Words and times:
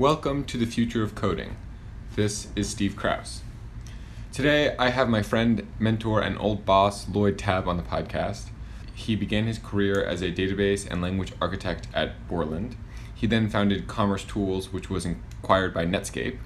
Welcome 0.00 0.44
to 0.46 0.56
the 0.56 0.64
future 0.64 1.02
of 1.02 1.14
coding. 1.14 1.58
This 2.16 2.48
is 2.56 2.70
Steve 2.70 2.94
Krouse. 2.94 3.40
Today, 4.32 4.74
I 4.78 4.88
have 4.88 5.10
my 5.10 5.20
friend, 5.20 5.66
mentor, 5.78 6.22
and 6.22 6.38
old 6.38 6.64
boss, 6.64 7.06
Lloyd 7.06 7.36
Tabb, 7.36 7.68
on 7.68 7.76
the 7.76 7.82
podcast. 7.82 8.48
He 8.94 9.14
began 9.14 9.46
his 9.46 9.58
career 9.58 10.02
as 10.02 10.22
a 10.22 10.32
database 10.32 10.90
and 10.90 11.02
language 11.02 11.34
architect 11.38 11.86
at 11.92 12.26
Borland. 12.28 12.76
He 13.14 13.26
then 13.26 13.50
founded 13.50 13.88
Commerce 13.88 14.24
Tools, 14.24 14.72
which 14.72 14.88
was 14.88 15.04
acquired 15.04 15.74
by 15.74 15.84
Netscape, 15.84 16.38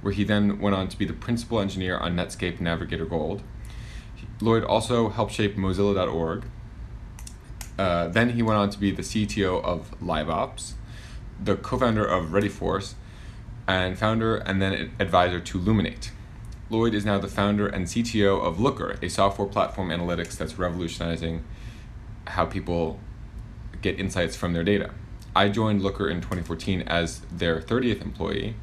where 0.00 0.14
he 0.14 0.24
then 0.24 0.58
went 0.58 0.74
on 0.74 0.88
to 0.88 0.96
be 0.96 1.04
the 1.04 1.12
principal 1.12 1.60
engineer 1.60 1.98
on 1.98 2.16
Netscape 2.16 2.58
Navigator 2.58 3.04
Gold. 3.04 3.42
Lloyd 4.40 4.64
also 4.64 5.10
helped 5.10 5.34
shape 5.34 5.56
Mozilla.org. 5.56 6.46
Uh, 7.78 8.08
then 8.08 8.30
he 8.30 8.40
went 8.42 8.58
on 8.58 8.70
to 8.70 8.78
be 8.78 8.90
the 8.90 9.02
CTO 9.02 9.62
of 9.62 9.94
LiveOps, 10.00 10.72
the 11.42 11.56
co-founder 11.56 12.04
of 12.04 12.30
ReadyForce, 12.30 12.94
and 13.66 13.98
founder 13.98 14.36
and 14.36 14.60
then 14.60 14.92
advisor 15.00 15.40
to 15.40 15.58
Luminate. 15.58 16.10
Lloyd 16.70 16.94
is 16.94 17.04
now 17.04 17.18
the 17.18 17.28
founder 17.28 17.66
and 17.66 17.86
CTO 17.86 18.42
of 18.42 18.58
Looker, 18.58 18.98
a 19.02 19.08
software 19.08 19.48
platform 19.48 19.88
analytics 19.90 20.36
that's 20.36 20.58
revolutionizing 20.58 21.44
how 22.26 22.46
people 22.46 22.98
get 23.82 23.98
insights 23.98 24.34
from 24.34 24.52
their 24.54 24.64
data. 24.64 24.90
I 25.36 25.48
joined 25.48 25.82
Looker 25.82 26.08
in 26.08 26.20
2014 26.20 26.82
as 26.82 27.20
their 27.30 27.60
30th 27.60 28.02
employee, 28.02 28.54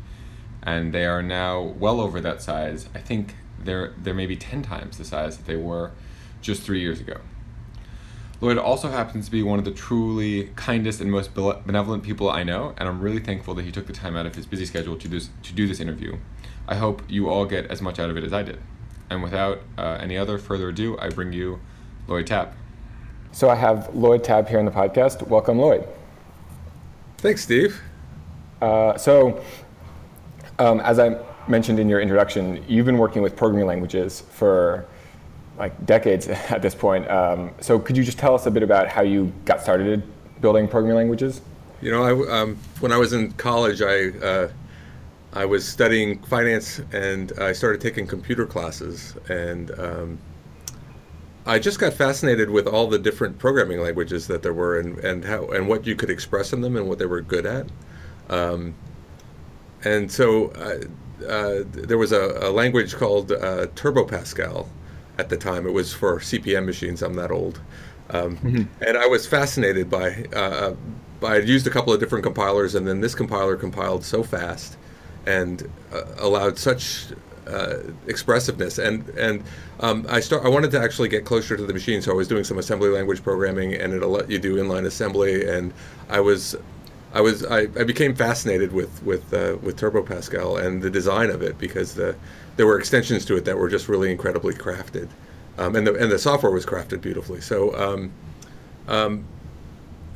and 0.64 0.94
they 0.94 1.06
are 1.06 1.22
now 1.22 1.62
well 1.62 2.00
over 2.00 2.20
that 2.22 2.42
size. 2.42 2.90
I 2.96 3.00
think 3.00 3.36
they're 3.64 3.94
they're 3.98 4.14
maybe 4.14 4.36
10 4.36 4.64
times 4.64 4.98
the 4.98 5.06
size 5.06 5.38
that 5.38 5.46
they 5.46 5.56
were 5.56 5.92
just 6.42 6.64
three 6.64 6.80
years 6.80 7.00
ago. 7.00 7.18
Lloyd 8.42 8.58
also 8.58 8.90
happens 8.90 9.26
to 9.26 9.32
be 9.32 9.44
one 9.44 9.60
of 9.60 9.66
the 9.66 9.72
truly 9.72 10.50
kindest 10.56 11.00
and 11.00 11.12
most 11.12 11.36
benevolent 11.36 12.02
people 12.02 12.28
I 12.28 12.42
know, 12.42 12.74
and 12.76 12.90
I'm 12.90 13.00
really 13.00 13.20
thankful 13.20 13.54
that 13.54 13.64
he 13.64 13.72
took 13.72 13.86
the 13.86 13.94
time 13.94 14.16
out 14.16 14.26
of 14.26 14.34
his 14.34 14.48
busy 14.48 14.66
schedule 14.66 14.98
to, 14.98 15.08
this, 15.08 15.30
to 15.44 15.54
do 15.54 15.68
this 15.68 15.80
interview. 15.80 16.18
I 16.68 16.76
hope 16.76 17.04
you 17.08 17.30
all 17.30 17.46
get 17.46 17.68
as 17.68 17.84
much 17.84 18.00
out 18.00 18.10
of 18.10 18.18
it 18.18 18.24
as 18.24 18.34
I 18.34 18.42
did. 18.42 18.60
And 19.12 19.22
without 19.22 19.62
uh, 19.78 20.00
any 20.02 20.18
other 20.18 20.40
further 20.40 20.70
ado, 20.70 20.98
I 20.98 21.10
bring 21.10 21.32
you 21.32 21.60
Lloyd 22.08 22.26
Tabb. 22.26 22.54
So 23.32 23.48
I 23.48 23.56
have 23.56 23.94
Lloyd 23.94 24.24
Tabb 24.24 24.48
here 24.48 24.58
on 24.58 24.66
the 24.66 24.72
podcast. 24.72 25.26
Welcome, 25.28 25.60
Lloyd. 25.60 25.88
Thanks, 27.20 27.44
Steve. 27.44 27.80
Uh, 28.60 28.98
so, 28.98 29.44
um, 30.58 30.80
as 30.80 30.98
I 30.98 31.22
mentioned 31.48 31.80
in 31.80 31.88
your 31.88 32.02
introduction, 32.02 32.64
you've 32.68 32.88
been 32.88 32.98
working 32.98 33.22
with 33.22 33.36
programming 33.36 33.68
languages 33.68 34.22
for 34.32 34.88
like 35.58 35.86
decades 35.86 36.28
at 36.28 36.62
this 36.62 36.76
point. 36.76 37.10
Um, 37.10 37.52
so 37.62 37.80
could 37.80 37.98
you 37.98 38.04
just 38.04 38.18
tell 38.18 38.36
us 38.36 38.46
a 38.46 38.52
bit 38.52 38.64
about 38.64 38.88
how 38.88 39.02
you 39.02 39.32
got 39.46 39.62
started 39.62 40.04
building 40.42 40.68
programming 40.68 40.98
languages? 40.98 41.42
You 41.82 41.92
know, 41.92 42.04
I, 42.04 42.42
um, 42.42 42.58
when 42.80 42.92
I 42.92 42.98
was 42.98 43.14
in 43.14 43.32
college, 43.34 43.82
I 43.82 44.10
uh, 44.26 44.50
I 45.34 45.46
was 45.46 45.68
studying 45.68 46.22
finance 46.24 46.80
and 46.92 47.32
I 47.40 47.54
started 47.54 47.82
taking 47.82 48.06
computer 48.06 48.46
classes, 48.46 49.16
and 49.30 49.72
um, 49.80 50.20
I 51.46 51.58
just 51.58 51.80
got 51.80 51.94
fascinated 51.94 52.50
with 52.50 52.68
all 52.68 52.88
the 52.88 53.00
different 53.00 53.40
programming 53.40 53.80
languages 53.80 54.28
that 54.28 54.44
there 54.44 54.54
were, 54.54 54.80
and, 54.80 55.00
and 55.00 55.26
how 55.26 55.48
and 55.48 55.68
what 55.68 55.88
you 55.88 55.96
could 55.96 56.12
express 56.12 56.54
in 56.54 56.62
them, 56.62 56.76
and 56.76 56.88
what 56.88 57.00
they 57.00 57.08
were 57.08 57.22
good 57.22 57.46
at. 57.46 57.68
Um, 58.30 58.76
and 59.84 60.12
so 60.12 60.52
uh, 60.52 61.26
uh, 61.26 61.64
there 61.66 61.98
was 61.98 62.12
a, 62.12 62.38
a 62.42 62.52
language 62.52 62.94
called 62.96 63.32
uh, 63.32 63.68
Turbo 63.76 64.06
Pascal 64.06 64.70
at 65.18 65.30
the 65.30 65.38
time. 65.38 65.66
It 65.66 65.72
was 65.72 65.94
for 65.94 66.20
CP/M 66.20 66.66
machines. 66.66 67.02
I'm 67.02 67.16
that 67.16 67.32
old, 67.32 67.60
um, 68.10 68.38
mm-hmm. 68.38 68.84
and 68.84 68.98
I 68.98 69.08
was 69.08 69.28
fascinated 69.28 69.90
by. 69.90 70.26
Uh, 70.34 70.74
I 71.24 71.38
used 71.38 71.68
a 71.68 71.70
couple 71.70 71.94
of 71.94 72.00
different 72.00 72.24
compilers, 72.24 72.76
and 72.76 72.88
then 72.88 73.02
this 73.02 73.14
compiler 73.14 73.56
compiled 73.56 74.04
so 74.04 74.24
fast 74.24 74.78
and 75.26 75.70
uh, 75.94 76.04
allowed 76.18 76.58
such 76.58 77.06
uh, 77.48 77.78
expressiveness. 78.08 78.78
And 78.78 79.08
and 79.10 79.44
um, 79.80 80.06
I 80.10 80.20
start. 80.20 80.46
I 80.46 80.50
wanted 80.50 80.72
to 80.72 80.80
actually 80.80 81.10
get 81.10 81.26
closer 81.26 81.58
to 81.58 81.66
the 81.66 81.74
machine, 81.74 82.02
so 82.02 82.12
I 82.12 82.16
was 82.16 82.28
doing 82.28 82.44
some 82.44 82.58
assembly 82.58 82.90
language 82.90 83.24
programming, 83.24 83.74
and 83.74 83.94
it'll 83.94 84.10
let 84.10 84.30
you 84.30 84.40
do 84.40 84.56
inline 84.58 84.86
assembly. 84.86 85.48
And 85.48 85.74
I 86.10 86.20
was. 86.20 86.56
I 87.14 87.22
was 87.22 87.46
I, 87.46 87.62
I 87.62 87.84
became 87.84 88.16
fascinated 88.16 88.72
with 88.72 89.04
with 89.04 89.34
uh, 89.34 89.58
with 89.62 89.78
Turbo 89.78 90.02
Pascal 90.04 90.58
and 90.58 90.82
the 90.82 90.90
design 90.90 91.30
of 91.30 91.42
it 91.42 91.58
because 91.58 91.96
the 91.96 92.16
there 92.58 92.66
were 92.66 92.78
extensions 92.78 93.26
to 93.26 93.36
it 93.38 93.46
that 93.46 93.58
were 93.58 93.70
just 93.70 93.90
really 93.90 94.12
incredibly 94.12 94.54
crafted, 94.54 95.10
um, 95.58 95.76
and 95.76 95.86
the 95.86 95.94
and 95.96 96.12
the 96.12 96.20
software 96.20 96.52
was 96.52 96.66
crafted 96.66 97.02
beautifully. 97.02 97.42
So, 97.42 97.76
um, 97.76 98.12
um, 98.88 99.26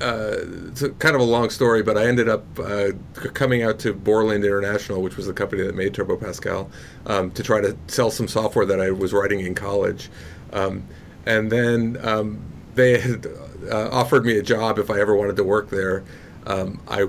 uh, 0.02 0.38
it's 0.68 0.82
a, 0.82 0.90
kind 0.92 1.16
of 1.16 1.22
a 1.22 1.26
long 1.26 1.50
story, 1.50 1.82
but 1.82 1.98
I 1.98 2.06
ended 2.06 2.28
up 2.30 2.44
uh, 2.60 2.92
coming 3.14 3.64
out 3.64 3.80
to 3.80 3.94
Borland 3.94 4.44
International, 4.44 5.02
which 5.02 5.18
was 5.18 5.26
the 5.26 5.34
company 5.34 5.64
that 5.64 5.76
made 5.76 5.94
Turbo 5.94 6.18
Pascal, 6.18 6.70
um, 7.06 7.32
to 7.32 7.44
try 7.44 7.62
to 7.62 7.78
sell 7.88 8.12
some 8.12 8.28
software 8.28 8.66
that 8.66 8.80
I 8.80 8.92
was 8.92 9.14
writing 9.14 9.42
in 9.42 9.56
college, 9.56 10.10
um, 10.54 10.86
and 11.26 11.52
then 11.52 11.98
um, 12.02 12.40
they 12.76 13.00
had 13.00 13.28
uh, 13.72 13.90
offered 13.92 14.26
me 14.26 14.38
a 14.38 14.44
job 14.44 14.80
if 14.80 14.90
I 14.90 15.00
ever 15.00 15.16
wanted 15.16 15.36
to 15.38 15.44
work 15.44 15.70
there. 15.70 16.04
I 16.48 17.08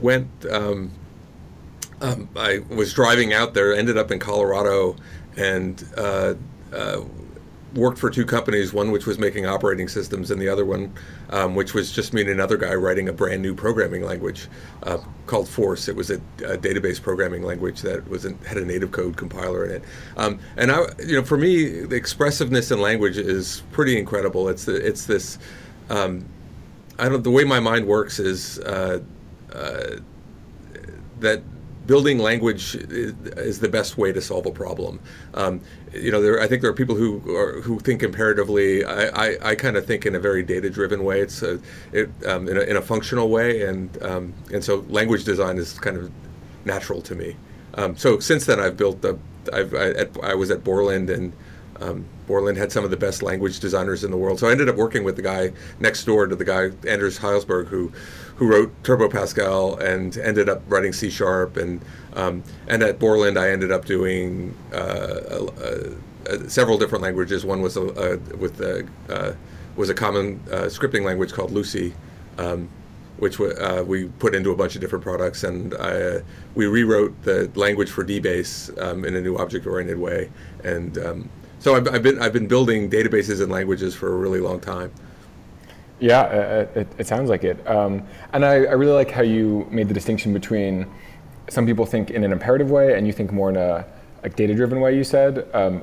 went 0.00 0.28
um, 2.00 2.28
I 2.36 2.60
was 2.68 2.92
driving 2.92 3.32
out 3.32 3.54
there, 3.54 3.74
ended 3.74 3.96
up 3.96 4.10
in 4.10 4.18
Colorado, 4.18 4.96
and 5.36 5.82
uh, 5.96 6.34
uh, 6.72 7.00
worked 7.74 7.98
for 7.98 8.10
two 8.10 8.26
companies. 8.26 8.72
One 8.72 8.90
which 8.90 9.06
was 9.06 9.18
making 9.18 9.46
operating 9.46 9.88
systems, 9.88 10.30
and 10.30 10.40
the 10.40 10.48
other 10.48 10.64
one, 10.64 10.92
um, 11.30 11.54
which 11.54 11.72
was 11.72 11.90
just 11.92 12.12
me 12.12 12.20
and 12.20 12.30
another 12.30 12.56
guy 12.56 12.74
writing 12.74 13.08
a 13.08 13.12
brand 13.12 13.40
new 13.40 13.54
programming 13.54 14.02
language 14.02 14.48
uh, 14.82 14.98
called 15.26 15.48
Force. 15.48 15.88
It 15.88 15.96
was 15.96 16.10
a, 16.10 16.16
a, 16.44 16.58
database 16.58 17.00
programming 17.00 17.42
language 17.42 17.80
that 17.82 18.06
was 18.08 18.24
had 18.24 18.58
a 18.58 18.64
native 18.64 18.92
code 18.92 19.16
compiler 19.16 19.64
in 19.64 19.70
it. 19.72 19.84
Um, 20.16 20.38
and 20.56 20.70
I, 20.70 20.84
you 20.98 21.16
know, 21.16 21.24
for 21.24 21.38
me, 21.38 21.80
the 21.80 21.96
expressiveness 21.96 22.70
in 22.70 22.80
language 22.80 23.16
is 23.16 23.62
pretty 23.72 23.98
incredible. 23.98 24.48
It's 24.48 24.66
the, 24.66 24.74
it's 24.74 25.06
this. 25.06 25.38
Um, 25.88 26.26
I 26.98 27.08
don't. 27.08 27.22
The 27.22 27.30
way 27.30 27.44
my 27.44 27.60
mind 27.60 27.86
works 27.86 28.18
is 28.18 28.58
uh, 28.60 29.00
uh, 29.52 29.96
that 31.20 31.42
building 31.86 32.18
language 32.18 32.74
is, 32.74 33.14
is, 33.36 33.60
the 33.60 33.68
best 33.68 33.96
way 33.96 34.12
to 34.12 34.20
solve 34.20 34.46
a 34.46 34.50
problem. 34.50 34.98
Um, 35.34 35.60
you 35.92 36.10
know, 36.10 36.20
there, 36.20 36.40
I 36.40 36.46
think 36.46 36.62
there 36.62 36.70
are 36.70 36.74
people 36.74 36.96
who 36.96 37.36
are, 37.36 37.60
who 37.60 37.78
think 37.78 38.02
imperatively. 38.02 38.84
I, 38.84 39.06
I, 39.08 39.50
I 39.50 39.54
kind 39.54 39.76
of 39.76 39.86
think 39.86 40.04
in 40.04 40.14
a 40.14 40.18
very 40.18 40.42
data-driven 40.42 41.04
way. 41.04 41.20
It's 41.20 41.42
a, 41.42 41.60
it, 41.92 42.10
um, 42.26 42.48
in, 42.48 42.56
a, 42.56 42.60
in 42.60 42.76
a 42.76 42.82
functional 42.82 43.28
way, 43.28 43.62
and 43.62 44.02
um, 44.02 44.34
and 44.52 44.62
so 44.62 44.84
language 44.88 45.24
design 45.24 45.58
is 45.58 45.78
kind 45.78 45.96
of 45.96 46.10
natural 46.64 47.00
to 47.02 47.14
me. 47.14 47.36
Um, 47.74 47.96
so 47.96 48.18
since 48.18 48.46
then, 48.46 48.60
I've 48.60 48.76
built 48.76 49.02
the. 49.02 49.18
I've, 49.52 49.72
I, 49.74 49.90
at, 49.90 50.24
I 50.24 50.34
was 50.34 50.50
at 50.50 50.64
Borland 50.64 51.10
and. 51.10 51.32
Borland 52.26 52.58
had 52.58 52.72
some 52.72 52.84
of 52.84 52.90
the 52.90 52.96
best 52.96 53.22
language 53.22 53.60
designers 53.60 54.04
in 54.04 54.10
the 54.10 54.16
world. 54.16 54.38
So 54.38 54.48
I 54.48 54.52
ended 54.52 54.68
up 54.68 54.76
working 54.76 55.04
with 55.04 55.16
the 55.16 55.22
guy 55.22 55.52
next 55.80 56.04
door 56.04 56.26
to 56.26 56.36
the 56.36 56.44
guy 56.44 56.70
Anders 56.88 57.18
Hejlsberg, 57.18 57.68
who 57.68 57.92
who 58.36 58.46
wrote 58.46 58.72
Turbo 58.84 59.08
Pascal 59.08 59.76
and 59.76 60.16
ended 60.18 60.48
up 60.48 60.62
writing 60.68 60.92
C 60.92 61.10
Sharp. 61.10 61.56
And 61.56 61.80
um, 62.14 62.42
and 62.68 62.82
at 62.82 62.98
Borland, 62.98 63.38
I 63.38 63.50
ended 63.50 63.72
up 63.72 63.84
doing 63.84 64.54
uh, 64.72 64.76
uh, 64.76 65.90
uh, 66.28 66.48
several 66.48 66.78
different 66.78 67.02
languages. 67.02 67.44
One 67.44 67.62
was 67.62 67.76
a, 67.76 68.18
with 68.38 68.60
uh, 68.60 69.32
was 69.76 69.90
a 69.90 69.94
common 69.94 70.42
uh, 70.50 70.66
scripting 70.66 71.04
language 71.04 71.32
called 71.32 71.50
Lucy. 71.50 71.94
Um, 72.38 72.68
which 73.18 73.40
uh, 73.40 73.82
we 73.86 74.08
put 74.18 74.34
into 74.34 74.50
a 74.50 74.56
bunch 74.56 74.74
of 74.74 74.82
different 74.82 75.02
products, 75.02 75.42
and 75.42 75.74
I, 75.74 76.20
we 76.54 76.66
rewrote 76.66 77.22
the 77.22 77.50
language 77.54 77.90
for 77.90 78.04
DBase 78.04 78.78
um, 78.82 79.06
in 79.06 79.16
a 79.16 79.20
new 79.22 79.38
object-oriented 79.38 79.98
way. 79.98 80.30
And 80.64 80.98
um, 80.98 81.30
so 81.66 81.74
I've, 81.74 81.92
I've, 81.92 82.02
been 82.04 82.22
I've 82.22 82.32
been 82.32 82.46
building 82.46 82.88
databases 82.88 83.42
and 83.42 83.50
languages 83.50 83.92
for 83.92 84.14
a 84.14 84.16
really 84.16 84.38
long 84.38 84.60
time. 84.60 84.92
Yeah, 85.98 86.20
uh, 86.20 86.22
uh, 86.22 86.80
it, 86.80 86.88
it 86.98 87.06
sounds 87.08 87.28
like 87.28 87.42
it. 87.42 87.66
Um, 87.66 88.06
and 88.32 88.44
I, 88.44 88.66
I, 88.66 88.74
really 88.74 88.92
like 88.92 89.10
how 89.10 89.22
you 89.22 89.66
made 89.68 89.88
the 89.88 89.94
distinction 89.94 90.32
between 90.32 90.86
some 91.48 91.66
people 91.66 91.84
think 91.84 92.10
in 92.10 92.22
an 92.22 92.30
imperative 92.30 92.70
way 92.70 92.96
and 92.96 93.04
you 93.04 93.12
think 93.12 93.32
more 93.32 93.50
in 93.50 93.56
a 93.56 93.84
like 94.22 94.36
data-driven 94.36 94.80
way. 94.80 94.96
You 94.96 95.02
said. 95.02 95.48
Um, 95.52 95.82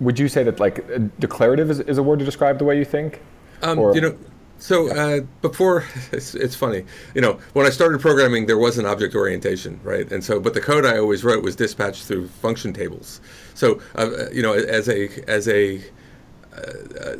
would 0.00 0.18
you 0.18 0.28
say 0.28 0.42
that 0.42 0.58
like 0.58 0.84
declarative 1.20 1.70
is, 1.70 1.78
is, 1.80 1.98
a 1.98 2.02
word 2.02 2.18
to 2.18 2.24
describe 2.24 2.58
the 2.58 2.64
way 2.64 2.76
you 2.76 2.86
think? 2.86 3.20
Um, 3.62 3.78
you 3.94 4.00
know, 4.00 4.16
so 4.60 4.90
uh, 4.90 5.20
before 5.42 5.84
it's, 6.12 6.34
it's 6.34 6.54
funny, 6.54 6.84
you 7.14 7.20
know, 7.20 7.40
when 7.54 7.66
I 7.66 7.70
started 7.70 8.00
programming, 8.00 8.46
there 8.46 8.58
was 8.58 8.78
an 8.78 8.86
object 8.86 9.14
orientation, 9.14 9.80
right? 9.82 10.10
And 10.12 10.22
so, 10.22 10.38
but 10.38 10.54
the 10.54 10.60
code 10.60 10.84
I 10.84 10.98
always 10.98 11.24
wrote 11.24 11.42
was 11.42 11.56
dispatched 11.56 12.04
through 12.04 12.28
function 12.28 12.72
tables. 12.72 13.20
So, 13.54 13.80
uh, 13.96 14.30
you 14.30 14.42
know, 14.42 14.52
as 14.52 14.88
a 14.88 15.08
as 15.28 15.48
a 15.48 15.82
uh, 16.54 17.16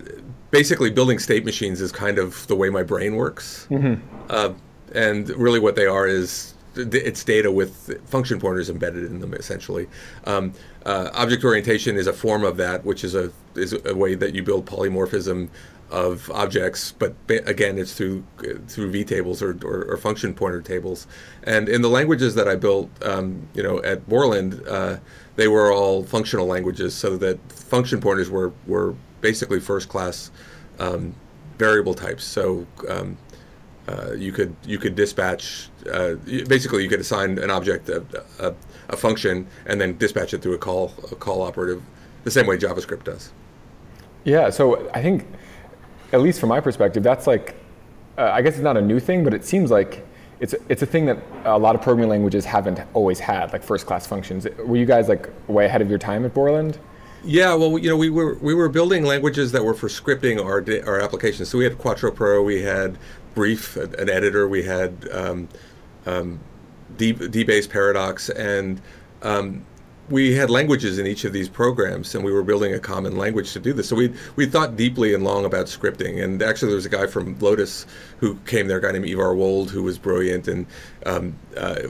basically 0.50 0.90
building 0.90 1.18
state 1.18 1.44
machines 1.44 1.80
is 1.80 1.90
kind 1.90 2.18
of 2.18 2.46
the 2.46 2.56
way 2.56 2.70
my 2.70 2.82
brain 2.82 3.16
works. 3.16 3.66
Mm-hmm. 3.70 4.02
Uh, 4.28 4.52
and 4.94 5.28
really, 5.30 5.60
what 5.60 5.76
they 5.76 5.86
are 5.86 6.06
is 6.06 6.54
it's 6.76 7.24
data 7.24 7.50
with 7.50 8.00
function 8.08 8.38
pointers 8.38 8.70
embedded 8.70 9.04
in 9.04 9.20
them, 9.20 9.34
essentially. 9.34 9.88
Um, 10.24 10.52
uh, 10.86 11.10
object 11.14 11.44
orientation 11.44 11.96
is 11.96 12.06
a 12.06 12.12
form 12.12 12.44
of 12.44 12.56
that, 12.58 12.84
which 12.84 13.02
is 13.02 13.14
a 13.14 13.32
is 13.54 13.74
a 13.84 13.94
way 13.94 14.14
that 14.14 14.34
you 14.34 14.42
build 14.42 14.66
polymorphism 14.66 15.48
of 15.90 16.30
objects, 16.30 16.92
but 16.98 17.14
again, 17.28 17.78
it's 17.78 17.92
through 17.92 18.24
through 18.68 18.90
v 18.90 19.04
tables 19.04 19.42
or, 19.42 19.58
or, 19.64 19.84
or, 19.84 19.96
function 19.96 20.32
pointer 20.32 20.60
tables. 20.60 21.06
And 21.42 21.68
in 21.68 21.82
the 21.82 21.88
languages 21.88 22.34
that 22.36 22.46
I 22.46 22.54
built, 22.54 22.90
um, 23.04 23.48
you 23.54 23.62
know, 23.62 23.82
at 23.82 24.08
Borland, 24.08 24.62
uh, 24.68 24.98
they 25.36 25.48
were 25.48 25.72
all 25.72 26.04
functional 26.04 26.46
languages, 26.46 26.94
so 26.94 27.16
that 27.18 27.40
function 27.50 28.00
pointers 28.00 28.30
were 28.30 28.52
were 28.66 28.94
basically 29.20 29.60
first 29.60 29.88
class 29.88 30.30
um, 30.78 31.14
variable 31.58 31.94
types. 31.94 32.24
So 32.24 32.66
um, 32.88 33.18
uh, 33.88 34.12
you 34.12 34.32
could 34.32 34.54
you 34.64 34.78
could 34.78 34.94
dispatch 34.94 35.70
uh, 35.92 36.14
basically 36.46 36.82
you 36.82 36.88
could 36.88 37.00
assign 37.00 37.38
an 37.38 37.50
object 37.50 37.88
a, 37.88 38.04
a, 38.38 38.54
a, 38.90 38.96
function 38.96 39.46
and 39.66 39.80
then 39.80 39.96
dispatch 39.98 40.34
it 40.34 40.42
through 40.42 40.54
a 40.54 40.58
call 40.58 40.92
a 41.10 41.16
call 41.16 41.42
operative, 41.42 41.82
the 42.24 42.30
same 42.30 42.46
way 42.46 42.56
JavaScript 42.56 43.04
does. 43.04 43.32
Yeah. 44.24 44.50
So 44.50 44.88
I 44.92 45.02
think 45.02 45.26
at 46.12 46.20
least 46.20 46.40
from 46.40 46.48
my 46.48 46.60
perspective, 46.60 47.02
that's 47.02 47.26
like, 47.26 47.54
uh, 48.18 48.30
I 48.32 48.42
guess 48.42 48.54
it's 48.54 48.62
not 48.62 48.76
a 48.76 48.82
new 48.82 49.00
thing, 49.00 49.24
but 49.24 49.34
it 49.34 49.44
seems 49.44 49.70
like 49.70 50.06
it's 50.40 50.54
it's 50.68 50.82
a 50.82 50.86
thing 50.86 51.06
that 51.06 51.18
a 51.44 51.58
lot 51.58 51.74
of 51.74 51.82
programming 51.82 52.08
languages 52.08 52.44
haven't 52.44 52.80
always 52.94 53.20
had, 53.20 53.52
like 53.52 53.62
first 53.62 53.86
class 53.86 54.06
functions. 54.06 54.46
Were 54.58 54.76
you 54.76 54.86
guys 54.86 55.08
like 55.08 55.28
way 55.48 55.66
ahead 55.66 55.82
of 55.82 55.90
your 55.90 55.98
time 55.98 56.24
at 56.24 56.34
Borland? 56.34 56.78
Yeah, 57.22 57.54
well, 57.54 57.76
you 57.78 57.90
know, 57.90 57.96
we 57.96 58.08
were 58.08 58.34
we 58.40 58.54
were 58.54 58.68
building 58.68 59.04
languages 59.04 59.52
that 59.52 59.62
were 59.62 59.74
for 59.74 59.88
scripting 59.88 60.42
our 60.42 60.64
our 60.88 61.00
applications. 61.00 61.50
So 61.50 61.58
we 61.58 61.64
had 61.64 61.76
Quattro 61.78 62.10
Pro, 62.10 62.42
we 62.42 62.62
had 62.62 62.96
Brief, 63.34 63.76
an 63.76 64.08
editor, 64.08 64.48
we 64.48 64.62
had 64.62 65.08
um, 65.12 65.48
um, 66.06 66.40
D, 66.96 67.12
DBase 67.12 67.68
Paradox, 67.68 68.30
and 68.30 68.80
um, 69.22 69.64
we 70.10 70.34
had 70.34 70.50
languages 70.50 70.98
in 70.98 71.06
each 71.06 71.24
of 71.24 71.32
these 71.32 71.48
programs, 71.48 72.14
and 72.14 72.24
we 72.24 72.32
were 72.32 72.42
building 72.42 72.74
a 72.74 72.80
common 72.80 73.16
language 73.16 73.52
to 73.52 73.60
do 73.60 73.72
this. 73.72 73.88
So 73.88 73.96
we 73.96 74.12
we 74.36 74.46
thought 74.46 74.76
deeply 74.76 75.14
and 75.14 75.24
long 75.24 75.44
about 75.44 75.66
scripting. 75.66 76.22
And 76.22 76.42
actually, 76.42 76.68
there 76.68 76.76
was 76.76 76.86
a 76.86 76.90
guy 76.90 77.06
from 77.06 77.38
Lotus 77.38 77.86
who 78.18 78.34
came 78.46 78.66
there, 78.66 78.78
a 78.78 78.82
guy 78.82 78.92
named 78.92 79.06
Ivar 79.06 79.34
Wold, 79.34 79.70
who 79.70 79.82
was 79.82 79.98
brilliant, 79.98 80.48
and 80.48 80.66
um, 81.06 81.34
uh, 81.56 81.82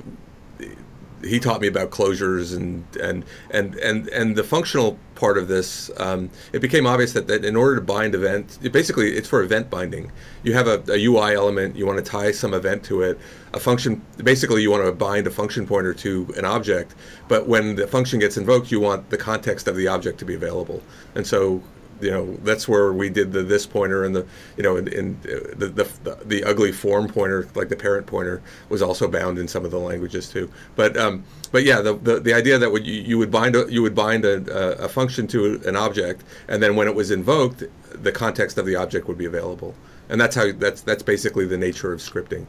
he 1.23 1.39
taught 1.39 1.61
me 1.61 1.69
about 1.69 1.91
closures 1.91 2.57
and 2.57 2.85
and 2.97 3.25
and 3.51 3.75
and 3.77 4.09
and 4.09 4.37
the 4.37 4.45
functional 4.45 4.99
part 5.15 5.37
of 5.37 5.49
this. 5.49 5.91
Um, 5.99 6.31
it 6.53 6.61
became 6.61 6.87
obvious 6.87 7.13
that, 7.13 7.27
that 7.29 7.45
in 7.45 7.55
order 7.55 7.77
to 7.77 7.83
bind 7.83 8.15
event, 8.15 8.59
it 8.63 8.73
basically 8.73 9.13
it's 9.13 9.29
for 9.29 9.43
event 9.43 9.69
binding. 9.71 10.11
You 10.43 10.55
have 10.55 10.67
a, 10.67 10.83
a, 10.89 11.05
UI 11.05 11.35
element, 11.35 11.77
you 11.77 11.87
want 11.87 11.99
to 11.99 12.11
tie 12.11 12.33
some 12.33 12.55
event 12.55 12.83
to 12.85 13.03
it. 13.03 13.19
A 13.53 13.61
function, 13.61 14.01
basically, 14.17 14.63
you 14.63 14.71
want 14.71 14.85
to 14.85 14.93
bind 14.93 15.27
a 15.27 15.31
function 15.31 15.67
pointer 15.67 15.93
to 15.95 16.33
an 16.39 16.47
object. 16.47 16.95
But 17.29 17.47
when 17.47 17.77
the 17.77 17.87
function 17.87 18.19
gets 18.19 18.39
invoked, 18.39 18.71
you 18.71 18.81
want 18.81 19.11
the 19.11 19.19
context 19.19 19.69
of 19.69 19.77
the 19.77 19.89
object 19.89 20.19
to 20.21 20.25
be 20.25 20.35
available. 20.35 20.83
And 21.15 21.27
so 21.27 21.63
you 22.01 22.11
know 22.11 22.35
that's 22.43 22.69
where 22.69 22.93
we 22.93 23.09
did 23.09 23.33
the 23.33 23.43
this 23.43 23.67
pointer 23.67 24.05
and 24.05 24.15
the 24.15 24.27
you 24.57 24.63
know 24.63 24.77
in, 24.77 24.89
in 24.89 25.21
uh, 25.25 25.55
the, 25.57 25.69
the, 25.69 26.19
the 26.25 26.45
ugly 26.45 26.73
form 26.73 27.09
pointer 27.09 27.49
like 27.55 27.69
the 27.69 27.77
parent 27.77 28.07
pointer 28.07 28.43
was 28.69 28.83
also 28.83 29.09
bound 29.09 29.39
in 29.39 29.47
some 29.47 29.65
of 29.65 29.71
the 29.71 29.79
languages 29.79 30.29
too 30.29 30.51
but 30.77 30.97
um, 30.97 31.25
but 31.53 31.65
yeah 31.65 31.81
the, 31.81 31.95
the, 31.97 32.21
the 32.21 32.35
idea 32.35 32.59
that 32.59 32.71
would 32.71 32.87
you, 32.87 33.01
you 33.03 33.19
would 33.19 33.31
bind 33.31 33.57
a, 33.57 33.71
you 33.71 33.83
would 33.83 33.95
bind 33.95 34.25
a, 34.25 34.83
a 34.83 34.89
function 34.89 35.27
to 35.27 35.61
an 35.67 35.77
object 35.77 36.25
and 36.49 36.63
then 36.63 36.77
when 36.77 36.89
it 36.89 36.95
was 36.95 37.11
invoked 37.11 37.65
the 38.03 38.13
context 38.13 38.59
of 38.59 38.67
the 38.67 38.77
object 38.77 39.09
would 39.09 39.19
be 39.19 39.27
available 39.27 39.75
and 40.09 40.21
that's 40.21 40.35
how 40.35 40.51
that's 40.53 40.81
that's 40.83 41.03
basically 41.03 41.47
the 41.47 41.59
nature 41.59 41.93
of 41.93 42.01
scripting 42.01 42.47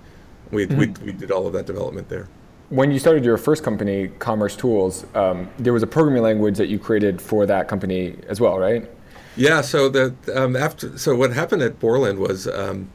we, 0.51 0.67
mm-hmm. 0.67 0.77
we, 0.77 0.87
we 1.05 1.11
did 1.11 1.31
all 1.31 1.47
of 1.47 1.53
that 1.53 1.65
development 1.65 2.09
there 2.09 2.27
when 2.71 2.89
you 2.89 2.99
started 2.99 3.25
your 3.25 3.37
first 3.37 3.63
company, 3.63 4.07
Commerce 4.19 4.55
Tools, 4.55 5.05
um, 5.13 5.49
there 5.59 5.73
was 5.73 5.83
a 5.83 5.87
programming 5.87 6.23
language 6.23 6.57
that 6.57 6.69
you 6.69 6.79
created 6.79 7.21
for 7.21 7.45
that 7.45 7.67
company 7.67 8.15
as 8.29 8.39
well, 8.39 8.57
right? 8.57 8.89
Yeah. 9.35 9.61
So 9.61 9.89
the 9.89 10.15
um, 10.35 10.55
after 10.55 10.97
so 10.97 11.15
what 11.15 11.33
happened 11.33 11.61
at 11.61 11.79
Borland 11.79 12.19
was 12.19 12.47
um, 12.47 12.89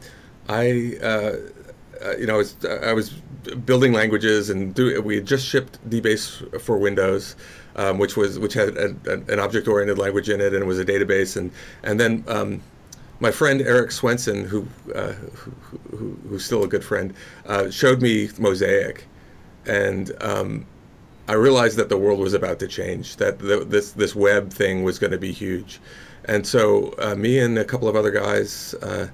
I 0.49 0.97
uh, 1.03 1.37
uh, 2.05 2.17
you 2.19 2.27
know 2.27 2.35
I 2.35 2.39
was, 2.39 2.57
I 2.65 2.93
was 2.93 3.11
building 3.65 3.93
languages 3.93 4.51
and 4.51 4.75
do, 4.75 5.01
we 5.03 5.17
had 5.17 5.27
just 5.27 5.47
shipped 5.47 5.79
DBase 5.89 6.61
for 6.61 6.79
Windows. 6.79 7.37
Um, 7.79 7.99
which 7.99 8.17
was 8.17 8.39
which 8.39 8.55
had 8.55 8.75
a, 8.79 8.97
a, 9.07 9.13
an 9.31 9.39
object-oriented 9.39 9.99
language 9.99 10.31
in 10.31 10.41
it, 10.41 10.55
and 10.55 10.63
it 10.63 10.67
was 10.67 10.79
a 10.79 10.85
database, 10.85 11.37
and 11.37 11.51
and 11.83 12.01
then 12.01 12.25
um, 12.27 12.63
my 13.21 13.31
friend 13.31 13.61
Eric 13.63 13.91
Swenson, 13.93 14.45
who, 14.45 14.67
uh, 14.95 15.13
who, 15.13 15.53
who, 15.97 16.19
who's 16.29 16.45
still 16.45 16.65
a 16.65 16.69
good 16.69 16.85
friend, 16.85 17.15
uh, 17.47 17.71
showed 17.71 18.03
me 18.03 18.29
Mosaic, 18.39 19.07
and 19.67 20.13
um, 20.23 20.67
I 21.29 21.35
realized 21.35 21.77
that 21.79 21.89
the 21.89 21.97
world 21.97 22.21
was 22.21 22.35
about 22.35 22.59
to 22.61 22.69
change. 22.69 23.17
That 23.17 23.39
the, 23.39 23.65
this 23.65 23.93
this 23.93 24.15
web 24.15 24.51
thing 24.53 24.83
was 24.83 24.99
going 24.99 25.13
to 25.13 25.19
be 25.19 25.33
huge, 25.33 25.81
and 26.27 26.47
so 26.47 26.95
uh, 26.99 27.15
me 27.15 27.39
and 27.39 27.59
a 27.59 27.65
couple 27.65 27.89
of 27.89 27.97
other 27.97 28.11
guys 28.11 28.75
uh, 28.83 29.09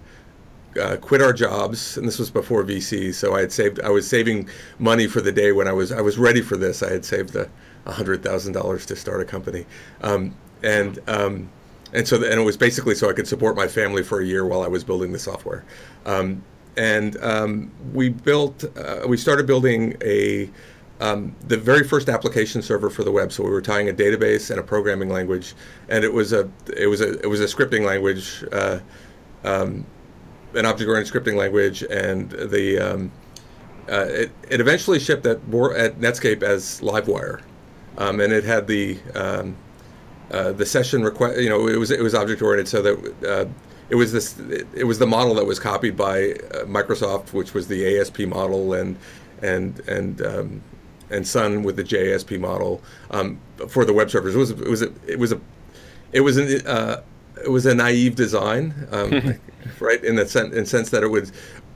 uh, 0.81 0.97
quit 0.97 1.20
our 1.20 1.32
jobs, 1.32 1.97
and 1.97 2.06
this 2.06 2.19
was 2.19 2.31
before 2.31 2.64
VC. 2.64 3.14
So 3.14 3.35
I 3.35 3.41
had 3.41 3.53
saved. 3.53 3.81
I 3.81 3.91
was 3.91 4.09
saving 4.09 4.49
money 4.79 5.06
for 5.06 5.20
the 5.20 5.32
day 5.32 5.53
when 5.53 5.69
I 5.69 5.73
was 5.73 5.93
I 5.93 6.00
was 6.00 6.19
ready 6.19 6.41
for 6.41 6.56
this. 6.56 6.82
I 6.82 6.91
had 6.91 7.05
saved 7.05 7.37
a 7.37 7.49
hundred 7.87 8.23
thousand 8.23 8.53
dollars 8.53 8.87
to 8.87 8.97
start 8.97 9.20
a 9.20 9.25
company, 9.25 9.67
um, 10.03 10.35
and 10.62 10.99
um, 11.09 11.50
and 11.93 12.06
so 12.09 12.19
the, 12.19 12.31
and 12.31 12.41
it 12.41 12.44
was 12.44 12.56
basically 12.56 12.94
so 12.94 13.11
I 13.11 13.12
could 13.12 13.29
support 13.29 13.56
my 13.56 13.69
family 13.69 14.03
for 14.03 14.20
a 14.20 14.25
year 14.25 14.47
while 14.47 14.62
I 14.62 14.69
was 14.69 14.85
building 14.85 15.12
the 15.12 15.19
software. 15.19 15.64
Um, 16.06 16.43
and 16.76 17.23
um, 17.23 17.70
we 17.93 18.09
built. 18.09 18.64
Uh, 18.76 19.06
we 19.06 19.17
started 19.17 19.47
building 19.47 19.97
a 20.03 20.49
um, 21.02 21.34
the 21.49 21.56
very 21.56 21.82
first 21.82 22.08
application 22.08 22.62
server 22.62 22.88
for 22.88 23.02
the 23.02 23.10
web. 23.10 23.32
So 23.32 23.43
we 23.43 23.50
were 23.50 23.60
tying 23.60 23.88
a 23.88 23.93
database 23.93 24.50
and 24.50 24.60
a 24.60 24.62
programming 24.62 25.08
language, 25.08 25.54
and 25.88 26.04
it 26.04 26.12
was 26.12 26.32
a 26.32 26.49
it 26.76 26.87
was 26.87 27.00
a 27.00 27.19
it 27.19 27.26
was 27.26 27.40
a 27.40 27.46
scripting 27.46 27.84
language, 27.84 28.44
uh, 28.52 28.78
um, 29.43 29.84
an 30.54 30.64
object-oriented 30.64 31.12
scripting 31.12 31.37
language, 31.37 31.82
and 31.82 32.31
the 32.31 32.78
um, 32.78 33.12
uh, 33.90 34.06
it, 34.08 34.31
it 34.49 34.60
eventually 34.60 35.00
shipped 35.00 35.26
at 35.26 35.38
at 35.38 35.99
Netscape 35.99 36.44
as 36.44 36.81
Livewire, 36.81 37.43
um, 37.99 38.20
and 38.20 38.32
it 38.32 38.44
had 38.44 38.69
the 38.69 38.96
um, 39.16 39.56
uh, 40.31 40.52
the 40.52 40.64
session 40.64 41.02
request. 41.02 41.40
You 41.40 41.49
know, 41.49 41.66
it 41.66 41.78
was 41.78 41.90
it 41.90 42.00
was 42.00 42.14
object-oriented, 42.14 42.69
so 42.69 42.81
that 42.81 43.28
uh, 43.28 43.49
it 43.90 43.96
was 43.96 44.12
this 44.12 44.38
it 44.72 44.87
was 44.87 45.00
the 45.00 45.06
model 45.08 45.34
that 45.34 45.46
was 45.46 45.58
copied 45.58 45.96
by 45.96 46.34
uh, 46.34 46.64
Microsoft, 46.66 47.32
which 47.32 47.54
was 47.54 47.66
the 47.66 47.99
ASP 47.99 48.20
model, 48.20 48.75
and 48.75 48.96
and 49.43 49.81
and 49.88 50.22
um, 50.25 50.62
and 51.12 51.26
Sun 51.26 51.62
with 51.62 51.76
the 51.76 51.85
JSP 51.85 52.41
model 52.41 52.82
um, 53.11 53.38
for 53.69 53.85
the 53.85 53.93
web 53.93 54.11
servers. 54.11 54.35
It 54.35 54.38
was 54.38 54.50
it 54.50 54.69
was 54.69 54.82
a, 54.82 54.93
it 55.06 55.19
was 55.19 55.32
a 55.32 55.41
it 56.12 56.20
was 56.20 56.37
an 56.37 56.67
uh, 56.67 57.03
it 57.43 57.50
was 57.50 57.67
a 57.67 57.75
naive 57.75 58.14
design, 58.14 58.75
um, 58.91 59.35
right? 59.81 60.03
In 60.05 60.17
the 60.17 60.26
sense 60.26 60.55
in 60.55 60.67
sense 60.67 60.91
that 60.91 61.03
it 61.03 61.09
would 61.09 61.31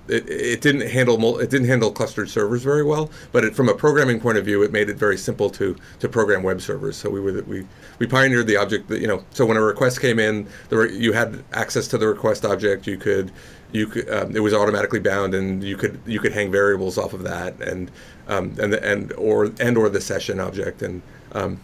it, 0.08 0.28
it 0.28 0.60
didn't 0.60 0.88
handle 0.88 1.38
it 1.38 1.50
didn't 1.50 1.66
handle 1.66 1.90
clustered 1.90 2.28
servers 2.28 2.62
very 2.62 2.84
well, 2.84 3.10
but 3.32 3.44
it, 3.44 3.54
from 3.54 3.68
a 3.68 3.74
programming 3.74 4.20
point 4.20 4.38
of 4.38 4.44
view, 4.44 4.62
it 4.62 4.72
made 4.72 4.88
it 4.88 4.96
very 4.96 5.16
simple 5.16 5.50
to 5.50 5.76
to 6.00 6.08
program 6.08 6.42
web 6.42 6.60
servers. 6.60 6.96
So 6.96 7.10
we 7.10 7.20
were 7.20 7.42
we 7.42 7.66
we 7.98 8.06
pioneered 8.06 8.46
the 8.46 8.56
object 8.56 8.88
that 8.88 9.00
you 9.00 9.06
know. 9.06 9.24
So 9.30 9.46
when 9.46 9.56
a 9.56 9.62
request 9.62 10.00
came 10.00 10.18
in, 10.18 10.46
there 10.68 10.86
you 10.86 11.12
had 11.12 11.44
access 11.52 11.88
to 11.88 11.98
the 11.98 12.06
request 12.06 12.44
object. 12.44 12.86
You 12.86 12.98
could 12.98 13.32
you 13.72 13.86
could 13.86 14.08
um, 14.10 14.34
it 14.34 14.40
was 14.40 14.54
automatically 14.54 15.00
bound, 15.00 15.34
and 15.34 15.62
you 15.62 15.76
could 15.76 16.00
you 16.06 16.20
could 16.20 16.32
hang 16.32 16.50
variables 16.50 16.98
off 16.98 17.12
of 17.12 17.22
that, 17.24 17.60
and 17.60 17.90
um, 18.28 18.54
and 18.60 18.72
the, 18.72 18.84
and 18.84 19.12
or 19.14 19.52
and 19.60 19.76
or 19.76 19.88
the 19.88 20.00
session 20.00 20.40
object, 20.40 20.82
and 20.82 21.02
um, 21.32 21.60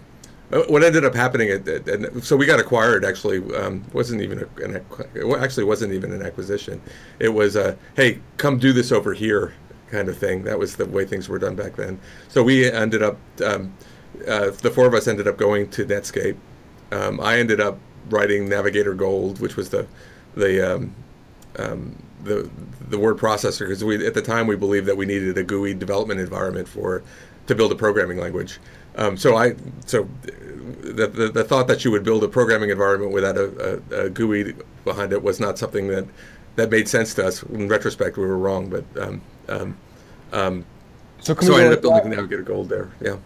what 0.52 0.84
ended 0.84 1.04
up 1.04 1.14
happening, 1.14 1.50
and 1.50 2.22
so 2.22 2.36
we 2.36 2.44
got 2.44 2.60
acquired. 2.60 3.04
Actually, 3.04 3.38
um, 3.56 3.84
wasn't 3.92 4.20
even 4.20 4.46
an 4.62 4.84
it 5.14 5.42
actually 5.42 5.64
wasn't 5.64 5.92
even 5.92 6.12
an 6.12 6.22
acquisition. 6.22 6.80
It 7.18 7.30
was 7.30 7.56
a 7.56 7.76
hey, 7.96 8.20
come 8.36 8.58
do 8.58 8.72
this 8.72 8.92
over 8.92 9.14
here 9.14 9.54
kind 9.90 10.08
of 10.08 10.18
thing. 10.18 10.42
That 10.44 10.58
was 10.58 10.76
the 10.76 10.86
way 10.86 11.04
things 11.04 11.28
were 11.28 11.38
done 11.38 11.54
back 11.54 11.76
then. 11.76 11.98
So 12.28 12.42
we 12.42 12.70
ended 12.70 13.02
up, 13.02 13.18
um, 13.44 13.72
uh, 14.26 14.50
the 14.50 14.70
four 14.70 14.86
of 14.86 14.94
us 14.94 15.08
ended 15.08 15.26
up 15.28 15.38
going 15.38 15.70
to 15.70 15.84
Netscape. 15.86 16.36
Um, 16.90 17.20
I 17.20 17.38
ended 17.38 17.60
up 17.60 17.78
writing 18.10 18.48
Navigator 18.48 18.94
Gold, 18.94 19.40
which 19.40 19.56
was 19.56 19.70
the 19.70 19.86
the 20.34 20.74
um, 20.74 20.94
um, 21.58 21.96
the 22.24 22.50
the 22.88 22.98
word 22.98 23.16
processor 23.16 23.60
because 23.60 23.84
we 23.84 24.06
at 24.06 24.14
the 24.14 24.22
time 24.22 24.46
we 24.46 24.56
believed 24.56 24.86
that 24.86 24.96
we 24.96 25.06
needed 25.06 25.38
a 25.38 25.44
GUI 25.44 25.74
development 25.74 26.20
environment 26.20 26.68
for 26.68 27.02
to 27.46 27.54
build 27.54 27.72
a 27.72 27.74
programming 27.74 28.18
language. 28.18 28.58
Um, 28.96 29.16
so 29.16 29.36
I 29.36 29.54
so 29.86 30.08
the, 30.82 31.06
the, 31.06 31.28
the 31.28 31.44
thought 31.44 31.68
that 31.68 31.84
you 31.84 31.90
would 31.90 32.04
build 32.04 32.22
a 32.24 32.28
programming 32.28 32.70
environment 32.70 33.12
without 33.12 33.36
a, 33.36 33.80
a, 33.90 34.06
a, 34.06 34.10
GUI 34.10 34.54
behind 34.84 35.12
it 35.12 35.22
was 35.22 35.40
not 35.40 35.58
something 35.58 35.88
that 35.88 36.06
that 36.56 36.70
made 36.70 36.88
sense 36.88 37.14
to 37.14 37.26
us. 37.26 37.42
In 37.44 37.68
retrospect, 37.68 38.18
we 38.18 38.26
were 38.26 38.36
wrong, 38.36 38.68
but 38.68 38.84
um, 39.00 39.22
um, 39.48 39.76
um 40.32 40.64
so, 41.20 41.34
so 41.36 41.54
I 41.54 41.62
ended 41.62 41.78
up 41.78 41.82
building 41.82 42.10
Navigator 42.10 42.42
Gold 42.42 42.68
there. 42.68 42.90
Yeah. 43.00 43.16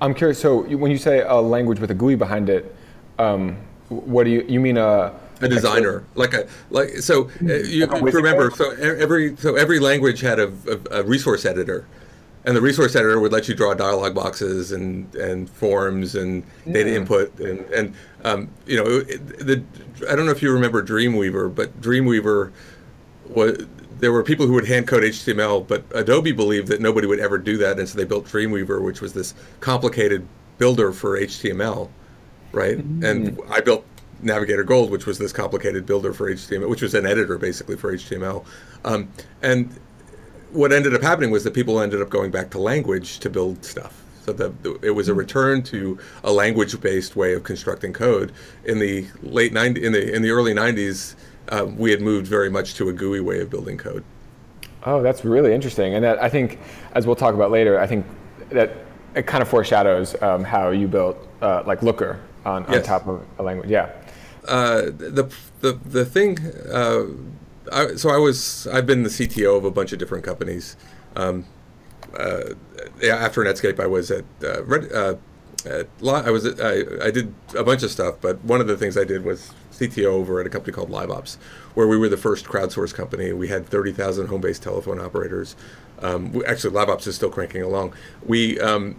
I'm 0.00 0.14
curious. 0.14 0.38
So 0.38 0.62
when 0.62 0.90
you 0.90 0.98
say 0.98 1.22
a 1.22 1.34
language 1.36 1.80
with 1.80 1.90
a 1.90 1.94
GUI 1.94 2.14
behind 2.14 2.50
it, 2.50 2.76
um, 3.18 3.56
what 3.88 4.24
do 4.24 4.30
you 4.30 4.44
you 4.48 4.60
mean 4.60 4.76
a 4.76 5.14
a 5.40 5.48
designer 5.48 6.04
like 6.14 6.34
a 6.34 6.46
like 6.70 6.90
so 6.98 7.30
uh, 7.42 7.54
you 7.54 7.86
remember 7.86 8.50
so 8.50 8.70
every 8.72 9.36
so 9.36 9.54
every 9.54 9.78
language 9.78 10.20
had 10.20 10.38
a, 10.38 10.52
a, 10.68 11.00
a 11.00 11.02
resource 11.04 11.44
editor 11.44 11.86
and 12.46 12.56
the 12.56 12.60
resource 12.62 12.94
editor 12.96 13.18
would 13.20 13.32
let 13.32 13.48
you 13.48 13.54
draw 13.54 13.74
dialog 13.74 14.14
boxes 14.14 14.72
and, 14.72 15.12
and 15.16 15.50
forms 15.50 16.14
and 16.14 16.44
data 16.64 16.90
Yeah. 16.90 16.96
input 16.96 17.38
and 17.40 17.60
and 17.72 17.94
um, 18.24 18.48
you 18.66 18.76
know 18.76 18.86
it, 18.86 19.26
the 19.38 19.62
I 20.08 20.14
don't 20.16 20.26
know 20.26 20.32
if 20.32 20.42
you 20.42 20.52
remember 20.52 20.82
Dreamweaver, 20.82 21.54
but 21.54 21.78
Dreamweaver 21.80 22.52
was 23.28 23.66
there 23.98 24.12
were 24.12 24.22
people 24.22 24.46
who 24.46 24.52
would 24.52 24.66
hand 24.66 24.86
code 24.86 25.02
HTML, 25.02 25.66
but 25.66 25.82
Adobe 25.94 26.30
believed 26.32 26.68
that 26.68 26.80
nobody 26.82 27.06
would 27.06 27.18
ever 27.18 27.38
do 27.38 27.56
that, 27.58 27.78
and 27.78 27.88
so 27.88 27.96
they 27.96 28.04
built 28.04 28.26
Dreamweaver, 28.26 28.82
which 28.82 29.00
was 29.00 29.12
this 29.14 29.32
complicated 29.60 30.26
builder 30.58 30.92
for 30.92 31.18
HTML, 31.18 31.88
right? 32.52 32.76
And 32.76 33.38
I 33.50 33.60
built 33.60 33.86
Navigator 34.22 34.64
Gold, 34.64 34.90
which 34.90 35.06
was 35.06 35.18
this 35.18 35.32
complicated 35.32 35.86
builder 35.86 36.12
for 36.12 36.30
HTML, 36.30 36.68
which 36.68 36.82
was 36.82 36.94
an 36.94 37.06
editor 37.06 37.38
basically 37.38 37.76
for 37.76 37.92
HTML, 37.94 38.44
um, 38.84 39.08
and 39.42 39.74
what 40.56 40.72
ended 40.72 40.94
up 40.94 41.02
happening 41.02 41.30
was 41.30 41.44
that 41.44 41.54
people 41.54 41.80
ended 41.80 42.00
up 42.00 42.08
going 42.08 42.30
back 42.30 42.50
to 42.50 42.58
language 42.58 43.18
to 43.20 43.30
build 43.30 43.64
stuff. 43.64 44.02
So 44.24 44.32
the, 44.32 44.48
the- 44.62 44.78
it 44.82 44.90
was 44.90 45.08
a 45.08 45.14
return 45.14 45.62
to 45.64 45.98
a 46.24 46.32
language-based 46.32 47.14
way 47.14 47.34
of 47.34 47.44
constructing 47.44 47.92
code. 47.92 48.32
In 48.64 48.78
the 48.78 49.06
late 49.22 49.52
90, 49.52 49.84
in 49.84 49.92
the 49.92 50.14
in 50.14 50.22
the 50.22 50.30
early 50.30 50.54
90s, 50.54 51.14
uh, 51.50 51.66
we 51.76 51.90
had 51.90 52.00
moved 52.00 52.26
very 52.26 52.50
much 52.50 52.74
to 52.74 52.88
a 52.88 52.92
GUI 52.92 53.20
way 53.20 53.40
of 53.40 53.50
building 53.50 53.78
code. 53.78 54.02
Oh, 54.84 55.02
that's 55.02 55.24
really 55.24 55.52
interesting. 55.52 55.94
And 55.94 56.04
that, 56.04 56.20
I 56.22 56.28
think, 56.28 56.58
as 56.92 57.06
we'll 57.06 57.16
talk 57.16 57.34
about 57.34 57.50
later, 57.50 57.78
I 57.78 57.86
think 57.86 58.06
that 58.50 58.72
it 59.14 59.26
kind 59.26 59.42
of 59.42 59.48
foreshadows 59.48 60.20
um, 60.22 60.44
how 60.44 60.70
you 60.70 60.88
built 60.88 61.16
uh, 61.42 61.62
like 61.66 61.82
Looker 61.82 62.20
on, 62.44 62.64
on 62.66 62.82
top 62.82 63.06
of 63.06 63.24
a 63.38 63.42
language. 63.42 63.70
Yeah. 63.70 63.90
Uh, 64.46 64.82
the 64.86 65.32
the 65.60 65.72
the 65.84 66.04
thing. 66.04 66.38
I, 67.72 67.96
so 67.96 68.10
I 68.10 68.18
was 68.18 68.66
I've 68.68 68.86
been 68.86 69.02
the 69.02 69.08
CTO 69.08 69.56
of 69.56 69.64
a 69.64 69.70
bunch 69.70 69.92
of 69.92 69.98
different 69.98 70.24
companies. 70.24 70.76
Um, 71.14 71.46
uh, 72.18 72.54
after 73.02 73.42
Netscape, 73.42 73.80
I 73.80 73.86
was 73.86 74.10
at 74.10 74.24
uh, 74.42 74.62
Red, 74.64 74.92
uh, 74.92 75.16
at 75.64 75.88
I 76.02 76.30
was 76.30 76.46
at, 76.46 76.60
I, 76.60 77.06
I 77.06 77.10
did 77.10 77.34
a 77.54 77.64
bunch 77.64 77.82
of 77.82 77.90
stuff, 77.90 78.16
but 78.20 78.42
one 78.44 78.60
of 78.60 78.66
the 78.66 78.76
things 78.76 78.96
I 78.96 79.04
did 79.04 79.24
was 79.24 79.52
CTO 79.72 80.06
over 80.06 80.40
at 80.40 80.46
a 80.46 80.50
company 80.50 80.72
called 80.72 80.90
LiveOps, 80.90 81.36
where 81.74 81.86
we 81.86 81.96
were 81.96 82.08
the 82.08 82.16
first 82.16 82.46
crowdsourced 82.46 82.94
company. 82.94 83.32
We 83.32 83.48
had 83.48 83.66
thirty 83.66 83.92
thousand 83.92 84.28
home-based 84.28 84.62
telephone 84.62 85.00
operators. 85.00 85.56
Um, 86.00 86.32
we, 86.32 86.44
actually, 86.44 86.74
LiveOps 86.74 87.06
is 87.06 87.16
still 87.16 87.30
cranking 87.30 87.62
along. 87.62 87.94
We 88.24 88.60
um, 88.60 88.96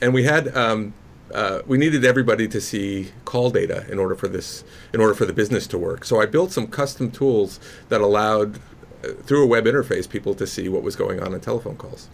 and 0.00 0.14
we 0.14 0.24
had 0.24 0.54
um, 0.56 0.94
uh, 1.32 1.60
we 1.66 1.78
needed 1.78 2.04
everybody 2.04 2.46
to 2.48 2.60
see 2.60 3.12
call 3.24 3.50
data 3.50 3.86
in 3.90 3.98
order 3.98 4.14
for 4.14 4.28
this 4.28 4.64
in 4.92 5.00
order 5.00 5.14
for 5.14 5.24
the 5.24 5.32
business 5.32 5.66
to 5.68 5.78
work. 5.78 6.04
So 6.04 6.20
I 6.20 6.26
built 6.26 6.52
some 6.52 6.66
custom 6.66 7.10
tools 7.10 7.60
that 7.88 8.00
allowed 8.00 8.56
uh, 9.02 9.12
through 9.22 9.44
a 9.44 9.46
web 9.46 9.64
interface 9.64 10.08
people 10.08 10.34
to 10.34 10.46
see 10.46 10.68
what 10.68 10.82
was 10.82 10.96
going 10.96 11.20
on 11.20 11.34
in 11.34 11.40
telephone 11.40 11.76
calls 11.76 12.08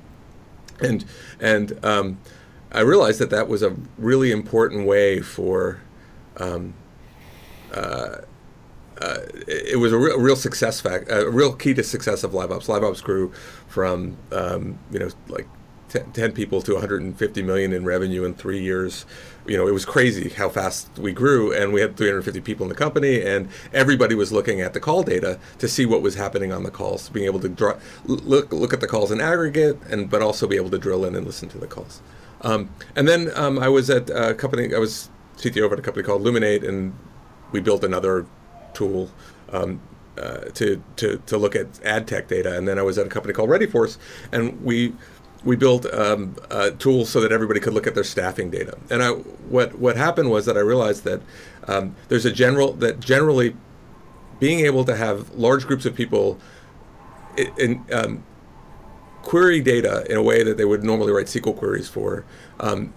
and 0.81 1.05
and 1.39 1.85
um, 1.85 2.19
I 2.73 2.81
realized 2.81 3.21
that 3.21 3.31
that 3.31 3.49
was 3.49 3.63
a 3.63 3.77
really 3.99 4.31
important 4.31 4.87
way 4.87 5.21
for 5.21 5.81
um, 6.37 6.75
uh, 7.73 8.19
uh, 9.01 9.19
it 9.47 9.79
was 9.79 9.93
a 9.93 9.99
real, 9.99 10.19
real 10.19 10.37
success 10.37 10.81
fact, 10.81 11.11
a 11.11 11.31
real 11.31 11.55
key 11.55 11.73
to 11.73 11.83
success 11.83 12.23
of 12.23 12.33
LiveOps. 12.33 12.67
LiveOps 12.67 13.03
grew 13.03 13.33
from 13.67 14.17
um, 14.33 14.79
you 14.91 14.99
know 14.99 15.09
like 15.29 15.47
10, 15.91 16.13
10 16.13 16.33
people 16.33 16.63
to 16.63 16.73
150 16.75 17.43
million 17.43 17.73
in 17.73 17.85
revenue 17.85 18.25
in 18.25 18.35
three 18.35 18.63
years. 18.63 19.05
You 19.47 19.57
know, 19.57 19.67
it 19.67 19.73
was 19.73 19.85
crazy 19.85 20.31
how 20.31 20.49
fast 20.49 20.89
we 20.99 21.13
grew, 21.13 21.53
and 21.53 21.73
we 21.73 21.81
had 21.81 21.97
350 21.97 22.41
people 22.41 22.65
in 22.65 22.69
the 22.69 22.75
company, 22.75 23.21
and 23.21 23.49
everybody 23.73 24.15
was 24.15 24.33
looking 24.33 24.61
at 24.61 24.73
the 24.73 24.81
call 24.81 25.03
data 25.03 25.39
to 25.59 25.69
see 25.69 25.87
what 25.87 26.01
was 26.01 26.15
happening 26.15 26.53
on 26.53 26.63
the 26.63 26.71
calls, 26.71 27.09
being 27.09 27.27
able 27.27 27.41
to 27.41 27.49
draw, 27.49 27.77
look 28.07 28.53
look 28.53 28.73
at 28.73 28.81
the 28.81 28.87
calls 28.87 29.11
in 29.11 29.21
aggregate, 29.21 29.79
and 29.91 30.09
but 30.09 30.23
also 30.23 30.47
be 30.47 30.57
able 30.57 30.71
to 30.71 30.79
drill 30.79 31.05
in 31.05 31.15
and 31.15 31.27
listen 31.27 31.49
to 31.49 31.59
the 31.59 31.67
calls. 31.67 32.01
Um, 32.43 32.71
and 32.97 33.07
then 33.07 33.31
um, 33.35 33.59
I 33.59 33.69
was 33.69 33.91
at 33.91 34.09
a 34.11 34.35
company. 34.35 34.75
I 34.75 34.79
was 34.79 35.11
CTO 35.37 35.71
at 35.73 35.79
a 35.79 35.83
company 35.83 36.05
called 36.05 36.23
Luminate, 36.23 36.67
and 36.67 36.95
we 37.53 37.61
built 37.61 37.83
another 37.83 38.27
tool 38.75 39.11
um, 39.53 39.81
uh, 40.17 40.45
to, 40.55 40.83
to 40.97 41.21
to 41.27 41.37
look 41.37 41.57
at 41.57 41.67
ad 41.85 42.07
tech 42.07 42.29
data. 42.29 42.57
And 42.57 42.69
then 42.69 42.79
I 42.79 42.83
was 42.83 42.99
at 42.99 43.07
a 43.07 43.09
company 43.09 43.35
called 43.35 43.51
ReadyForce, 43.51 43.99
and 44.33 44.63
we 44.63 44.95
we 45.45 45.57
built 45.57 45.87
um, 45.95 46.37
a 46.51 46.71
tool 46.73 47.05
so 47.07 47.21
that 47.21 47.33
everybody 47.33 47.61
could 47.61 47.73
look 47.73 47.87
at 47.87 47.95
their 47.95 48.05
staffing 48.05 48.51
data. 48.51 48.77
And 48.91 49.03
I 49.03 49.11
what 49.11 49.79
what 49.79 49.97
happened 49.97 50.31
was 50.31 50.45
that 50.47 50.57
I 50.57 50.61
realized 50.61 51.05
that 51.05 51.21
um, 51.69 51.95
there's 52.09 52.25
a 52.27 52.33
general 52.33 52.73
that 52.75 53.01
generally 53.01 53.57
being 54.39 54.61
able 54.67 54.85
to 54.85 54.97
have 54.97 55.31
large 55.35 55.67
groups 55.67 55.85
of 55.87 55.95
people 55.95 56.39
i- 57.39 57.51
in, 57.59 57.85
um, 57.93 58.23
query 59.23 59.61
data 59.61 60.05
in 60.11 60.17
a 60.17 60.23
way 60.23 60.43
that 60.43 60.57
they 60.57 60.65
would 60.65 60.83
normally 60.83 61.13
write 61.13 61.27
SQL 61.27 61.55
queries 61.57 61.89
for 61.89 62.25
um, 62.61 62.93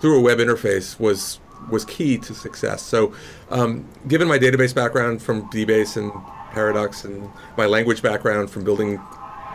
through 0.00 0.18
a 0.18 0.20
web 0.20 0.38
interface 0.38 0.98
was 1.00 1.40
was 1.70 1.84
key 1.84 2.16
to 2.18 2.34
success. 2.34 2.80
So, 2.82 3.12
um, 3.50 3.84
given 4.06 4.28
my 4.28 4.38
database 4.38 4.74
background 4.74 5.20
from 5.20 5.50
DBase 5.50 5.96
and 5.96 6.12
Paradox, 6.52 7.04
and 7.04 7.28
my 7.56 7.66
language 7.66 8.00
background 8.02 8.50
from 8.50 8.64
building 8.64 8.98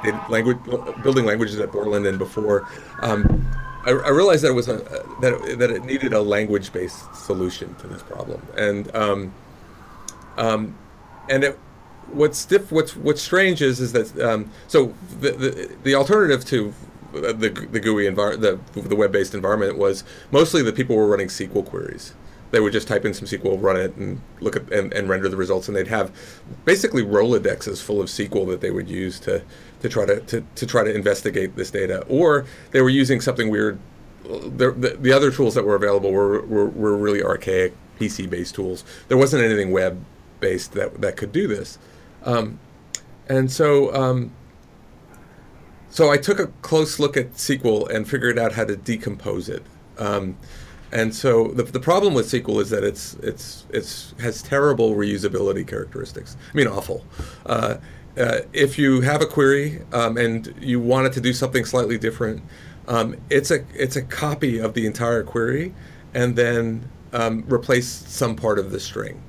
data- 0.03 0.25
language 0.29 0.57
building 1.03 1.25
languages 1.25 1.59
at 1.59 1.71
Borland 1.71 2.05
and 2.05 2.17
before, 2.17 2.67
um, 3.01 3.45
I, 3.85 3.91
I 3.91 4.09
realized 4.09 4.43
that 4.43 4.49
it 4.49 4.55
was 4.55 4.67
a 4.67 4.77
that 5.21 5.33
it, 5.33 5.59
that 5.59 5.71
it 5.71 5.83
needed 5.83 6.13
a 6.13 6.21
language 6.21 6.71
based 6.71 7.13
solution 7.15 7.75
to 7.75 7.87
this 7.87 8.01
problem, 8.01 8.41
and 8.57 8.93
um, 8.95 9.33
um, 10.37 10.77
and 11.29 11.43
it, 11.43 11.59
what's 12.11 12.45
diff, 12.45 12.71
what's 12.71 12.95
what's 12.95 13.21
strange 13.21 13.61
is 13.61 13.79
is 13.79 13.91
that 13.91 14.19
um, 14.21 14.49
so 14.67 14.93
the, 15.19 15.31
the 15.31 15.75
the 15.83 15.95
alternative 15.95 16.45
to 16.45 16.73
the 17.11 17.67
the 17.71 17.79
GUI 17.79 18.07
environment 18.07 18.63
the 18.73 18.81
the 18.81 18.95
web 18.95 19.11
based 19.11 19.33
environment 19.33 19.77
was 19.77 20.03
mostly 20.31 20.61
that 20.63 20.75
people 20.75 20.95
were 20.95 21.07
running 21.07 21.27
SQL 21.27 21.65
queries. 21.65 22.13
They 22.51 22.59
would 22.59 22.71
just 22.71 22.87
type 22.87 23.03
in 23.03 23.15
some 23.15 23.27
SQL, 23.27 23.59
run 23.59 23.77
it, 23.77 23.95
and 23.95 24.21
look 24.39 24.55
at 24.55 24.71
and, 24.71 24.93
and 24.93 25.09
render 25.09 25.27
the 25.27 25.35
results, 25.35 25.67
and 25.67 25.75
they'd 25.75 25.87
have 25.87 26.11
basically 26.65 27.01
Rolodexes 27.03 27.81
full 27.81 27.99
of 27.99 28.07
SQL 28.07 28.47
that 28.47 28.61
they 28.61 28.69
would 28.69 28.87
use 28.87 29.19
to 29.21 29.41
to 29.83 29.89
try 29.89 30.05
to, 30.05 30.19
to, 30.21 30.43
to 30.55 30.65
try 30.65 30.83
to 30.83 30.93
investigate 30.93 31.55
this 31.55 31.69
data, 31.69 32.03
or 32.07 32.45
they 32.71 32.81
were 32.81 32.89
using 32.89 33.21
something 33.21 33.49
weird. 33.49 33.77
The, 34.23 34.71
the, 34.71 34.97
the 34.99 35.11
other 35.11 35.29
tools 35.31 35.53
that 35.55 35.65
were 35.65 35.75
available 35.75 36.11
were, 36.11 36.41
were, 36.43 36.67
were 36.69 36.97
really 36.97 37.21
archaic 37.21 37.73
PC 37.99 38.29
based 38.29 38.55
tools. 38.55 38.85
There 39.09 39.17
wasn't 39.17 39.43
anything 39.43 39.71
web 39.71 40.03
based 40.39 40.71
that 40.73 41.01
that 41.01 41.17
could 41.17 41.31
do 41.31 41.47
this, 41.47 41.77
um, 42.23 42.59
and 43.27 43.51
so 43.51 43.93
um, 43.93 44.31
so 45.89 46.09
I 46.09 46.17
took 46.17 46.39
a 46.39 46.47
close 46.61 46.97
look 46.97 47.17
at 47.17 47.33
SQL 47.33 47.89
and 47.93 48.09
figured 48.09 48.39
out 48.39 48.53
how 48.53 48.63
to 48.65 48.77
decompose 48.77 49.49
it. 49.49 49.63
Um, 49.97 50.37
and 50.91 51.13
so 51.13 51.49
the, 51.49 51.63
the 51.63 51.79
problem 51.79 52.13
with 52.13 52.27
SQL 52.27 52.61
is 52.61 52.69
that 52.69 52.83
it's 52.83 53.15
it's 53.15 53.65
it's 53.71 54.13
has 54.19 54.41
terrible 54.41 54.95
reusability 54.95 55.67
characteristics. 55.67 56.37
I 56.53 56.55
mean, 56.55 56.67
awful. 56.67 57.05
Uh, 57.45 57.77
uh, 58.17 58.39
if 58.53 58.77
you 58.77 59.01
have 59.01 59.21
a 59.21 59.25
query 59.25 59.81
um, 59.91 60.17
and 60.17 60.53
you 60.59 60.79
want 60.79 61.07
it 61.07 61.13
to 61.13 61.21
do 61.21 61.33
something 61.33 61.65
slightly 61.65 61.97
different, 61.97 62.41
um, 62.87 63.15
it's 63.29 63.51
a 63.51 63.65
it's 63.73 63.95
a 63.95 64.01
copy 64.01 64.59
of 64.59 64.73
the 64.73 64.85
entire 64.85 65.23
query, 65.23 65.73
and 66.13 66.35
then 66.35 66.89
um, 67.13 67.43
replace 67.47 67.87
some 67.87 68.35
part 68.35 68.59
of 68.59 68.71
the 68.71 68.79
string 68.79 69.21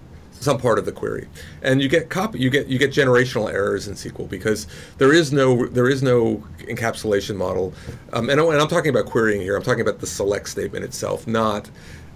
some 0.45 0.59
part 0.59 0.79
of 0.79 0.85
the 0.85 0.93
query, 0.93 1.27
and 1.63 1.81
you 1.81 1.89
get 1.89 2.11
copy 2.11 2.39
you 2.39 2.51
get 2.51 2.67
you 2.67 2.79
get 2.79 2.91
generational 2.91 3.51
errors 3.51 3.89
in 3.89 3.95
SQL 3.95 4.29
because 4.29 4.67
there 4.99 5.13
is 5.13 5.33
no 5.33 5.67
there 5.67 5.89
is 5.89 6.03
no 6.03 6.45
encapsulation 6.59 7.37
model, 7.37 7.73
um, 8.13 8.29
and, 8.29 8.39
and 8.39 8.61
I'm 8.61 8.69
talking 8.69 8.91
about 8.91 9.07
querying 9.07 9.41
here. 9.41 9.57
I'm 9.57 9.63
talking 9.63 9.81
about 9.81 10.01
the 10.01 10.07
select 10.07 10.49
statement 10.49 10.85
itself, 10.85 11.27
not 11.27 11.71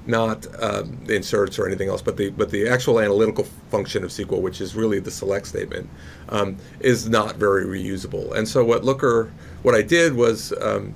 not 0.07 0.47
um, 0.63 0.99
inserts 1.09 1.59
or 1.59 1.67
anything 1.67 1.89
else, 1.89 2.03
but 2.03 2.17
the 2.17 2.31
but 2.31 2.51
the 2.51 2.69
actual 2.69 3.01
analytical 3.01 3.45
function 3.71 4.05
of 4.05 4.11
SQL, 4.11 4.41
which 4.41 4.61
is 4.61 4.75
really 4.75 5.01
the 5.01 5.11
select 5.11 5.47
statement, 5.47 5.89
um, 6.31 6.57
is 6.81 7.09
not 7.09 7.37
very 7.37 7.65
reusable. 7.65 8.35
And 8.35 8.49
so 8.49 8.65
what 8.65 8.85
Looker 8.85 9.31
what 9.63 9.75
I 9.75 9.83
did 9.83 10.15
was 10.15 10.53
um, 10.63 10.95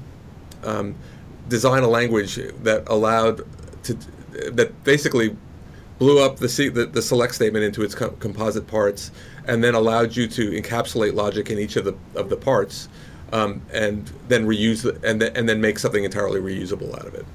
um, 0.65 0.95
design 1.49 1.83
a 1.83 1.89
language 1.89 2.37
that 2.63 2.89
allowed 2.89 3.43
to 3.85 3.99
that 4.53 4.85
basically 4.85 5.37
blew 5.99 6.21
up 6.21 6.39
the, 6.39 6.49
se- 6.49 6.71
the, 6.71 6.87
the 6.87 7.03
select 7.03 7.35
statement 7.35 7.65
into 7.65 7.83
its 7.83 7.95
co- 7.95 8.11
composite 8.13 8.67
parts, 8.67 9.11
and 9.47 9.63
then 9.63 9.75
allowed 9.75 10.17
you 10.17 10.27
to 10.27 10.51
encapsulate 10.51 11.15
logic 11.15 11.51
in 11.51 11.59
each 11.59 11.77
of 11.77 11.85
the 11.85 11.95
of 12.15 12.31
the 12.31 12.37
parts, 12.37 12.89
um, 13.33 13.61
and 13.73 14.11
then 14.29 14.47
reuse 14.47 14.83
the, 14.83 14.99
and 15.09 15.23
and 15.23 15.49
then 15.49 15.61
make 15.61 15.79
something 15.79 16.05
entirely 16.05 16.41
reusable 16.41 16.93
out 16.99 17.07
of 17.07 17.15
it. 17.15 17.27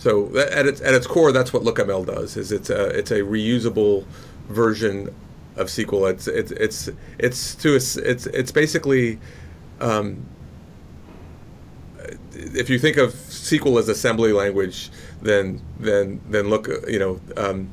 So 0.00 0.34
at 0.38 0.64
its 0.64 0.80
at 0.80 0.94
its 0.94 1.06
core, 1.06 1.30
that's 1.30 1.52
what 1.52 1.62
LookML 1.62 2.06
does. 2.06 2.38
Is 2.38 2.52
it's 2.52 2.70
a 2.70 2.86
it's 2.86 3.10
a 3.10 3.20
reusable 3.20 4.06
version 4.48 5.14
of 5.56 5.66
SQL. 5.66 6.10
It's 6.10 6.26
it's 6.26 6.52
it's 6.52 6.88
it's 7.18 7.54
to 7.56 7.74
a 7.74 7.76
s 7.76 7.98
it's 7.98 8.24
it's 8.24 8.50
basically 8.50 9.18
um, 9.78 10.26
if 12.32 12.70
you 12.70 12.78
think 12.78 12.96
of 12.96 13.12
SQL 13.12 13.78
as 13.78 13.90
assembly 13.90 14.32
language, 14.32 14.90
then 15.20 15.60
then 15.78 16.22
then 16.30 16.48
look 16.48 16.66
you 16.88 16.98
know 16.98 17.20
um, 17.36 17.70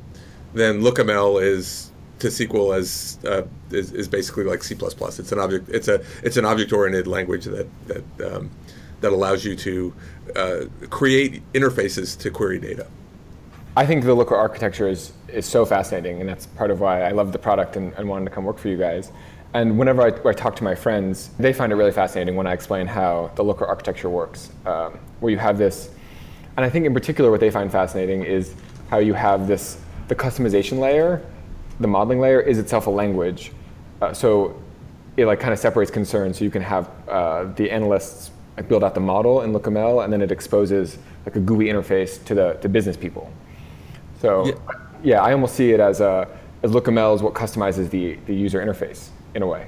then 0.52 0.82
LookML 0.82 1.42
is 1.42 1.90
to 2.18 2.26
SQL 2.26 2.76
as 2.76 3.18
uh, 3.24 3.44
is, 3.70 3.92
is, 3.92 4.06
basically 4.06 4.44
like 4.44 4.62
C++. 4.62 4.74
It's 4.74 5.32
an 5.32 5.38
object. 5.38 5.70
It's 5.70 5.88
a 5.88 6.04
it's 6.22 6.36
an 6.36 6.44
object-oriented 6.44 7.06
language 7.06 7.46
that 7.46 7.68
that 7.86 8.04
um, 8.34 8.50
that 9.00 9.12
allows 9.12 9.44
you 9.44 9.54
to 9.56 9.94
uh, 10.36 10.64
create 10.90 11.42
interfaces 11.52 12.18
to 12.18 12.30
query 12.30 12.58
data. 12.58 12.86
I 13.76 13.86
think 13.86 14.04
the 14.04 14.14
Looker 14.14 14.34
architecture 14.34 14.88
is 14.88 15.12
is 15.28 15.46
so 15.46 15.64
fascinating, 15.64 16.20
and 16.20 16.28
that's 16.28 16.46
part 16.46 16.70
of 16.70 16.80
why 16.80 17.02
I 17.02 17.10
love 17.10 17.32
the 17.32 17.38
product 17.38 17.76
and, 17.76 17.92
and 17.94 18.08
wanted 18.08 18.24
to 18.24 18.30
come 18.30 18.44
work 18.44 18.58
for 18.58 18.68
you 18.68 18.76
guys. 18.76 19.12
And 19.54 19.78
whenever 19.78 20.02
I, 20.02 20.28
I, 20.28 20.32
talk 20.32 20.56
to 20.56 20.64
my 20.64 20.74
friends, 20.74 21.30
they 21.38 21.52
find 21.52 21.72
it 21.72 21.76
really 21.76 21.92
fascinating 21.92 22.36
when 22.36 22.46
I 22.46 22.52
explain 22.52 22.86
how 22.86 23.30
the 23.34 23.42
Looker 23.42 23.64
architecture 23.64 24.10
works, 24.10 24.50
um, 24.66 24.98
where 25.20 25.30
you 25.30 25.38
have 25.38 25.58
this, 25.58 25.90
and 26.56 26.66
I 26.66 26.70
think 26.70 26.86
in 26.86 26.92
particular 26.92 27.30
what 27.30 27.40
they 27.40 27.50
find 27.50 27.70
fascinating 27.70 28.24
is 28.24 28.54
how 28.90 28.98
you 28.98 29.14
have 29.14 29.46
this 29.46 29.78
the 30.08 30.14
customization 30.14 30.78
layer, 30.78 31.22
the 31.80 31.86
modeling 31.86 32.18
layer 32.18 32.40
is 32.40 32.58
itself 32.58 32.86
a 32.86 32.90
language. 32.90 33.52
Uh, 34.00 34.12
so 34.12 34.60
it 35.16 35.26
like 35.26 35.40
kind 35.40 35.52
of 35.52 35.58
separates 35.58 35.90
concerns. 35.90 36.38
So 36.38 36.44
you 36.44 36.50
can 36.50 36.62
have 36.62 36.90
uh, 37.08 37.44
the 37.44 37.70
analysts 37.70 38.30
like, 38.58 38.68
build 38.68 38.82
out 38.84 38.94
the 38.94 39.00
model 39.00 39.42
in 39.42 39.52
LookML, 39.52 40.04
and 40.04 40.12
then 40.12 40.20
it 40.20 40.32
exposes 40.32 40.98
like 41.24 41.36
a 41.36 41.40
GUI 41.40 41.66
interface 41.66 42.22
to 42.24 42.34
the 42.34 42.54
to 42.54 42.68
business 42.68 42.96
people. 42.96 43.32
So 44.20 44.46
yeah, 44.46 44.54
yeah 45.02 45.22
I 45.22 45.32
almost 45.32 45.54
see 45.54 45.70
it 45.70 45.80
as 45.80 46.00
a 46.00 46.28
as 46.62 46.72
LookML 46.72 47.14
is 47.14 47.22
what 47.22 47.34
customizes 47.34 47.90
the 47.90 48.18
the 48.26 48.34
user 48.34 48.60
interface 48.60 49.08
in 49.34 49.42
a 49.42 49.46
way. 49.46 49.66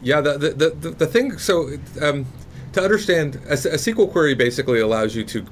Yeah, 0.00 0.20
the 0.20 0.38
the 0.38 0.70
the, 0.70 0.90
the 0.90 1.06
thing. 1.06 1.38
So 1.38 1.70
um, 2.00 2.26
to 2.72 2.82
understand 2.82 3.36
a, 3.46 3.52
a 3.52 3.78
SQL 3.78 4.10
query 4.10 4.34
basically 4.34 4.80
allows 4.80 5.14
you 5.14 5.24
to 5.24 5.44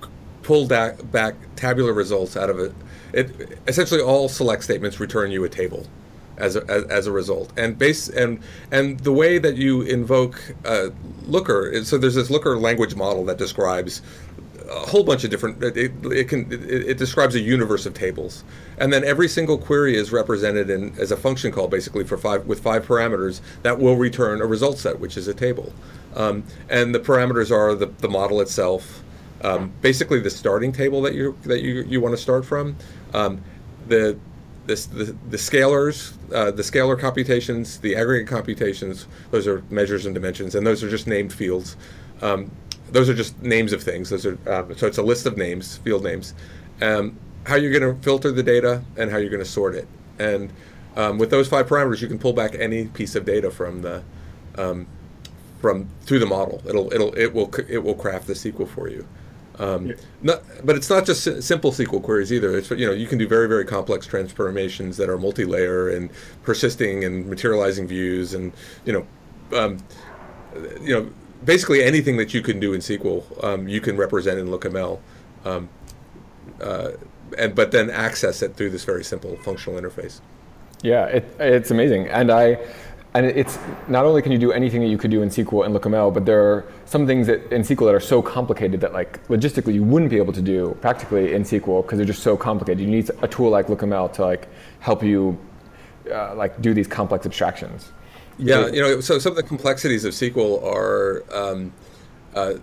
pull 0.42 0.66
da- 0.66 0.94
back 1.12 1.35
tabular 1.56 1.92
results 1.92 2.37
out 2.37 2.49
of 2.49 2.59
it 2.59 2.73
it 3.12 3.59
essentially 3.66 4.00
all 4.00 4.28
select 4.28 4.64
statements 4.64 5.00
return 5.00 5.30
you 5.30 5.44
a 5.44 5.49
table 5.49 5.87
as 6.40 6.56
a, 6.56 6.87
as, 6.90 7.06
a 7.06 7.12
result. 7.12 7.52
And 7.56 7.78
base 7.78 8.09
and 8.09 8.40
and 8.70 9.00
the 9.00 9.12
way 9.12 9.38
that 9.38 9.56
you 9.56 9.82
invoke 9.82 10.54
uh, 10.64 10.90
Looker 11.26 11.85
so 11.85 11.99
there's 11.99 12.14
this 12.14 12.30
Looker 12.30 12.56
language 12.56 12.94
model 12.94 13.25
that 13.26 13.38
describes 13.38 14.02
a 14.68 14.87
whole 14.87 15.02
bunch 15.02 15.25
of 15.25 15.30
different 15.30 15.62
it, 15.62 15.92
it 16.04 16.28
can 16.28 16.52
it, 16.52 16.90
it, 16.90 16.99
describes 16.99 17.35
a 17.35 17.40
universe 17.40 17.87
of 17.87 17.94
tables. 17.94 18.44
And 18.78 18.92
then 18.92 19.04
every 19.04 19.28
single 19.28 19.59
query 19.59 19.97
is 19.97 20.12
represented 20.12 20.70
in 20.70 20.99
as 20.99 21.11
a 21.11 21.16
function 21.16 21.52
call 21.52 21.68
basically 21.68 22.04
for 22.04 22.16
five 22.16 22.47
with 22.47 22.61
five 22.61 22.87
parameters 22.87 23.40
that 23.62 23.78
will 23.78 23.97
return 23.97 24.40
a 24.40 24.47
result 24.47 24.78
set 24.78 24.99
which 24.99 25.16
is 25.16 25.28
a 25.28 25.35
table. 25.35 25.73
Um, 26.16 26.44
and 26.68 26.92
the 26.92 26.99
parameters 26.99 27.52
are 27.52 27.75
the, 27.75 27.87
the 27.87 28.09
model 28.09 28.40
itself 28.40 29.04
um, 29.42 29.73
basically 29.80 30.20
the 30.20 30.30
starting 30.30 30.73
table 30.73 31.02
that 31.02 31.14
you 31.14 31.37
that 31.44 31.62
you, 31.62 31.82
you 31.82 32.00
want 32.00 32.14
to 32.14 32.20
start 32.20 32.44
from. 32.44 32.76
Um, 33.14 33.42
the, 33.87 34.18
the, 34.76 35.16
the, 35.30 35.36
scalars, 35.36 36.14
uh, 36.34 36.50
the 36.50 36.62
scalar 36.62 36.98
computations, 36.98 37.78
the 37.78 37.96
aggregate 37.96 38.28
computations, 38.28 39.06
those 39.30 39.46
are 39.46 39.62
measures 39.70 40.06
and 40.06 40.14
dimensions, 40.14 40.54
and 40.54 40.66
those 40.66 40.82
are 40.82 40.90
just 40.90 41.06
named 41.06 41.32
fields. 41.32 41.76
Um, 42.22 42.50
those 42.90 43.08
are 43.08 43.14
just 43.14 43.40
names 43.42 43.72
of 43.72 43.82
things. 43.82 44.10
Those 44.10 44.26
are 44.26 44.38
um, 44.52 44.76
so 44.76 44.86
it's 44.86 44.98
a 44.98 45.02
list 45.02 45.26
of 45.26 45.36
names, 45.36 45.78
field 45.78 46.04
names. 46.04 46.34
Um, 46.80 47.18
how 47.44 47.56
you're 47.56 47.78
going 47.78 47.94
to 47.94 48.02
filter 48.02 48.30
the 48.32 48.42
data 48.42 48.82
and 48.96 49.10
how 49.10 49.16
you're 49.16 49.30
going 49.30 49.42
to 49.42 49.48
sort 49.48 49.74
it. 49.74 49.88
And 50.18 50.52
um, 50.96 51.18
with 51.18 51.30
those 51.30 51.48
five 51.48 51.68
parameters, 51.68 52.00
you 52.00 52.08
can 52.08 52.18
pull 52.18 52.32
back 52.32 52.54
any 52.58 52.86
piece 52.88 53.14
of 53.14 53.24
data 53.24 53.50
from 53.50 53.82
the 53.82 54.02
um, 54.56 54.86
from 55.60 55.88
through 56.02 56.18
the 56.18 56.26
model. 56.26 56.60
It'll 56.66 56.92
it'll 56.92 57.14
it 57.14 57.32
will 57.32 57.52
it 57.68 57.78
will 57.78 57.94
craft 57.94 58.26
the 58.26 58.34
SQL 58.34 58.68
for 58.68 58.88
you. 58.88 59.06
Um, 59.61 59.95
not, 60.23 60.43
but 60.64 60.75
it's 60.75 60.88
not 60.88 61.05
just 61.05 61.43
simple 61.43 61.71
SQL 61.71 62.02
queries 62.02 62.33
either. 62.33 62.57
It's 62.57 62.71
you 62.71 62.87
know 62.87 62.93
you 62.93 63.07
can 63.07 63.19
do 63.19 63.29
very 63.29 63.47
very 63.47 63.67
complex 63.67 64.07
transformations 64.07 64.97
that 64.97 65.11
are 65.11 65.19
multi-layer 65.19 65.90
and 65.90 66.09
persisting 66.43 67.05
and 67.05 67.26
materializing 67.26 67.87
views 67.87 68.33
and 68.33 68.52
you 68.87 68.93
know 68.95 69.07
um, 69.59 69.76
you 70.81 70.95
know 70.95 71.11
basically 71.45 71.83
anything 71.83 72.17
that 72.17 72.33
you 72.33 72.40
can 72.40 72.59
do 72.59 72.73
in 72.73 72.81
SQL 72.81 73.45
um, 73.45 73.69
you 73.69 73.83
can 73.83 73.99
represent 73.99 74.38
in 74.38 74.47
LookML, 74.47 74.99
um, 75.45 75.69
uh, 76.62 76.93
and 77.37 77.55
but 77.55 77.71
then 77.71 77.90
access 77.90 78.40
it 78.40 78.57
through 78.57 78.71
this 78.71 78.85
very 78.85 79.05
simple 79.05 79.37
functional 79.43 79.79
interface. 79.79 80.21
Yeah, 80.83 81.05
it, 81.05 81.37
it's 81.38 81.71
amazing, 81.71 82.09
and 82.09 82.31
I 82.33 82.59
and 83.14 83.26
it's 83.26 83.59
not 83.88 84.05
only 84.05 84.23
can 84.23 84.31
you 84.31 84.38
do 84.38 84.52
anything 84.52 84.81
that 84.83 84.87
you 84.88 84.97
could 84.97 85.11
do 85.11 85.23
in 85.23 85.31
SQL 85.31 85.67
and 85.67 85.75
LookML, 85.75 86.14
but 86.14 86.26
there 86.26 86.43
are 86.43 86.73
some 86.85 87.07
things 87.07 87.26
that 87.26 87.52
in 87.52 87.62
SQL 87.62 87.87
that 87.87 87.95
are 87.95 88.00
so 88.00 88.23
complicated 88.23 88.81
that 88.83 88.93
like 88.93 89.26
logistically 89.26 89.75
you 89.75 89.83
wouldn't 89.83 90.11
be 90.11 90.19
able 90.19 90.33
to 90.33 90.43
do 90.43 90.76
practically 90.81 91.35
in 91.35 91.43
SQL 91.43 91.83
because 91.83 91.97
they're 91.97 92.07
just 92.07 92.23
so 92.23 92.37
complicated. 92.37 92.81
You 92.81 92.87
need 92.87 93.11
a 93.23 93.29
tool 93.29 93.51
like 93.51 93.66
LookML 93.66 94.12
to 94.12 94.23
like 94.23 94.49
help 94.79 95.03
you 95.03 95.37
uh, 96.11 96.35
like 96.37 96.61
do 96.62 96.73
these 96.73 96.87
complex 96.87 97.27
abstractions. 97.27 97.92
Yeah, 98.38 98.68
you 98.68 98.81
know, 98.81 99.01
so 99.01 99.18
some 99.18 99.33
of 99.33 99.37
the 99.37 99.42
complexities 99.42 100.05
of 100.05 100.14
SQL 100.14 100.62
are 100.62 101.25
um, 101.35 101.73
uh, 102.35 102.55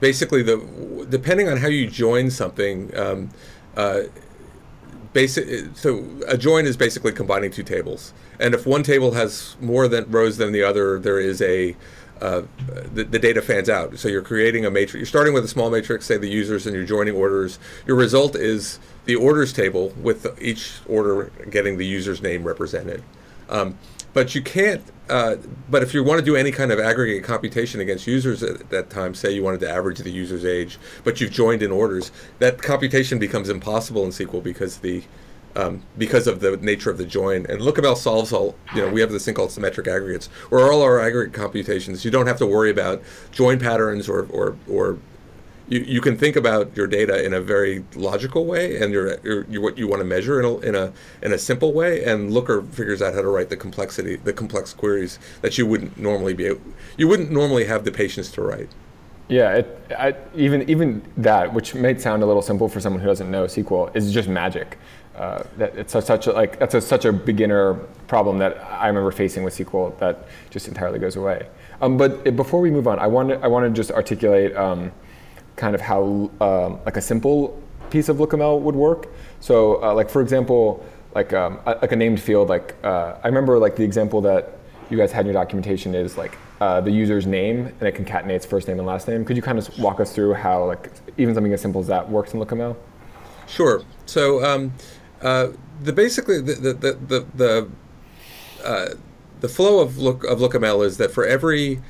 basically 0.00 0.42
the 0.42 1.06
depending 1.10 1.48
on 1.48 1.58
how 1.58 1.68
you 1.68 1.86
join 1.86 2.30
something. 2.30 2.96
Um, 2.96 3.30
uh, 3.76 4.02
basic 5.12 5.76
so 5.76 6.04
a 6.26 6.36
join 6.36 6.66
is 6.66 6.76
basically 6.76 7.12
combining 7.12 7.50
two 7.50 7.62
tables. 7.62 8.12
And 8.40 8.54
if 8.54 8.66
one 8.66 8.82
table 8.82 9.12
has 9.12 9.56
more 9.60 9.88
than 9.88 10.10
rows 10.10 10.36
than 10.36 10.52
the 10.52 10.62
other 10.62 10.98
there 10.98 11.20
is 11.20 11.40
a 11.42 11.76
uh, 12.20 12.42
the, 12.94 13.02
the, 13.02 13.18
data 13.18 13.42
fans 13.42 13.68
out. 13.68 13.98
So 13.98 14.06
you're 14.06 14.22
creating 14.22 14.64
a 14.64 14.70
matrix 14.70 14.94
you're 14.94 15.06
starting 15.06 15.34
with 15.34 15.44
a 15.44 15.48
small 15.48 15.70
matrix 15.70 16.06
say 16.06 16.16
the 16.16 16.28
users 16.28 16.66
and 16.66 16.76
you're 16.76 16.84
joining 16.84 17.14
orders. 17.14 17.58
Your 17.86 17.96
result 17.96 18.36
is 18.36 18.78
the 19.06 19.16
orders 19.16 19.52
table 19.52 19.92
with 20.00 20.26
each 20.40 20.74
order 20.86 21.32
getting 21.50 21.78
the 21.78 21.86
user's 21.86 22.22
name 22.22 22.44
represented. 22.44 23.02
Um, 23.48 23.76
but 24.12 24.34
you 24.34 24.42
can't. 24.42 24.82
Uh, 25.08 25.36
but 25.68 25.82
if 25.82 25.92
you 25.92 26.02
want 26.02 26.18
to 26.18 26.24
do 26.24 26.36
any 26.36 26.50
kind 26.50 26.72
of 26.72 26.78
aggregate 26.78 27.24
computation 27.24 27.80
against 27.80 28.06
users 28.06 28.42
at 28.42 28.70
that 28.70 28.88
time, 28.88 29.14
say 29.14 29.32
you 29.32 29.42
wanted 29.42 29.60
to 29.60 29.68
average 29.68 29.98
the 29.98 30.10
user's 30.10 30.44
age, 30.44 30.78
but 31.04 31.20
you've 31.20 31.32
joined 31.32 31.62
in 31.62 31.70
orders, 31.70 32.12
that 32.38 32.62
computation 32.62 33.18
becomes 33.18 33.48
impossible 33.48 34.04
in 34.04 34.10
SQL 34.10 34.42
because 34.42 34.78
the 34.78 35.02
um, 35.54 35.82
because 35.98 36.26
of 36.26 36.40
the 36.40 36.56
nature 36.58 36.90
of 36.90 36.98
the 36.98 37.04
join. 37.04 37.46
And 37.46 37.60
LookML 37.60 37.96
solves 37.96 38.32
all, 38.32 38.56
you 38.74 38.82
know, 38.82 38.88
we 38.88 39.00
have 39.00 39.10
this 39.10 39.24
thing 39.24 39.34
called 39.34 39.52
symmetric 39.52 39.86
aggregates, 39.86 40.28
where 40.48 40.70
all 40.72 40.82
our 40.82 41.00
aggregate 41.00 41.34
computations, 41.34 42.04
you 42.04 42.10
don't 42.10 42.26
have 42.26 42.38
to 42.38 42.46
worry 42.46 42.70
about 42.70 43.02
join 43.32 43.58
patterns 43.58 44.08
or, 44.08 44.26
or, 44.30 44.56
or 44.68 44.98
you, 45.72 45.80
you 45.80 46.00
can 46.02 46.18
think 46.18 46.36
about 46.36 46.76
your 46.76 46.86
data 46.86 47.24
in 47.24 47.32
a 47.32 47.40
very 47.40 47.82
logical 47.94 48.44
way 48.44 48.76
and 48.76 48.92
your, 48.92 49.18
your, 49.20 49.46
your 49.46 49.62
what 49.62 49.78
you 49.78 49.88
want 49.88 50.00
to 50.00 50.04
measure 50.04 50.38
in 50.38 50.44
a, 50.44 50.58
in 50.58 50.74
a 50.74 50.92
in 51.22 51.32
a 51.32 51.38
simple 51.38 51.72
way 51.72 52.04
and 52.04 52.30
looker 52.30 52.62
figures 52.62 53.00
out 53.00 53.14
how 53.14 53.22
to 53.22 53.28
write 53.28 53.48
the 53.48 53.56
complexity 53.56 54.16
the 54.16 54.34
complex 54.34 54.74
queries 54.74 55.18
that 55.40 55.56
you 55.56 55.64
wouldn't 55.64 55.96
normally 55.98 56.34
be 56.34 56.52
you 56.98 57.08
wouldn't 57.08 57.30
normally 57.30 57.64
have 57.64 57.84
the 57.84 57.90
patience 57.90 58.30
to 58.30 58.42
write 58.42 58.68
yeah 59.28 59.54
it, 59.54 59.80
I, 59.98 60.14
even 60.34 60.68
even 60.68 61.02
that 61.16 61.54
which 61.54 61.74
may 61.74 61.96
sound 61.96 62.22
a 62.22 62.26
little 62.26 62.42
simple 62.42 62.68
for 62.68 62.80
someone 62.80 63.00
who 63.00 63.08
doesn't 63.08 63.30
know 63.30 63.46
sql 63.46 63.96
is 63.96 64.12
just 64.12 64.28
magic 64.28 64.78
uh, 65.14 65.42
that 65.58 65.76
it's 65.76 65.94
a, 65.94 66.02
such 66.02 66.26
a, 66.26 66.32
like 66.32 66.58
that's 66.58 66.74
a, 66.74 66.80
such 66.80 67.04
a 67.04 67.12
beginner 67.12 67.74
problem 68.08 68.38
that 68.38 68.56
I 68.64 68.88
remember 68.88 69.10
facing 69.10 69.44
with 69.44 69.54
SQL 69.54 69.98
that 69.98 70.26
just 70.48 70.68
entirely 70.68 70.98
goes 70.98 71.16
away. 71.16 71.48
Um, 71.82 71.98
but 71.98 72.34
before 72.34 72.62
we 72.62 72.70
move 72.70 72.88
on, 72.88 72.98
I 72.98 73.06
want 73.08 73.28
to 73.28 73.38
I 73.40 73.46
want 73.46 73.66
to 73.66 73.70
just 73.70 73.90
articulate 73.90 74.56
um, 74.56 74.90
kind 75.56 75.74
of 75.74 75.80
how 75.80 76.30
um, 76.40 76.80
like 76.84 76.96
a 76.96 77.00
simple 77.00 77.60
piece 77.90 78.08
of 78.08 78.16
LookML 78.16 78.60
would 78.60 78.74
work. 78.74 79.08
So 79.40 79.82
uh, 79.82 79.94
like 79.94 80.08
for 80.08 80.22
example, 80.22 80.84
like 81.14 81.32
um, 81.32 81.60
a, 81.66 81.72
like 81.82 81.92
a 81.92 81.96
named 81.96 82.20
field, 82.20 82.48
like 82.48 82.74
uh, 82.84 83.16
I 83.22 83.28
remember 83.28 83.58
like 83.58 83.76
the 83.76 83.84
example 83.84 84.20
that 84.22 84.58
you 84.90 84.96
guys 84.96 85.12
had 85.12 85.20
in 85.20 85.26
your 85.26 85.34
documentation 85.34 85.94
is 85.94 86.16
like 86.16 86.36
uh, 86.60 86.80
the 86.80 86.90
user's 86.90 87.26
name 87.26 87.66
and 87.66 87.82
it 87.82 87.94
concatenates 87.94 88.46
first 88.46 88.68
name 88.68 88.78
and 88.78 88.86
last 88.86 89.08
name. 89.08 89.24
Could 89.24 89.36
you 89.36 89.42
kind 89.42 89.58
of 89.58 89.78
walk 89.78 90.00
us 90.00 90.14
through 90.14 90.34
how 90.34 90.64
like 90.64 90.90
even 91.16 91.34
something 91.34 91.52
as 91.52 91.60
simple 91.60 91.80
as 91.80 91.86
that 91.88 92.08
works 92.08 92.34
in 92.34 92.40
LookML? 92.40 92.76
Sure. 93.46 93.82
So 94.06 94.44
um, 94.44 94.72
uh, 95.20 95.48
the 95.82 95.92
basically 95.92 96.40
the 96.40 96.54
the 96.54 96.72
the 96.72 96.92
the, 96.92 97.26
the, 97.34 97.70
uh, 98.64 98.94
the 99.40 99.48
flow 99.48 99.80
of 99.80 99.98
look 99.98 100.24
of 100.24 100.38
LookML 100.38 100.84
is 100.84 100.98
that 100.98 101.10
for 101.10 101.26
every 101.26 101.80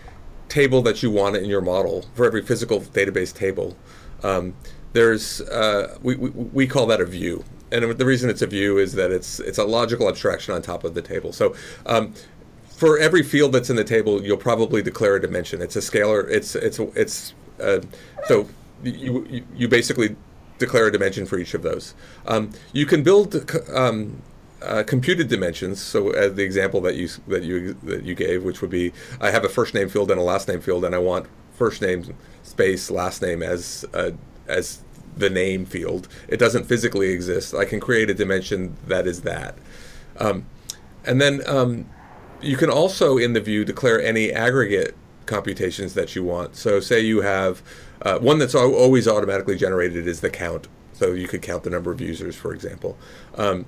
table 0.52 0.82
that 0.82 1.02
you 1.02 1.10
want 1.10 1.34
in 1.34 1.46
your 1.46 1.62
model 1.62 2.04
for 2.14 2.26
every 2.26 2.42
physical 2.42 2.80
database 2.80 3.34
table. 3.34 3.74
Um, 4.22 4.54
there's 4.92 5.40
uh, 5.40 5.96
we, 6.02 6.14
we, 6.14 6.28
we 6.30 6.66
call 6.66 6.86
that 6.86 7.00
a 7.00 7.06
view, 7.06 7.42
and 7.72 7.90
the 7.96 8.04
reason 8.04 8.28
it's 8.28 8.42
a 8.42 8.46
view 8.46 8.76
is 8.76 8.92
that 8.92 9.10
it's 9.10 9.40
it's 9.40 9.58
a 9.58 9.64
logical 9.64 10.08
abstraction 10.08 10.54
on 10.54 10.60
top 10.60 10.84
of 10.84 10.92
the 10.92 11.00
table. 11.00 11.32
So 11.32 11.54
um, 11.86 12.12
for 12.68 12.98
every 12.98 13.22
field 13.22 13.52
that's 13.52 13.70
in 13.70 13.76
the 13.76 13.84
table, 13.84 14.22
you'll 14.22 14.36
probably 14.36 14.82
declare 14.82 15.16
a 15.16 15.20
dimension. 15.20 15.62
It's 15.62 15.76
a 15.76 15.80
scalar. 15.80 16.28
It's 16.28 16.54
it's 16.54 16.78
it's 16.78 17.32
uh, 17.58 17.80
so 18.26 18.46
you 18.84 19.42
you 19.56 19.68
basically 19.68 20.16
declare 20.58 20.86
a 20.88 20.92
dimension 20.92 21.24
for 21.24 21.38
each 21.38 21.54
of 21.54 21.62
those. 21.62 21.94
Um, 22.26 22.50
you 22.74 22.84
can 22.84 23.02
build 23.02 23.50
um, 23.74 24.20
uh, 24.64 24.82
computed 24.84 25.28
dimensions. 25.28 25.80
So, 25.80 26.10
as 26.10 26.34
the 26.34 26.42
example 26.42 26.80
that 26.82 26.94
you 26.94 27.08
that 27.28 27.42
you 27.42 27.74
that 27.82 28.04
you 28.04 28.14
gave, 28.14 28.44
which 28.44 28.60
would 28.60 28.70
be, 28.70 28.92
I 29.20 29.30
have 29.30 29.44
a 29.44 29.48
first 29.48 29.74
name 29.74 29.88
field 29.88 30.10
and 30.10 30.20
a 30.20 30.22
last 30.22 30.48
name 30.48 30.60
field, 30.60 30.84
and 30.84 30.94
I 30.94 30.98
want 30.98 31.26
first 31.54 31.82
name 31.82 32.14
space 32.42 32.90
last 32.90 33.22
name 33.22 33.42
as 33.42 33.84
uh, 33.94 34.12
as 34.48 34.82
the 35.16 35.30
name 35.30 35.66
field. 35.66 36.08
It 36.28 36.38
doesn't 36.38 36.64
physically 36.64 37.10
exist. 37.10 37.54
I 37.54 37.64
can 37.64 37.80
create 37.80 38.10
a 38.10 38.14
dimension 38.14 38.76
that 38.86 39.06
is 39.06 39.22
that. 39.22 39.56
Um, 40.18 40.46
and 41.04 41.20
then 41.20 41.42
um, 41.46 41.88
you 42.40 42.56
can 42.56 42.70
also 42.70 43.18
in 43.18 43.32
the 43.32 43.40
view 43.40 43.64
declare 43.64 44.00
any 44.00 44.32
aggregate 44.32 44.96
computations 45.26 45.94
that 45.94 46.14
you 46.16 46.24
want. 46.24 46.56
So 46.56 46.80
say 46.80 47.00
you 47.00 47.20
have 47.20 47.62
uh, 48.02 48.18
one 48.18 48.38
that's 48.38 48.54
always 48.54 49.06
automatically 49.06 49.56
generated 49.56 50.06
is 50.06 50.20
the 50.20 50.30
count. 50.30 50.68
So 50.92 51.12
you 51.12 51.28
could 51.28 51.42
count 51.42 51.64
the 51.64 51.70
number 51.70 51.90
of 51.90 52.00
users, 52.00 52.36
for 52.36 52.52
example. 52.52 52.98
Um, 53.36 53.66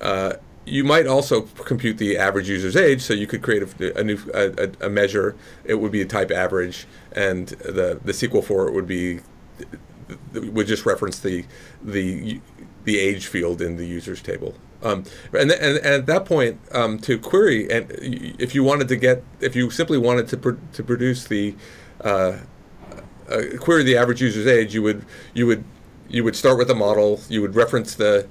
uh, 0.00 0.34
you 0.64 0.82
might 0.82 1.06
also 1.06 1.42
compute 1.42 1.98
the 1.98 2.18
average 2.18 2.48
user's 2.48 2.76
age, 2.76 3.00
so 3.00 3.14
you 3.14 3.26
could 3.26 3.40
create 3.40 3.62
a, 3.62 3.98
a 4.00 4.04
new 4.04 4.18
a, 4.34 4.70
a, 4.86 4.90
measure. 4.90 5.36
It 5.64 5.74
would 5.74 5.92
be 5.92 6.02
a 6.02 6.06
type 6.06 6.30
average, 6.30 6.86
and 7.12 7.48
the 7.48 8.00
the 8.04 8.12
SQL 8.12 8.44
for 8.44 8.66
it 8.66 8.74
would 8.74 8.86
be 8.86 9.20
would 10.34 10.66
just 10.66 10.84
reference 10.84 11.20
the 11.20 11.44
the 11.82 12.40
the 12.84 12.98
age 12.98 13.26
field 13.26 13.62
in 13.62 13.76
the 13.76 13.86
users 13.86 14.20
table. 14.20 14.54
Um, 14.82 15.04
and, 15.32 15.50
and, 15.50 15.78
and, 15.78 15.86
at 15.86 16.06
that 16.06 16.24
point, 16.24 16.60
um, 16.72 16.98
to 17.00 17.18
query, 17.18 17.70
and 17.70 17.90
if 17.90 18.54
you 18.54 18.62
wanted 18.62 18.88
to 18.88 18.96
get, 18.96 19.24
if 19.40 19.56
you 19.56 19.70
simply 19.70 19.98
wanted 19.98 20.28
to, 20.28 20.58
to 20.72 20.84
produce 20.84 21.26
the 21.26 21.56
uh, 22.04 22.38
uh, 23.28 23.42
query 23.58 23.82
the 23.82 23.96
average 23.96 24.20
user's 24.20 24.46
age, 24.46 24.74
you 24.74 24.82
would 24.82 25.04
you 25.32 25.46
would 25.46 25.64
you 26.08 26.22
would 26.24 26.36
start 26.36 26.58
with 26.58 26.70
a 26.70 26.74
model. 26.74 27.20
You 27.28 27.42
would 27.42 27.54
reference 27.54 27.94
the 27.94 28.28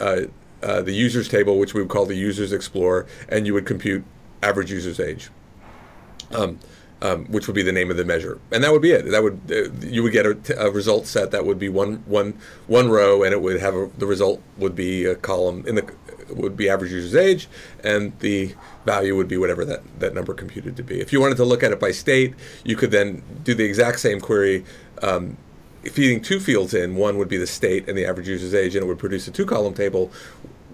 uh, 0.00 0.22
uh, 0.62 0.82
the 0.82 0.92
users 0.92 1.28
table, 1.28 1.58
which 1.58 1.74
we 1.74 1.80
would 1.80 1.90
call 1.90 2.06
the 2.06 2.16
users 2.16 2.52
explorer, 2.52 3.06
and 3.28 3.46
you 3.46 3.54
would 3.54 3.66
compute 3.66 4.04
average 4.42 4.70
user's 4.70 5.00
age. 5.00 5.30
Um, 6.30 6.58
um, 7.00 7.26
which 7.26 7.46
would 7.46 7.54
be 7.54 7.62
the 7.62 7.72
name 7.72 7.90
of 7.90 7.96
the 7.96 8.04
measure, 8.04 8.40
and 8.50 8.64
that 8.64 8.72
would 8.72 8.82
be 8.82 8.90
it. 8.90 9.10
That 9.10 9.22
would 9.22 9.40
uh, 9.50 9.70
you 9.86 10.02
would 10.02 10.12
get 10.12 10.26
a, 10.26 10.66
a, 10.66 10.70
result 10.70 11.06
set 11.06 11.30
that 11.30 11.46
would 11.46 11.58
be 11.58 11.68
one 11.68 12.02
one 12.06 12.36
one 12.66 12.88
row, 12.90 13.22
and 13.22 13.32
it 13.32 13.40
would 13.40 13.60
have 13.60 13.74
a, 13.74 13.88
the 13.98 14.06
result 14.06 14.42
would 14.56 14.74
be 14.74 15.04
a 15.04 15.14
column 15.14 15.64
in 15.66 15.76
the 15.76 15.94
would 16.30 16.56
be 16.56 16.68
average 16.68 16.92
user's 16.92 17.14
age, 17.14 17.48
and 17.84 18.18
the 18.18 18.54
value 18.84 19.14
would 19.16 19.28
be 19.28 19.36
whatever 19.36 19.64
that 19.64 19.82
that 20.00 20.14
number 20.14 20.34
computed 20.34 20.76
to 20.76 20.82
be. 20.82 21.00
If 21.00 21.12
you 21.12 21.20
wanted 21.20 21.36
to 21.36 21.44
look 21.44 21.62
at 21.62 21.72
it 21.72 21.78
by 21.78 21.92
state, 21.92 22.34
you 22.64 22.74
could 22.74 22.90
then 22.90 23.22
do 23.44 23.54
the 23.54 23.64
exact 23.64 24.00
same 24.00 24.20
query. 24.20 24.64
Um, 25.00 25.36
feeding 25.84 26.20
two 26.20 26.40
fields 26.40 26.74
in, 26.74 26.96
one 26.96 27.18
would 27.18 27.28
be 27.28 27.36
the 27.36 27.46
state 27.46 27.88
and 27.88 27.96
the 27.96 28.04
average 28.04 28.28
user's 28.28 28.54
age, 28.54 28.74
and 28.74 28.84
it 28.84 28.86
would 28.86 28.98
produce 28.98 29.28
a 29.28 29.30
two-column 29.30 29.74
table 29.74 30.10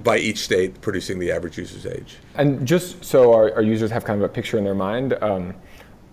by 0.02 0.18
each 0.18 0.38
state 0.38 0.80
producing 0.80 1.18
the 1.18 1.30
average 1.30 1.56
user's 1.56 1.86
age. 1.86 2.16
And 2.34 2.66
just 2.66 3.04
so 3.04 3.32
our, 3.32 3.54
our 3.54 3.62
users 3.62 3.90
have 3.90 4.04
kind 4.04 4.22
of 4.22 4.28
a 4.28 4.32
picture 4.32 4.58
in 4.58 4.64
their 4.64 4.74
mind, 4.74 5.14
um, 5.22 5.54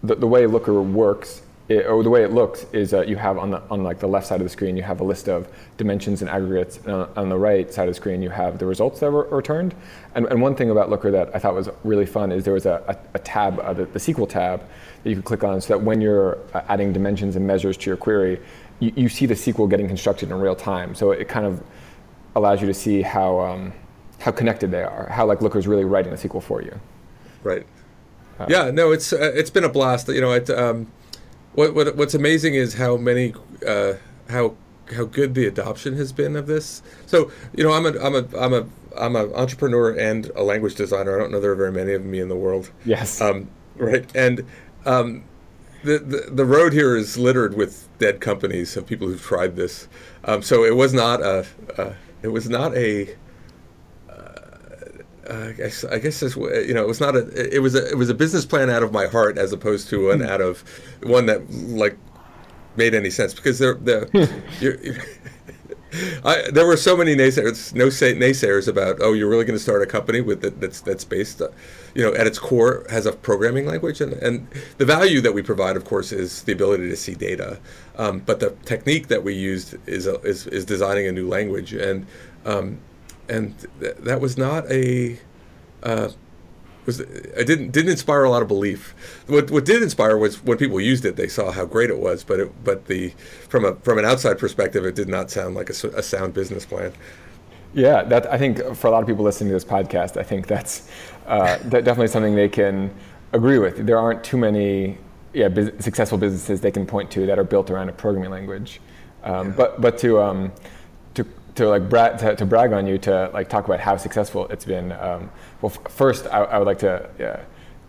the, 0.03 0.15
the 0.15 0.27
way 0.27 0.45
Looker 0.45 0.81
works, 0.81 1.41
it, 1.67 1.85
or 1.85 2.03
the 2.03 2.09
way 2.09 2.23
it 2.23 2.31
looks, 2.31 2.65
is 2.73 2.93
uh, 2.93 3.01
you 3.01 3.15
have 3.15 3.37
on 3.37 3.51
the 3.51 3.61
on 3.69 3.83
like 3.83 3.99
the 3.99 4.07
left 4.07 4.27
side 4.27 4.41
of 4.41 4.45
the 4.45 4.49
screen, 4.49 4.75
you 4.75 4.83
have 4.83 4.99
a 4.99 5.03
list 5.03 5.29
of 5.29 5.47
dimensions 5.77 6.21
and 6.21 6.29
aggregates, 6.29 6.77
and 6.77 6.91
on, 6.91 7.09
on 7.15 7.29
the 7.29 7.37
right 7.37 7.71
side 7.73 7.87
of 7.87 7.91
the 7.91 7.95
screen, 7.95 8.21
you 8.21 8.29
have 8.29 8.57
the 8.57 8.65
results 8.65 8.99
that 8.99 9.11
were 9.11 9.27
returned. 9.29 9.73
And, 10.15 10.25
and 10.27 10.41
one 10.41 10.55
thing 10.55 10.69
about 10.69 10.89
Looker 10.89 11.11
that 11.11 11.35
I 11.35 11.39
thought 11.39 11.53
was 11.53 11.69
really 11.83 12.05
fun 12.05 12.31
is 12.31 12.43
there 12.43 12.53
was 12.53 12.65
a, 12.65 12.83
a, 12.87 13.17
a 13.17 13.19
tab, 13.19 13.59
uh, 13.59 13.73
the, 13.73 13.85
the 13.85 13.99
SQL 13.99 14.27
tab, 14.27 14.63
that 15.03 15.09
you 15.09 15.15
could 15.15 15.25
click 15.25 15.43
on, 15.43 15.61
so 15.61 15.77
that 15.77 15.83
when 15.83 16.01
you're 16.01 16.39
uh, 16.53 16.61
adding 16.67 16.93
dimensions 16.93 17.35
and 17.35 17.45
measures 17.45 17.77
to 17.77 17.89
your 17.89 17.97
query, 17.97 18.39
you, 18.81 18.91
you 18.95 19.09
see 19.09 19.25
the 19.25 19.35
SQL 19.35 19.69
getting 19.69 19.87
constructed 19.87 20.29
in 20.29 20.39
real 20.39 20.55
time. 20.55 20.93
So 20.93 21.11
it 21.11 21.29
kind 21.29 21.45
of 21.45 21.63
allows 22.35 22.59
you 22.59 22.67
to 22.67 22.73
see 22.73 23.01
how 23.01 23.39
um, 23.39 23.71
how 24.19 24.31
connected 24.31 24.71
they 24.71 24.83
are, 24.83 25.07
how 25.09 25.25
like 25.25 25.41
Looker's 25.41 25.67
really 25.67 25.85
writing 25.85 26.11
the 26.11 26.17
SQL 26.17 26.43
for 26.43 26.61
you. 26.61 26.77
Right. 27.43 27.65
Uh, 28.39 28.47
yeah, 28.49 28.71
no, 28.71 28.91
it's 28.91 29.13
uh, 29.13 29.31
it's 29.33 29.49
been 29.49 29.63
a 29.63 29.69
blast. 29.69 30.09
You 30.09 30.19
know, 30.19 30.31
it, 30.33 30.49
um, 30.49 30.91
what, 31.53 31.73
what 31.73 31.95
what's 31.95 32.13
amazing 32.13 32.55
is 32.55 32.73
how 32.73 32.97
many 32.97 33.33
uh, 33.65 33.93
how 34.29 34.55
how 34.95 35.05
good 35.05 35.35
the 35.35 35.45
adoption 35.45 35.95
has 35.95 36.11
been 36.11 36.35
of 36.35 36.47
this. 36.47 36.81
So 37.05 37.31
you 37.55 37.63
know, 37.63 37.71
I'm 37.71 37.85
a 37.85 37.99
I'm 37.99 38.15
a 38.15 38.27
I'm 38.37 38.53
a 38.53 38.67
I'm 38.97 39.15
an 39.15 39.33
entrepreneur 39.33 39.91
and 39.97 40.31
a 40.35 40.43
language 40.43 40.75
designer. 40.75 41.15
I 41.15 41.19
don't 41.19 41.31
know 41.31 41.39
there 41.39 41.51
are 41.51 41.55
very 41.55 41.71
many 41.71 41.93
of 41.93 42.03
me 42.03 42.19
in 42.19 42.29
the 42.29 42.35
world. 42.35 42.71
Yes. 42.83 43.21
Um, 43.21 43.49
right, 43.75 44.09
and 44.15 44.45
um, 44.85 45.23
the, 45.83 45.99
the 45.99 46.29
the 46.31 46.45
road 46.45 46.73
here 46.73 46.95
is 46.95 47.17
littered 47.17 47.55
with 47.55 47.87
dead 47.99 48.21
companies 48.21 48.77
of 48.77 48.85
people 48.85 49.07
who've 49.07 49.21
tried 49.21 49.55
this. 49.55 49.87
Um, 50.25 50.41
so 50.41 50.63
it 50.63 50.75
was 50.75 50.93
not 50.93 51.21
a, 51.21 51.45
a 51.77 51.95
it 52.21 52.29
was 52.29 52.49
not 52.49 52.75
a 52.75 53.15
uh, 55.31 55.49
I 55.49 55.51
guess, 55.53 55.83
I 55.85 55.99
guess 55.99 56.19
this, 56.19 56.35
you 56.35 56.73
know, 56.73 56.81
it 56.81 56.87
was 56.87 56.99
not 56.99 57.15
a, 57.15 57.55
it 57.55 57.59
was 57.59 57.75
a, 57.75 57.89
it 57.89 57.97
was 57.97 58.09
a 58.09 58.13
business 58.13 58.45
plan 58.45 58.69
out 58.69 58.83
of 58.83 58.91
my 58.91 59.05
heart 59.05 59.37
as 59.37 59.53
opposed 59.53 59.87
to 59.89 60.11
an 60.11 60.19
hmm. 60.19 60.25
out 60.25 60.41
of 60.41 60.63
one 61.03 61.27
that 61.27 61.49
like 61.49 61.97
made 62.75 62.93
any 62.93 63.09
sense 63.09 63.33
because 63.33 63.59
there, 63.59 63.75
the, 63.75 64.09
you're, 64.59 64.77
I, 66.25 66.49
there 66.51 66.65
were 66.65 66.77
so 66.77 66.97
many 66.97 67.15
naysayers, 67.15 67.73
no 67.73 67.89
say, 67.89 68.15
naysayers 68.15 68.67
about, 68.67 68.97
oh, 69.01 69.13
you're 69.13 69.29
really 69.29 69.45
going 69.45 69.57
to 69.57 69.63
start 69.63 69.81
a 69.81 69.85
company 69.85 70.21
with 70.21 70.41
that, 70.41 70.59
that's 70.59 70.81
that's 70.81 71.05
based, 71.05 71.41
uh, 71.41 71.49
you 71.93 72.03
know, 72.03 72.13
at 72.13 72.27
its 72.27 72.39
core 72.39 72.85
has 72.89 73.05
a 73.05 73.11
programming 73.11 73.65
language, 73.65 74.01
and, 74.01 74.13
and 74.13 74.47
the 74.77 74.85
value 74.85 75.21
that 75.21 75.33
we 75.33 75.41
provide, 75.41 75.75
of 75.75 75.85
course, 75.85 76.11
is 76.11 76.43
the 76.43 76.53
ability 76.53 76.89
to 76.89 76.95
see 76.95 77.15
data, 77.15 77.59
um, 77.97 78.19
but 78.19 78.39
the 78.39 78.51
technique 78.65 79.07
that 79.07 79.23
we 79.23 79.33
used 79.33 79.75
is 79.87 80.07
a, 80.07 80.19
is, 80.21 80.47
is 80.47 80.65
designing 80.65 81.07
a 81.07 81.11
new 81.11 81.27
language, 81.27 81.73
and 81.73 82.05
um, 82.45 82.79
and 83.29 83.57
th- 83.79 83.95
that 83.99 84.19
was 84.21 84.37
not 84.37 84.69
a 84.71 85.19
uh, 85.83 86.09
was 86.85 86.99
it 86.99 87.45
didn't 87.45 87.71
didn't 87.71 87.91
inspire 87.91 88.23
a 88.23 88.29
lot 88.29 88.41
of 88.41 88.47
belief. 88.47 88.95
What 89.27 89.51
what 89.51 89.65
did 89.65 89.83
inspire 89.83 90.17
was 90.17 90.43
when 90.43 90.57
people 90.57 90.79
used 90.79 91.05
it, 91.05 91.15
they 91.15 91.27
saw 91.27 91.51
how 91.51 91.65
great 91.65 91.89
it 91.89 91.99
was. 91.99 92.23
But 92.23 92.39
it, 92.39 92.63
but 92.63 92.87
the 92.87 93.09
from 93.49 93.65
a 93.65 93.75
from 93.75 93.99
an 93.99 94.05
outside 94.05 94.39
perspective, 94.39 94.85
it 94.85 94.95
did 94.95 95.07
not 95.07 95.29
sound 95.29 95.55
like 95.55 95.69
a, 95.69 95.73
a 95.95 96.03
sound 96.03 96.33
business 96.33 96.65
plan. 96.65 96.93
Yeah, 97.73 98.03
that 98.03 98.31
I 98.31 98.37
think 98.37 98.75
for 98.75 98.87
a 98.87 98.91
lot 98.91 99.01
of 99.01 99.07
people 99.07 99.23
listening 99.23 99.49
to 99.49 99.53
this 99.53 99.65
podcast, 99.65 100.17
I 100.17 100.23
think 100.23 100.47
that's 100.47 100.89
uh, 101.25 101.57
that 101.65 101.83
definitely 101.85 102.07
something 102.07 102.35
they 102.35 102.49
can 102.49 102.93
agree 103.31 103.59
with. 103.59 103.85
There 103.85 103.97
aren't 103.97 104.23
too 104.23 104.37
many 104.37 104.97
yeah 105.33 105.47
successful 105.79 106.17
businesses 106.17 106.59
they 106.59 106.71
can 106.71 106.85
point 106.85 107.09
to 107.11 107.25
that 107.25 107.39
are 107.39 107.45
built 107.45 107.69
around 107.69 107.87
a 107.87 107.93
programming 107.93 108.31
language. 108.31 108.81
Um, 109.23 109.47
yeah. 109.47 109.53
But 109.55 109.81
but 109.81 109.97
to 109.99 110.21
um, 110.21 110.51
to 111.55 111.67
like 111.67 111.89
bra- 111.89 112.15
to, 112.17 112.35
to, 112.35 112.45
brag 112.45 112.73
on 112.73 112.87
you 112.87 112.97
to 112.99 113.29
like 113.33 113.49
talk 113.49 113.65
about 113.65 113.79
how 113.79 113.97
successful 113.97 114.47
it's 114.47 114.65
been. 114.65 114.91
Um, 114.93 115.29
well, 115.61 115.71
f- 115.71 115.91
first 115.91 116.27
I, 116.27 116.43
I, 116.43 116.57
would 116.57 116.67
like 116.67 116.79
to 116.79 117.09
yeah, 117.19 117.41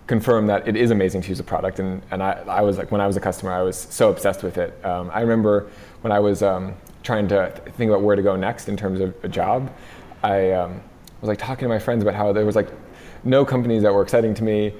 confirm 0.07 0.47
that 0.49 0.66
it 0.66 0.77
is 0.77 0.90
amazing 0.90 1.23
to 1.23 1.29
use 1.29 1.40
a 1.40 1.45
product, 1.45 1.79
and 1.79 2.03
and 2.11 2.23
I, 2.23 2.33
I 2.47 2.62
was 2.62 2.79
like 2.79 2.90
when 2.90 3.01
I 3.01 3.07
was 3.07 3.16
a 3.16 3.21
customer, 3.21 3.53
I 3.53 3.62
was 3.62 3.77
so 3.77 4.11
obsessed 4.11 4.42
with 4.42 4.59
it. 4.59 4.85
Um, 4.85 5.11
I 5.12 5.21
remember 5.21 5.71
when 6.01 6.12
I 6.12 6.18
was 6.18 6.42
um, 6.42 6.75
trying 7.02 7.28
to 7.28 7.50
think 7.76 7.90
about 7.90 8.02
where 8.02 8.16
to 8.16 8.22
go 8.22 8.36
next 8.36 8.68
in 8.68 8.76
terms 8.76 9.00
of 9.00 9.14
a 9.24 9.28
job, 9.28 9.72
I 10.22 10.52
um, 10.52 10.80
was 11.20 11.28
like 11.28 11.38
talking 11.38 11.64
to 11.64 11.68
my 11.68 11.78
friends 11.78 12.02
about 12.02 12.14
how 12.14 12.32
there 12.32 12.46
was 12.46 12.56
like 12.56 12.68
no 13.24 13.44
companies 13.44 13.82
that 13.82 13.92
were 13.92 14.02
exciting 14.02 14.34
to 14.34 14.44
me 14.44 14.72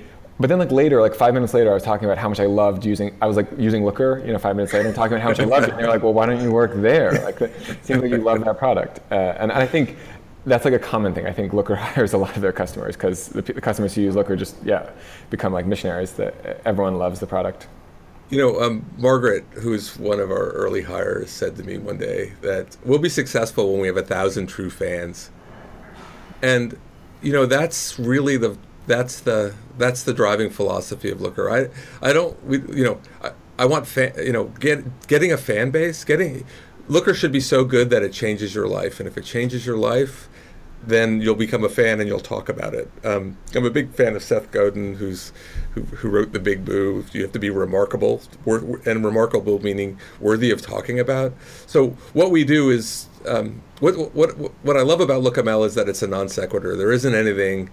but 0.43 0.49
then 0.49 0.59
like 0.59 0.73
later, 0.73 1.01
like 1.01 1.15
five 1.15 1.35
minutes 1.35 1.55
later, 1.55 1.71
I 1.71 1.75
was 1.75 1.83
talking 1.85 2.07
about 2.07 2.19
how 2.19 2.29
much 2.29 2.41
I 2.41 2.47
loved 2.47 2.85
using. 2.85 3.17
I 3.23 3.27
was 3.27 3.37
like 3.37 3.49
using 3.59 3.85
Looker, 3.85 4.21
you 4.27 4.33
know, 4.33 4.39
five 4.39 4.57
minutes 4.57 4.73
later, 4.73 4.87
and 4.87 4.95
talking 4.95 5.13
about 5.13 5.23
how 5.23 5.29
much 5.29 5.39
I 5.39 5.45
loved 5.45 5.69
it. 5.69 5.71
And 5.71 5.79
they're 5.79 5.89
like, 5.89 6.03
well, 6.03 6.13
why 6.13 6.27
don't 6.27 6.43
you 6.43 6.51
work 6.51 6.73
there? 6.75 7.13
Like, 7.23 7.41
it 7.41 7.53
seems 7.85 8.03
like 8.03 8.11
you 8.11 8.17
love 8.17 8.45
that 8.45 8.59
product. 8.59 8.99
Uh, 9.13 9.37
and 9.39 9.53
I 9.53 9.67
think 9.67 9.97
that's 10.45 10.65
like 10.65 10.75
a 10.75 10.81
common 10.81 11.15
thing. 11.15 11.27
I 11.27 11.33
think 11.33 11.53
Looker 11.53 11.77
hires 11.77 12.13
a 12.15 12.19
lot 12.19 12.35
of 12.35 12.43
their 12.43 12.53
customers 12.53 12.97
because 12.97 13.29
the, 13.29 13.43
the, 13.43 13.61
customers 13.61 13.95
who 13.95 14.01
use 14.01 14.17
Looker 14.17 14.35
just 14.35 14.57
yeah 14.65 14.91
become 15.31 15.53
like 15.53 15.67
missionaries. 15.67 16.13
That 16.15 16.61
everyone 16.65 16.97
loves 16.97 17.21
the 17.21 17.27
product. 17.27 17.69
You 18.33 18.39
know, 18.39 18.63
um, 18.63 18.87
Margaret, 18.97 19.45
who's 19.61 19.99
one 19.99 20.19
of 20.19 20.31
our 20.31 20.53
early 20.53 20.81
hires, 20.81 21.29
said 21.29 21.55
to 21.57 21.63
me 21.63 21.77
one 21.77 21.99
day 21.99 22.33
that 22.41 22.79
we'll 22.83 22.99
be 22.99 23.11
successful 23.11 23.71
when 23.71 23.83
we 23.83 23.89
have 23.89 23.99
a 23.99 24.03
thousand 24.03 24.47
true 24.47 24.71
fans. 24.71 25.31
And 26.41 26.79
you 27.21 27.31
know, 27.31 27.45
that's 27.45 27.99
really 27.99 28.39
the 28.39 28.57
that's 28.87 29.21
the 29.21 29.55
that's 29.77 30.03
the 30.05 30.15
driving 30.15 30.49
philosophy 30.49 31.11
of 31.11 31.21
Looker. 31.21 31.51
I 31.51 31.69
I 32.01 32.15
don't 32.15 32.43
we 32.47 32.61
you 32.75 32.85
know 32.85 33.01
I, 33.23 33.33
I 33.59 33.67
want 33.67 33.87
fan 33.87 34.15
you 34.17 34.33
know 34.33 34.45
get 34.45 35.09
getting 35.09 35.31
a 35.31 35.37
fan 35.37 35.71
base 35.71 36.03
getting 36.03 36.47
Looker 36.89 37.13
should 37.13 37.33
be 37.33 37.41
so 37.41 37.65
good 37.67 37.91
that 37.91 38.03
it 38.03 38.15
changes 38.15 38.55
your 38.55 38.67
life, 38.67 38.99
and 38.99 39.07
if 39.07 39.19
it 39.19 39.25
changes 39.25 39.67
your 39.67 39.77
life, 39.77 40.31
then 40.87 41.21
you'll 41.21 41.35
become 41.35 41.65
a 41.65 41.69
fan 41.69 42.01
and 42.01 42.09
you'll 42.09 42.21
talk 42.21 42.49
about 42.49 42.75
it. 42.75 42.91
Um, 43.05 43.37
I'm 43.55 43.65
a 43.65 43.71
big 43.71 43.93
fan 43.95 44.17
of 44.17 44.23
Seth 44.23 44.51
Godin, 44.51 44.95
who's 44.95 45.33
who, 45.75 45.83
who 45.83 46.09
wrote 46.09 46.33
The 46.33 46.41
Big 46.41 46.67
Moo. 46.67 47.05
You 47.13 47.23
have 47.23 47.33
to 47.33 47.39
be 47.39 47.51
remarkable, 47.51 48.21
and 48.47 49.05
remarkable 49.05 49.61
meaning 49.61 49.99
worthy 50.21 50.51
of 50.51 50.63
talking 50.63 50.99
about. 50.99 51.33
So 51.67 51.91
what 52.13 52.31
we 52.31 52.45
do 52.45 52.71
is 52.71 53.07
um, 53.27 53.63
what 53.81 54.15
what 54.15 54.33
what 54.65 54.77
I 54.77 54.83
love 54.83 55.01
about 55.01 55.23
LookML 55.23 55.67
is 55.67 55.75
that 55.75 55.89
it's 55.89 56.03
a 56.03 56.07
non 56.07 56.29
sequitur. 56.29 56.77
There 56.77 56.93
isn't 56.93 57.15
anything 57.15 57.71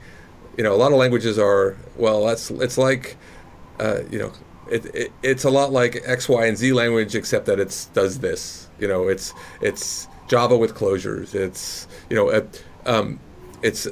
you 0.60 0.64
know, 0.64 0.74
a 0.74 0.76
lot 0.76 0.92
of 0.92 0.98
languages 0.98 1.40
are 1.40 1.78
well. 1.96 2.26
That's 2.26 2.52
it's 2.52 2.78
like, 2.78 3.16
uh, 3.80 4.02
you 4.12 4.20
know, 4.20 4.34
it, 4.70 4.94
it, 4.94 5.12
it's 5.24 5.46
a 5.46 5.50
lot 5.50 5.72
like 5.72 6.02
X, 6.04 6.28
Y, 6.28 6.46
and 6.46 6.58
Z 6.58 6.74
language, 6.74 7.16
except 7.16 7.46
that 7.46 7.62
it 7.62 7.88
does 7.94 8.20
this. 8.20 8.68
You 8.78 8.90
know, 8.90 9.08
it's 9.08 9.34
it's 9.62 10.10
Java 10.28 10.58
with 10.58 10.76
closures. 10.76 11.34
It's 11.34 11.88
you 12.10 12.16
know, 12.18 12.28
um, 12.86 13.20
it's 13.62 13.88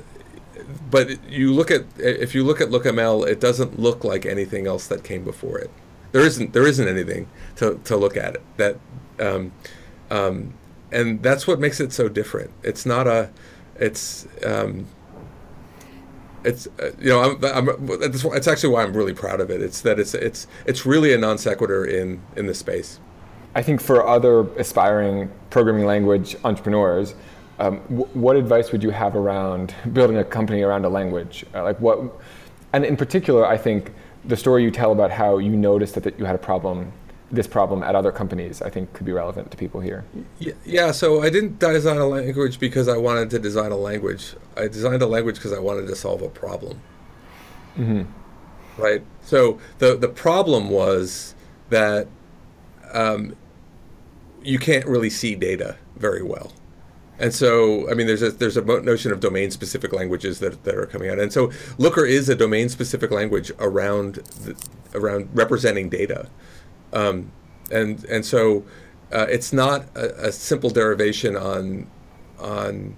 but 0.90 1.24
you 1.30 1.54
look 1.54 1.72
at 1.72 1.86
if 1.98 2.36
you 2.36 2.44
look 2.44 2.62
at 2.62 2.70
LookML, 2.70 3.28
it 3.28 3.40
doesn't 3.40 3.80
look 3.80 4.04
like 4.04 4.26
anything 4.26 4.68
else 4.68 4.88
that 4.88 5.04
came 5.04 5.24
before 5.24 5.58
it. 5.60 5.70
There 6.12 6.22
isn't 6.22 6.54
there 6.54 6.68
isn't 6.68 6.88
anything 6.88 7.28
to, 7.58 7.80
to 7.86 7.96
look 7.96 8.18
at 8.18 8.36
it 8.36 8.42
that, 8.58 8.78
um, 9.20 9.52
um, 10.10 10.54
and 10.92 11.22
that's 11.22 11.48
what 11.48 11.60
makes 11.60 11.80
it 11.80 11.92
so 11.94 12.10
different. 12.10 12.52
It's 12.64 12.86
not 12.86 13.08
a, 13.08 13.30
it's 13.76 14.28
um, 14.46 14.88
it's 16.44 16.68
uh, 16.80 16.92
you 17.00 17.10
know 17.10 17.22
I'm, 17.22 17.44
I'm 17.46 17.88
that's, 18.00 18.24
that's 18.24 18.48
actually 18.48 18.74
why 18.74 18.84
I'm 18.84 18.96
really 18.96 19.14
proud 19.14 19.42
of 19.42 19.50
it. 19.50 19.62
It's 19.62 19.82
that 19.82 20.00
it's 20.00 20.14
it's 20.14 20.48
it's 20.66 20.86
really 20.86 21.14
a 21.14 21.18
non 21.18 21.38
sequitur 21.38 21.86
in 21.86 22.22
in 22.36 22.48
the 22.48 22.54
space. 22.54 23.00
I 23.56 23.64
think 23.64 23.82
for 23.82 24.08
other 24.08 24.42
aspiring 24.60 25.32
programming 25.50 25.86
language 25.86 26.36
entrepreneurs, 26.44 27.16
um, 27.60 27.82
w- 27.90 28.10
what 28.14 28.36
advice 28.36 28.72
would 28.72 28.84
you 28.84 28.90
have 28.92 29.16
around 29.16 29.74
building 29.94 30.18
a 30.18 30.24
company 30.24 30.62
around 30.62 30.86
a 30.86 30.90
language? 30.90 31.46
Uh, 31.54 31.64
like 31.64 31.80
what, 31.80 32.00
and 32.74 32.86
in 32.86 32.98
particular, 32.98 33.46
I 33.46 33.58
think 33.58 33.94
the 34.26 34.38
story 34.38 34.64
you 34.64 34.72
tell 34.72 34.92
about 34.92 35.12
how 35.12 35.38
you 35.38 35.56
noticed 35.56 35.96
that, 35.96 36.04
that 36.04 36.20
you 36.20 36.26
had 36.26 36.36
a 36.36 36.40
problem, 36.40 36.92
this 37.32 37.48
problem 37.48 37.84
at 37.84 37.96
other 37.96 38.12
companies, 38.12 38.62
I 38.62 38.70
think 38.70 38.94
could 38.94 39.06
be 39.06 39.12
relevant 39.12 39.52
to 39.52 39.58
people 39.58 39.82
here. 39.82 40.04
Yeah, 40.40 40.54
yeah, 40.66 40.92
so 40.92 41.22
I 41.22 41.30
didn't 41.30 41.60
design 41.60 41.98
a 41.98 42.08
language 42.08 42.60
because 42.60 42.88
I 42.88 42.98
wanted 42.98 43.30
to 43.32 43.40
design 43.40 43.72
a 43.72 43.78
language. 43.78 44.36
I 44.56 44.68
designed 44.68 45.02
a 45.02 45.08
language 45.08 45.36
because 45.36 45.54
I 45.54 45.60
wanted 45.60 45.88
to 45.88 45.96
solve 45.96 46.22
a 46.22 46.30
problem. 46.30 46.82
Mm-hmm. 47.78 48.04
Right. 48.82 49.04
So 49.24 49.60
the 49.80 49.96
the 49.96 50.08
problem 50.08 50.70
was 50.70 51.36
that 51.70 52.08
um, 52.94 53.36
you 54.44 54.60
can't 54.60 54.86
really 54.86 55.10
see 55.10 55.36
data 55.36 55.78
very 55.96 56.22
well. 56.22 56.54
And 57.20 57.34
so, 57.34 57.90
I 57.90 57.96
mean, 57.96 58.06
there's 58.06 58.22
a 58.22 58.32
there's 58.32 58.58
a 58.58 58.62
notion 58.62 59.12
of 59.12 59.20
domain-specific 59.20 59.92
languages 59.92 60.40
that, 60.40 60.64
that 60.66 60.76
are 60.76 60.86
coming 60.86 61.10
out, 61.10 61.18
and 61.18 61.34
so 61.34 61.52
Looker 61.80 62.06
is 62.06 62.30
a 62.30 62.36
domain-specific 62.36 63.10
language 63.10 63.52
around 63.60 64.16
the, 64.16 64.56
around 64.94 65.30
representing 65.34 65.90
data, 65.90 66.30
um, 66.94 67.32
and 67.72 68.04
and 68.06 68.24
so 68.24 68.64
uh, 69.12 69.26
it's 69.30 69.52
not 69.52 69.86
a, 69.96 70.28
a, 70.28 70.32
simple 70.32 70.70
derivation 70.70 71.36
on 71.36 71.90
on. 72.40 72.96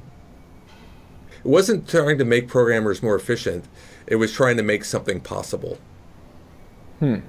It 1.39 1.47
wasn't 1.47 1.87
trying 1.87 2.17
to 2.17 2.25
make 2.25 2.49
programmers 2.49 3.01
more 3.01 3.15
efficient; 3.15 3.63
it 4.05 4.17
was 4.17 4.33
trying 4.33 4.57
to 4.57 4.63
make 4.63 4.83
something 4.83 5.21
possible. 5.21 5.77
Hmm. 6.99 7.19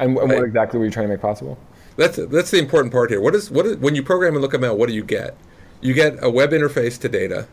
And, 0.00 0.16
and 0.16 0.16
what 0.16 0.42
exactly 0.42 0.80
were 0.80 0.86
you 0.86 0.90
trying 0.90 1.06
to 1.06 1.12
make 1.12 1.20
possible? 1.20 1.58
That's 1.96 2.16
that's 2.16 2.50
the 2.50 2.58
important 2.58 2.92
part 2.92 3.10
here. 3.10 3.20
What 3.20 3.36
is 3.36 3.52
what 3.52 3.66
is 3.66 3.76
when 3.76 3.94
you 3.94 4.02
program 4.02 4.34
in 4.34 4.42
LookML? 4.42 4.76
What 4.76 4.88
do 4.88 4.94
you 4.94 5.04
get? 5.04 5.36
You 5.80 5.94
get 5.94 6.22
a 6.22 6.30
web 6.30 6.50
interface 6.50 7.00
to 7.00 7.08
data, 7.08 7.48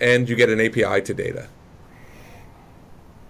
and 0.00 0.28
you 0.28 0.34
get 0.34 0.50
an 0.50 0.60
API 0.60 1.02
to 1.02 1.14
data. 1.14 1.48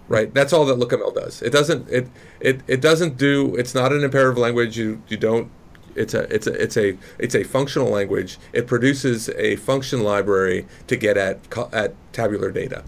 Right. 0.07 0.33
That's 0.33 0.51
all 0.51 0.65
that 0.65 0.77
LookML 0.77 1.15
does. 1.15 1.41
It 1.41 1.51
doesn't. 1.51 1.89
It 1.89 2.09
it 2.39 2.61
it 2.67 2.81
doesn't 2.81 3.17
do. 3.17 3.55
It's 3.55 3.73
not 3.73 3.93
an 3.93 4.03
imperative 4.03 4.37
language. 4.37 4.77
You 4.77 5.01
you 5.07 5.17
don't. 5.17 5.49
It's 5.95 6.13
a 6.13 6.21
it's 6.33 6.47
a 6.47 6.61
it's 6.61 6.77
a 6.77 6.97
it's 7.19 7.35
a 7.35 7.43
functional 7.43 7.89
language. 7.89 8.37
It 8.51 8.67
produces 8.67 9.29
a 9.29 9.55
function 9.57 10.03
library 10.03 10.67
to 10.87 10.97
get 10.97 11.17
at 11.17 11.39
at 11.71 11.93
tabular 12.11 12.51
data. 12.51 12.83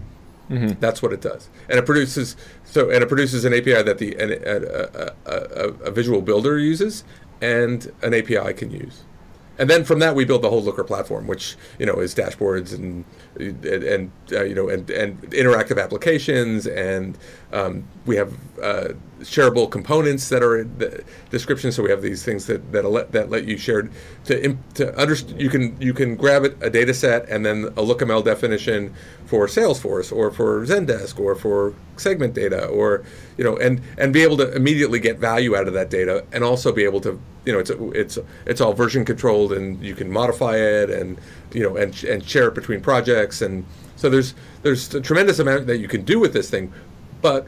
Mm-hmm. 0.50 0.78
That's 0.78 1.02
what 1.02 1.12
it 1.12 1.20
does, 1.20 1.48
and 1.68 1.78
it 1.78 1.86
produces 1.86 2.36
so 2.64 2.90
and 2.90 3.02
it 3.02 3.08
produces 3.08 3.44
an 3.44 3.52
API 3.52 3.82
that 3.82 3.98
the 3.98 4.14
an, 4.16 4.32
a, 4.32 5.10
a, 5.26 5.34
a, 5.34 5.68
a 5.86 5.90
visual 5.90 6.20
builder 6.20 6.58
uses, 6.58 7.02
and 7.40 7.90
an 8.02 8.14
API 8.14 8.52
can 8.52 8.70
use. 8.70 9.02
And 9.58 9.70
then 9.70 9.84
from 9.84 9.98
that 10.00 10.14
we 10.14 10.24
build 10.24 10.42
the 10.42 10.50
whole 10.50 10.62
Looker 10.62 10.84
platform, 10.84 11.26
which 11.26 11.56
you 11.78 11.86
know 11.86 11.94
is 11.94 12.14
dashboards 12.14 12.74
and 12.74 13.04
and, 13.38 13.64
and 13.64 14.10
uh, 14.32 14.44
you 14.44 14.54
know 14.54 14.68
and, 14.68 14.88
and 14.90 15.20
interactive 15.30 15.82
applications, 15.82 16.66
and 16.66 17.16
um, 17.56 17.84
we 18.04 18.16
have 18.16 18.34
uh, 18.62 18.88
shareable 19.20 19.70
components 19.70 20.28
that 20.28 20.42
are 20.42 20.62
the 20.62 21.02
description. 21.30 21.72
So 21.72 21.82
we 21.82 21.90
have 21.90 22.02
these 22.02 22.22
things 22.22 22.46
that 22.46 22.70
that 22.72 22.84
let 22.84 23.12
that 23.12 23.30
let 23.30 23.44
you 23.44 23.56
share 23.56 23.88
to 24.26 24.56
to 24.74 24.98
understand. 24.98 25.40
You 25.40 25.48
can 25.48 25.80
you 25.80 25.94
can 25.94 26.16
grab 26.16 26.44
it 26.44 26.58
a 26.60 26.68
data 26.68 26.92
set 26.92 27.28
and 27.30 27.46
then 27.46 27.64
a 27.64 27.82
LookML 27.82 28.24
definition 28.24 28.94
for 29.24 29.46
Salesforce 29.46 30.14
or 30.14 30.30
for 30.30 30.66
Zendesk 30.66 31.18
or 31.18 31.34
for 31.34 31.74
segment 31.96 32.34
data 32.34 32.66
or 32.66 33.04
you 33.38 33.44
know 33.44 33.56
and 33.56 33.80
and 33.96 34.12
be 34.12 34.22
able 34.22 34.36
to 34.36 34.54
immediately 34.54 35.00
get 35.00 35.18
value 35.18 35.56
out 35.56 35.66
of 35.66 35.72
that 35.72 35.88
data 35.88 36.24
and 36.32 36.44
also 36.44 36.72
be 36.72 36.84
able 36.84 37.00
to 37.00 37.18
you 37.46 37.52
know 37.52 37.58
it's 37.58 37.70
it's 37.70 38.18
it's 38.44 38.60
all 38.60 38.74
version 38.74 39.02
controlled 39.02 39.52
and 39.54 39.82
you 39.82 39.94
can 39.94 40.10
modify 40.10 40.56
it 40.56 40.90
and 40.90 41.18
you 41.54 41.62
know 41.62 41.76
and 41.76 42.04
and 42.04 42.22
share 42.22 42.48
it 42.48 42.54
between 42.54 42.82
projects 42.82 43.40
and 43.40 43.64
so 43.96 44.10
there's 44.10 44.34
there's 44.62 44.94
a 44.94 45.00
tremendous 45.00 45.38
amount 45.38 45.66
that 45.66 45.78
you 45.78 45.88
can 45.88 46.04
do 46.04 46.20
with 46.20 46.34
this 46.34 46.50
thing 46.50 46.70
but 47.22 47.46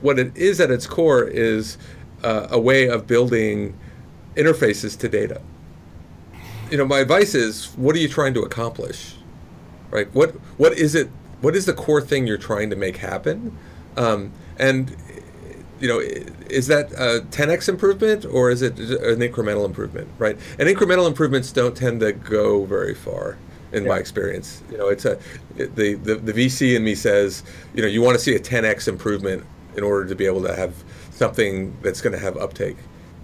what 0.00 0.18
it 0.18 0.36
is 0.36 0.60
at 0.60 0.70
its 0.70 0.86
core 0.86 1.24
is 1.24 1.78
uh, 2.22 2.48
a 2.50 2.58
way 2.58 2.88
of 2.88 3.06
building 3.06 3.78
interfaces 4.34 4.98
to 4.98 5.08
data. 5.08 5.40
You 6.70 6.78
know 6.78 6.84
my 6.84 6.98
advice 6.98 7.34
is 7.34 7.66
what 7.76 7.94
are 7.94 7.98
you 7.98 8.08
trying 8.08 8.34
to 8.34 8.42
accomplish? 8.42 9.14
Right? 9.90 10.12
What 10.14 10.30
what 10.58 10.72
is 10.72 10.94
it 10.94 11.10
what 11.40 11.54
is 11.54 11.66
the 11.66 11.72
core 11.72 12.00
thing 12.00 12.26
you're 12.26 12.38
trying 12.38 12.70
to 12.70 12.76
make 12.76 12.96
happen? 12.98 13.56
Um, 13.96 14.32
and 14.58 14.94
you 15.80 15.88
know, 15.88 16.00
is 16.00 16.68
that 16.68 16.92
a 16.92 17.24
10x 17.30 17.68
improvement 17.68 18.24
or 18.24 18.50
is 18.50 18.62
it 18.62 18.78
an 18.78 19.20
incremental 19.20 19.64
improvement, 19.64 20.08
right? 20.18 20.38
And 20.58 20.68
incremental 20.68 21.06
improvements 21.06 21.52
don't 21.52 21.76
tend 21.76 22.00
to 22.00 22.12
go 22.12 22.64
very 22.64 22.94
far, 22.94 23.36
in 23.76 23.84
yeah. 23.84 23.90
my 23.90 23.98
experience. 23.98 24.62
You 24.70 24.78
know, 24.78 24.88
it's 24.88 25.04
a 25.04 25.18
the, 25.56 25.94
the 25.94 26.14
the 26.16 26.32
VC 26.32 26.76
in 26.76 26.84
me 26.84 26.94
says, 26.94 27.44
you 27.74 27.82
know, 27.82 27.88
you 27.88 28.02
want 28.02 28.16
to 28.16 28.22
see 28.22 28.34
a 28.34 28.40
10x 28.40 28.88
improvement 28.88 29.44
in 29.76 29.84
order 29.84 30.08
to 30.08 30.14
be 30.14 30.26
able 30.26 30.42
to 30.42 30.54
have 30.54 30.74
something 31.10 31.76
that's 31.82 32.00
going 32.00 32.12
to 32.12 32.18
have 32.18 32.36
uptake. 32.36 32.76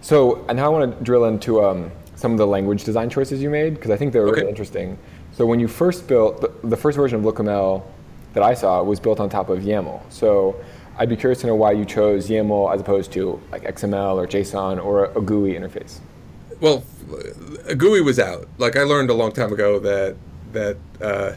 So, 0.02 0.44
and 0.48 0.56
now 0.56 0.66
I 0.66 0.68
want 0.68 0.98
to 0.98 1.04
drill 1.04 1.24
into 1.24 1.64
um, 1.64 1.90
some 2.14 2.32
of 2.32 2.38
the 2.38 2.46
language 2.46 2.84
design 2.84 3.08
choices 3.10 3.42
you 3.42 3.50
made 3.50 3.74
because 3.74 3.90
I 3.90 3.96
think 3.96 4.12
they're 4.12 4.28
okay. 4.28 4.40
really 4.40 4.50
interesting. 4.50 4.98
So, 5.32 5.46
when 5.46 5.60
you 5.60 5.68
first 5.68 6.06
built 6.06 6.40
the, 6.40 6.68
the 6.68 6.76
first 6.76 6.96
version 6.96 7.24
of 7.24 7.34
LookML 7.34 7.82
that 8.34 8.42
I 8.42 8.54
saw 8.54 8.82
was 8.82 9.00
built 9.00 9.20
on 9.20 9.28
top 9.28 9.48
of 9.48 9.60
YAML. 9.60 10.00
So 10.10 10.56
I'd 10.98 11.08
be 11.08 11.16
curious 11.16 11.40
to 11.42 11.46
know 11.46 11.54
why 11.54 11.72
you 11.72 11.84
chose 11.84 12.28
YAML 12.28 12.74
as 12.74 12.80
opposed 12.80 13.12
to 13.12 13.40
like 13.50 13.62
XML 13.64 14.14
or 14.16 14.26
JSON 14.26 14.82
or 14.82 15.06
a 15.06 15.20
GUI 15.20 15.54
interface. 15.54 16.00
Well, 16.60 16.84
a 17.66 17.74
GUI 17.74 18.00
was 18.00 18.18
out. 18.18 18.48
Like 18.58 18.76
I 18.76 18.82
learned 18.82 19.10
a 19.10 19.14
long 19.14 19.32
time 19.32 19.52
ago 19.52 19.78
that 19.80 20.16
that 20.52 20.76
uh, 21.00 21.32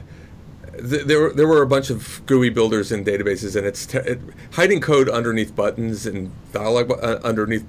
th- 0.78 1.06
there 1.06 1.21
were 1.21 1.34
there 1.34 1.47
were 1.47 1.62
a 1.62 1.67
bunch 1.67 1.89
of 1.89 2.21
GUI 2.25 2.49
builders 2.49 2.91
in 2.91 3.04
databases, 3.04 3.56
and 3.56 3.65
it's 3.65 3.86
te- 3.86 3.99
it, 3.99 4.19
hiding 4.54 4.82
code 4.82 5.10
underneath 5.10 5.56
buttons 5.56 6.06
and 6.06 6.32
dialog 6.51 6.91
uh, 6.91 7.19
underneath 7.23 7.65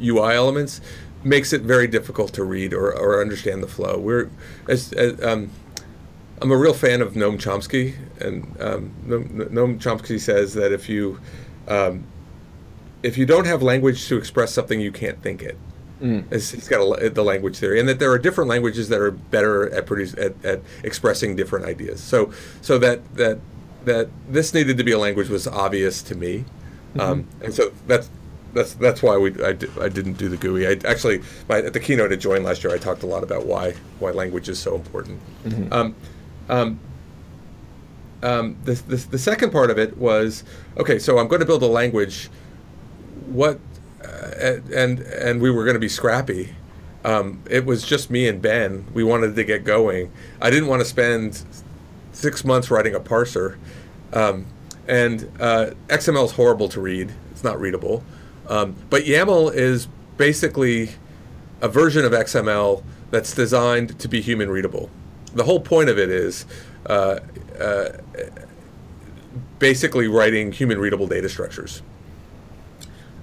UI 0.00 0.34
elements 0.34 0.80
makes 1.22 1.52
it 1.52 1.62
very 1.62 1.86
difficult 1.86 2.32
to 2.34 2.44
read 2.44 2.72
or, 2.72 2.92
or 2.92 3.20
understand 3.20 3.62
the 3.62 3.66
flow. 3.66 3.98
We're 3.98 4.30
as, 4.68 4.92
as 4.92 5.22
um, 5.24 5.50
I'm 6.40 6.50
a 6.50 6.56
real 6.56 6.74
fan 6.74 7.00
of 7.00 7.14
Noam 7.14 7.36
Chomsky, 7.36 7.96
and 8.20 8.44
um, 8.60 8.94
Noam 9.06 9.78
Chomsky 9.78 10.20
says 10.20 10.54
that 10.54 10.72
if 10.72 10.88
you 10.88 11.20
um, 11.68 12.04
if 13.02 13.18
you 13.18 13.26
don't 13.26 13.46
have 13.46 13.62
language 13.62 14.06
to 14.08 14.16
express 14.16 14.52
something, 14.52 14.80
you 14.80 14.92
can't 14.92 15.22
think 15.22 15.42
it. 15.42 15.58
Mm. 16.00 16.30
He's 16.30 16.68
got 16.68 16.80
a, 16.80 17.08
the 17.08 17.24
language 17.24 17.56
theory, 17.56 17.80
and 17.80 17.88
that 17.88 17.98
there 17.98 18.12
are 18.12 18.18
different 18.18 18.50
languages 18.50 18.88
that 18.90 19.00
are 19.00 19.10
better 19.10 19.72
at 19.72 19.86
produce 19.86 20.14
at, 20.14 20.44
at 20.44 20.60
expressing 20.82 21.36
different 21.36 21.64
ideas. 21.64 22.02
So 22.02 22.32
so 22.60 22.78
that 22.78 23.14
that 23.16 23.38
that 23.86 24.08
this 24.28 24.52
needed 24.52 24.76
to 24.76 24.84
be 24.84 24.92
a 24.92 24.98
language 24.98 25.28
was 25.28 25.46
obvious 25.46 26.02
to 26.02 26.14
me, 26.14 26.44
mm-hmm. 26.94 27.00
um, 27.00 27.26
and 27.42 27.54
so 27.54 27.72
that's 27.86 28.10
that's 28.52 28.74
that's 28.74 29.02
why 29.02 29.16
we 29.16 29.30
I, 29.42 29.52
di- 29.52 29.68
I 29.80 29.88
didn't 29.88 30.14
do 30.14 30.28
the 30.28 30.36
GUI. 30.36 30.66
I 30.66 30.78
actually 30.84 31.22
my, 31.48 31.58
at 31.58 31.72
the 31.72 31.80
keynote 31.80 32.12
at 32.12 32.20
Join 32.20 32.42
last 32.42 32.62
year, 32.62 32.74
I 32.74 32.78
talked 32.78 33.02
a 33.02 33.06
lot 33.06 33.22
about 33.22 33.46
why 33.46 33.74
why 33.98 34.10
language 34.10 34.48
is 34.50 34.58
so 34.58 34.74
important. 34.74 35.20
Mm-hmm. 35.44 35.72
Um, 35.72 35.94
um, 36.48 36.80
um, 38.22 38.56
the, 38.64 38.74
the, 38.74 38.96
the, 38.96 39.18
second 39.18 39.50
part 39.50 39.70
of 39.70 39.78
it 39.78 39.96
was 39.98 40.42
okay, 40.78 40.98
so 40.98 41.18
I'm 41.18 41.28
going 41.28 41.40
to 41.40 41.46
build 41.46 41.62
a 41.62 41.66
language. 41.66 42.28
What, 43.26 43.58
and 44.74 45.00
and 45.00 45.40
we 45.40 45.50
were 45.50 45.64
going 45.64 45.74
to 45.74 45.80
be 45.80 45.88
scrappy. 45.88 46.54
Um, 47.04 47.42
it 47.48 47.64
was 47.64 47.84
just 47.84 48.10
me 48.10 48.26
and 48.26 48.42
Ben. 48.42 48.86
We 48.92 49.04
wanted 49.04 49.36
to 49.36 49.44
get 49.44 49.64
going. 49.64 50.10
I 50.40 50.50
didn't 50.50 50.68
want 50.68 50.80
to 50.80 50.86
spend 50.86 51.44
six 52.12 52.44
months 52.44 52.70
writing 52.70 52.94
a 52.94 53.00
parser. 53.00 53.56
Um, 54.12 54.46
and 54.88 55.30
uh, 55.40 55.70
XML 55.88 56.24
is 56.24 56.32
horrible 56.32 56.68
to 56.70 56.80
read. 56.80 57.12
It's 57.30 57.44
not 57.44 57.60
readable. 57.60 58.02
Um, 58.48 58.74
but 58.90 59.04
YAML 59.04 59.54
is 59.54 59.88
basically 60.16 60.90
a 61.60 61.68
version 61.68 62.04
of 62.04 62.12
XML 62.12 62.82
that's 63.10 63.34
designed 63.34 63.98
to 64.00 64.08
be 64.08 64.20
human 64.20 64.50
readable 64.50 64.90
the 65.36 65.44
whole 65.44 65.60
point 65.60 65.88
of 65.88 65.98
it 65.98 66.10
is 66.10 66.46
uh, 66.86 67.20
uh, 67.60 67.88
basically 69.58 70.08
writing 70.08 70.50
human 70.50 70.78
readable 70.78 71.06
data 71.06 71.28
structures. 71.28 71.82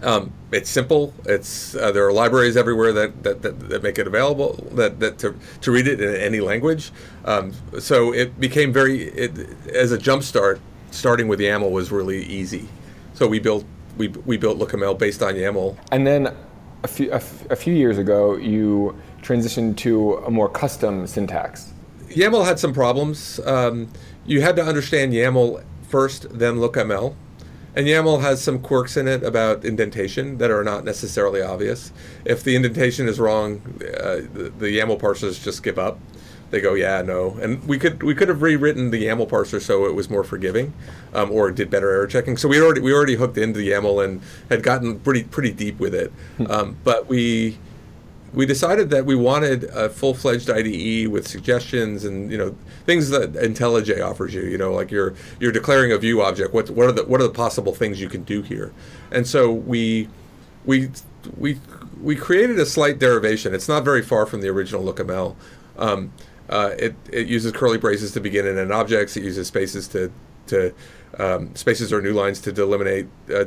Um, 0.04 0.34
it's 0.52 0.70
simple. 0.70 1.14
It's 1.26 1.76
uh, 1.76 1.92
there 1.92 2.06
are 2.06 2.14
libraries 2.14 2.58
everywhere 2.58 2.94
that, 2.94 3.24
that, 3.24 3.42
that, 3.42 3.70
that, 3.70 3.84
make 3.84 3.98
it 3.98 4.06
available 4.06 4.54
that, 4.74 5.00
that 5.00 5.18
to, 5.20 5.36
to 5.62 5.72
read 5.72 5.88
it 5.88 6.02
in 6.02 6.16
any 6.16 6.42
language. 6.42 6.92
Um, 7.26 7.54
so 7.80 8.14
it 8.14 8.40
became 8.40 8.74
very 8.74 9.04
it, 9.04 9.32
as 9.74 9.92
a 9.92 9.98
jumpstart. 9.98 10.60
Starting 10.92 11.28
with 11.28 11.40
YAML 11.40 11.72
was 11.72 11.92
really 11.92 12.24
easy. 12.26 12.70
So 13.16 13.28
we 13.28 13.40
built 13.40 13.66
we, 13.98 14.10
we 14.10 14.38
built 14.38 14.60
LookML 14.60 14.98
based 14.98 15.24
on 15.24 15.34
YAML. 15.34 15.78
And 15.92 16.06
then 16.06 16.36
a 16.84 16.88
few, 16.88 17.12
a, 17.12 17.16
f- 17.16 17.50
a 17.50 17.56
few 17.56 17.74
years 17.74 17.98
ago, 17.98 18.36
you 18.36 18.96
transitioned 19.22 19.78
to 19.78 20.16
a 20.18 20.32
more 20.32 20.50
custom 20.50 21.08
syntax. 21.08 21.74
YAML 22.10 22.46
had 22.46 22.60
some 22.60 22.74
problems. 22.74 23.40
Um, 23.46 23.90
you 24.26 24.42
had 24.42 24.56
to 24.58 24.64
understand 24.64 25.14
YAML 25.14 25.64
first, 25.90 26.28
then 26.38 26.56
LookML. 26.56 27.16
And 27.76 27.88
YAML 27.88 28.22
has 28.22 28.42
some 28.42 28.60
quirks 28.60 28.98
in 28.98 29.08
it 29.08 29.24
about 29.24 29.66
indentation 29.66 30.38
that 30.38 30.52
are 30.52 30.64
not 30.64 30.84
necessarily 30.84 31.42
obvious. 31.42 31.92
If 32.26 32.44
the 32.44 32.56
indentation 32.56 33.08
is 33.08 33.20
wrong, 33.20 33.62
uh, 33.82 34.22
the, 34.34 34.54
the 34.58 34.78
YAML 34.78 35.00
parsers 35.00 35.44
just 35.44 35.64
give 35.64 35.80
up. 35.80 36.00
They 36.52 36.62
go, 36.62 36.76
yeah, 36.76 37.02
no, 37.02 37.36
and 37.42 37.68
we 37.68 37.80
could 37.80 38.04
we 38.04 38.14
could 38.14 38.28
have 38.28 38.44
rewritten 38.44 38.92
the 38.92 39.06
YAML 39.06 39.28
parser 39.28 39.60
so 39.60 39.86
it 39.88 39.96
was 39.96 40.08
more 40.08 40.24
forgiving, 40.24 40.72
um, 41.12 41.32
or 41.32 41.50
did 41.50 41.72
better 41.72 41.90
error 41.90 42.06
checking. 42.06 42.38
So 42.38 42.48
we 42.48 42.62
already 42.62 42.80
we 42.80 42.94
already 42.94 43.16
hooked 43.16 43.40
into 43.40 43.58
the 43.58 43.72
YAML 43.72 44.06
and 44.06 44.22
had 44.50 44.62
gotten 44.62 45.00
pretty 45.00 45.24
pretty 45.24 45.52
deep 45.52 45.80
with 45.80 45.96
it, 45.96 46.14
um, 46.48 46.78
but 46.84 47.08
we 47.08 47.58
we 48.34 48.46
decided 48.46 48.90
that 48.90 49.06
we 49.06 49.16
wanted 49.16 49.66
a 49.66 49.90
full-fledged 49.90 50.50
IDE 50.50 51.08
with 51.08 51.28
suggestions 51.28 52.04
and 52.04 52.32
you 52.32 52.38
know 52.38 52.56
things 52.86 53.10
that 53.10 53.34
IntelliJ 53.34 54.04
offers 54.04 54.34
you. 54.34 54.42
You 54.42 54.58
know, 54.58 54.74
like 54.74 54.92
you're 54.92 55.14
you're 55.40 55.52
declaring 55.52 55.92
a 55.92 55.98
view 55.98 56.22
object. 56.22 56.54
What 56.54 56.70
what 56.72 56.88
are 56.88 56.92
the 56.92 57.04
what 57.04 57.22
are 57.22 57.28
the 57.28 57.34
possible 57.34 57.74
things 57.74 58.02
you 58.02 58.10
can 58.10 58.24
do 58.24 58.42
here? 58.42 58.74
And 59.12 59.28
so 59.28 59.52
we 59.52 60.10
we 60.66 60.90
we 61.38 61.60
we 62.02 62.16
created 62.16 62.60
a 62.60 62.66
slight 62.66 63.00
derivation. 63.00 63.54
It's 63.54 63.68
not 63.68 63.84
very 63.84 64.02
far 64.02 64.26
from 64.26 64.42
the 64.42 64.50
original 64.50 64.84
LookML. 64.84 65.36
Um, 65.78 66.12
uh, 66.50 66.72
it 66.78 66.96
it 67.12 67.28
uses 67.28 67.52
curly 67.52 67.78
braces 67.78 68.12
to 68.14 68.20
begin 68.20 68.48
and 68.48 68.58
end 68.58 68.74
objects. 68.74 69.16
It 69.16 69.24
uses 69.24 69.48
spaces 69.48 69.88
to 69.90 70.12
to 70.48 70.74
um, 71.20 71.56
spaces 71.56 71.94
or 71.94 72.02
new 72.02 72.14
lines 72.14 72.40
to 72.42 72.52
delimitate. 72.52 73.08
Uh, 73.34 73.46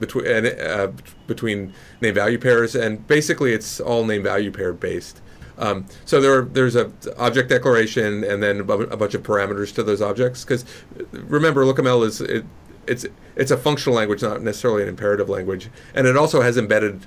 between 0.00 0.26
uh, 0.26 0.92
between 1.26 1.72
name 2.00 2.14
value 2.14 2.38
pairs, 2.38 2.74
and 2.74 3.06
basically 3.06 3.52
it's 3.52 3.80
all 3.80 4.04
name 4.04 4.22
value 4.22 4.50
pair 4.50 4.72
based. 4.72 5.20
Um, 5.56 5.86
so 6.04 6.20
there, 6.20 6.42
there's 6.42 6.76
a 6.76 6.90
object 7.16 7.48
declaration 7.48 8.24
and 8.24 8.42
then 8.42 8.60
a 8.60 8.96
bunch 8.96 9.14
of 9.14 9.22
parameters 9.22 9.72
to 9.76 9.82
those 9.82 10.02
objects. 10.02 10.44
Because 10.44 10.64
remember, 11.12 11.64
LookML 11.64 12.04
is 12.06 12.20
it, 12.20 12.44
it's 12.86 13.06
it's 13.36 13.50
a 13.50 13.56
functional 13.56 13.96
language, 13.96 14.22
not 14.22 14.42
necessarily 14.42 14.82
an 14.82 14.88
imperative 14.88 15.28
language, 15.28 15.70
and 15.94 16.06
it 16.06 16.16
also 16.16 16.40
has 16.40 16.56
embedded. 16.56 17.06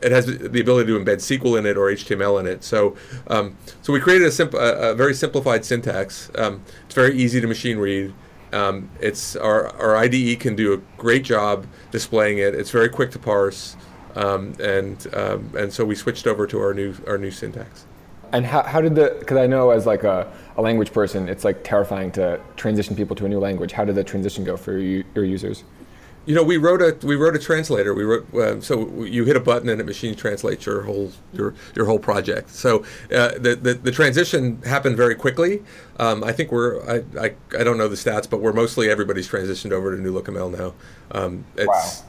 It 0.00 0.10
has 0.10 0.26
the 0.26 0.60
ability 0.60 0.88
to 0.88 0.98
embed 0.98 1.18
SQL 1.18 1.56
in 1.56 1.64
it 1.64 1.76
or 1.76 1.86
HTML 1.86 2.40
in 2.40 2.46
it. 2.48 2.64
So, 2.64 2.96
um, 3.28 3.56
so 3.82 3.92
we 3.92 4.00
created 4.00 4.26
a, 4.26 4.32
simp- 4.32 4.54
a, 4.54 4.90
a 4.90 4.94
very 4.96 5.14
simplified 5.14 5.64
syntax. 5.64 6.28
Um, 6.34 6.64
it's 6.86 6.94
very 6.96 7.16
easy 7.16 7.40
to 7.40 7.46
machine 7.46 7.78
read. 7.78 8.12
Um, 8.52 8.90
it's 9.00 9.36
our, 9.36 9.68
our 9.76 9.96
IDE 9.96 10.40
can 10.40 10.54
do 10.54 10.74
a 10.74 10.76
great 10.98 11.24
job 11.24 11.66
displaying 11.90 12.38
it. 12.38 12.54
It's 12.54 12.70
very 12.70 12.88
quick 12.88 13.10
to 13.12 13.18
parse, 13.18 13.76
um, 14.14 14.54
and 14.60 15.06
um, 15.14 15.50
and 15.56 15.72
so 15.72 15.84
we 15.84 15.94
switched 15.94 16.26
over 16.26 16.46
to 16.46 16.60
our 16.60 16.74
new 16.74 16.94
our 17.06 17.18
new 17.18 17.30
syntax. 17.30 17.86
And 18.32 18.46
how, 18.46 18.62
how 18.62 18.80
did 18.80 18.94
the 18.94 19.16
because 19.18 19.36
I 19.36 19.46
know 19.46 19.70
as 19.70 19.86
like 19.86 20.04
a, 20.04 20.32
a 20.56 20.62
language 20.62 20.92
person, 20.92 21.28
it's 21.28 21.44
like 21.44 21.64
terrifying 21.64 22.10
to 22.12 22.40
transition 22.56 22.96
people 22.96 23.16
to 23.16 23.26
a 23.26 23.28
new 23.28 23.38
language. 23.38 23.72
How 23.72 23.84
did 23.84 23.94
the 23.94 24.04
transition 24.04 24.44
go 24.44 24.56
for 24.56 24.78
you, 24.78 25.04
your 25.14 25.24
users? 25.24 25.64
You 26.24 26.36
know, 26.36 26.42
we 26.44 26.56
wrote 26.56 26.80
a 26.80 27.06
we 27.06 27.16
wrote 27.16 27.34
a 27.34 27.38
translator. 27.38 27.94
We 27.94 28.04
wrote 28.04 28.32
uh, 28.34 28.60
so 28.60 29.02
you 29.02 29.24
hit 29.24 29.34
a 29.34 29.40
button 29.40 29.68
and 29.68 29.80
it 29.80 29.84
machine 29.84 30.14
translates 30.14 30.66
your 30.66 30.82
whole 30.82 31.10
your 31.32 31.54
your 31.74 31.86
whole 31.86 31.98
project. 31.98 32.50
So 32.50 32.84
uh, 33.14 33.32
the, 33.38 33.58
the, 33.60 33.74
the 33.74 33.90
transition 33.90 34.62
happened 34.62 34.96
very 34.96 35.16
quickly. 35.16 35.62
Um, 35.98 36.22
I 36.22 36.32
think 36.32 36.52
we're 36.52 36.80
I, 36.88 37.02
I, 37.20 37.34
I 37.58 37.64
don't 37.64 37.76
know 37.76 37.88
the 37.88 37.96
stats, 37.96 38.30
but 38.30 38.40
we're 38.40 38.52
mostly 38.52 38.88
everybody's 38.88 39.28
transitioned 39.28 39.72
over 39.72 39.96
to 39.96 40.00
New 40.00 40.12
LookML 40.12 40.56
now. 40.56 40.74
Um, 41.10 41.44
it's 41.56 41.66
wow. 41.66 42.08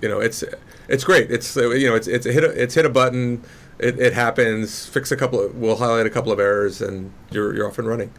you 0.00 0.08
know 0.08 0.20
it's 0.20 0.42
it's 0.88 1.04
great. 1.04 1.30
It's 1.30 1.56
uh, 1.56 1.70
you 1.70 1.88
know 1.88 1.94
it's 1.94 2.06
it's 2.08 2.24
hit 2.24 2.44
a, 2.44 2.50
it's 2.62 2.74
hit 2.74 2.86
a 2.86 2.90
button. 2.90 3.42
It, 3.78 3.98
it 3.98 4.12
happens. 4.14 4.86
Fix 4.86 5.12
a 5.12 5.16
couple. 5.16 5.40
Of, 5.40 5.56
we'll 5.56 5.76
highlight 5.76 6.06
a 6.06 6.10
couple 6.10 6.32
of 6.32 6.38
errors, 6.38 6.80
and 6.80 7.12
you're 7.30 7.54
you're 7.54 7.68
off 7.68 7.78
and 7.78 7.86
running. 7.86 8.12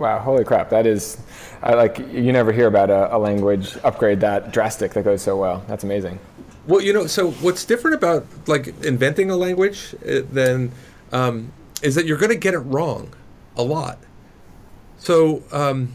Wow, 0.00 0.18
holy 0.18 0.44
crap! 0.44 0.70
That 0.70 0.86
is, 0.86 1.18
I, 1.62 1.74
like, 1.74 1.98
you 1.98 2.32
never 2.32 2.52
hear 2.52 2.66
about 2.66 2.88
a, 2.88 3.14
a, 3.14 3.18
language 3.18 3.76
upgrade 3.84 4.20
that 4.20 4.50
drastic 4.50 4.94
that 4.94 5.04
goes 5.04 5.20
so 5.20 5.36
well. 5.36 5.62
That's 5.68 5.84
amazing. 5.84 6.18
Well, 6.66 6.80
you 6.80 6.94
know, 6.94 7.06
so 7.06 7.32
what's 7.32 7.66
different 7.66 7.96
about 7.96 8.26
like 8.48 8.68
inventing 8.82 9.30
a 9.30 9.36
language 9.36 9.94
uh, 10.08 10.22
than 10.32 10.72
um, 11.12 11.52
is 11.82 11.96
that 11.96 12.06
you're 12.06 12.16
going 12.16 12.30
to 12.30 12.38
get 12.38 12.54
it 12.54 12.60
wrong 12.60 13.12
a 13.58 13.62
lot. 13.62 13.98
So, 14.96 15.42
um, 15.52 15.94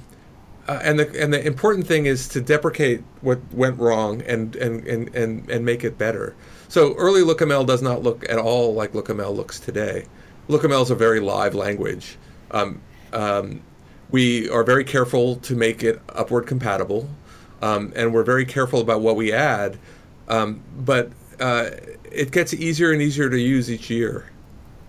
uh, 0.67 0.79
and 0.83 0.99
the 0.99 1.19
and 1.19 1.33
the 1.33 1.43
important 1.43 1.87
thing 1.87 2.05
is 2.05 2.27
to 2.27 2.41
deprecate 2.41 3.03
what 3.21 3.39
went 3.51 3.79
wrong 3.79 4.21
and 4.21 4.55
and 4.55 4.85
and 4.85 5.15
and, 5.15 5.49
and 5.49 5.65
make 5.65 5.83
it 5.83 5.97
better. 5.97 6.35
So 6.67 6.93
early 6.93 7.23
LookML 7.23 7.65
does 7.65 7.81
not 7.81 8.03
look 8.03 8.23
at 8.29 8.37
all 8.37 8.75
like 8.75 8.93
LookML 8.93 9.35
looks 9.35 9.59
today. 9.59 10.05
LookML 10.47 10.83
is 10.83 10.91
a 10.91 10.95
very 10.95 11.21
live 11.21 11.55
language. 11.55 12.19
Um, 12.51 12.81
um, 13.11 13.61
we 14.11 14.49
are 14.49 14.63
very 14.63 14.83
careful 14.83 15.37
to 15.37 15.55
make 15.55 15.83
it 15.83 16.01
upward 16.09 16.47
compatible, 16.47 17.09
um, 17.61 17.91
and 17.95 18.13
we're 18.13 18.23
very 18.23 18.45
careful 18.45 18.81
about 18.81 19.01
what 19.01 19.15
we 19.15 19.31
add. 19.31 19.77
Um, 20.27 20.61
but 20.77 21.11
uh, 21.39 21.71
it 22.11 22.31
gets 22.31 22.53
easier 22.53 22.91
and 22.91 23.01
easier 23.01 23.29
to 23.29 23.39
use 23.39 23.69
each 23.69 23.89
year. 23.89 24.31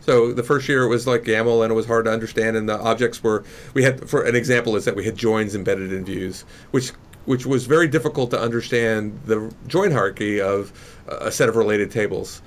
So 0.00 0.32
the 0.32 0.44
first 0.44 0.68
year 0.68 0.84
it 0.84 0.88
was 0.88 1.06
like 1.06 1.22
YAML 1.22 1.64
and 1.64 1.72
it 1.72 1.74
was 1.74 1.86
hard 1.86 2.04
to 2.04 2.12
understand, 2.12 2.56
and 2.56 2.68
the 2.68 2.78
objects 2.78 3.22
were 3.22 3.42
we 3.74 3.82
had 3.82 4.08
for 4.08 4.22
an 4.22 4.36
example 4.36 4.76
is 4.76 4.84
that 4.84 4.94
we 4.94 5.04
had 5.04 5.16
joins 5.16 5.54
embedded 5.54 5.92
in 5.92 6.04
views, 6.04 6.44
which 6.70 6.90
which 7.24 7.44
was 7.44 7.66
very 7.66 7.88
difficult 7.88 8.30
to 8.30 8.40
understand 8.40 9.18
the 9.26 9.52
join 9.66 9.90
hierarchy 9.90 10.40
of 10.40 10.72
a 11.08 11.32
set 11.32 11.48
of 11.48 11.56
related 11.56 11.90
tables. 11.90 12.40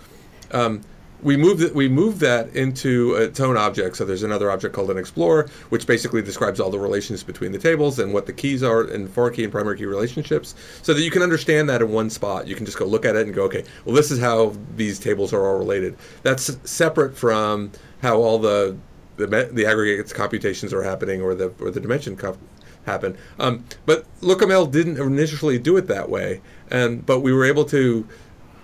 Um, 0.52 0.82
we 1.22 1.36
moved 1.36 1.62
it, 1.62 1.76
we 1.76 1.90
moved 1.90 2.20
that 2.20 2.56
into 2.56 3.16
its 3.16 3.40
own 3.40 3.58
object. 3.58 3.98
So 3.98 4.06
there's 4.06 4.24
another 4.24 4.52
object 4.52 4.74
called 4.74 4.90
an 4.92 4.98
explorer, 4.98 5.48
which 5.70 5.86
basically 5.86 6.22
describes 6.22 6.60
all 6.60 6.70
the 6.70 6.80
relations 6.80 7.24
between 7.24 7.52
the 7.52 7.58
tables 7.58 8.00
and 8.00 8.14
what 8.14 8.26
the 8.26 8.34
keys 8.34 8.64
are 8.64 8.82
and 8.84 9.10
foreign 9.10 9.34
key 9.34 9.44
and 9.44 9.52
primary 9.52 9.78
key 9.78 9.86
relationships, 9.86 10.56
so 10.82 10.94
that 10.94 11.02
you 11.02 11.12
can 11.12 11.22
understand 11.22 11.70
that 11.70 11.82
in 11.82 11.92
one 11.92 12.10
spot. 12.10 12.48
You 12.48 12.56
can 12.56 12.66
just 12.66 12.78
go 12.78 12.86
look 12.86 13.06
at 13.06 13.16
it 13.16 13.26
and 13.26 13.36
go, 13.36 13.44
okay, 13.44 13.64
well 13.86 13.96
this 13.96 14.12
is 14.12 14.20
how 14.20 14.56
these 14.76 15.00
tables 15.00 15.34
are 15.34 15.46
all 15.46 15.58
related. 15.58 15.98
That's 16.24 16.58
separate 16.70 17.18
from 17.18 17.72
how 18.02 18.18
all 18.18 18.40
the 18.40 18.78
the, 19.18 19.28
the 19.52 19.66
aggregates 19.66 20.14
computations 20.14 20.74
are 20.74 20.84
happening 20.84 21.22
or 21.22 21.36
the 21.36 21.54
or 21.60 21.72
the 21.72 21.82
dimension 21.82 22.16
comp- 22.16 22.40
happen. 22.86 23.18
Um, 23.38 23.66
but 23.86 24.06
LookML 24.22 24.72
didn't 24.72 24.98
initially 24.98 25.60
do 25.60 25.76
it 25.78 25.88
that 25.88 26.10
way, 26.10 26.42
and 26.72 27.06
but 27.06 27.20
we 27.20 27.34
were 27.34 27.46
able 27.46 27.66
to 27.66 28.08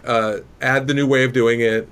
uh, 0.06 0.38
add 0.62 0.88
the 0.88 0.94
new 0.94 1.08
way 1.08 1.24
of 1.24 1.34
doing 1.34 1.60
it 1.62 1.89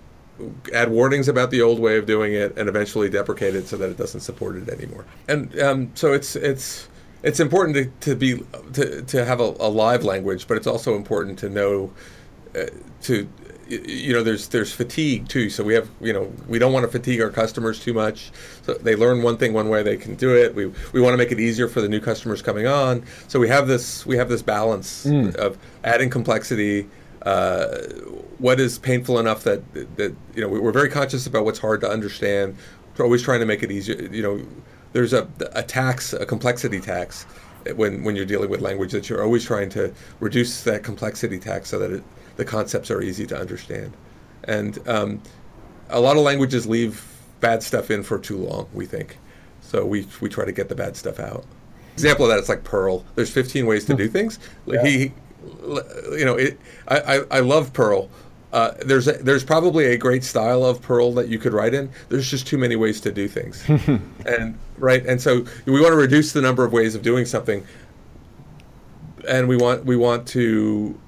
add 0.73 0.89
warnings 0.89 1.27
about 1.27 1.51
the 1.51 1.61
old 1.61 1.79
way 1.79 1.97
of 1.97 2.05
doing 2.05 2.33
it 2.33 2.57
and 2.57 2.69
eventually 2.69 3.09
deprecate 3.09 3.55
it 3.55 3.67
so 3.67 3.77
that 3.77 3.89
it 3.89 3.97
doesn't 3.97 4.21
support 4.21 4.55
it 4.55 4.69
anymore. 4.69 5.05
And 5.27 5.59
um, 5.59 5.91
so 5.95 6.13
it's 6.13 6.35
it's 6.35 6.87
it's 7.23 7.39
important 7.39 7.75
to, 7.75 8.09
to 8.09 8.15
be 8.15 8.43
to, 8.73 9.01
to 9.01 9.25
have 9.25 9.39
a, 9.39 9.55
a 9.59 9.69
live 9.69 10.03
language, 10.03 10.47
but 10.47 10.57
it's 10.57 10.67
also 10.67 10.95
important 10.95 11.39
to 11.39 11.49
know 11.49 11.91
uh, 12.55 12.65
to 13.03 13.27
you 13.69 14.13
know 14.13 14.23
there's 14.23 14.49
there's 14.49 14.73
fatigue 14.73 15.27
too 15.27 15.49
so 15.49 15.63
we 15.63 15.73
have 15.73 15.89
you 16.01 16.11
know 16.11 16.31
we 16.47 16.59
don't 16.59 16.73
want 16.73 16.85
to 16.85 16.91
fatigue 16.91 17.21
our 17.21 17.29
customers 17.29 17.79
too 17.79 17.93
much 17.93 18.31
so 18.63 18.73
they 18.73 18.95
learn 18.95 19.23
one 19.23 19.37
thing 19.37 19.53
one 19.53 19.69
way 19.69 19.81
they 19.81 19.95
can 19.95 20.15
do 20.15 20.35
it 20.35 20.53
we 20.53 20.65
we 20.91 21.01
want 21.01 21.13
to 21.13 21.17
make 21.17 21.31
it 21.31 21.39
easier 21.39 21.67
for 21.67 21.81
the 21.81 21.87
new 21.87 21.99
customers 21.99 22.41
coming 22.41 22.67
on 22.67 23.03
so 23.27 23.39
we 23.39 23.47
have 23.47 23.67
this 23.67 24.05
we 24.05 24.17
have 24.17 24.29
this 24.29 24.41
balance 24.41 25.05
mm. 25.05 25.33
of 25.35 25.57
adding 25.83 26.09
complexity 26.09 26.87
uh, 27.23 27.77
what 28.37 28.59
is 28.59 28.77
painful 28.77 29.19
enough 29.19 29.43
that 29.43 29.73
that 29.73 30.15
you 30.35 30.41
know 30.41 30.47
we're 30.47 30.71
very 30.71 30.89
conscious 30.89 31.25
about 31.25 31.45
what's 31.45 31.59
hard 31.59 31.81
to 31.81 31.89
understand. 31.89 32.57
We're 32.97 33.05
always 33.05 33.23
trying 33.23 33.39
to 33.39 33.45
make 33.45 33.63
it 33.63 33.71
easier. 33.71 34.01
You 34.11 34.21
know, 34.21 34.45
there's 34.91 35.13
a, 35.13 35.27
a 35.53 35.63
tax, 35.63 36.13
a 36.13 36.25
complexity 36.25 36.79
tax, 36.79 37.25
when 37.75 38.03
when 38.03 38.15
you're 38.15 38.25
dealing 38.25 38.49
with 38.49 38.61
language 38.61 38.91
that 38.91 39.09
you're 39.09 39.23
always 39.23 39.45
trying 39.45 39.69
to 39.69 39.93
reduce 40.19 40.63
that 40.63 40.83
complexity 40.83 41.39
tax 41.39 41.69
so 41.69 41.79
that 41.79 41.91
it, 41.91 42.03
the 42.35 42.45
concepts 42.45 42.91
are 42.91 43.01
easy 43.01 43.25
to 43.27 43.37
understand. 43.39 43.93
And 44.43 44.85
um, 44.87 45.21
a 45.89 45.99
lot 45.99 46.17
of 46.17 46.23
languages 46.23 46.67
leave 46.67 47.05
bad 47.39 47.63
stuff 47.63 47.89
in 47.89 48.03
for 48.03 48.19
too 48.19 48.37
long. 48.37 48.67
We 48.73 48.85
think, 48.85 49.17
so 49.61 49.85
we 49.85 50.07
we 50.19 50.29
try 50.29 50.45
to 50.45 50.51
get 50.51 50.69
the 50.69 50.75
bad 50.75 50.97
stuff 50.97 51.19
out. 51.19 51.45
Example 51.93 52.25
of 52.25 52.31
that, 52.31 52.39
it's 52.39 52.49
like 52.49 52.63
Perl. 52.63 53.05
There's 53.15 53.29
15 53.29 53.67
ways 53.67 53.85
to 53.85 53.93
do 53.93 54.07
things. 54.09 54.39
Yeah. 54.65 54.83
He 54.83 55.13
you 56.11 56.25
know, 56.25 56.35
it, 56.35 56.59
I, 56.87 56.99
I, 56.99 57.21
I 57.31 57.39
love 57.39 57.73
Perl. 57.73 58.09
Uh, 58.51 58.71
there's 58.85 59.07
a, 59.07 59.13
there's 59.13 59.43
probably 59.43 59.85
a 59.85 59.97
great 59.97 60.23
style 60.23 60.63
of 60.63 60.79
Perl 60.81 61.11
that 61.13 61.27
you 61.27 61.39
could 61.39 61.53
write 61.53 61.73
in. 61.73 61.89
There's 62.09 62.29
just 62.29 62.45
too 62.45 62.57
many 62.57 62.75
ways 62.75 63.01
to 63.01 63.11
do 63.11 63.27
things, 63.27 63.67
and 64.27 64.57
right, 64.77 65.03
and 65.05 65.19
so 65.19 65.45
we 65.65 65.81
want 65.81 65.91
to 65.91 65.97
reduce 65.97 66.33
the 66.33 66.41
number 66.41 66.63
of 66.63 66.71
ways 66.71 66.93
of 66.93 67.01
doing 67.01 67.25
something, 67.25 67.65
and 69.27 69.47
we 69.47 69.57
want 69.57 69.85
we 69.85 69.95
want 69.95 70.27
to 70.29 70.99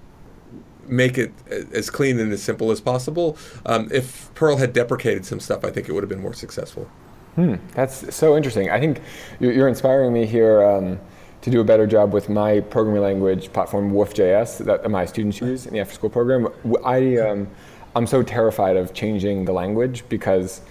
make 0.88 1.20
it 1.20 1.34
as 1.72 1.90
clean 1.92 2.20
and 2.20 2.32
as 2.34 2.42
simple 2.42 2.72
as 2.72 2.82
possible. 2.82 3.38
Um, 3.66 3.90
if 3.92 4.34
Perl 4.34 4.58
had 4.58 4.74
deprecated 4.74 5.26
some 5.26 5.40
stuff, 5.40 5.64
I 5.64 5.70
think 5.70 5.88
it 5.88 5.92
would 5.92 6.04
have 6.04 6.10
been 6.10 6.22
more 6.22 6.34
successful. 6.34 6.90
Hmm, 7.36 7.56
that's 7.74 8.16
so 8.16 8.36
interesting. 8.36 8.72
I 8.72 8.80
think 8.80 9.02
you're 9.40 9.68
inspiring 9.68 10.14
me 10.14 10.26
here. 10.26 10.64
Um, 10.64 11.00
to 11.46 11.52
do 11.52 11.62
a 11.62 11.64
better 11.64 11.86
job 11.86 12.12
with 12.12 12.28
my 12.28 12.60
programming 12.60 13.04
language 13.04 13.54
platform 13.54 13.92
WoofJS 13.92 14.66
that 14.66 14.90
my 14.90 15.06
students 15.06 15.40
use 15.40 15.68
in 15.68 15.74
the 15.74 15.80
after 15.80 15.94
school 15.94 16.10
program. 16.10 16.48
I 16.84 17.18
um, 17.18 17.48
I'm 17.96 18.08
so 18.08 18.24
terrified 18.24 18.78
of 18.78 18.96
changing 18.96 19.46
the 19.46 19.54
language 19.54 20.04
because 20.10 20.62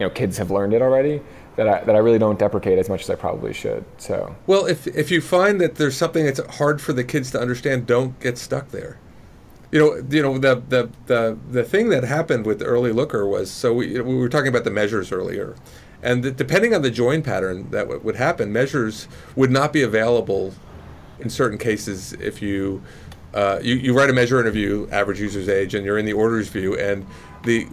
you 0.00 0.06
know 0.06 0.10
kids 0.10 0.36
have 0.38 0.50
learned 0.50 0.74
it 0.74 0.82
already 0.82 1.22
that 1.54 1.68
I, 1.68 1.84
that 1.84 1.94
I 1.94 2.00
really 2.00 2.18
don't 2.18 2.40
deprecate 2.40 2.76
as 2.76 2.88
much 2.88 3.02
as 3.02 3.10
I 3.10 3.14
probably 3.14 3.52
should. 3.52 3.84
So 3.98 4.34
Well, 4.48 4.66
if 4.66 4.88
if 4.88 5.12
you 5.12 5.20
find 5.20 5.60
that 5.60 5.76
there's 5.76 5.96
something 5.96 6.24
that's 6.24 6.40
hard 6.56 6.80
for 6.80 6.92
the 6.92 7.04
kids 7.04 7.30
to 7.30 7.40
understand, 7.40 7.86
don't 7.86 8.18
get 8.18 8.36
stuck 8.36 8.70
there. 8.70 8.98
You 9.70 9.78
know, 9.78 10.04
you 10.10 10.22
know 10.22 10.38
the 10.38 10.60
the 10.68 10.90
the, 11.06 11.38
the 11.48 11.62
thing 11.62 11.88
that 11.90 12.02
happened 12.02 12.46
with 12.46 12.62
early 12.62 12.90
looker 12.90 13.28
was 13.28 13.48
so 13.48 13.72
we 13.72 14.00
we 14.00 14.16
were 14.16 14.28
talking 14.28 14.48
about 14.48 14.64
the 14.64 14.72
measures 14.72 15.12
earlier, 15.12 15.54
and 16.02 16.36
depending 16.36 16.74
on 16.74 16.82
the 16.82 16.90
join 16.90 17.22
pattern 17.22 17.70
that 17.70 17.82
w- 17.82 18.00
would 18.00 18.16
happen, 18.16 18.52
measures 18.52 19.08
would 19.36 19.50
not 19.50 19.72
be 19.72 19.82
available 19.82 20.54
in 21.18 21.30
certain 21.30 21.58
cases 21.58 22.12
if 22.14 22.42
you. 22.42 22.82
Uh, 23.32 23.60
you, 23.62 23.76
you 23.76 23.96
write 23.96 24.10
a 24.10 24.12
measure 24.12 24.40
in 24.40 24.48
a 24.48 24.50
view, 24.50 24.88
average 24.90 25.20
user's 25.20 25.48
age, 25.48 25.72
and 25.72 25.86
you're 25.86 25.98
in 25.98 26.04
the 26.04 26.12
orders 26.12 26.48
view, 26.48 26.76
and 26.76 27.06
the 27.44 27.64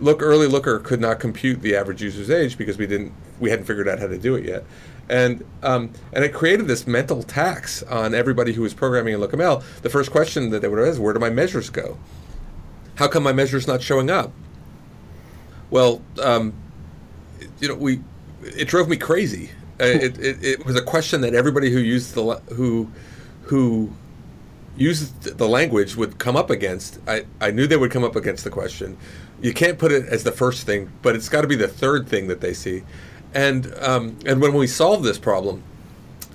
look 0.00 0.22
early 0.22 0.46
looker 0.46 0.78
could 0.78 1.00
not 1.00 1.20
compute 1.20 1.62
the 1.62 1.76
average 1.76 2.02
user's 2.02 2.30
age 2.30 2.56
because 2.58 2.78
we 2.78 2.86
didn't 2.86 3.12
we 3.38 3.50
hadn't 3.50 3.66
figured 3.66 3.88
out 3.88 3.98
how 3.98 4.06
to 4.06 4.18
do 4.18 4.34
it 4.34 4.44
yet. 4.44 4.64
And 5.08 5.44
um, 5.62 5.90
and 6.12 6.24
it 6.24 6.32
created 6.32 6.66
this 6.66 6.86
mental 6.86 7.22
tax 7.22 7.82
on 7.84 8.14
everybody 8.14 8.52
who 8.52 8.62
was 8.62 8.74
programming 8.74 9.14
in 9.14 9.20
lookml 9.20 9.62
the 9.82 9.90
first 9.90 10.10
question 10.10 10.50
that 10.50 10.62
they 10.62 10.68
would 10.68 10.78
ask 10.78 10.92
is 10.92 11.00
where 11.00 11.12
do 11.12 11.20
my 11.20 11.30
measures 11.30 11.70
go? 11.70 11.98
How 12.96 13.08
come 13.08 13.22
my 13.22 13.32
measures 13.32 13.66
not 13.66 13.82
showing 13.82 14.10
up? 14.10 14.32
Well 15.70 16.02
um, 16.22 16.52
you 17.60 17.68
know 17.68 17.74
we 17.74 18.00
it 18.42 18.68
drove 18.68 18.88
me 18.88 18.96
crazy 18.96 19.50
Uh, 19.80 19.84
it, 19.84 20.18
it, 20.18 20.44
it 20.44 20.66
was 20.66 20.76
a 20.76 20.82
question 20.82 21.22
that 21.22 21.34
everybody 21.34 21.70
who 21.70 21.78
used 21.78 22.14
the 22.14 22.22
who 22.54 22.90
who 23.44 23.90
used 24.76 25.22
the 25.38 25.48
language 25.48 25.96
would 25.96 26.18
come 26.18 26.36
up 26.36 26.50
against. 26.50 26.98
I, 27.06 27.24
I 27.40 27.50
knew 27.50 27.66
they 27.66 27.76
would 27.76 27.90
come 27.90 28.04
up 28.04 28.16
against 28.16 28.44
the 28.44 28.50
question. 28.50 28.96
You 29.42 29.52
can't 29.54 29.78
put 29.78 29.90
it 29.92 30.06
as 30.06 30.22
the 30.24 30.32
first 30.32 30.66
thing, 30.66 30.90
but 31.02 31.16
it's 31.16 31.28
got 31.28 31.42
to 31.42 31.48
be 31.48 31.56
the 31.56 31.68
third 31.68 32.08
thing 32.08 32.28
that 32.28 32.40
they 32.40 32.54
see. 32.54 32.82
And 33.34 33.72
um, 33.80 34.18
and 34.26 34.40
when 34.40 34.52
we 34.54 34.66
solved 34.66 35.04
this 35.04 35.18
problem, 35.18 35.62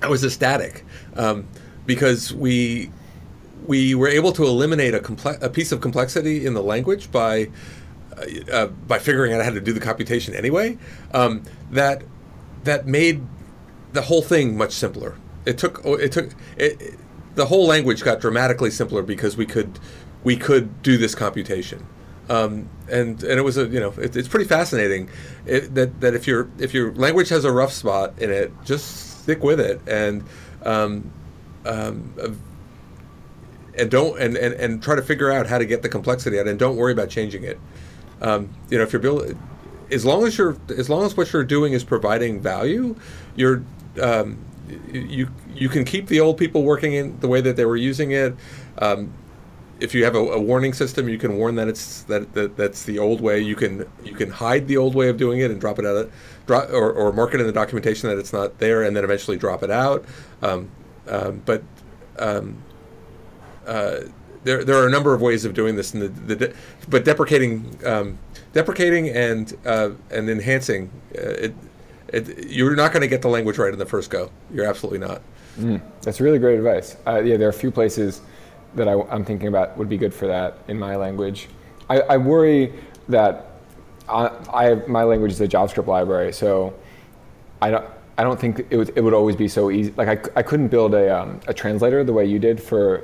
I 0.01 0.07
was 0.09 0.23
ecstatic 0.23 0.84
um, 1.15 1.47
because 1.86 2.34
we 2.34 2.91
we 3.67 3.95
were 3.95 4.07
able 4.09 4.32
to 4.34 4.43
eliminate 4.43 4.93
a, 4.93 4.99
comple- 4.99 5.41
a 5.41 5.49
piece 5.49 5.71
of 5.71 5.82
complexity 5.82 6.45
in 6.45 6.53
the 6.53 6.63
language 6.63 7.11
by 7.11 7.49
uh, 8.51 8.68
by 8.68 8.99
figuring 8.99 9.34
out 9.34 9.43
how 9.43 9.51
to 9.51 9.61
do 9.61 9.74
the 9.74 9.80
computation 9.80 10.34
anyway. 10.36 10.78
Um, 11.13 11.43
that 11.72 12.03
that 12.63 12.88
made 12.88 13.22
the 13.93 14.03
whole 14.03 14.22
thing 14.22 14.57
much 14.57 14.72
simpler. 14.72 15.16
It 15.45 15.57
took 15.57 15.86
oh, 15.86 15.93
it 15.95 16.11
took 16.11 16.32
it, 16.57 16.82
it- 16.82 16.99
the 17.36 17.47
whole 17.47 17.68
language 17.68 18.01
got 18.01 18.22
dramatically 18.22 18.72
simpler 18.72 19.01
because 19.01 19.36
we 19.36 19.45
could 19.45 19.78
we 20.24 20.38
could 20.38 20.82
do 20.82 20.97
this 20.97 21.13
computation. 21.16 21.86
Um, 22.30 22.70
and 22.89 23.22
and 23.24 23.38
it 23.38 23.43
was 23.43 23.57
a 23.57 23.68
you 23.68 23.80
know 23.80 23.93
it, 23.97 24.16
it's 24.16 24.28
pretty 24.30 24.45
fascinating 24.47 25.09
that 25.45 25.99
that 25.99 26.13
if 26.13 26.28
your 26.28 26.49
if 26.57 26.74
your 26.74 26.93
language 26.95 27.28
has 27.30 27.43
a 27.43 27.51
rough 27.51 27.74
spot 27.74 28.13
in 28.20 28.32
it, 28.32 28.51
just 28.63 29.22
stick 29.24 29.43
with 29.43 29.59
it 29.59 29.82
and 29.86 30.24
um, 30.63 31.11
um, 31.66 32.13
uh, 32.20 32.30
and 33.78 33.91
don't 33.91 34.20
and, 34.20 34.38
and, 34.38 34.53
and 34.55 34.82
try 34.82 34.95
to 34.95 35.01
figure 35.01 35.32
out 35.32 35.45
how 35.47 35.57
to 35.57 35.66
get 35.66 35.82
the 35.82 35.89
complexity 35.89 36.39
out 36.39 36.47
and 36.47 36.57
don't 36.57 36.78
worry 36.78 36.93
about 36.93 37.09
changing 37.09 37.43
it. 37.43 37.59
Um, 38.22 38.49
you 38.70 38.78
know, 38.78 38.84
if 38.84 38.93
you're 38.93 39.01
building, 39.01 39.38
as 39.91 40.05
long 40.05 40.26
as 40.26 40.38
you're 40.38 40.57
as 40.78 40.89
long 40.89 41.05
as 41.05 41.16
what 41.18 41.32
you're 41.34 41.43
doing 41.43 41.74
is 41.74 41.84
providing 41.84 42.41
value, 42.41 42.95
you're 43.36 43.63
um, 44.01 44.43
you 44.91 45.30
you 45.53 45.70
can 45.70 45.86
keep 45.86 46.07
the 46.07 46.20
old 46.20 46.38
people 46.38 46.63
working 46.63 46.93
in 46.93 47.20
the 47.20 47.28
way 47.28 47.41
that 47.41 47.55
they 47.55 47.66
were 47.66 47.78
using 47.78 48.11
it. 48.11 48.36
Um, 48.80 49.13
if 49.80 49.93
you 49.93 50.05
have 50.05 50.16
a, 50.16 50.20
a 50.20 50.39
warning 50.39 50.74
system, 50.74 51.09
you 51.09 51.18
can 51.18 51.38
warn 51.38 51.55
that 51.55 51.68
it's 51.68 52.03
that, 52.03 52.34
that 52.34 52.55
that's 52.55 52.84
the 52.84 52.97
old 52.97 53.22
way. 53.22 53.39
You 53.39 53.55
can 53.55 53.86
you 54.03 54.13
can 54.13 54.30
hide 54.30 54.68
the 54.68 54.78
old 54.78 54.95
way 54.95 55.09
of 55.09 55.18
doing 55.18 55.39
it 55.39 55.51
and 55.51 55.59
drop 55.59 55.80
it 55.80 55.86
out, 55.86 55.95
of, 55.97 56.13
drop 56.47 56.70
or, 56.70 56.91
or 56.91 57.11
mark 57.11 57.34
it 57.34 57.41
in 57.41 57.45
the 57.45 57.53
documentation 57.53 58.09
that 58.09 58.18
it's 58.18 58.34
not 58.34 58.57
there, 58.59 58.84
and 58.84 58.95
then 58.95 59.03
eventually 59.03 59.38
drop 59.38 59.63
it 59.63 59.72
out. 59.72 60.05
Um, 60.41 60.70
um, 61.07 61.41
but 61.45 61.63
um, 62.18 62.63
uh, 63.68 64.01
there, 64.45 64.63
there 64.63 64.77
are 64.77 64.87
a 64.87 64.89
number 64.89 65.13
of 65.13 65.21
ways 65.21 65.43
of 65.43 65.53
doing 65.53 65.75
this, 65.75 65.91
the, 65.91 66.07
the 66.07 66.55
but 66.87 67.03
deprecating, 67.03 67.77
um, 67.83 68.17
deprecating 68.53 69.09
and 69.09 69.57
uh, 69.65 69.89
and 70.11 70.29
enhancing, 70.29 70.89
uh, 71.17 71.21
it, 71.21 71.53
it, 72.09 72.47
you're 72.47 72.75
not 72.75 72.93
going 72.93 73.01
to 73.01 73.07
get 73.07 73.21
the 73.23 73.27
language 73.27 73.57
right 73.57 73.73
in 73.73 73.79
the 73.79 73.85
first 73.85 74.09
go. 74.09 74.29
You're 74.53 74.67
absolutely 74.67 74.99
not. 74.99 75.21
That's 76.01 76.21
really 76.21 76.37
great 76.37 76.57
advice. 76.57 76.95
Uh, 77.07 77.21
yeah, 77.21 77.37
there 77.37 77.47
are 77.47 77.49
a 77.49 77.53
few 77.53 77.71
places 77.71 78.21
that 78.75 78.87
I, 78.87 78.93
am 79.13 79.25
thinking 79.25 79.47
about 79.47 79.75
would 79.77 79.89
be 79.89 79.97
good 79.97 80.13
for 80.13 80.27
that 80.27 80.59
in 80.67 80.77
my 80.77 80.95
language. 80.95 81.49
I, 81.89 82.01
I 82.01 82.17
worry 82.17 82.73
that 83.09 83.47
I, 84.07 84.29
I 84.53 84.65
have, 84.65 84.87
my 84.87 85.03
language 85.03 85.31
is 85.31 85.41
a 85.41 85.47
JavaScript 85.47 85.87
library, 85.87 86.31
so 86.31 86.73
I 87.61 87.71
don't. 87.71 87.85
I 88.17 88.23
don't 88.23 88.39
think 88.39 88.65
it 88.69 88.77
would, 88.77 88.93
it 88.95 89.01
would 89.01 89.13
always 89.13 89.35
be 89.35 89.49
so 89.49 89.69
easy. 89.69 89.93
Like 89.97 90.07
I, 90.07 90.39
I 90.39 90.41
couldn't 90.41 90.69
build 90.69 90.93
a, 90.93 91.13
um, 91.19 91.41
a 91.47 91.53
translator 91.53 92.01
the 92.01 92.13
way 92.13 92.25
you 92.25 92.39
did 92.39 92.63
for, 92.63 93.03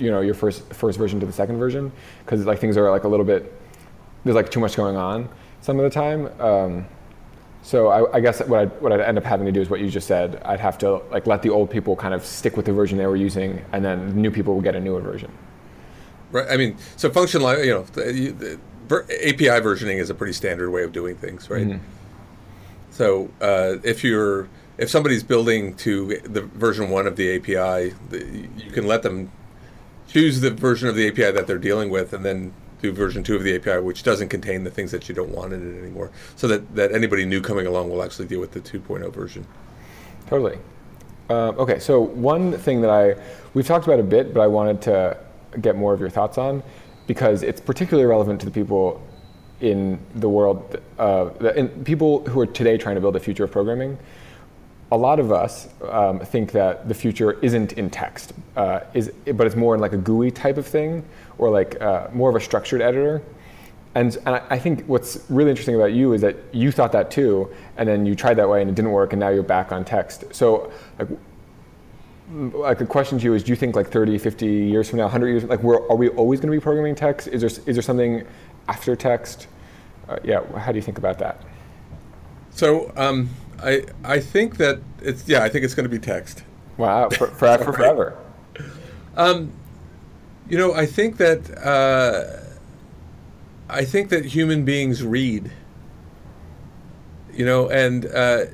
you 0.00 0.10
know, 0.10 0.20
your 0.20 0.34
first 0.34 0.72
first 0.72 0.98
version 0.98 1.20
to 1.20 1.26
the 1.26 1.32
second 1.32 1.58
version, 1.58 1.92
because 2.24 2.44
like 2.46 2.58
things 2.58 2.76
are 2.76 2.90
like 2.90 3.04
a 3.04 3.08
little 3.08 3.26
bit, 3.26 3.52
there's 4.24 4.36
like 4.36 4.50
too 4.50 4.60
much 4.60 4.76
going 4.76 4.96
on 4.96 5.28
some 5.60 5.78
of 5.78 5.84
the 5.84 5.90
time. 5.90 6.28
Um, 6.40 6.86
so 7.62 7.88
I, 7.88 8.16
I 8.16 8.20
guess 8.20 8.40
what 8.40 8.60
I'd, 8.60 8.80
what 8.80 8.92
I'd 8.92 9.00
end 9.00 9.18
up 9.18 9.24
having 9.24 9.46
to 9.46 9.52
do 9.52 9.60
is 9.60 9.68
what 9.68 9.80
you 9.80 9.90
just 9.90 10.06
said. 10.06 10.40
I'd 10.44 10.60
have 10.60 10.78
to 10.78 11.02
like 11.10 11.26
let 11.26 11.42
the 11.42 11.50
old 11.50 11.70
people 11.70 11.94
kind 11.94 12.14
of 12.14 12.24
stick 12.24 12.56
with 12.56 12.66
the 12.66 12.72
version 12.72 12.96
they 12.96 13.06
were 13.06 13.16
using, 13.16 13.64
and 13.72 13.84
then 13.84 14.20
new 14.20 14.30
people 14.30 14.54
will 14.54 14.62
get 14.62 14.74
a 14.74 14.80
newer 14.80 15.00
version. 15.00 15.30
Right. 16.32 16.46
I 16.48 16.56
mean, 16.56 16.76
so 16.96 17.10
function 17.10 17.42
you 17.42 17.74
know, 17.74 17.82
the, 17.82 18.30
the, 18.38 18.58
API 19.28 19.60
versioning 19.62 19.98
is 19.98 20.10
a 20.10 20.14
pretty 20.14 20.32
standard 20.32 20.70
way 20.70 20.82
of 20.82 20.92
doing 20.92 21.16
things, 21.16 21.50
right? 21.50 21.66
So 22.90 23.30
uh, 23.40 23.76
if 23.84 24.02
you're 24.02 24.48
if 24.78 24.88
somebody's 24.88 25.22
building 25.22 25.74
to 25.76 26.18
the 26.24 26.40
version 26.40 26.90
one 26.90 27.06
of 27.06 27.16
the 27.16 27.36
API, 27.36 27.94
the, 28.08 28.48
you 28.56 28.70
can 28.72 28.86
let 28.86 29.02
them 29.02 29.30
choose 30.12 30.40
the 30.40 30.50
version 30.50 30.88
of 30.88 30.96
the 30.96 31.08
API 31.08 31.30
that 31.30 31.46
they're 31.46 31.58
dealing 31.58 31.90
with, 31.90 32.12
and 32.12 32.24
then 32.24 32.52
do 32.82 32.92
version 32.92 33.22
two 33.22 33.36
of 33.36 33.42
the 33.42 33.54
API, 33.54 33.80
which 33.80 34.02
doesn't 34.02 34.28
contain 34.28 34.64
the 34.64 34.70
things 34.70 34.90
that 34.90 35.08
you 35.08 35.14
don't 35.14 35.30
want 35.30 35.52
in 35.52 35.74
it 35.74 35.78
anymore, 35.80 36.10
so 36.36 36.48
that, 36.48 36.74
that 36.74 36.92
anybody 36.92 37.24
new 37.24 37.40
coming 37.40 37.66
along 37.66 37.90
will 37.90 38.02
actually 38.02 38.26
deal 38.26 38.40
with 38.40 38.52
the 38.52 38.60
2.0 38.60 39.12
version. 39.12 39.46
Totally. 40.26 40.58
Um, 41.28 41.58
okay, 41.58 41.78
so 41.78 42.00
one 42.00 42.58
thing 42.58 42.80
that 42.80 42.90
I 42.90 43.14
we've 43.54 43.66
talked 43.66 43.86
about 43.86 44.00
a 44.00 44.04
bit, 44.04 44.34
but 44.34 44.40
I 44.40 44.46
wanted 44.46 44.82
to 44.82 45.16
get 45.60 45.76
more 45.76 45.92
of 45.92 46.00
your 46.00 46.10
thoughts 46.10 46.38
on 46.38 46.62
because 47.06 47.42
it's 47.42 47.60
particularly 47.60 48.06
relevant 48.06 48.40
to 48.40 48.46
the 48.46 48.52
people 48.52 49.00
in 49.60 50.00
the 50.16 50.28
world, 50.28 50.80
uh, 50.98 51.30
in 51.54 51.68
people 51.84 52.24
who 52.28 52.40
are 52.40 52.46
today 52.46 52.78
trying 52.78 52.94
to 52.94 53.00
build 53.00 53.14
a 53.14 53.20
future 53.20 53.44
of 53.44 53.52
programming. 53.52 53.98
A 54.92 54.96
lot 54.96 55.20
of 55.20 55.30
us 55.30 55.68
um, 55.88 56.18
think 56.18 56.52
that 56.52 56.88
the 56.88 56.94
future 56.94 57.32
isn't 57.42 57.74
in 57.74 57.90
text, 57.90 58.32
uh, 58.56 58.80
is, 58.92 59.12
but 59.34 59.46
it's 59.46 59.56
more 59.56 59.74
in 59.74 59.80
like 59.80 59.92
a 59.92 59.96
GUI 59.96 60.30
type 60.32 60.56
of 60.56 60.66
thing, 60.66 61.04
or 61.38 61.48
like 61.48 61.80
uh, 61.80 62.08
more 62.12 62.28
of 62.28 62.36
a 62.36 62.40
structured 62.40 62.82
editor. 62.82 63.22
And, 63.94 64.16
and 64.26 64.36
I 64.36 64.42
I 64.50 64.58
think 64.58 64.84
what's 64.86 65.24
really 65.28 65.50
interesting 65.50 65.74
about 65.74 65.92
you 65.92 66.12
is 66.12 66.20
that 66.22 66.36
you 66.52 66.72
thought 66.72 66.92
that 66.92 67.10
too, 67.10 67.48
and 67.76 67.88
then 67.88 68.04
you 68.04 68.14
tried 68.14 68.34
that 68.34 68.48
way 68.48 68.60
and 68.60 68.70
it 68.70 68.74
didn't 68.74 68.92
work, 68.92 69.12
and 69.12 69.20
now 69.20 69.28
you're 69.28 69.42
back 69.42 69.72
on 69.72 69.84
text. 69.84 70.24
So, 70.32 70.72
like, 70.98 71.08
like 72.30 72.78
the 72.78 72.86
question 72.86 73.18
to 73.18 73.24
you 73.24 73.34
is: 73.34 73.42
Do 73.44 73.50
you 73.50 73.56
think 73.56 73.76
like 73.76 73.88
30, 73.88 74.18
50 74.18 74.46
years 74.46 74.88
from 74.88 74.98
now, 74.98 75.04
100 75.04 75.28
years, 75.28 75.44
like, 75.44 75.62
are 75.64 75.96
we 75.96 76.08
always 76.10 76.40
going 76.40 76.52
to 76.52 76.56
be 76.56 76.62
programming 76.62 76.94
text? 76.94 77.28
Is 77.28 77.40
there 77.40 77.50
is 77.66 77.76
there 77.76 77.82
something 77.82 78.24
after 78.68 78.94
text? 78.96 79.46
Uh, 80.08 80.18
yeah, 80.24 80.40
how 80.58 80.72
do 80.72 80.78
you 80.78 80.82
think 80.82 80.98
about 80.98 81.18
that? 81.18 81.42
So 82.50 82.92
um, 82.96 83.30
I 83.62 83.84
I 84.04 84.20
think 84.20 84.56
that 84.58 84.80
it's 85.02 85.28
yeah 85.28 85.42
I 85.42 85.48
think 85.48 85.64
it's 85.64 85.74
going 85.74 85.84
to 85.84 85.90
be 85.90 85.98
text. 85.98 86.44
Wow, 86.76 87.10
for, 87.10 87.26
for, 87.28 87.58
for 87.58 87.72
forever. 87.74 88.18
You 90.50 90.58
know, 90.58 90.74
I 90.74 90.84
think 90.84 91.18
that 91.18 91.48
uh, 91.64 92.40
I 93.68 93.84
think 93.84 94.08
that 94.08 94.24
human 94.24 94.64
beings 94.64 95.04
read. 95.04 95.52
You 97.32 97.44
know, 97.46 97.70
and 97.70 98.06
uh, 98.06 98.46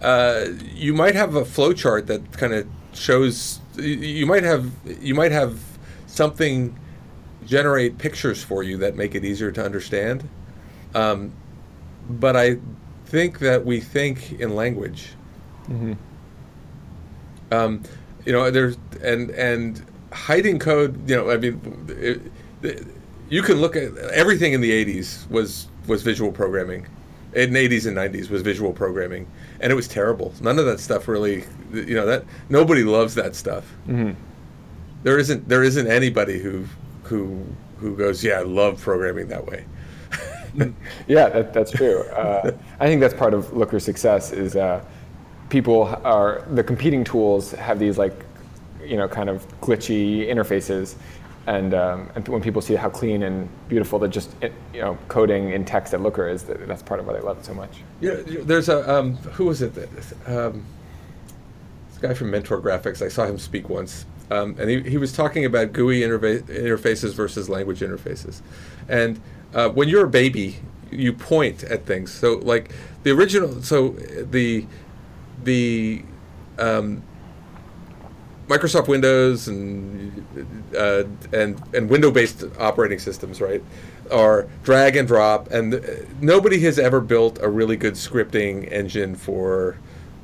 uh, 0.00 0.46
you 0.74 0.94
might 0.94 1.14
have 1.14 1.34
a 1.34 1.42
flowchart 1.42 2.06
that 2.06 2.32
kind 2.32 2.54
of 2.54 2.66
shows. 2.94 3.60
You, 3.76 3.84
you 3.84 4.26
might 4.26 4.44
have 4.44 4.72
you 5.00 5.14
might 5.14 5.32
have 5.32 5.60
something 6.06 6.74
generate 7.44 7.98
pictures 7.98 8.42
for 8.42 8.62
you 8.62 8.78
that 8.78 8.96
make 8.96 9.14
it 9.14 9.26
easier 9.26 9.52
to 9.52 9.62
understand. 9.62 10.26
Um, 10.94 11.34
but 12.08 12.34
I 12.34 12.56
think 13.14 13.38
that 13.38 13.64
we 13.64 13.78
think 13.78 14.32
in 14.40 14.56
language. 14.56 15.12
Um, 17.52 17.82
you 18.26 18.32
know, 18.32 18.50
there's 18.50 18.76
and 19.02 19.30
and 19.30 19.80
hiding 20.12 20.58
code. 20.58 21.08
You 21.08 21.16
know, 21.16 21.30
I 21.30 21.36
mean, 21.36 21.86
it, 21.88 22.20
it, 22.62 22.86
you 23.28 23.40
can 23.42 23.60
look 23.60 23.76
at 23.76 23.96
everything 24.22 24.52
in 24.52 24.60
the 24.60 24.72
'80s 24.84 25.30
was 25.30 25.68
was 25.86 26.02
visual 26.02 26.32
programming. 26.32 26.88
In 27.34 27.52
the 27.52 27.68
'80s 27.68 27.86
and 27.86 27.96
'90s 27.96 28.30
was 28.30 28.42
visual 28.42 28.72
programming, 28.72 29.28
and 29.60 29.70
it 29.70 29.76
was 29.76 29.86
terrible. 29.86 30.34
None 30.40 30.58
of 30.58 30.66
that 30.66 30.80
stuff 30.80 31.06
really. 31.06 31.44
You 31.72 31.94
know 31.94 32.06
that 32.06 32.24
nobody 32.48 32.82
loves 32.82 33.14
that 33.14 33.36
stuff. 33.36 33.64
There 35.04 35.18
isn't 35.20 35.48
there 35.48 35.62
isn't 35.62 35.86
anybody 35.86 36.40
who 36.40 36.64
who 37.04 37.44
who 37.78 37.96
goes, 37.96 38.24
yeah, 38.24 38.40
I 38.40 38.42
love 38.42 38.80
programming 38.80 39.28
that 39.28 39.46
way. 39.46 39.66
yeah, 41.06 41.28
that, 41.28 41.52
that's 41.52 41.70
true. 41.70 42.02
Uh, 42.04 42.52
I 42.80 42.86
think 42.86 43.00
that's 43.00 43.14
part 43.14 43.34
of 43.34 43.52
Looker's 43.52 43.84
success 43.84 44.32
is 44.32 44.56
uh, 44.56 44.84
people 45.48 45.84
are 46.04 46.44
the 46.50 46.62
competing 46.64 47.04
tools 47.04 47.52
have 47.52 47.78
these 47.78 47.98
like 47.98 48.24
you 48.84 48.96
know 48.96 49.08
kind 49.08 49.28
of 49.28 49.46
glitchy 49.60 50.28
interfaces, 50.28 50.96
and 51.46 51.74
um, 51.74 52.10
and 52.14 52.26
when 52.28 52.42
people 52.42 52.62
see 52.62 52.74
how 52.74 52.88
clean 52.88 53.22
and 53.22 53.48
beautiful 53.68 53.98
that 54.00 54.08
just 54.08 54.34
you 54.42 54.80
know 54.80 54.96
coding 55.08 55.50
in 55.50 55.64
text 55.64 55.94
at 55.94 56.00
Looker 56.00 56.28
is, 56.28 56.44
that's 56.44 56.82
part 56.82 57.00
of 57.00 57.06
why 57.06 57.14
they 57.14 57.20
love 57.20 57.38
it 57.38 57.44
so 57.44 57.54
much. 57.54 57.82
Yeah, 58.00 58.16
there's 58.24 58.68
a 58.68 58.88
um, 58.92 59.16
who 59.16 59.46
was 59.46 59.62
it? 59.62 59.74
That, 59.74 59.88
um, 60.26 60.64
this 61.88 61.98
guy 62.00 62.14
from 62.14 62.30
Mentor 62.30 62.60
Graphics. 62.60 63.02
I 63.02 63.08
saw 63.08 63.26
him 63.26 63.38
speak 63.38 63.68
once, 63.68 64.06
um, 64.30 64.56
and 64.58 64.70
he, 64.70 64.82
he 64.82 64.96
was 64.98 65.12
talking 65.12 65.44
about 65.44 65.72
GUI 65.72 66.00
interfa- 66.00 66.42
interfaces 66.42 67.14
versus 67.14 67.48
language 67.48 67.80
interfaces, 67.80 68.40
and 68.88 69.20
uh, 69.54 69.68
when 69.70 69.88
you're 69.88 70.04
a 70.04 70.08
baby, 70.08 70.56
you 70.90 71.12
point 71.12 71.64
at 71.64 71.86
things. 71.86 72.12
So 72.12 72.34
like 72.34 72.72
the 73.02 73.10
original, 73.10 73.62
so 73.62 73.90
the 73.90 74.66
the 75.42 76.02
um, 76.58 77.02
Microsoft 78.48 78.88
Windows 78.88 79.48
and 79.48 80.26
uh, 80.76 81.04
and 81.32 81.60
and 81.74 81.88
window-based 81.88 82.44
operating 82.58 82.98
systems, 82.98 83.40
right, 83.40 83.62
are 84.10 84.48
drag 84.62 84.96
and 84.96 85.08
drop, 85.08 85.50
and 85.50 85.80
nobody 86.20 86.60
has 86.60 86.78
ever 86.78 87.00
built 87.00 87.38
a 87.40 87.48
really 87.48 87.76
good 87.76 87.94
scripting 87.94 88.70
engine 88.70 89.14
for 89.14 89.78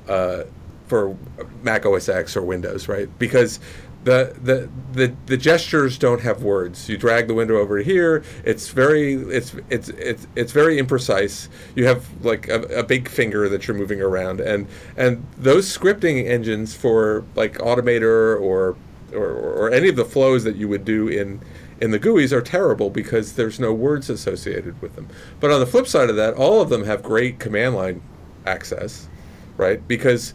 uh, 0.09 0.45
for 0.87 1.17
Mac 1.63 1.87
OS 1.87 2.09
X 2.09 2.37
or 2.37 2.43
Windows, 2.43 2.89
right? 2.89 3.09
Because 3.19 3.61
the, 4.05 4.35
the 4.43 4.71
the 4.93 5.15
the 5.27 5.37
gestures 5.37 5.99
don't 5.99 6.23
have 6.23 6.43
words. 6.43 6.89
You 6.89 6.97
drag 6.97 7.29
the 7.29 7.35
window 7.35 7.59
over 7.59 7.79
here. 7.79 8.25
It's 8.45 8.69
very 8.69 9.15
it's 9.15 9.55
it's 9.69 9.89
it's 9.91 10.27
it's 10.35 10.53
very 10.53 10.81
imprecise. 10.81 11.49
You 11.75 11.87
have 11.87 12.07
like 12.25 12.49
a, 12.49 12.63
a, 12.79 12.83
big 12.83 13.09
finger 13.09 13.49
that 13.49 13.69
you're 13.69 13.77
moving 13.77 14.01
around, 14.01 14.41
and 14.41 14.67
and 14.97 15.27
those 15.37 15.67
scripting 15.67 16.27
engines 16.27 16.75
for 16.75 17.25
like 17.35 17.59
Automator 17.59 18.41
or 18.41 18.77
or, 19.13 19.27
or 19.27 19.71
any 19.71 19.89
of 19.89 19.97
the 19.97 20.05
flows 20.05 20.45
that 20.45 20.57
you 20.57 20.69
would 20.69 20.85
do 20.85 21.09
in 21.09 21.41
in 21.81 21.91
the 21.91 21.99
GUIs 21.99 22.33
are 22.33 22.43
terrible 22.43 22.91
because 22.91 23.35
there's 23.35 23.61
no 23.61 23.73
words 23.73 24.09
associated 24.09 24.81
with 24.81 24.97
them. 24.97 25.09
But 25.41 25.51
on 25.51 25.61
the 25.61 25.67
flip 25.67 25.87
side 25.87 26.11
of 26.11 26.17
that, 26.17 26.35
all 26.35 26.61
of 26.61 26.69
them 26.69 26.85
have 26.85 27.03
great 27.03 27.39
command 27.39 27.75
line 27.75 28.03
access, 28.47 29.09
right? 29.57 29.87
Because 29.87 30.35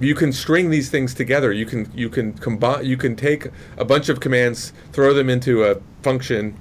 you 0.00 0.14
can 0.14 0.32
string 0.32 0.70
these 0.70 0.90
things 0.90 1.14
together. 1.14 1.52
You 1.52 1.66
can 1.66 1.90
you 1.94 2.08
can 2.08 2.32
combine 2.34 2.84
you 2.84 2.96
can 2.96 3.16
take 3.16 3.48
a 3.76 3.84
bunch 3.84 4.08
of 4.08 4.20
commands, 4.20 4.72
throw 4.92 5.12
them 5.12 5.28
into 5.28 5.64
a 5.64 5.80
function 6.02 6.56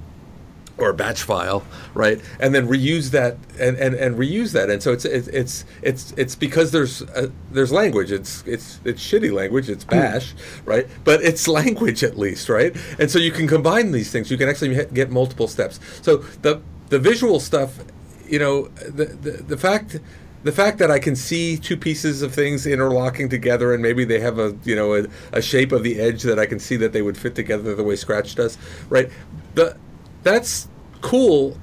or 0.77 0.89
a 0.89 0.93
batch 0.93 1.23
file, 1.23 1.65
right? 1.93 2.21
And 2.39 2.53
then 2.53 2.67
reuse 2.67 3.09
that 3.11 3.37
and, 3.59 3.77
and, 3.77 3.95
and 3.95 4.15
reuse 4.15 4.51
that. 4.53 4.69
And 4.69 4.81
so 4.81 4.93
it's 4.93 5.05
it's 5.05 5.27
it's 5.29 5.65
it's, 5.81 6.11
it's 6.17 6.35
because 6.35 6.71
there's 6.71 7.01
a, 7.01 7.31
there's 7.51 7.71
language. 7.71 8.11
It's 8.11 8.43
it's 8.45 8.79
it's 8.85 9.01
shitty 9.01 9.31
language. 9.31 9.69
It's 9.69 9.83
hmm. 9.83 9.91
Bash, 9.91 10.33
right? 10.65 10.87
But 11.03 11.23
it's 11.23 11.47
language 11.59 12.03
at 12.03 12.17
least, 12.17 12.49
right? 12.49 12.75
And 12.99 13.09
so 13.09 13.19
you 13.19 13.31
can 13.31 13.47
combine 13.47 13.91
these 13.91 14.11
things. 14.11 14.29
You 14.29 14.37
can 14.37 14.49
actually 14.49 14.85
get 14.93 15.11
multiple 15.11 15.47
steps. 15.47 15.79
So 16.01 16.17
the 16.41 16.61
the 16.89 16.99
visual 16.99 17.39
stuff, 17.39 17.79
you 18.27 18.39
know, 18.39 18.67
the 18.67 19.05
the, 19.05 19.31
the 19.31 19.57
fact 19.57 19.99
the 20.47 20.53
fact 20.53 20.77
that 20.77 20.89
I 20.89 20.97
can 20.97 21.13
see 21.13 21.57
two 21.57 21.75
pieces 21.75 22.21
of 22.21 22.33
things 22.33 22.65
interlocking 22.65 23.27
together 23.27 23.73
and 23.73 23.83
maybe 23.83 24.05
they 24.05 24.21
have 24.21 24.39
a 24.39 24.55
you 24.63 24.77
know 24.77 24.95
a, 24.95 25.05
a, 25.33 25.41
shape 25.41 25.73
of 25.73 25.83
the 25.83 25.99
edge 25.99 26.23
that 26.23 26.39
I 26.39 26.45
can 26.45 26.57
see 26.57 26.77
that 26.77 26.93
they 26.93 27.01
would 27.01 27.17
fit 27.17 27.35
together 27.35 27.75
the 27.75 27.83
way 27.83 27.97
Scratch 27.97 28.33
does, 28.33 28.57
right? 28.89 29.11
The, 29.55 29.75
that's 30.23 30.69
cool, 31.01 31.57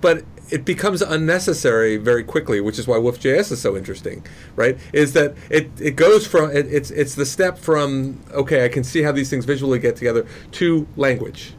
but 0.00 0.22
it 0.50 0.64
becomes 0.64 1.02
unnecessary 1.02 1.96
very 1.96 2.22
quickly, 2.22 2.60
which 2.60 2.78
is 2.78 2.86
why 2.86 2.96
WoofJS 2.96 3.50
is 3.50 3.60
so 3.60 3.76
interesting, 3.76 4.24
right? 4.54 4.78
Is 4.92 5.12
that 5.14 5.34
it, 5.50 5.68
it 5.80 5.96
goes 5.96 6.28
from 6.28 6.52
it, 6.52 6.72
it's 6.72 6.92
it's 6.92 7.16
the 7.16 7.26
step 7.26 7.58
from 7.58 8.20
okay, 8.30 8.64
I 8.64 8.68
can 8.68 8.84
see 8.84 9.02
how 9.02 9.10
these 9.10 9.28
things 9.28 9.44
visually 9.44 9.80
get 9.80 9.96
together 9.96 10.28
to 10.52 10.86
language. 10.96 11.54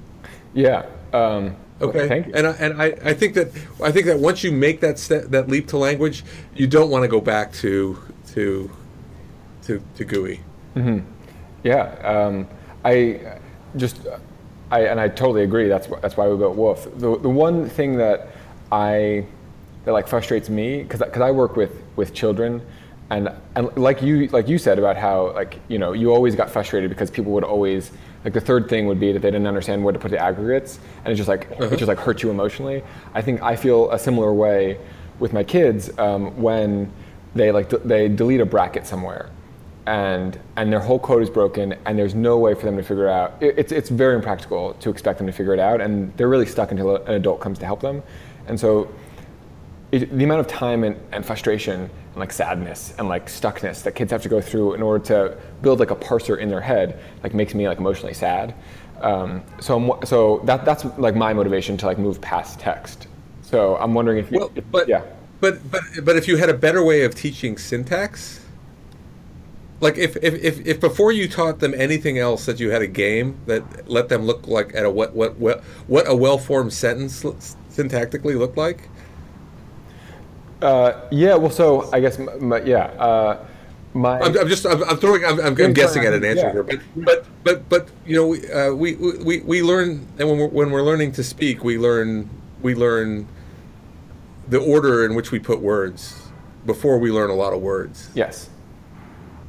Yeah. 0.54 0.86
Um 1.12 1.58
Okay. 1.82 2.08
Thank 2.08 2.28
you. 2.28 2.34
And 2.36 2.48
I, 2.48 2.52
and 2.54 2.82
I, 2.82 2.86
I 3.04 3.14
think 3.14 3.36
that 3.36 3.48
I 3.84 3.92
think 3.92 4.08
that 4.08 4.20
once 4.20 4.44
you 4.44 4.52
make 4.52 4.82
that 4.82 4.98
step, 4.98 5.26
that 5.26 5.48
leap 5.48 5.68
to 5.68 5.78
language, 5.78 6.24
you 6.56 6.68
don't 6.68 6.90
want 6.90 7.04
to 7.04 7.08
go 7.08 7.22
back 7.22 7.54
to 7.54 7.98
to 8.34 8.72
to, 9.64 9.82
to 9.96 10.06
GUI. 10.06 10.40
Mm-hmm. 10.76 11.00
Yeah. 11.64 11.84
Um, 12.04 12.48
I 12.84 13.38
just 13.76 14.08
I 14.72 14.82
and 14.82 15.00
I 15.00 15.08
totally 15.08 15.44
agree. 15.44 15.68
That's 15.68 15.88
that's 16.02 16.18
why 16.18 16.28
we 16.28 16.38
built 16.38 16.56
Woof. 16.56 16.88
The 16.96 17.18
the 17.18 17.30
one 17.30 17.70
thing 17.70 17.98
that 17.98 18.30
I 18.72 19.26
that 19.86 19.92
like 19.92 20.08
frustrates 20.08 20.50
me 20.50 20.84
because 20.84 21.00
because 21.00 21.22
I 21.22 21.32
work 21.32 21.56
with 21.56 21.82
with 21.96 22.14
children 22.14 22.62
and 23.10 23.30
and 23.56 23.76
like 23.78 24.02
you 24.02 24.28
like 24.28 24.48
you 24.48 24.58
said 24.58 24.80
about 24.80 24.98
how 24.98 25.34
like 25.34 25.60
you 25.68 25.80
know 25.80 25.94
you 25.94 26.14
always 26.14 26.36
got 26.36 26.50
frustrated 26.50 26.90
because 26.90 27.10
people 27.10 27.32
would 27.34 27.44
always 27.44 27.92
like 28.28 28.34
the 28.34 28.42
third 28.42 28.68
thing 28.68 28.88
would 28.88 29.00
be 29.00 29.14
that 29.14 29.22
they 29.22 29.32
didn't 29.32 29.48
understand 29.48 29.82
where 29.82 29.94
to 29.94 30.00
put 30.00 30.12
the 30.12 30.18
aggregates 30.18 30.80
and 31.06 31.14
it 31.14 31.16
just 31.16 31.30
like 31.30 31.50
uh-huh. 31.50 31.68
it 31.68 31.78
just 31.78 31.88
like 31.88 31.98
hurt 31.98 32.22
you 32.22 32.30
emotionally. 32.30 32.84
I 33.14 33.22
think 33.22 33.42
i 33.42 33.56
feel 33.56 33.90
a 33.92 33.98
similar 33.98 34.34
way 34.34 34.80
with 35.20 35.32
my 35.32 35.46
kids 35.46 35.98
um, 35.98 36.36
when 36.42 36.92
they 37.36 37.54
like 37.54 37.70
d- 37.70 37.78
they 37.86 38.10
delete 38.10 38.42
a 38.42 38.46
bracket 38.46 38.86
somewhere 38.86 39.30
and 39.86 40.38
and 40.58 40.74
their 40.74 40.82
whole 40.82 41.00
code 41.00 41.24
is 41.24 41.30
broken 41.30 41.74
and 41.86 41.98
there's 41.98 42.16
no 42.16 42.38
way 42.38 42.54
for 42.54 42.66
them 42.66 42.76
to 42.76 42.84
figure 42.84 43.08
it 43.08 43.12
out. 43.12 43.42
It, 43.42 43.58
it's 43.58 43.72
it's 43.72 43.90
very 43.90 44.16
impractical 44.16 44.74
to 44.74 44.90
expect 44.90 45.20
them 45.20 45.28
to 45.28 45.34
figure 45.34 45.54
it 45.54 45.60
out 45.62 45.80
and 45.80 46.12
they're 46.18 46.28
really 46.28 46.46
stuck 46.46 46.72
until 46.72 46.98
an 46.98 47.14
adult 47.14 47.40
comes 47.40 47.58
to 47.60 47.66
help 47.66 47.80
them. 47.80 48.04
And 48.48 48.60
so 48.60 48.94
it, 49.94 50.12
the 50.18 50.26
amount 50.26 50.42
of 50.42 50.48
time 50.48 50.84
and, 50.84 51.00
and 51.14 51.26
frustration 51.26 51.90
and 52.18 52.20
like 52.20 52.34
sadness 52.34 52.96
and 52.98 53.08
like 53.08 53.28
stuckness 53.28 53.84
that 53.84 53.92
kids 53.92 54.12
have 54.12 54.24
to 54.24 54.30
go 54.30 54.42
through 54.42 54.74
in 54.74 54.82
order 54.82 55.06
to 55.06 55.38
build 55.62 55.80
like 55.80 55.92
a 55.92 55.96
parser 55.96 56.40
in 56.40 56.50
their 56.50 56.62
head 56.62 57.00
like 57.22 57.36
makes 57.36 57.54
me 57.54 57.68
like 57.68 57.78
emotionally 57.78 58.14
sad. 58.14 58.56
Um, 59.02 59.44
so 59.62 59.80
I'm, 59.80 60.06
so 60.08 60.40
that 60.46 60.66
that's 60.66 60.84
like 60.98 61.16
my 61.16 61.32
motivation 61.32 61.78
to 61.78 61.86
like 61.86 62.00
move 62.00 62.20
past 62.20 62.60
text. 62.60 63.08
So 63.44 63.78
i'm 63.78 63.94
wondering 63.94 64.18
if, 64.18 64.32
you, 64.32 64.40
well, 64.40 64.52
but 64.72 64.90
yeah. 64.90 65.04
but 65.40 65.60
but 65.72 65.84
but 66.04 66.18
if 66.18 66.28
you 66.28 66.38
had 66.38 66.50
a 66.50 66.54
better 66.54 66.84
way 66.84 67.04
of 67.04 67.16
teaching 67.16 67.58
syntax 67.58 68.42
like 69.80 69.98
if, 69.98 70.18
if, 70.18 70.34
if, 70.34 70.66
if 70.66 70.80
before 70.82 71.12
you 71.12 71.30
taught 71.30 71.60
them 71.60 71.74
anything 71.76 72.18
else 72.18 72.46
that 72.48 72.60
you 72.60 72.72
had 72.72 72.82
a 72.82 72.88
game 72.88 73.38
that 73.46 73.88
let 73.88 74.10
them 74.10 74.24
look 74.24 74.48
like 74.48 74.74
at 74.76 74.84
a 74.84 74.90
what 74.90 75.14
what 75.14 75.38
what, 75.38 75.64
what 75.86 76.10
a 76.10 76.16
well 76.16 76.40
formed 76.40 76.74
sentence 76.74 77.24
syntactically 77.70 78.38
looked 78.38 78.58
like 78.58 78.90
uh, 80.62 81.08
yeah, 81.12 81.36
well, 81.36 81.52
so 81.52 81.90
I 81.94 82.00
guess, 82.00 82.18
my, 82.18 82.62
yeah. 82.62 82.86
Uh, 82.86 83.46
my, 83.94 84.20
I'm, 84.20 84.38
I'm, 84.38 84.48
just 84.48 84.66
I'm, 84.66 84.84
I'm 84.84 84.98
throwing 84.98 85.26
I'm, 85.26 85.40
I'm, 85.40 85.60
I'm 85.60 85.74
guessing 85.74 86.06
at 86.06 86.14
an 86.14 86.24
answer 86.24 86.48
yeah. 86.48 86.52
here, 86.52 86.64
but 86.64 86.80
but 86.96 87.26
but 87.44 87.70
but 87.70 87.90
you 88.06 88.16
know 88.16 88.28
we 88.28 88.52
uh, 88.52 88.72
we, 88.72 88.96
we 88.96 89.40
we 89.40 89.64
learn 89.64 90.06
and 90.20 90.30
when 90.30 90.38
we're, 90.38 90.48
when 90.48 90.72
we're 90.72 90.84
learning 90.84 91.14
to 91.14 91.24
speak, 91.24 91.64
we 91.64 91.80
learn 91.80 92.30
we 92.62 92.76
learn 92.76 93.28
the 94.48 94.60
order 94.60 95.04
in 95.06 95.16
which 95.16 95.32
we 95.32 95.40
put 95.40 95.62
words 95.62 96.30
before 96.66 97.00
we 97.00 97.12
learn 97.12 97.30
a 97.30 97.36
lot 97.36 97.54
of 97.54 97.62
words. 97.62 98.10
Yes. 98.14 98.50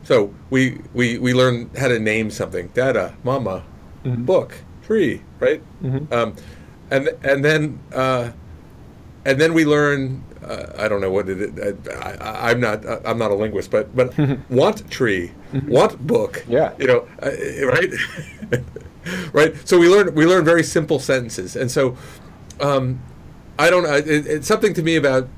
So 0.05 0.33
we 0.49 0.81
we 0.95 1.19
we 1.19 1.35
learn 1.35 1.69
how 1.77 1.89
to 1.89 1.99
name 1.99 2.31
something: 2.31 2.69
dada, 2.69 3.15
mama, 3.25 3.65
mm-hmm. 4.05 4.25
book, 4.25 4.55
tree, 4.83 5.21
right? 5.41 5.63
Mm-hmm. 5.83 6.13
Um, 6.13 6.35
and 6.91 7.09
and 7.23 7.45
then 7.45 7.79
uh, 7.93 8.31
and 9.27 9.39
then 9.39 9.53
we 9.53 9.67
learn 9.67 10.25
uh, 10.45 10.72
I 10.76 10.89
don't 10.89 11.01
know 11.01 11.11
what 11.11 11.28
it 11.28 11.41
is. 11.41 11.89
I, 11.89 12.51
am 12.51 12.61
not 12.61 12.84
I'm 13.07 13.18
not 13.18 13.30
a 13.30 13.34
linguist, 13.34 13.70
but 13.70 13.95
but 13.95 14.16
want 14.51 14.91
tree, 14.91 15.32
want 15.66 16.07
book. 16.07 16.45
Yeah, 16.49 16.72
you 16.78 16.86
know, 16.86 17.09
uh, 17.22 17.30
right, 17.66 17.91
right. 19.32 19.68
So 19.68 19.78
we 19.78 19.89
learn 19.89 20.14
we 20.14 20.26
learn 20.26 20.45
very 20.45 20.62
simple 20.62 20.99
sentences, 20.99 21.57
and 21.57 21.70
so 21.70 21.97
um, 22.61 23.01
I 23.59 23.70
don't. 23.70 23.84
It, 23.86 24.26
it's 24.26 24.47
something 24.47 24.74
to 24.74 24.82
me 24.82 24.97
about 24.97 25.28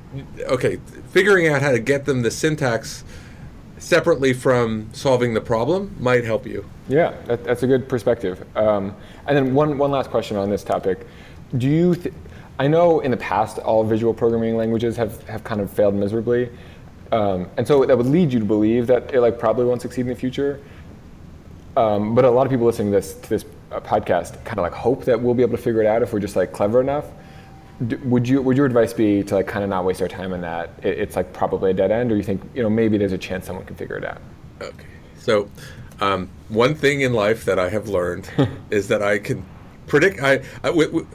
okay, 0.40 0.78
figuring 1.10 1.48
out 1.48 1.62
how 1.62 1.70
to 1.70 1.78
get 1.78 2.04
them 2.04 2.22
the 2.22 2.30
syntax 2.30 3.04
separately 3.78 4.32
from 4.32 4.90
solving 4.92 5.34
the 5.34 5.40
problem 5.40 5.96
might 5.98 6.24
help 6.24 6.46
you. 6.46 6.68
Yeah, 6.88 7.14
that, 7.26 7.44
that's 7.44 7.62
a 7.62 7.66
good 7.66 7.88
perspective. 7.88 8.44
Um, 8.56 8.94
and 9.26 9.36
then 9.36 9.54
one 9.54 9.78
one 9.78 9.90
last 9.90 10.10
question 10.10 10.36
on 10.36 10.50
this 10.50 10.62
topic: 10.62 11.06
Do 11.56 11.68
you 11.68 11.94
th- 11.94 12.14
I 12.60 12.68
know 12.68 13.00
in 13.00 13.10
the 13.10 13.16
past 13.16 13.58
all 13.58 13.82
visual 13.84 14.12
programming 14.12 14.54
languages 14.54 14.94
have, 14.98 15.26
have 15.26 15.42
kind 15.42 15.62
of 15.62 15.72
failed 15.72 15.94
miserably. 15.94 16.50
Um, 17.10 17.48
and 17.56 17.66
so 17.66 17.86
that 17.86 17.96
would 17.96 18.06
lead 18.06 18.34
you 18.34 18.38
to 18.38 18.44
believe 18.44 18.86
that 18.88 19.14
it 19.14 19.22
like 19.22 19.38
probably 19.38 19.64
won't 19.64 19.80
succeed 19.80 20.02
in 20.02 20.08
the 20.08 20.14
future. 20.14 20.60
Um, 21.74 22.14
but 22.14 22.26
a 22.26 22.30
lot 22.30 22.46
of 22.46 22.50
people 22.50 22.66
listening 22.66 22.88
to 22.88 22.98
this, 22.98 23.14
to 23.14 23.30
this 23.30 23.46
uh, 23.72 23.80
podcast 23.80 24.44
kind 24.44 24.58
of 24.58 24.62
like 24.62 24.74
hope 24.74 25.06
that 25.06 25.18
we'll 25.18 25.32
be 25.32 25.42
able 25.42 25.56
to 25.56 25.62
figure 25.62 25.80
it 25.80 25.86
out 25.86 26.02
if 26.02 26.12
we're 26.12 26.20
just 26.20 26.36
like 26.36 26.52
clever 26.52 26.82
enough. 26.82 27.06
D- 27.86 27.96
would 27.96 28.28
you 28.28 28.42
would 28.42 28.58
your 28.58 28.66
advice 28.66 28.92
be 28.92 29.22
to 29.22 29.36
like 29.36 29.46
kind 29.46 29.64
of 29.64 29.70
not 29.70 29.86
waste 29.86 30.02
our 30.02 30.08
time 30.08 30.34
on 30.34 30.42
that? 30.42 30.68
It, 30.82 30.98
it's 30.98 31.16
like 31.16 31.32
probably 31.32 31.70
a 31.70 31.74
dead 31.74 31.90
end, 31.90 32.12
or 32.12 32.16
you 32.16 32.22
think 32.22 32.42
you 32.54 32.62
know 32.62 32.68
maybe 32.68 32.98
there's 32.98 33.12
a 33.12 33.18
chance 33.18 33.46
someone 33.46 33.64
can 33.64 33.74
figure 33.74 33.96
it 33.96 34.04
out? 34.04 34.20
Okay, 34.60 34.84
so 35.18 35.48
um, 36.02 36.28
one 36.50 36.74
thing 36.74 37.00
in 37.00 37.14
life 37.14 37.46
that 37.46 37.58
I 37.58 37.70
have 37.70 37.88
learned 37.88 38.28
is 38.70 38.88
that 38.88 39.02
I 39.02 39.18
can 39.18 39.46
predict. 39.86 40.22
I, 40.22 40.42
I 40.62 40.68
w- 40.68 40.88
w- 40.88 41.06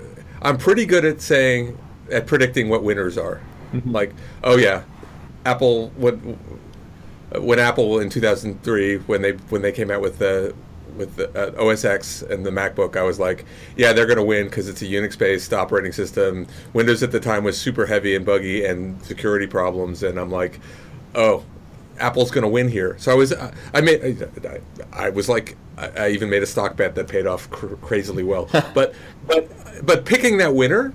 I'm 0.46 0.58
pretty 0.58 0.86
good 0.86 1.06
at 1.06 1.22
saying 1.22 1.78
at 2.12 2.28
predicting 2.28 2.70
what 2.70 2.84
winners 2.84 3.18
are. 3.18 3.42
like, 3.86 4.14
oh 4.44 4.58
yeah, 4.58 4.84
Apple 5.46 5.90
when 5.98 6.38
when 7.34 7.60
Apple 7.60 8.00
in 8.00 8.10
2003 8.10 8.98
when 9.00 9.22
they 9.24 9.32
when 9.50 9.64
they 9.64 9.72
came 9.72 9.90
out 9.90 10.02
with 10.02 10.20
the 10.20 10.54
with 10.96 11.16
the 11.16 11.58
uh, 11.60 11.66
OS 11.66 11.84
X 11.84 12.22
and 12.22 12.46
the 12.46 12.52
MacBook, 12.52 12.96
I 12.96 13.02
was 13.02 13.20
like, 13.20 13.44
yeah, 13.76 13.92
they're 13.92 14.06
going 14.06 14.18
to 14.18 14.24
win 14.24 14.46
because 14.46 14.70
it's 14.70 14.82
a 14.82 14.86
Unix-based 14.86 15.52
operating 15.52 15.92
system. 15.92 16.48
Windows 16.74 17.04
at 17.04 17.12
the 17.12 17.20
time 17.20 17.44
was 17.44 17.60
super 17.60 17.86
heavy 17.86 18.16
and 18.16 18.26
buggy 18.26 18.64
and 18.64 19.04
security 19.04 19.48
problems, 19.48 20.04
and 20.04 20.18
I'm 20.18 20.32
like, 20.32 20.62
oh, 21.16 21.44
Apple's 22.00 22.32
going 22.32 22.44
to 22.44 22.48
win 22.48 22.70
here. 22.70 22.96
So 22.98 23.12
I 23.12 23.16
was, 23.16 23.34
I 23.74 23.82
made, 23.82 24.24
I, 24.46 24.62
I 24.94 25.10
was 25.10 25.28
like, 25.28 25.58
I, 25.78 25.88
I 26.06 26.10
even 26.10 26.30
made 26.30 26.44
a 26.44 26.46
stock 26.46 26.76
bet 26.76 26.96
that 26.96 27.08
paid 27.08 27.28
off 27.28 27.50
cr- 27.50 27.76
crazily 27.76 28.24
well. 28.24 28.50
but, 28.74 28.94
but, 29.28 29.50
but 29.86 30.06
picking 30.06 30.38
that 30.38 30.54
winner 30.54 30.94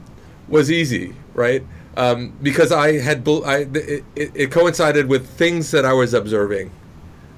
was 0.48 0.70
easy, 0.70 1.14
right? 1.34 1.64
Um, 1.96 2.36
because 2.42 2.72
I 2.72 2.98
had, 2.98 3.26
I, 3.28 3.56
it, 3.72 4.04
it, 4.14 4.32
it 4.34 4.50
coincided 4.50 5.08
with 5.08 5.28
things 5.28 5.70
that 5.72 5.84
I 5.84 5.92
was 5.92 6.14
observing. 6.14 6.70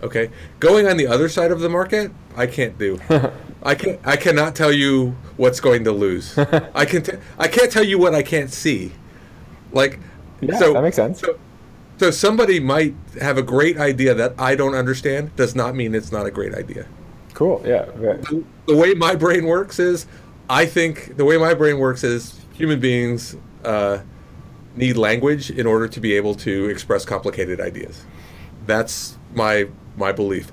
Okay, 0.02 0.30
going 0.58 0.88
on 0.88 0.96
the 0.96 1.06
other 1.06 1.28
side 1.28 1.52
of 1.52 1.60
the 1.60 1.68
market, 1.68 2.10
I 2.36 2.48
can't 2.48 2.76
do. 2.76 3.00
I 3.62 3.76
can 3.76 3.98
I 4.04 4.16
cannot 4.16 4.56
tell 4.56 4.72
you 4.72 5.14
what's 5.36 5.60
going 5.60 5.84
to 5.84 5.92
lose. 5.92 6.36
I 6.74 6.84
can 6.84 7.02
t- 7.02 7.12
I 7.38 7.46
can't 7.46 7.70
tell 7.70 7.84
you 7.84 7.98
what 7.98 8.12
I 8.12 8.22
can't 8.22 8.52
see. 8.52 8.92
Like, 9.70 10.00
Yeah, 10.40 10.58
so 10.58 10.72
that 10.72 10.82
makes 10.82 10.96
sense. 10.96 11.20
So, 11.20 11.38
so 11.98 12.10
somebody 12.10 12.58
might 12.58 12.96
have 13.20 13.38
a 13.38 13.42
great 13.42 13.78
idea 13.78 14.12
that 14.14 14.34
I 14.38 14.56
don't 14.56 14.74
understand. 14.74 15.36
Does 15.36 15.54
not 15.54 15.76
mean 15.76 15.94
it's 15.94 16.10
not 16.10 16.26
a 16.26 16.32
great 16.32 16.52
idea. 16.52 16.88
Cool. 17.34 17.62
Yeah. 17.64 17.86
yeah. 18.00 18.16
The 18.66 18.76
way 18.76 18.94
my 18.94 19.14
brain 19.14 19.46
works 19.46 19.78
is, 19.78 20.06
I 20.48 20.66
think 20.66 21.16
the 21.16 21.24
way 21.24 21.36
my 21.36 21.54
brain 21.54 21.78
works 21.78 22.04
is 22.04 22.40
human 22.52 22.80
beings 22.80 23.36
uh, 23.64 23.98
need 24.76 24.96
language 24.96 25.50
in 25.50 25.66
order 25.66 25.88
to 25.88 26.00
be 26.00 26.14
able 26.14 26.34
to 26.36 26.68
express 26.68 27.04
complicated 27.04 27.60
ideas. 27.60 28.04
That's 28.66 29.16
my 29.34 29.68
my 29.96 30.12
belief. 30.12 30.52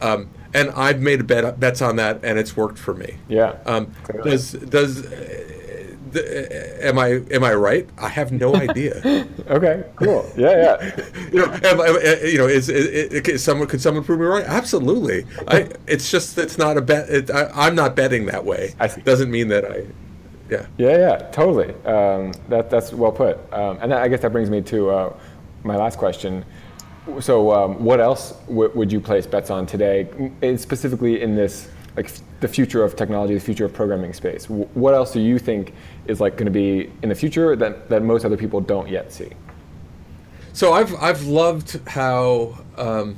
Um, 0.00 0.30
and 0.54 0.70
I've 0.70 1.00
made 1.00 1.26
bet, 1.26 1.60
bets 1.60 1.82
on 1.82 1.96
that, 1.96 2.20
and 2.22 2.38
it's 2.38 2.56
worked 2.56 2.78
for 2.78 2.94
me. 2.94 3.18
Yeah. 3.28 3.56
Um, 3.66 3.92
does 4.24 4.52
does 4.52 5.04
uh, 5.04 5.57
the, 6.12 6.86
am 6.86 6.98
I 6.98 7.20
am 7.30 7.44
I 7.44 7.54
right? 7.54 7.88
I 7.98 8.08
have 8.08 8.32
no 8.32 8.54
idea. 8.54 9.26
Okay. 9.48 9.82
Cool. 9.96 10.30
Yeah. 10.36 10.50
Yeah. 10.50 11.00
you 11.32 11.38
know, 11.38 11.46
am, 11.46 11.80
am- 11.80 11.96
uh, 11.96 12.26
you 12.26 12.36
know, 12.36 12.46
is, 12.46 12.68
is, 12.68 12.86
is 13.12 13.42
someone 13.42 13.66
could 13.66 13.80
someone 13.80 14.04
prove 14.04 14.20
me 14.20 14.26
right? 14.26 14.44
Absolutely. 14.44 15.24
I. 15.48 15.70
It's 15.86 16.10
just 16.10 16.36
it's 16.36 16.58
not 16.58 16.76
a 16.76 16.82
bet. 16.82 17.08
It, 17.08 17.30
I, 17.30 17.48
I'm 17.54 17.74
not 17.74 17.96
betting 17.96 18.26
that 18.26 18.44
way. 18.44 18.74
I 18.78 18.88
see. 18.88 19.00
Doesn't 19.00 19.30
mean 19.30 19.48
that 19.48 19.64
I. 19.64 19.86
Yeah. 20.50 20.66
Yeah, 20.76 20.96
yeah, 20.98 21.16
totally. 21.30 21.74
Um, 21.84 22.32
that, 22.48 22.68
that's 22.70 22.92
well 22.92 23.12
put. 23.12 23.36
Um, 23.52 23.78
and 23.80 23.92
that, 23.92 24.02
I 24.02 24.08
guess 24.08 24.20
that 24.20 24.32
brings 24.32 24.50
me 24.50 24.60
to 24.62 24.90
uh, 24.90 25.16
my 25.62 25.76
last 25.76 25.98
question. 25.98 26.44
So, 27.20 27.52
um, 27.52 27.82
what 27.82 28.00
else 28.00 28.32
w- 28.48 28.70
would 28.74 28.92
you 28.92 29.00
place 29.00 29.26
bets 29.26 29.48
on 29.50 29.64
today, 29.66 30.08
specifically 30.58 31.22
in 31.22 31.34
this, 31.36 31.68
like 31.98 32.10
the 32.40 32.48
future 32.48 32.84
of 32.84 32.94
technology, 32.94 33.34
the 33.34 33.40
future 33.50 33.64
of 33.64 33.72
programming 33.72 34.12
space? 34.12 34.44
W- 34.44 34.68
what 34.74 34.94
else 34.94 35.10
do 35.12 35.20
you 35.20 35.38
think 35.48 35.74
is 36.06 36.20
like 36.20 36.34
going 36.36 36.46
to 36.46 36.58
be 36.64 36.90
in 37.02 37.08
the 37.08 37.14
future 37.14 37.56
that, 37.56 37.88
that 37.88 38.02
most 38.02 38.24
other 38.24 38.36
people 38.36 38.60
don't 38.60 38.88
yet 38.88 39.12
see? 39.12 39.30
So 40.52 40.72
I've 40.72 40.94
I've 41.02 41.24
loved 41.24 41.80
how 41.88 42.56
um, 42.76 43.16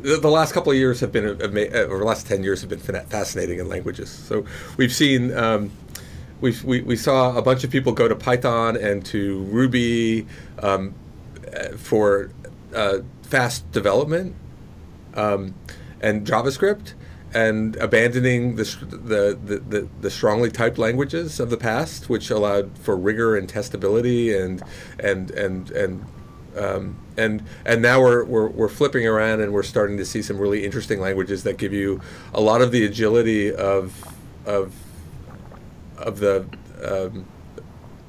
the, 0.00 0.16
the 0.16 0.30
last 0.30 0.54
couple 0.54 0.72
of 0.72 0.78
years 0.78 1.00
have 1.00 1.12
been 1.12 1.26
ama- 1.42 1.72
uh, 1.78 1.90
or 1.90 1.98
the 1.98 2.04
last 2.04 2.26
ten 2.26 2.42
years 2.42 2.62
have 2.62 2.70
been 2.70 2.78
fa- 2.88 3.06
fascinating 3.08 3.58
in 3.58 3.68
languages. 3.68 4.10
So 4.10 4.44
we've 4.78 4.92
seen. 4.92 5.36
Um, 5.36 5.70
we 6.40 6.54
we, 6.64 6.80
we 6.82 6.96
saw 6.96 7.36
a 7.36 7.42
bunch 7.42 7.64
of 7.64 7.70
people 7.70 7.92
go 7.92 8.08
to 8.08 8.16
Python 8.16 8.76
and 8.76 9.04
to 9.06 9.38
Ruby 9.44 10.26
um, 10.62 10.94
uh, 11.54 11.76
for 11.76 12.30
uh, 12.74 12.98
fast 13.22 13.70
development 13.72 14.34
um, 15.14 15.54
and 16.02 16.26
JavaScript, 16.26 16.92
and 17.36 17.76
abandoning 17.76 18.56
the, 18.56 18.64
the, 18.64 19.60
the, 19.68 19.88
the, 20.00 20.10
strongly 20.10 20.50
typed 20.50 20.78
languages 20.78 21.38
of 21.38 21.50
the 21.50 21.58
past, 21.58 22.08
which 22.08 22.30
allowed 22.30 22.78
for 22.78 22.96
rigor 22.96 23.36
and 23.36 23.46
testability 23.46 24.34
and 24.34 24.62
and 24.98 25.30
and 25.32 25.70
and 25.72 26.06
um, 26.56 26.96
and 27.18 27.42
and 27.66 27.82
now 27.82 28.00
we're, 28.00 28.24
we're 28.24 28.48
we're 28.48 28.70
flipping 28.70 29.06
around 29.06 29.42
and 29.42 29.52
we're 29.52 29.62
starting 29.62 29.98
to 29.98 30.04
see 30.06 30.22
some 30.22 30.38
really 30.38 30.64
interesting 30.64 30.98
languages 30.98 31.42
that 31.42 31.58
give 31.58 31.74
you 31.74 32.00
a 32.32 32.40
lot 32.40 32.62
of 32.62 32.72
the 32.72 32.86
agility 32.86 33.54
of 33.54 34.02
of 34.46 34.72
of 35.98 36.20
the 36.20 36.46
um, 36.82 37.26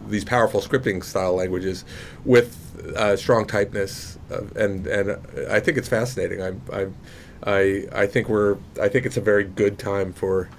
these 0.08 0.24
powerful 0.24 0.62
scripting 0.62 1.04
style 1.04 1.34
languages 1.34 1.84
with 2.24 2.56
uh, 2.96 3.18
strong 3.18 3.46
typeness, 3.46 4.18
uh, 4.32 4.44
and 4.56 4.88
and 4.88 5.18
I 5.50 5.60
think 5.60 5.78
it's 5.78 5.90
fascinating. 5.90 6.42
I'm, 6.42 6.62
I'm 6.72 6.96
I 7.44 7.86
I 7.92 8.08
think 8.08 8.30
we're 8.30 8.58
I 8.82 8.88
think 8.90 9.06
it's 9.06 9.18
a 9.18 9.22
very 9.22 9.44
good 9.44 9.78
time 9.78 10.14
for 10.14 10.50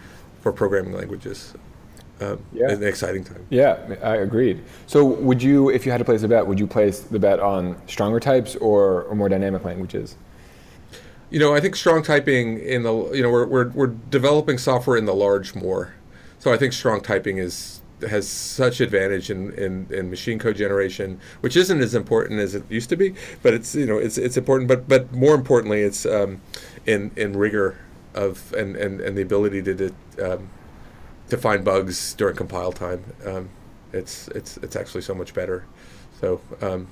for 0.41 0.53
programming 0.53 0.93
languages. 0.93 1.55
Um, 2.21 2.41
Yeah. 2.53 2.71
an 2.71 2.83
exciting 2.83 3.23
time. 3.23 3.47
Yeah, 3.49 3.79
I 4.03 4.17
agreed. 4.17 4.61
So, 4.89 5.05
would 5.05 5.41
you, 5.41 5.69
if 5.71 5.87
you 5.87 5.93
had 5.93 5.99
to 5.99 6.05
place 6.05 6.25
a 6.25 6.29
bet, 6.29 6.45
would 6.49 6.59
you 6.59 6.67
place 6.67 6.99
the 6.99 7.19
bet 7.21 7.39
on 7.39 7.81
stronger 7.87 8.19
types 8.19 8.57
or, 8.57 9.05
or 9.05 9.15
more 9.15 9.29
dynamic 9.29 9.65
languages? 9.65 10.17
You 11.31 11.39
know, 11.39 11.55
I 11.55 11.61
think 11.61 11.77
strong 11.77 12.03
typing 12.03 12.59
in 12.59 12.83
the 12.83 13.11
you 13.13 13.23
know 13.23 13.31
we're 13.31 13.47
we're 13.47 13.69
we're 13.69 13.87
developing 14.11 14.59
software 14.59 14.97
in 14.97 15.05
the 15.05 15.15
large 15.15 15.55
more, 15.55 15.95
so 16.41 16.53
I 16.53 16.57
think 16.57 16.73
strong 16.73 17.01
typing 17.03 17.39
is 17.39 17.78
has 18.03 18.29
such 18.29 18.81
advantage 18.81 19.31
in, 19.31 19.53
in, 19.55 19.87
in 19.91 20.11
machine 20.11 20.39
code 20.39 20.57
generation, 20.57 21.21
which 21.41 21.57
isn't 21.57 21.81
as 21.81 21.95
important 21.95 22.41
as 22.41 22.55
it 22.55 22.65
used 22.71 22.89
to 22.91 22.97
be, 22.97 23.15
but 23.43 23.55
it's 23.55 23.75
you 23.75 23.87
know 23.87 23.99
it's 23.99 24.19
it's 24.19 24.37
important, 24.37 24.69
but 24.69 24.89
but 24.89 25.13
more 25.13 25.35
importantly, 25.35 25.83
it's 25.83 26.07
um, 26.07 26.41
in 26.87 27.11
in 27.17 27.37
rigor 27.37 27.77
of 28.15 28.53
and, 28.55 28.77
and, 28.77 29.01
and 29.01 29.17
the 29.17 29.23
ability 29.23 29.63
to 29.63 29.75
to, 29.75 30.35
um, 30.35 30.49
to 31.29 31.37
find 31.37 31.65
bugs 31.65 32.15
during 32.15 32.37
compile 32.37 32.73
time. 32.73 33.05
Um, 33.25 33.49
it's 33.93 34.29
it's 34.29 34.57
it's 34.59 34.77
actually 34.77 35.03
so 35.03 35.15
much 35.15 35.35
better. 35.35 35.65
So 36.21 36.41
um, 36.61 36.89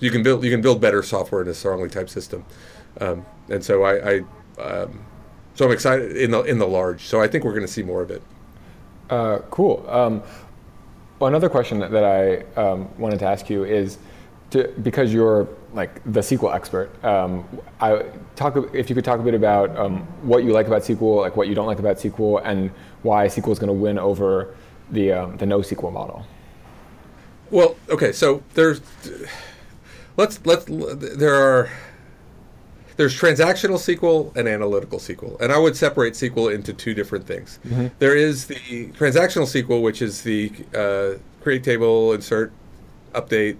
you 0.00 0.10
can 0.10 0.22
build 0.22 0.44
you 0.44 0.50
can 0.50 0.60
build 0.60 0.80
better 0.80 1.02
software 1.02 1.42
in 1.42 1.48
a 1.48 1.54
strongly 1.54 1.88
typed 1.88 2.10
system, 2.10 2.44
um, 3.00 3.24
and 3.48 3.64
so 3.64 3.84
I, 3.84 4.10
I 4.10 4.60
um, 4.60 5.04
so 5.54 5.66
I'm 5.66 5.72
excited 5.72 6.16
in 6.16 6.30
the 6.30 6.42
in 6.42 6.58
the 6.58 6.66
large. 6.66 7.04
So 7.04 7.20
I 7.20 7.28
think 7.28 7.44
we're 7.44 7.52
going 7.52 7.66
to 7.66 7.72
see 7.72 7.82
more 7.82 8.02
of 8.02 8.10
it. 8.10 8.22
Uh, 9.10 9.38
cool. 9.50 9.84
Um, 9.88 10.22
another 11.20 11.48
question 11.48 11.78
that, 11.80 12.04
I 12.04 12.60
um, 12.60 12.88
wanted 12.98 13.18
to 13.20 13.26
ask 13.26 13.48
you 13.50 13.64
is, 13.64 13.98
to, 14.50 14.68
because 14.82 15.12
you're 15.12 15.48
like 15.72 16.02
the 16.04 16.20
SQL 16.20 16.54
expert, 16.54 17.02
um, 17.04 17.46
I 17.80 18.04
talk 18.36 18.56
if 18.74 18.90
you 18.90 18.94
could 18.94 19.04
talk 19.04 19.18
a 19.18 19.22
bit 19.22 19.34
about 19.34 19.74
um, 19.76 20.00
what 20.22 20.44
you 20.44 20.52
like 20.52 20.66
about 20.66 20.82
SQL, 20.82 21.22
like 21.22 21.36
what 21.36 21.48
you 21.48 21.54
don't 21.54 21.66
like 21.66 21.78
about 21.78 21.96
SQL, 21.96 22.42
and 22.44 22.70
why 23.02 23.26
SQL 23.26 23.52
is 23.52 23.58
going 23.58 23.68
to 23.68 23.72
win 23.72 23.98
over 23.98 24.54
the 24.90 25.12
um, 25.12 25.36
the 25.38 25.46
NoSQL 25.46 25.92
model. 25.92 26.26
Well, 27.50 27.76
okay, 27.88 28.12
so 28.12 28.42
there's 28.54 28.82
let's 30.16 30.44
let's 30.44 30.66
there 30.68 31.34
are 31.34 31.70
there's 32.96 33.18
transactional 33.18 33.76
SQL 33.76 34.34
and 34.36 34.48
analytical 34.48 34.98
SQL, 34.98 35.40
and 35.40 35.52
I 35.52 35.58
would 35.58 35.76
separate 35.76 36.14
SQL 36.14 36.54
into 36.54 36.72
two 36.72 36.94
different 36.94 37.26
things. 37.26 37.58
There 37.98 38.16
is 38.16 38.46
the 38.46 38.88
transactional 38.92 39.46
SQL, 39.46 39.82
which 39.82 40.02
is 40.02 40.22
the 40.22 40.52
uh, 40.74 41.18
create 41.42 41.64
table, 41.64 42.12
insert, 42.12 42.52
update, 43.14 43.56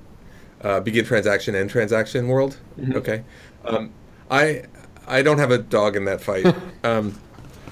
uh, 0.63 0.81
begin 0.81 1.05
transaction, 1.05 1.55
end 1.55 1.71
transaction 1.71 2.29
world. 2.29 2.59
Okay, 2.97 3.25
um, 3.65 3.91
I 4.31 4.65
I 5.07 5.23
don't 5.23 5.39
have 5.39 5.51
a 5.51 5.59
dog 5.59 5.97
in 5.97 6.05
that 6.05 6.21
fight. 6.21 6.47
um, 6.85 7.19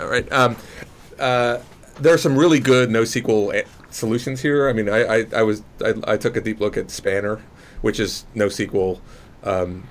all 0.00 0.08
right. 0.08 0.30
Um, 0.32 0.56
uh, 1.18 1.58
there 2.00 2.14
are 2.14 2.18
some 2.18 2.36
really 2.36 2.61
good 2.61 2.88
NoSQL 2.88 3.54
a- 3.54 3.92
solutions 3.92 4.40
here. 4.40 4.68
I 4.68 4.72
mean, 4.72 4.88
I, 4.88 5.02
I, 5.20 5.26
I 5.36 5.42
was 5.42 5.62
I, 5.84 5.94
I 6.04 6.16
took 6.16 6.36
a 6.36 6.40
deep 6.40 6.61
look 6.61 6.76
at 6.76 6.90
Spanner, 6.90 7.40
which 7.82 8.00
is 8.00 8.24
NoSQL. 8.34 9.00
Um, 9.44 9.84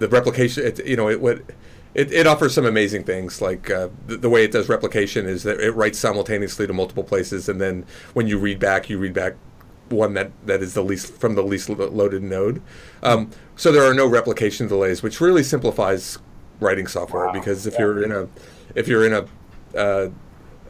the 0.00 0.08
replication, 0.08 0.66
it, 0.66 0.84
you 0.86 0.96
know, 0.96 1.08
it 1.08 1.20
would. 1.20 1.44
It, 1.92 2.12
it 2.12 2.24
offers 2.24 2.54
some 2.54 2.64
amazing 2.66 3.02
things, 3.02 3.40
like 3.42 3.68
uh, 3.68 3.88
the, 4.06 4.16
the 4.16 4.28
way 4.28 4.44
it 4.44 4.52
does 4.52 4.68
replication 4.68 5.26
is 5.26 5.42
that 5.42 5.58
it 5.58 5.72
writes 5.72 5.98
simultaneously 5.98 6.66
to 6.68 6.72
multiple 6.72 7.02
places, 7.02 7.48
and 7.48 7.60
then 7.60 7.84
when 8.14 8.28
you 8.28 8.38
read 8.38 8.60
back, 8.60 8.88
you 8.88 8.96
read 8.96 9.12
back 9.12 9.34
one 9.88 10.14
that, 10.14 10.30
that 10.46 10.62
is 10.62 10.74
the 10.74 10.84
least 10.84 11.12
from 11.14 11.34
the 11.34 11.42
least 11.42 11.68
loaded 11.68 12.22
node. 12.22 12.62
Um, 13.02 13.30
so 13.56 13.72
there 13.72 13.82
are 13.82 13.92
no 13.94 14.06
replication 14.06 14.68
delays, 14.68 15.02
which 15.02 15.20
really 15.20 15.42
simplifies 15.42 16.18
writing 16.60 16.86
software 16.86 17.26
Wow. 17.26 17.32
because 17.32 17.66
if 17.66 17.74
Yeah. 17.74 17.80
you're 17.80 18.02
in 18.04 18.12
a 18.12 18.28
if 18.76 18.86
you're 18.86 19.04
in 19.04 19.12
a 19.12 19.26
uh, 19.76 20.10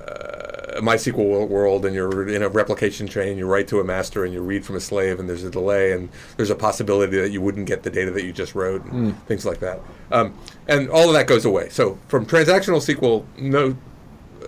uh, 0.06 0.49
MySQL 0.76 1.14
wo- 1.16 1.44
world 1.44 1.84
and 1.84 1.94
you're 1.94 2.28
in 2.28 2.42
a 2.42 2.48
replication 2.48 3.06
chain, 3.08 3.36
you 3.38 3.46
write 3.46 3.66
to 3.68 3.80
a 3.80 3.84
master 3.84 4.24
and 4.24 4.32
you 4.32 4.40
read 4.40 4.64
from 4.64 4.76
a 4.76 4.80
slave, 4.80 5.18
and 5.20 5.28
there's 5.28 5.44
a 5.44 5.50
delay, 5.50 5.92
and 5.92 6.08
there's 6.36 6.50
a 6.50 6.54
possibility 6.54 7.18
that 7.20 7.30
you 7.30 7.40
wouldn't 7.40 7.66
get 7.66 7.82
the 7.82 7.90
data 7.90 8.10
that 8.12 8.24
you 8.24 8.32
just 8.32 8.54
wrote, 8.54 8.84
and 8.84 9.26
things 9.26 9.44
like 9.44 9.60
that. 9.60 9.80
Um, 10.12 10.34
and 10.68 10.88
all 10.90 11.08
of 11.08 11.14
that 11.14 11.26
goes 11.26 11.44
away. 11.44 11.68
So 11.70 11.98
from 12.08 12.26
transactional 12.26 12.78
SQL, 12.80 13.24
no, 13.38 13.76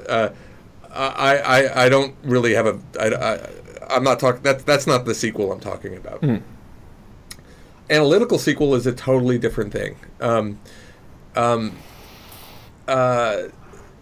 uh, 0.09 0.31
I, 0.93 1.37
I, 1.39 1.85
I 1.87 1.89
don't 1.89 2.15
really 2.23 2.53
have 2.55 2.67
a. 2.67 2.79
I, 3.01 3.07
I, 3.35 3.49
I'm 3.97 4.05
not 4.05 4.21
talking. 4.21 4.43
That's 4.43 4.63
that's 4.65 4.87
not 4.87 5.05
the 5.07 5.13
SQL 5.13 5.53
I'm 5.53 5.61
talking 5.61 5.97
about. 5.97 6.23
Analytical 7.91 8.39
SQL 8.39 8.77
is 8.77 8.87
a 8.87 8.93
totally 8.93 9.39
different 9.39 9.73
thing. 9.73 9.97
Um, 10.21 10.59
um, 11.35 11.77
uh, 12.89 13.45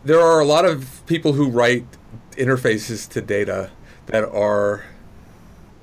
there 0.05 0.21
are 0.21 0.41
a 0.41 0.45
lot 0.45 0.65
of 0.65 1.03
people 1.07 1.33
who 1.33 1.49
write 1.49 1.87
interfaces 2.33 3.09
to 3.11 3.21
data 3.21 3.71
that 4.07 4.25
are 4.25 4.85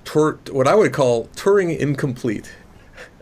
tur- 0.06 0.40
what 0.52 0.68
I 0.68 0.76
would 0.76 0.94
call 0.94 1.28
Turing 1.36 1.78
incomplete. 1.78 2.52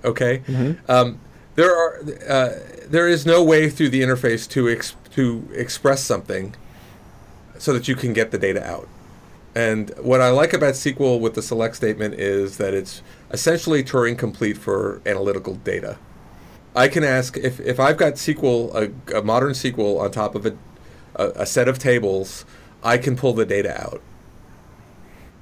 Okay, 0.04 0.42
um, 0.88 1.20
there 1.56 1.76
are 1.76 2.00
uh, 2.30 2.50
there 2.88 3.08
is 3.08 3.26
no 3.26 3.44
way 3.44 3.70
through 3.70 3.90
the 3.90 4.02
interface 4.02 4.48
to 4.52 4.70
ex- 4.70 4.96
to 5.16 5.48
express 5.54 6.04
something 6.04 6.56
so 7.58 7.74
that 7.74 7.88
you 7.88 7.96
can 7.96 8.14
get 8.14 8.32
the 8.32 8.38
data 8.38 8.64
out. 8.66 8.88
And 9.56 9.90
what 9.98 10.20
I 10.20 10.30
like 10.30 10.52
about 10.54 10.74
SQL 10.74 11.20
with 11.20 11.34
the 11.36 11.42
select 11.42 11.78
statement 11.78 12.16
is 12.16 12.58
that 12.58 12.74
it's 12.74 13.02
essentially 13.32 13.84
Turing 13.84 14.18
complete 14.18 14.58
for 14.58 15.02
analytical 15.06 15.56
data. 15.56 15.98
I 16.76 16.90
can 16.90 17.06
ask 17.06 17.38
if, 17.38 17.62
if 17.62 17.80
I've 17.80 17.96
got 17.96 18.16
SQL, 18.16 18.76
a, 19.10 19.20
a 19.20 19.22
modern 19.24 19.54
SQL 19.54 20.02
on 20.02 20.12
top 20.12 20.36
of 20.36 20.46
a, 20.46 20.58
a, 21.16 21.28
a 21.30 21.46
set 21.46 21.70
of 21.70 21.80
tables, 21.80 22.44
I 22.86 22.98
can 23.00 23.18
pull 23.18 23.34
the 23.34 23.46
data 23.46 23.82
out 23.82 24.02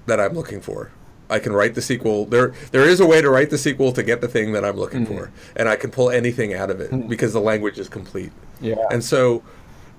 that 0.05 0.19
I'm 0.19 0.33
looking 0.33 0.61
for. 0.61 0.91
I 1.29 1.39
can 1.39 1.51
write 1.51 1.75
the 1.75 1.81
SQL. 1.81 2.29
There, 2.29 2.53
there 2.71 2.87
is 2.87 2.99
a 2.99 3.05
way 3.05 3.21
to 3.21 3.29
write 3.29 3.49
the 3.49 3.57
SQL 3.57 3.93
to 3.95 4.03
get 4.03 4.21
the 4.21 4.27
thing 4.27 4.53
that 4.53 4.63
I'm 4.63 4.77
looking 4.77 5.05
for, 5.05 5.31
and 5.55 5.67
I 5.67 5.75
can 5.75 5.91
pull 5.91 6.09
anything 6.09 6.53
out 6.53 6.69
of 6.69 6.79
it 6.79 7.09
because 7.09 7.33
the 7.33 7.39
language 7.41 7.79
is 7.79 7.89
complete. 7.89 8.31
Yeah. 8.61 8.75
And 8.91 9.03
so, 9.03 9.43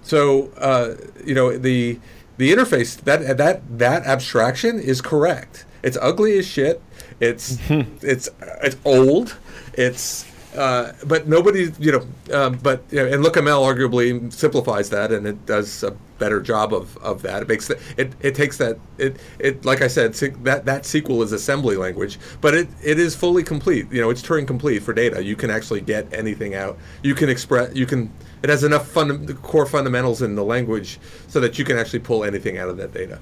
so 0.02 0.50
uh, 0.58 0.94
you 1.24 1.34
know 1.34 1.56
the 1.56 1.98
the 2.36 2.52
interface 2.52 3.00
that 3.02 3.36
that 3.36 3.78
that 3.78 4.04
abstraction 4.04 4.78
is 4.78 5.00
correct. 5.00 5.64
It's 5.82 5.98
ugly 6.00 6.38
as 6.38 6.46
shit. 6.46 6.80
It's 7.20 7.58
it's 7.70 8.28
it's 8.62 8.76
old. 8.84 9.36
It's 9.72 10.26
uh, 10.56 10.92
but 11.04 11.26
nobody, 11.26 11.72
you 11.80 11.92
know, 11.92 12.36
um, 12.36 12.58
but 12.62 12.84
you 12.90 12.98
know, 12.98 13.06
and 13.06 13.24
LookML 13.24 13.74
arguably 13.74 14.32
simplifies 14.32 14.90
that, 14.90 15.10
and 15.10 15.26
it 15.26 15.46
does 15.46 15.82
a 15.82 15.96
better 16.18 16.40
job 16.40 16.72
of, 16.72 16.96
of 16.98 17.22
that. 17.22 17.42
It 17.42 17.48
makes 17.48 17.68
the, 17.68 17.80
it 17.96 18.12
it 18.20 18.34
takes 18.34 18.56
that 18.58 18.78
it 18.98 19.16
it 19.38 19.64
like 19.64 19.82
I 19.82 19.88
said 19.88 20.14
that 20.14 20.64
that 20.64 20.82
SQL 20.82 21.22
is 21.22 21.32
assembly 21.32 21.76
language, 21.76 22.18
but 22.40 22.54
it, 22.54 22.68
it 22.82 22.98
is 22.98 23.14
fully 23.14 23.42
complete. 23.42 23.90
You 23.90 24.00
know, 24.00 24.10
it's 24.10 24.22
Turing 24.22 24.46
complete 24.46 24.82
for 24.82 24.92
data. 24.92 25.22
You 25.22 25.36
can 25.36 25.50
actually 25.50 25.80
get 25.80 26.12
anything 26.12 26.54
out. 26.54 26.78
You 27.02 27.14
can 27.14 27.28
express. 27.28 27.74
You 27.74 27.86
can. 27.86 28.12
It 28.42 28.50
has 28.50 28.64
enough 28.64 28.88
funda- 28.88 29.34
core 29.34 29.66
fundamentals 29.66 30.22
in 30.22 30.34
the 30.34 30.44
language 30.44 30.98
so 31.28 31.40
that 31.40 31.58
you 31.58 31.64
can 31.64 31.78
actually 31.78 32.00
pull 32.00 32.24
anything 32.24 32.58
out 32.58 32.68
of 32.68 32.76
that 32.76 32.92
data. 32.92 33.18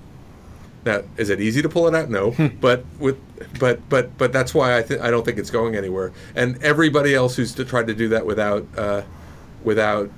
Now, 0.84 1.03
is 1.16 1.30
it 1.30 1.40
easy 1.40 1.62
to 1.62 1.68
pull 1.68 1.86
it 1.86 1.95
out? 1.95 2.11
No, 2.11 2.34
but 2.61 2.84
with 2.99 3.18
but 3.59 3.88
but 3.88 4.16
but 4.18 4.32
that's 4.32 4.53
why 4.53 4.76
I 4.76 4.82
think 4.82 5.01
I 5.01 5.11
don't 5.11 5.24
think 5.24 5.38
it's 5.38 5.51
going 5.51 5.76
anywhere. 5.76 6.12
And 6.34 6.62
everybody 6.62 7.14
else 7.14 7.36
who's 7.36 7.55
to 7.55 7.64
tried 7.64 7.86
to 7.86 7.95
do 7.95 8.09
that 8.09 8.26
without 8.26 8.66
uh, 8.76 9.03
without 9.62 10.11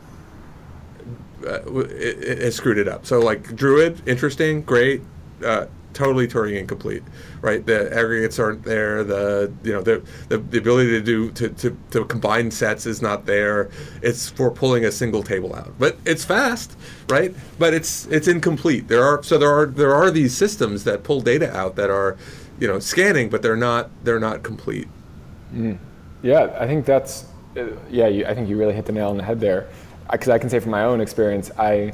uh, 1.46 1.62
it, 1.80 2.42
it 2.42 2.54
screwed 2.54 2.78
it 2.78 2.88
up. 2.88 3.06
So 3.06 3.20
like 3.20 3.54
Druid, 3.54 4.06
interesting, 4.08 4.62
great, 4.62 5.02
uh, 5.44 5.66
totally 5.92 6.26
Turing 6.26 6.58
incomplete, 6.58 7.02
right? 7.40 7.64
The 7.64 7.86
aggregates 7.96 8.38
aren't 8.38 8.64
there. 8.64 9.04
The 9.04 9.52
you 9.62 9.72
know 9.72 9.82
the 9.82 10.02
the, 10.28 10.38
the 10.38 10.58
ability 10.58 10.90
to 10.90 11.00
do 11.00 11.30
to, 11.32 11.48
to, 11.50 11.76
to 11.90 12.04
combine 12.06 12.50
sets 12.50 12.86
is 12.86 13.00
not 13.02 13.26
there. 13.26 13.70
It's 14.02 14.28
for 14.28 14.50
pulling 14.50 14.84
a 14.84 14.92
single 14.92 15.22
table 15.22 15.54
out, 15.54 15.72
but 15.78 15.96
it's 16.04 16.24
fast, 16.24 16.76
right? 17.08 17.34
But 17.58 17.74
it's 17.74 18.06
it's 18.06 18.28
incomplete. 18.28 18.88
There 18.88 19.04
are 19.04 19.22
so 19.22 19.38
there 19.38 19.52
are 19.52 19.66
there 19.66 19.94
are 19.94 20.10
these 20.10 20.36
systems 20.36 20.84
that 20.84 21.04
pull 21.04 21.20
data 21.20 21.54
out 21.56 21.76
that 21.76 21.90
are 21.90 22.16
you 22.58 22.66
know 22.66 22.78
scanning, 22.78 23.28
but 23.28 23.42
they're 23.42 23.56
not 23.56 23.90
they're 24.04 24.20
not 24.20 24.42
complete. 24.42 24.88
Yeah, 26.22 26.56
I 26.58 26.66
think 26.66 26.86
that's, 26.86 27.26
uh, 27.56 27.66
yeah, 27.90 28.08
you, 28.08 28.24
I 28.24 28.34
think 28.34 28.48
you 28.48 28.56
really 28.56 28.72
hit 28.72 28.86
the 28.86 28.92
nail 28.92 29.10
on 29.10 29.18
the 29.18 29.22
head 29.22 29.40
there. 29.40 29.68
Because 30.10 30.28
I 30.28 30.38
can 30.38 30.48
say 30.50 30.58
from 30.60 30.70
my 30.70 30.84
own 30.84 31.00
experience, 31.00 31.50
I 31.58 31.92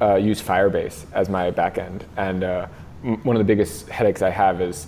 uh, 0.00 0.14
use 0.16 0.40
Firebase 0.42 1.04
as 1.12 1.28
my 1.28 1.50
backend. 1.50 2.02
And 2.16 2.42
uh, 2.44 2.66
m- 3.04 3.22
one 3.24 3.36
of 3.36 3.40
the 3.40 3.44
biggest 3.44 3.88
headaches 3.88 4.22
I 4.22 4.30
have 4.30 4.60
is 4.60 4.86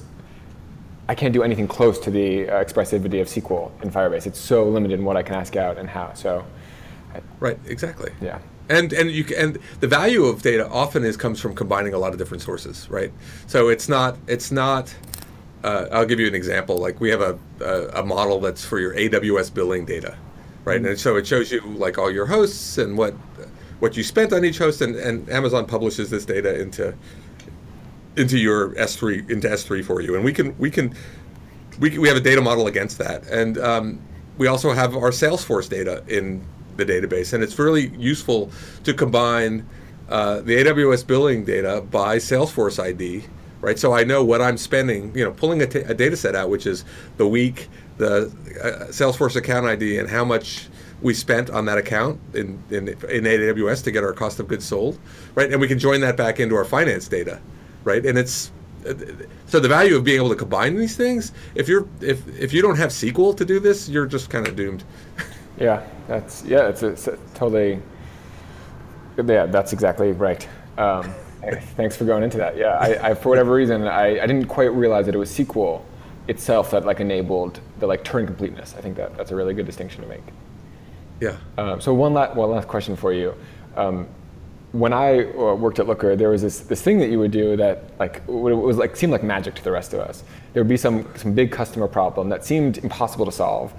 I 1.08 1.14
can't 1.14 1.32
do 1.34 1.42
anything 1.42 1.68
close 1.68 1.98
to 2.00 2.10
the 2.10 2.48
uh, 2.48 2.64
expressivity 2.64 3.20
of 3.20 3.28
SQL 3.28 3.70
in 3.82 3.90
Firebase. 3.90 4.26
It's 4.26 4.38
so 4.38 4.64
limited 4.68 4.98
in 4.98 5.04
what 5.04 5.16
I 5.16 5.22
can 5.22 5.34
ask 5.34 5.56
out 5.56 5.78
and 5.78 5.88
how. 5.88 6.12
So, 6.14 6.44
Right, 7.40 7.58
exactly. 7.66 8.10
yeah. 8.22 8.38
And 8.70 8.92
and 8.94 9.10
you 9.10 9.24
and 9.36 9.58
the 9.80 9.88
value 9.88 10.24
of 10.24 10.40
data 10.40 10.66
often 10.70 11.04
is 11.04 11.16
comes 11.16 11.40
from 11.40 11.54
combining 11.54 11.92
a 11.92 11.98
lot 11.98 12.12
of 12.12 12.18
different 12.18 12.42
sources, 12.42 12.88
right? 12.88 13.12
So 13.46 13.68
it's 13.68 13.88
not 13.88 14.16
it's 14.28 14.50
not. 14.50 14.94
Uh, 15.62 15.86
I'll 15.92 16.06
give 16.06 16.18
you 16.20 16.26
an 16.28 16.34
example. 16.34 16.78
Like 16.78 16.98
we 17.00 17.10
have 17.10 17.20
a, 17.20 17.38
a 17.60 18.00
a 18.00 18.04
model 18.06 18.40
that's 18.40 18.64
for 18.64 18.78
your 18.78 18.94
AWS 18.94 19.52
billing 19.52 19.84
data, 19.84 20.16
right? 20.64 20.84
And 20.84 20.98
so 20.98 21.16
it 21.16 21.26
shows 21.26 21.50
you 21.50 21.60
like 21.60 21.98
all 21.98 22.10
your 22.10 22.26
hosts 22.26 22.78
and 22.78 22.96
what 22.96 23.14
what 23.80 23.96
you 23.96 24.04
spent 24.04 24.32
on 24.32 24.44
each 24.44 24.58
host, 24.58 24.80
and, 24.80 24.94
and 24.94 25.28
Amazon 25.28 25.66
publishes 25.66 26.08
this 26.08 26.24
data 26.24 26.60
into 26.60 26.94
into 28.16 28.38
your 28.38 28.74
S3 28.74 29.28
into 29.28 29.48
S3 29.48 29.84
for 29.84 30.00
you, 30.00 30.14
and 30.14 30.24
we 30.24 30.32
can 30.32 30.56
we 30.58 30.70
can 30.70 30.94
we, 31.80 31.98
we 31.98 32.06
have 32.08 32.16
a 32.16 32.20
data 32.20 32.40
model 32.40 32.66
against 32.68 32.98
that, 32.98 33.26
and 33.26 33.58
um, 33.58 34.00
we 34.38 34.46
also 34.46 34.72
have 34.72 34.94
our 34.94 35.10
Salesforce 35.10 35.68
data 35.68 36.04
in 36.06 36.44
the 36.76 36.84
database, 36.84 37.32
and 37.32 37.42
it's 37.42 37.58
really 37.58 37.88
useful 37.96 38.50
to 38.84 38.94
combine 38.94 39.66
uh, 40.08 40.40
the 40.42 40.56
AWS 40.56 41.06
billing 41.06 41.44
data 41.44 41.82
by 41.90 42.16
Salesforce 42.18 42.82
ID, 42.82 43.24
right? 43.60 43.78
So 43.78 43.94
I 43.94 44.04
know 44.04 44.22
what 44.22 44.40
I'm 44.40 44.58
spending. 44.58 45.16
You 45.16 45.24
know, 45.24 45.32
pulling 45.32 45.62
a, 45.62 45.66
ta- 45.66 45.86
a 45.86 45.94
data 45.94 46.16
set 46.16 46.34
out, 46.34 46.50
which 46.50 46.66
is 46.66 46.84
the 47.16 47.26
week, 47.26 47.68
the 48.02 48.26
uh, 48.62 48.86
Salesforce 48.88 49.36
account 49.36 49.66
ID, 49.66 49.98
and 49.98 50.08
how 50.08 50.24
much 50.24 50.68
we 51.00 51.14
spent 51.14 51.50
on 51.50 51.64
that 51.66 51.78
account 51.78 52.20
in, 52.34 52.62
in 52.70 52.88
in 52.88 53.24
AWS 53.24 53.84
to 53.84 53.90
get 53.90 54.04
our 54.04 54.12
cost 54.12 54.40
of 54.40 54.48
goods 54.48 54.64
sold, 54.64 54.98
right? 55.34 55.50
And 55.50 55.60
we 55.60 55.68
can 55.68 55.78
join 55.78 56.00
that 56.02 56.16
back 56.16 56.40
into 56.40 56.54
our 56.54 56.64
finance 56.64 57.08
data, 57.08 57.40
right? 57.84 58.04
And 58.04 58.18
it's 58.18 58.52
so 59.46 59.60
the 59.60 59.68
value 59.68 59.96
of 59.96 60.04
being 60.04 60.16
able 60.16 60.30
to 60.30 60.36
combine 60.36 60.76
these 60.76 60.96
things. 60.96 61.32
If 61.54 61.68
you're 61.68 61.86
if 62.00 62.26
if 62.40 62.52
you 62.52 62.62
don't 62.62 62.76
have 62.76 62.90
SQL 62.90 63.36
to 63.36 63.44
do 63.44 63.60
this, 63.60 63.88
you're 63.88 64.06
just 64.06 64.30
kind 64.30 64.46
of 64.46 64.56
doomed. 64.56 64.84
Yeah, 65.58 65.86
that's 66.08 66.42
yeah, 66.44 66.68
it's, 66.68 66.82
it's 66.82 67.06
a 67.06 67.18
totally. 67.34 67.80
Yeah, 69.22 69.44
that's 69.46 69.74
exactly 69.74 70.12
right. 70.12 70.48
Um, 70.78 71.12
thanks 71.76 71.94
for 71.94 72.06
going 72.06 72.22
into 72.22 72.38
that. 72.38 72.56
Yeah, 72.56 72.78
I, 72.78 73.10
I 73.10 73.14
for 73.14 73.28
whatever 73.28 73.52
reason, 73.52 73.86
I, 73.86 74.18
I 74.18 74.26
didn't 74.26 74.46
quite 74.46 74.72
realize 74.72 75.04
that 75.06 75.14
it 75.14 75.18
was 75.18 75.30
SQL 75.30 75.82
itself 76.28 76.70
that 76.70 76.84
like 76.84 77.00
enabled 77.00 77.60
the 77.78 77.86
like 77.86 78.04
Turing 78.04 78.26
completeness. 78.26 78.74
I 78.76 78.80
think 78.80 78.96
that 78.96 79.16
that's 79.16 79.30
a 79.30 79.36
really 79.36 79.54
good 79.54 79.66
distinction 79.66 80.02
to 80.02 80.08
make. 80.08 80.22
Yeah. 81.20 81.36
Um, 81.58 81.80
so 81.80 81.94
one 81.94 82.14
last 82.14 82.34
one 82.36 82.50
last 82.50 82.68
question 82.68 82.96
for 82.96 83.12
you. 83.12 83.34
Um, 83.76 84.08
when 84.72 84.92
I 84.92 85.24
uh, 85.24 85.54
worked 85.54 85.78
at 85.78 85.86
Looker, 85.86 86.16
there 86.16 86.30
was 86.30 86.40
this, 86.40 86.60
this 86.60 86.80
thing 86.80 86.98
that 87.00 87.10
you 87.10 87.18
would 87.18 87.30
do 87.30 87.56
that 87.56 87.84
like 87.98 88.26
was 88.26 88.78
like 88.78 88.96
seemed 88.96 89.12
like 89.12 89.22
magic 89.22 89.54
to 89.56 89.64
the 89.64 89.70
rest 89.70 89.92
of 89.92 90.00
us. 90.00 90.24
There 90.52 90.62
would 90.62 90.68
be 90.68 90.76
some 90.76 91.06
some 91.14 91.34
big 91.34 91.52
customer 91.52 91.88
problem 91.88 92.28
that 92.30 92.44
seemed 92.44 92.78
impossible 92.78 93.26
to 93.26 93.32
solve, 93.32 93.72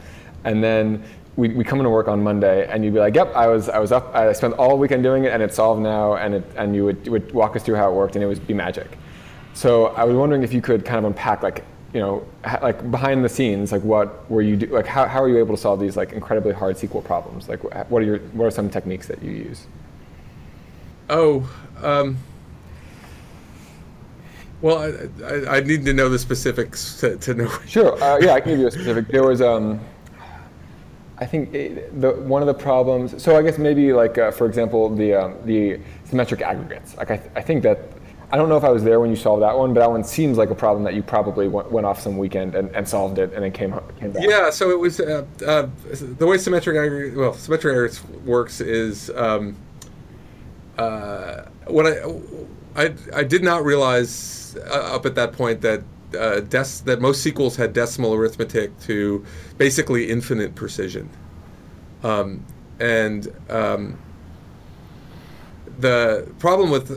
and 0.44 0.64
then 0.64 1.04
we 1.36 1.50
we 1.50 1.64
come 1.64 1.80
into 1.80 1.89
work 1.89 2.08
on 2.08 2.22
Monday, 2.24 2.68
and 2.68 2.84
you'd 2.86 2.94
be 2.94 3.00
like, 3.00 3.16
"Yep, 3.16 3.36
I 3.36 3.48
was 3.48 3.70
I 3.70 3.80
was 3.80 3.91
up. 3.91 4.14
I 4.16 4.32
spent 4.34 4.54
all 4.54 4.78
weekend 4.78 5.04
doing 5.04 5.24
it, 5.24 5.34
and 5.34 5.41
it's 5.41 5.56
solved 5.56 5.82
now." 5.82 6.14
And 6.16 6.36
it, 6.36 6.44
and 6.56 6.76
you 6.76 6.86
would 6.86 7.06
you 7.06 7.12
would 7.12 7.32
walk 7.34 7.56
us 7.56 7.64
through 7.64 7.76
how 7.76 7.91
it 7.91 7.96
worked, 7.96 8.16
and 8.16 8.24
it 8.24 8.28
would 8.28 8.46
be 8.46 8.54
magic. 8.54 8.98
So 9.54 9.88
I 9.88 10.04
was 10.04 10.16
wondering 10.16 10.44
if 10.44 10.54
you 10.54 10.62
could 10.62 10.86
kind 10.86 11.00
of 11.00 11.06
unpack 11.06 11.41
like 11.41 11.64
you 11.94 12.00
know 12.00 12.26
like 12.62 12.89
behind 12.89 13.24
the 13.24 13.30
scenes 13.30 13.72
like 13.72 13.84
what 13.84 14.30
were 14.30 14.41
you 14.41 14.56
do 14.56 14.66
like 14.68 14.88
how, 14.88 15.08
how 15.08 15.22
are 15.22 15.30
you 15.30 15.38
able 15.38 15.56
to 15.56 15.62
solve 15.62 15.80
these 15.80 15.96
like 15.96 16.12
incredibly 16.12 16.52
hard 16.52 16.76
SQL 16.76 17.04
problems 17.04 17.48
like 17.48 17.64
what 17.89 18.02
are 18.02 18.06
your 18.06 18.20
what 18.34 18.46
are 18.46 18.52
some 18.52 18.70
techniques 18.70 19.08
that 19.08 19.22
you 19.22 19.32
use 19.32 19.68
Oh, 21.10 21.50
um, 21.82 22.18
well, 24.62 24.80
I, 24.80 25.26
I, 25.26 25.58
I 25.58 25.60
need 25.60 25.86
to 25.86 25.94
know 25.94 26.08
the 26.10 26.18
specifics 26.18 27.00
to, 27.02 27.18
to 27.18 27.34
know. 27.34 27.52
Sure. 27.68 28.02
Uh, 28.02 28.18
yeah, 28.20 28.34
I 28.34 28.39
can 28.39 28.52
give 28.52 28.60
you 28.60 28.68
a 28.68 28.72
specific. 28.80 29.08
There 29.10 29.24
was, 29.24 29.41
um, 29.41 29.80
I 31.18 31.26
think, 31.26 31.54
it, 31.54 32.00
the 32.02 32.12
one 32.14 32.41
of 32.41 32.48
the 32.48 32.54
problems. 32.54 33.22
So 33.22 33.38
I 33.38 33.41
guess 33.41 33.58
maybe 33.58 33.91
like, 33.91 34.18
uh, 34.18 34.32
for 34.32 34.48
example, 34.48 34.89
the 34.89 35.14
um, 35.14 35.36
the 35.46 35.80
symmetric 36.06 36.41
aggregates. 36.41 36.96
Like 36.96 37.12
I, 37.12 37.18
th- 37.18 37.32
I 37.36 37.41
think 37.41 37.64
that 37.64 37.80
I 38.34 38.36
don't 38.36 38.50
know 38.50 38.58
if 38.58 38.64
I 38.64 38.72
was 38.72 38.84
there 38.84 39.00
when 39.00 39.12
you 39.12 39.16
solved 39.16 39.44
that 39.44 39.56
one, 39.56 39.76
but 39.76 39.82
that 39.82 39.92
one 39.92 40.04
seems 40.04 40.40
like 40.40 40.50
a 40.50 40.56
problem 40.56 40.84
that 40.86 40.96
you 40.96 41.04
probably 41.04 41.48
went, 41.48 41.72
went 41.72 41.86
off 41.86 42.00
some 42.02 42.18
weekend 42.18 42.56
and, 42.56 42.76
and 42.76 42.90
solved 42.90 43.20
it, 43.20 43.32
and 43.32 43.44
then 43.44 43.52
came 43.52 43.80
came 44.00 44.12
back. 44.12 44.24
Yeah, 44.28 44.50
so 44.50 44.72
it 44.72 44.80
was 44.80 45.00
uh, 45.00 45.24
uh, 45.46 45.70
the 46.18 46.26
way 46.26 46.40
symmetric 46.40 47.16
well 47.16 47.36
symmetric 47.36 47.74
aggregates 47.74 48.04
works 48.26 48.60
is 48.60 49.12
um, 49.12 49.56
uh, 50.80 51.44
what 51.68 51.86
I, 51.86 52.02
I 52.76 52.96
I 53.14 53.24
did 53.24 53.44
not 53.44 53.64
realize 53.64 54.58
uh, 54.66 54.96
up 54.96 55.06
at 55.06 55.14
that 55.14 55.34
point 55.34 55.62
that 55.62 55.84
uh, 56.20 56.42
that 56.50 56.98
most 57.00 57.24
SQLs 57.24 57.56
had 57.56 57.72
decimal 57.72 58.16
arithmetic 58.16 58.76
to 58.80 59.24
basically 59.60 60.10
infinite 60.10 60.56
precision, 60.56 61.08
um, 62.02 62.44
and 62.80 63.32
um, 63.52 63.96
the 65.78 66.28
problem 66.40 66.72
with 66.72 66.90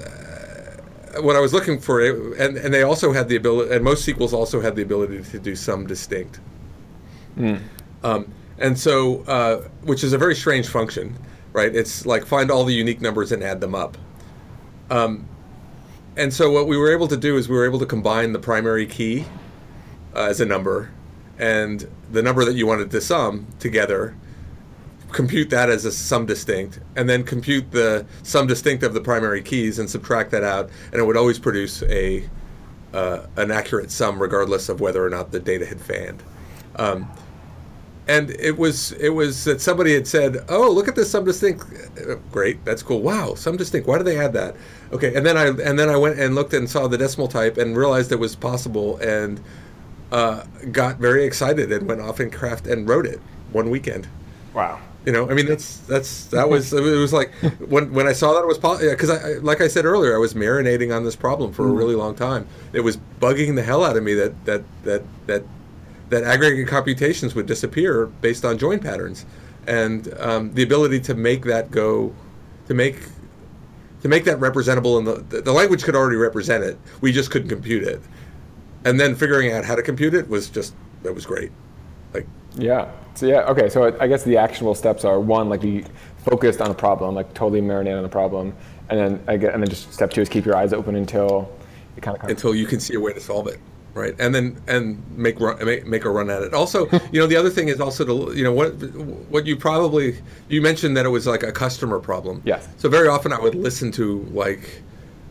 what 1.23 1.37
I 1.37 1.41
was 1.41 1.53
looking 1.53 1.79
for, 1.79 2.01
and 2.01 2.57
and 2.57 2.73
they 2.73 2.83
also 2.83 3.13
had 3.13 3.29
the 3.29 3.37
ability, 3.37 3.75
and 3.75 3.85
most 3.85 4.07
SQLs 4.07 4.33
also 4.33 4.61
had 4.61 4.77
the 4.77 4.83
ability 4.83 5.23
to 5.23 5.39
do 5.39 5.57
sum 5.57 5.87
distinct. 5.87 6.41
Mm. 7.37 7.61
Um, 8.03 8.33
and 8.59 8.79
so, 8.79 9.23
uh, 9.23 9.69
which 9.83 10.03
is 10.03 10.13
a 10.13 10.19
very 10.19 10.35
strange 10.35 10.69
function, 10.69 11.19
right? 11.53 11.75
It's 11.75 12.07
like 12.07 12.25
find 12.25 12.51
all 12.51 12.65
the 12.65 12.75
unique 12.75 13.01
numbers 13.01 13.33
and 13.33 13.43
add 13.43 13.61
them 13.61 13.75
up. 13.75 13.99
Um, 14.91 15.29
and 16.17 16.33
so 16.33 16.51
what 16.51 16.67
we 16.67 16.77
were 16.77 16.91
able 16.91 17.09
to 17.09 17.17
do 17.17 17.37
is 17.37 17.49
we 17.49 17.57
were 17.57 17.67
able 17.67 17.79
to 17.81 17.87
combine 17.87 18.33
the 18.33 18.39
primary 18.39 18.87
key 18.87 19.27
uh, 20.15 20.23
as 20.23 20.41
a 20.41 20.47
number 20.47 20.91
and 21.39 21.87
the 22.11 22.23
number 22.23 22.45
that 22.45 22.55
you 22.55 22.67
wanted 22.67 22.91
to 22.91 23.01
sum 23.01 23.47
together 23.59 24.17
compute 25.13 25.51
that 25.51 25.69
as 25.69 25.85
a 25.85 25.93
sum 25.93 26.27
distinct, 26.27 26.81
and 26.97 27.09
then 27.09 27.25
compute 27.25 27.71
the 27.71 28.07
sum 28.23 28.47
distinct 28.47 28.83
of 28.83 28.95
the 28.95 29.01
primary 29.01 29.43
keys 29.43 29.79
and 29.79 29.89
subtract 29.89 30.31
that 30.33 30.45
out, 30.45 30.71
and 30.93 31.01
it 31.01 31.05
would 31.05 31.17
always 31.17 31.39
produce 31.39 31.83
a 31.85 32.29
uh, 32.93 33.27
an 33.37 33.51
accurate 33.51 33.91
sum 33.91 34.21
regardless 34.21 34.69
of 34.69 34.81
whether 34.81 35.05
or 35.05 35.11
not 35.11 35.31
the 35.31 35.41
data 35.41 35.67
had 35.67 35.81
fanned. 35.81 36.23
Um, 36.77 37.11
and 38.09 38.31
it 38.31 38.57
was 38.57 38.93
it 38.93 39.09
was 39.09 39.45
that 39.45 39.61
somebody 39.61 39.93
had 39.93 40.07
said, 40.07 40.45
"Oh, 40.49 40.71
look 40.71 40.87
at 40.89 40.95
this 40.95 41.11
sum 41.11 41.25
distinct. 41.25 41.65
Great, 42.31 42.65
that's 42.65 42.83
cool. 42.83 43.03
Wow, 43.03 43.35
sum 43.35 43.57
distinct. 43.57 43.89
Why 43.89 43.99
do 43.99 44.05
they 44.05 44.19
add 44.19 44.33
that?" 44.35 44.57
Okay, 44.93 45.15
and 45.15 45.27
then 45.27 45.37
I 45.37 45.47
and 45.49 45.79
then 45.79 45.89
I 45.89 45.97
went 45.97 46.19
and 46.19 46.35
looked 46.35 46.55
and 46.55 46.71
saw 46.71 46.87
the 46.87 46.99
decimal 46.99 47.27
type 47.27 47.59
and 47.59 47.77
realized 47.77 48.13
it 48.13 48.21
was 48.21 48.37
possible 48.37 48.99
and 48.99 49.41
uh, 50.13 50.45
got 50.71 50.99
very 50.99 51.25
excited 51.25 51.73
and 51.73 51.89
went 51.89 52.01
off 52.01 52.21
and 52.21 52.33
craft 52.33 52.69
and 52.69 52.89
wrote 52.89 53.07
it 53.07 53.21
one 53.53 53.71
weekend. 53.71 54.07
Wow. 54.55 54.79
You 55.07 55.13
know, 55.13 55.31
I 55.31 55.35
mean, 55.35 55.47
that's 55.47 55.79
that's 55.79 56.27
that 56.27 56.51
was 56.51 56.73
it 56.75 56.81
was 56.81 57.13
like 57.13 57.33
when 57.61 57.93
when 57.93 58.09
I 58.09 58.13
saw 58.13 58.35
that 58.35 58.41
it 58.41 58.47
was 58.49 58.59
possible 58.59 58.91
because 58.91 59.09
I 59.09 59.35
like 59.35 59.61
I 59.61 59.69
said 59.69 59.85
earlier, 59.85 60.15
I 60.15 60.19
was 60.19 60.35
marinating 60.35 60.95
on 60.95 61.05
this 61.05 61.15
problem 61.15 61.53
for 61.53 61.67
a 61.67 61.71
really 61.71 61.95
long 61.95 62.17
time. 62.17 62.49
It 62.73 62.81
was 62.81 62.99
bugging 63.21 63.55
the 63.55 63.63
hell 63.63 63.85
out 63.85 63.97
of 63.97 64.03
me 64.03 64.15
that 64.15 64.45
that 64.47 64.65
that 64.83 65.05
that 65.29 65.45
that 66.09 66.25
aggregate 66.25 66.67
computations 66.67 67.37
would 67.37 67.47
disappear 67.47 68.07
based 68.07 68.45
on 68.45 68.59
join 68.59 68.81
patterns, 68.81 69.27
and 69.69 70.13
um, 70.19 70.53
the 70.55 70.65
ability 70.65 70.99
to 71.01 71.15
make 71.15 71.45
that 71.45 71.71
go, 71.71 72.13
to 72.67 72.75
make 72.75 72.99
to 74.03 74.09
make 74.09 74.25
that 74.25 74.41
representable 74.41 74.99
in 74.99 75.05
the 75.05 75.41
the 75.41 75.53
language 75.53 75.85
could 75.85 75.95
already 75.95 76.17
represent 76.17 76.65
it. 76.65 76.77
We 77.01 77.13
just 77.13 77.31
couldn't 77.31 77.49
compute 77.49 77.85
it, 77.85 78.03
and 78.85 78.99
then 78.99 79.15
figuring 79.15 79.53
out 79.53 79.65
how 79.65 79.77
to 79.77 79.85
compute 79.85 80.15
it 80.15 80.29
was 80.29 80.49
just 80.49 80.75
that 81.05 81.15
was 81.15 81.25
great. 81.25 81.53
Like 82.13 82.27
yeah. 82.57 82.91
So 83.17 83.27
yeah, 83.27 83.41
okay. 83.45 83.69
So 83.69 83.97
I 83.99 84.07
guess 84.07 84.25
the 84.25 84.37
actionable 84.37 84.75
steps 84.75 85.05
are 85.05 85.19
one, 85.19 85.49
like 85.49 85.63
be 85.63 85.85
focused 86.19 86.61
on 86.61 86.71
a 86.71 86.75
problem, 86.75 87.15
like 87.15 87.33
totally 87.35 87.63
marinate 87.63 87.97
on 87.97 88.03
the 88.03 88.09
problem, 88.09 88.55
and 88.91 88.99
then 88.99 89.25
I 89.27 89.37
get, 89.37 89.55
and 89.55 89.63
then 89.63 89.71
just 89.71 89.93
step 89.93 90.11
two 90.11 90.21
is 90.21 90.29
keep 90.29 90.45
your 90.45 90.55
eyes 90.55 90.73
open 90.73 90.95
until 90.95 91.51
it 91.97 92.03
kind 92.03 92.15
of 92.15 92.21
comes. 92.21 92.33
until 92.33 92.55
you 92.55 92.67
can 92.67 92.79
see 92.79 92.95
a 92.95 93.01
way 93.01 93.15
to 93.15 93.21
solve 93.21 93.47
it, 93.49 93.59
right? 93.95 94.15
And 94.19 94.35
then 94.35 94.61
and 94.67 95.03
make 95.17 95.41
run, 95.41 95.65
make, 95.65 95.87
make 95.87 96.05
a 96.05 96.11
run 96.11 96.29
at 96.29 96.43
it. 96.43 96.53
Also, 96.53 96.91
you 97.13 97.19
know, 97.21 97.27
the 97.27 97.37
other 97.37 97.51
thing 97.51 97.69
is 97.69 97.81
also 97.81 98.05
to 98.05 98.37
you 98.37 98.45
know 98.45 98.53
what 98.53 98.73
what 99.31 99.47
you 99.47 99.57
probably 99.57 100.19
you 100.49 100.61
mentioned 100.61 100.97
that 100.99 101.07
it 101.07 101.11
was 101.11 101.27
like 101.27 101.43
a 101.43 101.53
customer 101.53 101.99
problem. 101.99 102.43
Yes. 102.45 102.69
So 102.77 102.89
very 102.89 103.09
often 103.09 103.33
I 103.33 103.41
would 103.41 103.55
listen 103.55 103.91
to 103.93 104.23
like 104.33 104.83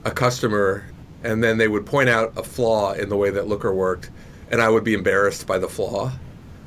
a 0.05 0.11
customer, 0.11 0.85
and 1.23 1.43
then 1.43 1.57
they 1.59 1.67
would 1.67 1.85
point 1.85 2.09
out 2.09 2.33
a 2.35 2.43
flaw 2.43 2.93
in 2.93 3.09
the 3.09 3.17
way 3.17 3.29
that 3.29 3.47
Looker 3.47 3.73
worked, 3.73 4.09
and 4.49 4.59
I 4.59 4.69
would 4.69 4.83
be 4.83 4.95
embarrassed 4.95 5.45
by 5.45 5.59
the 5.59 5.69
flaw. 5.69 6.11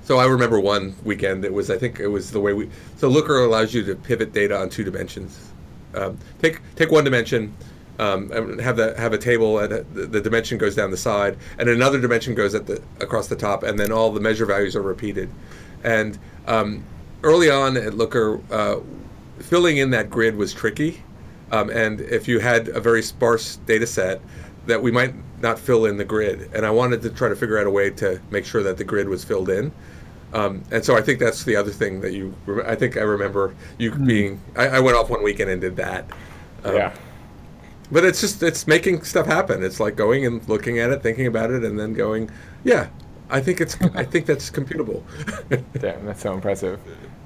So 0.09 0.17
I 0.17 0.25
remember 0.25 0.59
one 0.59 0.95
weekend. 1.05 1.45
It 1.45 1.53
was 1.53 1.71
I 1.71 1.77
think 1.77 2.01
it 2.01 2.07
was 2.07 2.31
the 2.31 2.41
way 2.41 2.55
we. 2.55 2.71
So 2.97 3.09
Looker 3.09 3.45
allows 3.45 3.75
you 3.75 3.85
to 3.85 3.95
pivot 3.95 4.33
data 4.33 4.59
on 4.59 4.71
two 4.71 4.83
dimensions. 4.83 5.53
Um, 5.95 6.17
take 6.41 6.63
take 6.77 6.91
one 6.91 7.05
dimension, 7.05 7.55
um, 7.99 8.33
and 8.33 8.59
have 8.59 8.79
the 8.79 8.99
have 8.99 9.13
a 9.13 9.19
table, 9.19 9.59
and 9.59 9.71
the, 9.93 10.07
the 10.07 10.23
dimension 10.23 10.57
goes 10.57 10.75
down 10.75 10.91
the 10.91 10.97
side, 10.97 11.37
and 11.59 11.69
another 11.69 12.01
dimension 12.01 12.35
goes 12.35 12.55
at 12.55 12.67
the 12.67 12.81
across 13.01 13.27
the 13.27 13.37
top, 13.37 13.63
and 13.63 13.79
then 13.79 13.93
all 13.93 14.11
the 14.11 14.19
measure 14.19 14.47
values 14.47 14.75
are 14.75 14.81
repeated. 14.81 15.29
And 15.85 16.19
um, 16.47 16.83
early 17.23 17.51
on 17.51 17.77
at 17.77 17.93
Looker, 17.93 18.41
uh, 18.51 18.77
filling 19.41 19.77
in 19.77 19.91
that 19.91 20.09
grid 20.09 20.37
was 20.37 20.55
tricky, 20.55 21.03
um, 21.53 21.69
and 21.69 22.01
if 22.01 22.27
you 22.27 22.39
had 22.39 22.69
a 22.69 22.81
very 22.81 23.03
sparse 23.03 23.57
data 23.67 23.87
set, 23.87 24.23
that 24.65 24.83
we 24.83 24.91
might 24.91 25.13
not 25.43 25.59
fill 25.59 25.85
in 25.85 25.99
the 25.99 26.05
grid. 26.05 26.51
And 26.55 26.65
I 26.65 26.71
wanted 26.71 27.03
to 27.03 27.11
try 27.11 27.29
to 27.29 27.37
figure 27.37 27.59
out 27.59 27.67
a 27.67 27.71
way 27.71 27.91
to 27.91 28.19
make 28.31 28.47
sure 28.47 28.63
that 28.63 28.79
the 28.79 28.85
grid 28.85 29.07
was 29.07 29.23
filled 29.23 29.51
in. 29.51 29.71
Um, 30.33 30.63
and 30.71 30.85
so 30.85 30.97
I 30.97 31.01
think 31.01 31.21
that's 31.21 31.45
the 31.45 31.57
other 31.57 31.71
thing 31.71 32.01
that 32.03 32.13
you. 32.13 32.35
I 32.67 32.75
think 32.75 32.97
I 32.97 33.01
remember 33.01 33.55
you 33.79 33.93
being. 33.93 34.41
I, 34.57 34.69
I 34.69 34.81
went 34.81 34.97
off 34.97 35.09
one 35.09 35.23
weekend 35.23 35.51
and 35.51 35.61
did 35.61 35.77
that. 35.77 36.05
Um, 36.65 36.75
yeah. 36.75 36.95
But 37.91 38.05
it's 38.05 38.21
just 38.21 38.43
it's 38.43 38.67
making 38.67 39.03
stuff 39.05 39.27
happen. 39.27 39.63
It's 39.63 39.81
like 39.81 39.97
going 39.97 40.27
and 40.27 40.47
looking 40.49 40.79
at 40.79 40.91
it, 40.91 41.03
thinking 41.03 41.27
about 41.27 41.51
it, 41.51 41.65
and 41.65 41.79
then 41.79 41.95
going, 41.95 42.31
yeah, 42.63 42.89
I 43.31 43.41
think 43.41 43.61
it's. 43.61 43.81
I 43.95 44.05
think 44.05 44.27
that's 44.27 44.51
computable. 44.51 45.03
Damn, 45.81 46.05
that's 46.05 46.21
so 46.23 46.35
impressive. 46.35 46.79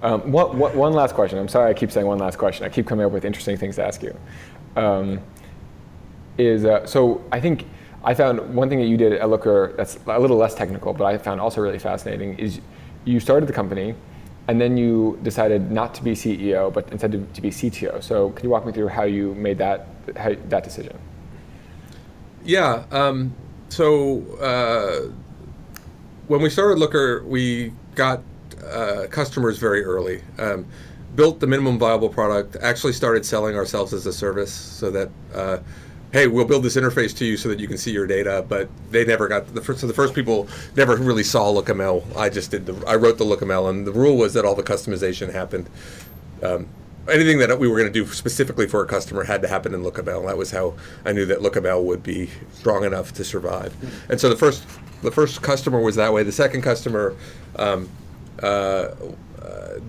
Um, 0.02 0.32
what, 0.32 0.54
what, 0.56 0.74
one 0.74 0.92
last 0.92 1.14
question. 1.14 1.38
I'm 1.38 1.48
sorry 1.48 1.70
I 1.70 1.74
keep 1.74 1.92
saying 1.92 2.06
one 2.06 2.18
last 2.18 2.36
question. 2.36 2.66
I 2.66 2.68
keep 2.68 2.86
coming 2.86 3.06
up 3.06 3.12
with 3.12 3.24
interesting 3.24 3.56
things 3.56 3.76
to 3.76 3.86
ask 3.86 4.02
you. 4.02 4.16
Um, 4.74 5.20
is 6.38 6.64
uh, 6.64 6.86
so 6.86 7.22
I 7.30 7.40
think 7.40 7.66
I 8.04 8.14
found 8.14 8.54
one 8.54 8.68
thing 8.68 8.78
that 8.78 8.86
you 8.86 8.96
did 8.96 9.12
at 9.12 9.28
Looker 9.28 9.74
that's 9.76 9.98
a 10.06 10.18
little 10.18 10.36
less 10.36 10.54
technical, 10.54 10.92
but 10.92 11.04
I 11.04 11.18
found 11.18 11.40
also 11.40 11.60
really 11.60 11.78
fascinating 11.78 12.38
is 12.38 12.60
you 13.04 13.20
started 13.20 13.48
the 13.48 13.52
company 13.52 13.94
and 14.48 14.60
then 14.60 14.76
you 14.76 15.18
decided 15.22 15.70
not 15.70 15.94
to 15.94 16.02
be 16.02 16.12
CEO, 16.12 16.72
but 16.72 16.90
instead 16.90 17.12
to, 17.12 17.24
to 17.34 17.40
be 17.40 17.50
CTO. 17.50 18.02
So 18.02 18.30
can 18.30 18.44
you 18.44 18.50
walk 18.50 18.66
me 18.66 18.72
through 18.72 18.88
how 18.88 19.04
you 19.04 19.34
made 19.34 19.58
that 19.58 19.86
how, 20.16 20.34
that 20.48 20.64
decision? 20.64 20.98
Yeah. 22.44 22.84
Um, 22.90 23.34
so 23.68 24.22
uh, 24.38 25.12
when 26.26 26.42
we 26.42 26.50
started 26.50 26.78
Looker, 26.78 27.22
we 27.24 27.72
got 27.94 28.22
uh, 28.68 29.06
customers 29.10 29.58
very 29.58 29.84
early. 29.84 30.22
Um, 30.38 30.66
built 31.14 31.40
the 31.40 31.46
minimum 31.46 31.78
viable 31.78 32.08
product. 32.08 32.56
Actually 32.62 32.94
started 32.94 33.24
selling 33.24 33.54
ourselves 33.54 33.92
as 33.92 34.06
a 34.06 34.12
service, 34.12 34.52
so 34.52 34.90
that. 34.90 35.10
Uh, 35.34 35.58
hey, 36.12 36.26
we'll 36.26 36.44
build 36.44 36.62
this 36.62 36.76
interface 36.76 37.16
to 37.16 37.24
you 37.24 37.36
so 37.36 37.48
that 37.48 37.58
you 37.58 37.66
can 37.66 37.78
see 37.78 37.90
your 37.90 38.06
data. 38.06 38.44
But 38.48 38.68
they 38.90 39.04
never 39.04 39.28
got 39.28 39.54
the 39.54 39.60
first. 39.60 39.80
So 39.80 39.86
the 39.86 39.94
first 39.94 40.14
people 40.14 40.46
never 40.76 40.96
really 40.96 41.24
saw 41.24 41.52
LookML. 41.52 42.16
I 42.16 42.28
just 42.28 42.50
did 42.50 42.66
the. 42.66 42.86
I 42.86 42.96
wrote 42.96 43.18
the 43.18 43.24
LookML, 43.24 43.70
and 43.70 43.86
the 43.86 43.92
rule 43.92 44.16
was 44.16 44.34
that 44.34 44.44
all 44.44 44.54
the 44.54 44.62
customization 44.62 45.32
happened. 45.32 45.68
Um, 46.42 46.68
anything 47.10 47.38
that 47.38 47.58
we 47.58 47.66
were 47.66 47.78
going 47.78 47.92
to 47.92 48.04
do 48.04 48.06
specifically 48.12 48.68
for 48.68 48.82
a 48.82 48.86
customer 48.86 49.24
had 49.24 49.42
to 49.42 49.48
happen 49.48 49.74
in 49.74 49.82
LookML. 49.82 50.26
That 50.26 50.36
was 50.36 50.50
how 50.50 50.74
I 51.04 51.12
knew 51.12 51.26
that 51.26 51.40
LookML 51.40 51.82
would 51.84 52.02
be 52.02 52.30
strong 52.52 52.84
enough 52.84 53.12
to 53.14 53.24
survive. 53.24 53.74
And 54.08 54.20
so 54.20 54.28
the 54.28 54.36
first 54.36 54.64
the 55.02 55.10
first 55.10 55.42
customer 55.42 55.80
was 55.80 55.96
that 55.96 56.12
way. 56.12 56.22
The 56.22 56.32
second 56.32 56.62
customer. 56.62 57.16
Um, 57.56 57.88
uh, 58.42 58.88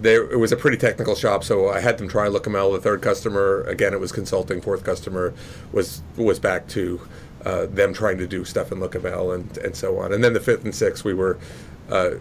it 0.04 0.40
was 0.40 0.52
a 0.52 0.58
pretty 0.58 0.78
technical 0.78 1.16
shop, 1.16 1.44
so 1.44 1.70
I 1.70 1.80
had 1.80 1.98
them 1.98 2.08
try 2.08 2.28
LookML. 2.28 2.74
The 2.74 2.82
third 2.82 3.02
customer, 3.02 3.62
again, 3.64 3.94
it 3.94 4.00
was 4.00 4.12
consulting. 4.12 4.62
Fourth 4.62 4.84
customer 4.84 5.34
was 5.72 6.02
was 6.16 6.40
back 6.40 6.68
to 6.70 7.02
uh, 7.46 7.66
them 7.68 7.94
trying 7.94 8.18
to 8.18 8.28
do 8.28 8.46
stuff 8.46 8.72
in 8.72 8.80
LookML 8.80 9.36
and 9.36 9.58
and 9.58 9.76
so 9.76 10.00
on. 10.00 10.14
And 10.14 10.24
then 10.24 10.34
the 10.34 10.40
fifth 10.40 10.64
and 10.64 10.76
sixth, 10.76 11.04
we 11.06 11.14
were 11.14 11.38
uh, 11.90 12.12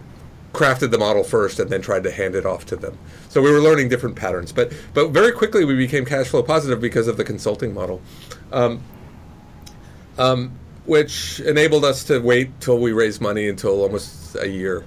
crafted 0.53 0.91
the 0.91 0.97
model 0.97 1.23
first 1.23 1.59
and 1.59 1.69
then 1.69 1.81
tried 1.81 2.03
to 2.03 2.11
hand 2.11 2.35
it 2.35 2.45
off 2.45 2.65
to 2.67 2.75
them. 2.75 2.97
So 3.29 3.41
we 3.41 3.51
were 3.51 3.59
learning 3.59 3.89
different 3.89 4.15
patterns, 4.15 4.51
but 4.51 4.71
but 4.93 5.09
very 5.09 5.31
quickly 5.31 5.65
we 5.65 5.75
became 5.75 6.05
cash 6.05 6.27
flow 6.27 6.43
positive 6.43 6.79
because 6.79 7.07
of 7.07 7.17
the 7.17 7.23
consulting 7.23 7.73
model. 7.73 8.01
Um, 8.51 8.81
um, 10.17 10.51
which 10.85 11.39
enabled 11.39 11.85
us 11.85 12.03
to 12.03 12.19
wait 12.19 12.59
till 12.59 12.77
we 12.77 12.91
raised 12.91 13.21
money 13.21 13.47
until 13.47 13.81
almost 13.81 14.35
a 14.35 14.47
year 14.47 14.83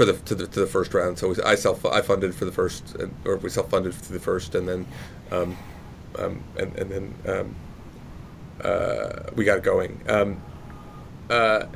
for 0.00 0.06
the 0.06 0.14
to 0.14 0.34
the, 0.34 0.46
to 0.46 0.60
the 0.60 0.66
first 0.66 0.94
round. 0.94 1.18
So 1.18 1.34
I 1.44 1.54
self 1.56 1.84
I 1.84 2.00
funded 2.00 2.34
for 2.34 2.46
the 2.46 2.52
first, 2.52 2.96
or 3.26 3.36
we 3.36 3.50
self 3.50 3.68
funded 3.68 3.94
for 3.94 4.14
the 4.14 4.18
first, 4.18 4.54
and 4.54 4.66
then 4.66 4.86
um, 5.30 5.58
um, 6.18 6.42
and 6.58 6.74
and 6.78 6.90
then 6.90 7.14
um, 7.26 7.54
uh, 8.64 9.30
we 9.36 9.44
got 9.44 9.62
going. 9.62 10.00
Um, 10.08 10.40
uh, 11.28 11.66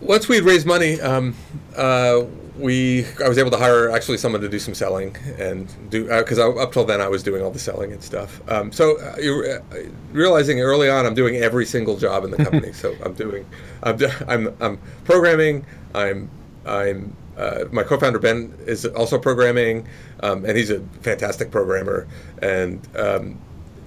once 0.00 0.28
we 0.28 0.36
had 0.36 0.44
raised 0.44 0.66
money, 0.68 1.00
um, 1.00 1.34
uh, 1.76 2.22
we 2.56 3.06
I 3.24 3.28
was 3.28 3.38
able 3.38 3.50
to 3.50 3.56
hire 3.56 3.90
actually 3.90 4.18
someone 4.18 4.40
to 4.40 4.48
do 4.48 4.60
some 4.60 4.74
selling 4.74 5.16
and 5.40 5.66
do 5.90 6.04
because 6.04 6.38
up 6.38 6.72
till 6.72 6.84
then 6.84 7.00
I 7.00 7.08
was 7.08 7.24
doing 7.24 7.42
all 7.42 7.50
the 7.50 7.58
selling 7.58 7.92
and 7.92 8.00
stuff. 8.00 8.40
Um, 8.48 8.70
so 8.70 9.00
uh, 9.00 9.16
you 9.20 9.60
uh, 9.72 9.78
realizing 10.12 10.60
early 10.60 10.88
on 10.88 11.06
I'm 11.06 11.14
doing 11.14 11.38
every 11.38 11.66
single 11.66 11.96
job 11.96 12.22
in 12.22 12.30
the 12.30 12.36
company. 12.36 12.72
so 12.82 12.94
I'm 13.04 13.14
doing 13.14 13.46
I'm, 13.82 13.98
I'm 14.28 14.56
I'm 14.60 14.78
programming. 15.04 15.66
I'm 15.92 16.30
I'm 16.66 17.16
uh, 17.36 17.64
my 17.72 17.82
co-founder 17.82 18.18
Ben 18.18 18.54
is 18.66 18.84
also 18.84 19.18
programming, 19.18 19.88
um, 20.20 20.44
and 20.44 20.56
he's 20.56 20.70
a 20.70 20.80
fantastic 21.00 21.50
programmer. 21.50 22.06
And 22.42 22.86
um, 22.96 23.38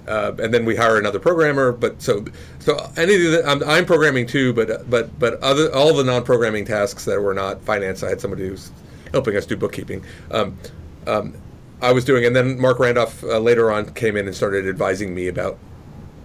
uh, 0.08 0.32
and 0.38 0.54
then 0.54 0.64
we 0.64 0.76
hire 0.76 0.98
another 0.98 1.18
programmer. 1.18 1.72
But 1.72 2.00
so 2.02 2.24
so 2.58 2.74
anything 2.96 3.30
that 3.32 3.46
I'm, 3.46 3.62
I'm 3.64 3.84
programming 3.84 4.26
too, 4.26 4.52
but 4.52 4.88
but 4.88 5.18
but 5.18 5.40
other 5.42 5.72
all 5.74 5.94
the 5.94 6.04
non-programming 6.04 6.64
tasks 6.64 7.04
that 7.04 7.20
were 7.20 7.34
not 7.34 7.62
finance, 7.62 8.02
I 8.02 8.08
had 8.08 8.20
somebody 8.20 8.48
who's 8.48 8.70
helping 9.12 9.36
us 9.36 9.46
do 9.46 9.56
bookkeeping. 9.56 10.04
Um, 10.30 10.58
um, 11.06 11.34
I 11.82 11.92
was 11.92 12.04
doing, 12.04 12.24
and 12.24 12.34
then 12.34 12.58
Marc 12.58 12.78
Randolph 12.78 13.22
uh, 13.24 13.38
later 13.38 13.70
on 13.70 13.92
came 13.94 14.16
in 14.16 14.26
and 14.26 14.34
started 14.34 14.66
advising 14.66 15.14
me 15.14 15.28
about 15.28 15.58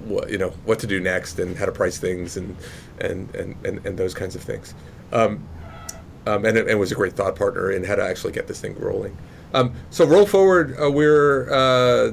what 0.05 0.29
you 0.29 0.37
know 0.37 0.49
what 0.65 0.79
to 0.79 0.87
do 0.87 0.99
next 0.99 1.39
and 1.39 1.57
how 1.57 1.65
to 1.65 1.71
price 1.71 1.97
things 1.97 2.37
and 2.37 2.55
and 2.99 3.33
and 3.35 3.55
and, 3.65 3.85
and 3.85 3.97
those 3.97 4.13
kinds 4.13 4.35
of 4.35 4.41
things. 4.41 4.73
Um, 5.11 5.43
um, 6.25 6.45
and, 6.45 6.57
and 6.57 6.79
was 6.79 6.91
a 6.91 6.95
great 6.95 7.13
thought 7.13 7.35
partner 7.35 7.71
in 7.71 7.83
how 7.83 7.95
to 7.95 8.03
actually 8.03 8.33
get 8.33 8.47
this 8.47 8.59
thing 8.59 8.77
rolling. 8.79 9.17
Um, 9.53 9.73
so 9.89 10.05
roll 10.05 10.25
forward, 10.25 10.77
uh, 10.81 10.89
we're 10.89 11.51
uh, 11.51 12.11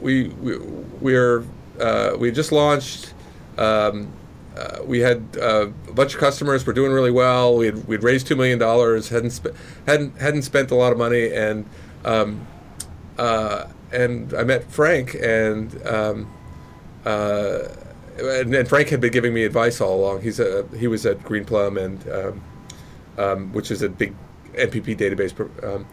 we, 0.00 0.28
we 0.28 0.58
we're 1.00 1.44
uh, 1.80 2.12
we 2.18 2.30
just 2.30 2.52
launched. 2.52 3.12
Um, 3.58 4.12
uh, 4.56 4.78
we 4.84 5.00
had 5.00 5.22
uh, 5.38 5.66
a 5.88 5.92
bunch 5.92 6.14
of 6.14 6.20
customers. 6.20 6.66
We're 6.66 6.72
doing 6.72 6.92
really 6.92 7.10
well. 7.10 7.56
We 7.56 7.66
had, 7.66 7.86
we'd 7.86 8.02
raised 8.02 8.26
two 8.26 8.36
million 8.36 8.58
dollars. 8.58 9.08
hadn't 9.08 9.32
sp- 9.36 9.56
hadn't 9.86 10.18
hadn't 10.18 10.42
spent 10.42 10.70
a 10.70 10.74
lot 10.74 10.92
of 10.92 10.98
money, 10.98 11.32
and 11.32 11.66
um, 12.04 12.46
uh, 13.18 13.66
and 13.92 14.32
I 14.34 14.44
met 14.44 14.70
Frank, 14.70 15.14
and, 15.14 15.86
um, 15.86 16.32
and, 17.04 18.54
and 18.54 18.68
Frank 18.68 18.88
had 18.88 19.00
been 19.00 19.12
giving 19.12 19.34
me 19.34 19.44
advice 19.44 19.80
all 19.80 19.94
along. 19.94 20.22
He's 20.22 20.40
a 20.40 20.66
he 20.78 20.86
was 20.86 21.04
at 21.04 21.18
Greenplum, 21.20 21.82
and 21.82 22.34
um, 23.16 23.24
um, 23.24 23.52
which 23.52 23.70
is 23.70 23.82
a 23.82 23.88
big 23.88 24.14
MPP 24.54 24.96
database, 24.96 25.64
um, 25.64 25.86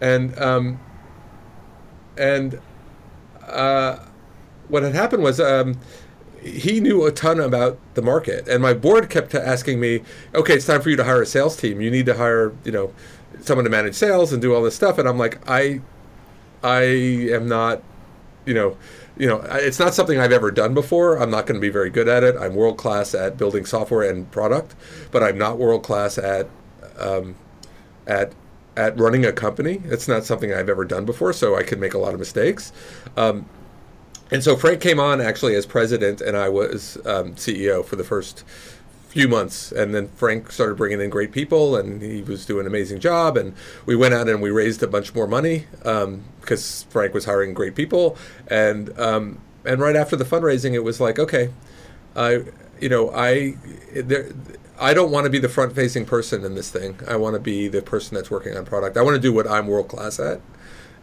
and 0.00 0.38
um, 0.38 0.80
and 2.16 2.60
uh, 3.46 3.98
what 4.68 4.82
had 4.82 4.94
happened 4.94 5.22
was 5.22 5.40
he 6.44 6.78
knew 6.78 7.04
a 7.06 7.10
ton 7.10 7.40
about 7.40 7.78
the 7.94 8.02
market, 8.02 8.46
and 8.48 8.62
my 8.62 8.74
board 8.74 9.08
kept 9.08 9.34
asking 9.34 9.80
me, 9.80 10.02
"Okay, 10.34 10.54
it's 10.54 10.66
time 10.66 10.82
for 10.82 10.90
you 10.90 10.96
to 10.96 11.04
hire 11.04 11.22
a 11.22 11.26
sales 11.26 11.56
team. 11.56 11.80
You 11.80 11.90
need 11.90 12.06
to 12.06 12.14
hire, 12.14 12.52
you 12.64 12.72
know, 12.72 12.92
someone 13.40 13.64
to 13.64 13.70
manage 13.70 13.94
sales 13.94 14.32
and 14.32 14.42
do 14.42 14.54
all 14.54 14.62
this 14.62 14.76
stuff." 14.76 14.98
And 14.98 15.08
I'm 15.08 15.18
like, 15.18 15.38
I, 15.48 15.80
I 16.62 16.82
am 16.82 17.48
not, 17.48 17.82
you 18.44 18.54
know, 18.54 18.76
you 19.16 19.26
know, 19.26 19.40
it's 19.52 19.78
not 19.78 19.94
something 19.94 20.18
I've 20.18 20.32
ever 20.32 20.50
done 20.50 20.74
before. 20.74 21.16
I'm 21.16 21.30
not 21.30 21.46
going 21.46 21.54
to 21.54 21.60
be 21.60 21.70
very 21.70 21.90
good 21.90 22.08
at 22.08 22.24
it. 22.24 22.36
I'm 22.36 22.54
world 22.54 22.76
class 22.76 23.14
at 23.14 23.38
building 23.38 23.64
software 23.64 24.02
and 24.08 24.30
product, 24.30 24.74
but 25.12 25.22
I'm 25.22 25.38
not 25.38 25.58
world 25.58 25.82
class 25.82 26.18
at, 26.18 26.48
um, 26.98 27.34
at 28.06 28.32
at 28.76 28.98
running 28.98 29.24
a 29.24 29.32
company. 29.32 29.80
It's 29.84 30.08
not 30.08 30.24
something 30.24 30.52
I've 30.52 30.68
ever 30.68 30.84
done 30.84 31.04
before, 31.04 31.32
so 31.32 31.56
I 31.56 31.62
could 31.62 31.78
make 31.78 31.94
a 31.94 31.98
lot 31.98 32.12
of 32.12 32.18
mistakes. 32.18 32.72
Um, 33.16 33.46
and 34.30 34.42
so 34.42 34.56
Frank 34.56 34.80
came 34.80 34.98
on 34.98 35.20
actually 35.20 35.54
as 35.54 35.66
president, 35.66 36.20
and 36.20 36.36
I 36.36 36.48
was 36.48 36.96
um, 37.06 37.34
CEO 37.34 37.84
for 37.84 37.96
the 37.96 38.04
first 38.04 38.44
few 39.14 39.28
months. 39.28 39.70
And 39.70 39.94
then 39.94 40.08
Frank 40.16 40.50
started 40.50 40.76
bringing 40.76 41.00
in 41.00 41.08
great 41.08 41.30
people, 41.30 41.76
and 41.76 42.02
he 42.02 42.22
was 42.22 42.44
doing 42.44 42.62
an 42.62 42.66
amazing 42.66 42.98
job. 42.98 43.36
And 43.36 43.54
we 43.86 43.94
went 43.94 44.12
out 44.12 44.28
and 44.28 44.42
we 44.42 44.50
raised 44.50 44.82
a 44.82 44.88
bunch 44.88 45.14
more 45.14 45.28
money 45.28 45.66
because 45.78 46.84
um, 46.84 46.90
Frank 46.90 47.14
was 47.14 47.26
hiring 47.26 47.54
great 47.54 47.76
people. 47.76 48.16
And 48.48 48.98
um, 48.98 49.40
and 49.64 49.80
right 49.80 49.96
after 49.96 50.16
the 50.16 50.24
fundraising, 50.24 50.74
it 50.74 50.82
was 50.82 51.00
like, 51.00 51.18
okay, 51.18 51.50
I, 52.16 52.42
you 52.80 52.88
know, 52.88 53.10
I 53.14 53.54
there. 53.94 54.32
I 54.78 54.94
don't 54.94 55.10
want 55.10 55.24
to 55.24 55.30
be 55.30 55.38
the 55.38 55.48
front-facing 55.48 56.06
person 56.06 56.44
in 56.44 56.54
this 56.54 56.70
thing. 56.70 56.98
I 57.06 57.16
want 57.16 57.34
to 57.34 57.40
be 57.40 57.68
the 57.68 57.82
person 57.82 58.14
that's 58.14 58.30
working 58.30 58.56
on 58.56 58.64
product. 58.64 58.96
I 58.96 59.02
want 59.02 59.14
to 59.14 59.20
do 59.20 59.32
what 59.32 59.48
I'm 59.48 59.66
world 59.66 59.88
class 59.88 60.18
at, 60.18 60.40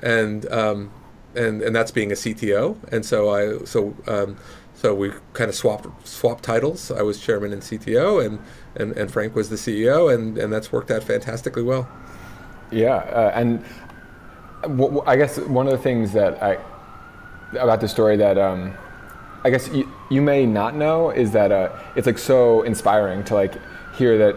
and 0.02 0.52
um, 0.52 0.92
and 1.36 1.62
and 1.62 1.76
that's 1.76 1.92
being 1.92 2.12
a 2.12 2.16
CTO. 2.16 2.76
And 2.92 3.06
so 3.06 3.30
I 3.30 3.64
so 3.66 3.96
um, 4.08 4.38
so 4.74 4.94
we 4.94 5.12
kind 5.34 5.50
of 5.50 5.56
swapped 5.56 5.88
swapped 6.08 6.44
titles. 6.44 6.92
I 6.92 7.02
was 7.02 7.20
chairman 7.20 7.54
and 7.54 7.62
CTO, 7.62 8.26
and 8.26 8.40
and, 8.76 8.98
and 8.98 9.12
Frank 9.12 9.36
was 9.36 9.50
the 9.50 9.56
CEO, 9.56 10.14
and 10.14 10.38
and 10.38 10.52
that's 10.52 10.72
worked 10.72 10.92
out 10.92 11.04
fantastically 11.04 11.64
well. 11.64 11.88
Yeah, 12.72 12.96
uh, 12.96 13.32
and 13.36 13.64
w- 14.64 14.84
w- 14.84 15.04
I 15.06 15.16
guess 15.16 15.38
one 15.38 15.68
of 15.68 15.72
the 15.72 15.78
things 15.78 16.14
that 16.14 16.42
I 16.42 16.58
about 17.58 17.82
the 17.82 17.88
story 17.88 18.18
that 18.18 18.38
um, 18.38 18.74
I 19.44 19.50
guess 19.50 19.70
you, 19.70 19.92
you 20.10 20.22
may 20.22 20.46
not 20.46 20.76
know 20.76 21.10
is 21.10 21.32
that 21.32 21.52
uh, 21.52 21.70
it's 21.96 22.06
like 22.06 22.20
so 22.20 22.62
inspiring 22.62 23.24
to 23.26 23.34
like 23.34 23.54
hear 23.96 24.18
that 24.18 24.36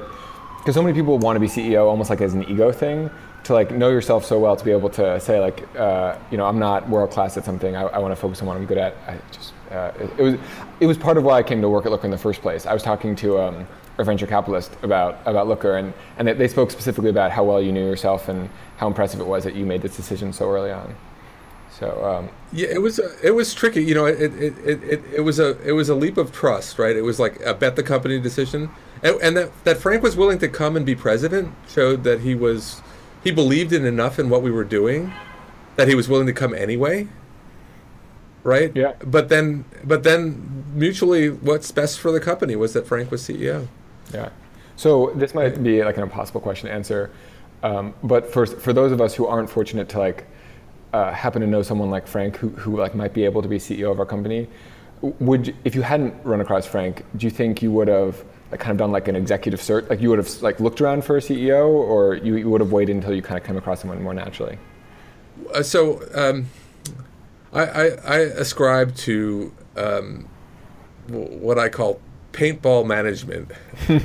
because 0.59 0.74
so 0.74 0.82
many 0.82 0.94
people 0.94 1.18
want 1.18 1.36
to 1.36 1.40
be 1.40 1.46
CEO 1.46 1.86
almost 1.86 2.09
like 2.09 2.22
as 2.22 2.32
an 2.32 2.48
ego 2.48 2.72
thing, 2.72 3.11
to 3.44 3.52
like 3.52 3.70
know 3.70 3.90
yourself 3.90 4.24
so 4.24 4.38
well 4.38 4.57
to 4.57 4.64
be 4.64 4.70
able 4.70 4.88
to 4.88 5.20
say 5.20 5.38
like 5.38 5.68
uh, 5.76 6.16
you 6.30 6.38
know 6.38 6.46
I'm 6.46 6.59
not 6.59 6.88
world 6.88 7.11
class 7.11 7.36
at 7.36 7.44
something. 7.44 7.76
I, 7.76 7.82
I 7.82 7.98
want 7.98 8.12
to 8.12 8.16
focus 8.16 8.40
on 8.40 8.48
what 8.48 8.57
I'm 8.57 8.64
good 8.64 8.78
at. 8.78 8.96
I 9.07 9.18
just 9.30 9.52
uh, 9.70 9.92
it, 10.00 10.11
it, 10.18 10.22
was 10.22 10.34
it 10.80 10.86
was 10.86 10.96
part 10.96 11.18
of 11.18 11.24
why 11.24 11.38
I 11.38 11.42
came 11.42 11.61
to 11.61 11.68
work 11.68 11.84
at 11.84 11.92
Looker 11.92 12.07
in 12.07 12.11
the 12.11 12.18
first 12.18 12.40
place. 12.40 12.64
I 12.64 12.72
was 12.72 12.82
talking 12.82 13.14
to 13.16 13.38
um, 13.38 13.66
a 13.98 14.05
venture 14.05 14.26
capitalist 14.26 14.72
about 14.82 15.18
about 15.26 15.46
Looker 15.46 15.76
and 15.76 15.92
and 16.16 16.26
they, 16.26 16.32
they, 16.32 16.48
spoke 16.48 16.70
specifically 16.70 17.11
about 17.11 17.30
how 17.30 17.44
well 17.44 17.61
you 17.61 17.72
knew 17.72 17.84
yourself 17.84 18.28
and 18.28 18.48
how 18.78 18.86
impressive 18.86 19.20
it 19.20 19.26
was 19.26 19.44
that 19.44 19.55
you 19.55 19.66
made 19.66 19.82
this 19.82 19.96
decision 19.96 20.32
so 20.32 20.50
early 20.50 20.70
on 20.70 20.94
so 21.79 22.05
um, 22.05 22.29
yeah 22.53 22.68
it 22.68 22.81
was 22.81 23.01
it 23.22 23.35
was 23.35 23.53
tricky 23.53 23.83
you 23.83 23.95
know 23.95 24.07
it, 24.07 24.20
it, 24.20 24.59
it, 24.64 24.83
it, 24.85 25.05
it 25.14 25.20
was 25.20 25.39
a 25.39 25.61
it 25.68 25.72
was 25.72 25.89
a 25.89 25.95
leap 25.95 26.16
of 26.16 26.33
trust 26.33 26.79
right? 26.79 26.97
It 26.97 27.03
was 27.03 27.18
like 27.18 27.41
a 27.41 27.55
bet 27.55 27.77
the 27.77 27.83
company 27.83 28.20
decision. 28.20 28.70
And, 29.03 29.20
and 29.20 29.37
that 29.37 29.64
that 29.64 29.79
Frank 29.79 30.03
was 30.03 30.16
willing 30.16 30.39
to 30.39 30.49
come 30.49 30.77
and 30.77 30.87
be 30.87 30.95
president 30.95 31.55
showed 31.68 32.05
that 32.05 32.20
he 32.20 32.35
was 32.35 32.81
he 33.22 33.31
believed 33.31 33.72
in 33.72 33.85
enough 33.85 34.18
in 34.18 34.31
what 34.31 34.43
we 34.43 34.51
were 34.51 34.64
doing 34.64 35.12
that 35.77 35.89
he 35.89 35.95
was 35.95 36.09
willing 36.09 36.27
to 36.27 36.33
come 36.33 36.55
anyway 36.55 37.09
right? 38.45 38.77
Yeah. 38.77 38.93
But 39.05 39.29
then 39.29 39.64
but 39.83 40.03
then 40.05 40.64
mutually 40.75 41.31
what's 41.31 41.70
best 41.72 41.99
for 41.99 42.12
the 42.12 42.20
company 42.20 42.57
was 42.57 42.72
that 42.75 42.87
frank 42.87 43.11
was 43.11 43.22
ceo 43.22 43.68
yeah. 44.12 44.29
So 44.77 45.12
this 45.14 45.35
might 45.35 45.62
be 45.62 45.85
like 45.85 45.97
an 45.97 46.03
impossible 46.03 46.41
question 46.41 46.68
to 46.68 46.75
answer 46.75 47.11
um, 47.62 47.95
but 48.03 48.31
for, 48.31 48.45
for 48.45 48.75
those 48.75 48.93
of 48.93 49.01
us 49.01 49.14
who 49.14 49.27
aren't 49.27 49.49
fortunate 49.49 49.89
to 49.91 49.99
like 49.99 50.27
uh, 50.95 51.12
happen 51.12 51.40
to 51.40 51.49
know 51.55 51.62
someone 51.62 51.90
like 51.90 52.07
frank 52.07 52.36
who, 52.36 52.49
who 52.51 52.76
like 52.76 52.95
might 52.95 53.12
be 53.12 53.24
able 53.24 53.42
to 53.42 53.49
be 53.49 53.59
ceo 53.59 53.90
of 53.90 53.99
our 53.99 54.07
company 54.07 54.49
would 55.28 55.55
if 55.64 55.74
you 55.74 55.82
hadn't 55.82 56.14
run 56.24 56.40
across 56.40 56.66
frank 56.66 57.05
do 57.16 57.26
you 57.26 57.30
think 57.30 57.62
you 57.62 57.70
would 57.70 57.88
have 57.88 58.24
like 58.55 58.61
kind 58.61 58.70
of 58.70 58.76
done 58.78 58.92
like 58.92 59.09
an 59.09 59.16
executive 59.16 59.61
search? 59.61 59.90
Like 59.90 60.01
you 60.01 60.11
would 60.11 60.18
have 60.18 60.42
like 60.42 60.61
looked 60.61 60.80
around 60.80 61.05
for 61.05 61.16
a 61.16 61.20
CEO, 61.20 61.66
or 61.66 62.14
you, 62.14 62.36
you 62.36 62.49
would 62.51 62.61
have 62.61 62.70
waited 62.70 62.95
until 62.95 63.12
you 63.12 63.20
kind 63.20 63.36
of 63.36 63.45
came 63.45 63.57
across 63.57 63.80
someone 63.80 64.01
more 64.01 64.14
naturally? 64.14 64.59
Uh, 65.53 65.61
so 65.64 66.01
um, 66.14 66.47
I, 67.53 67.62
I, 67.62 67.84
I, 67.86 68.18
ascribe 68.18 68.95
to 68.97 69.53
um, 69.76 70.28
what 71.09 71.59
I 71.59 71.68
call 71.68 72.01
paintball 72.32 72.86
management. 72.86 73.51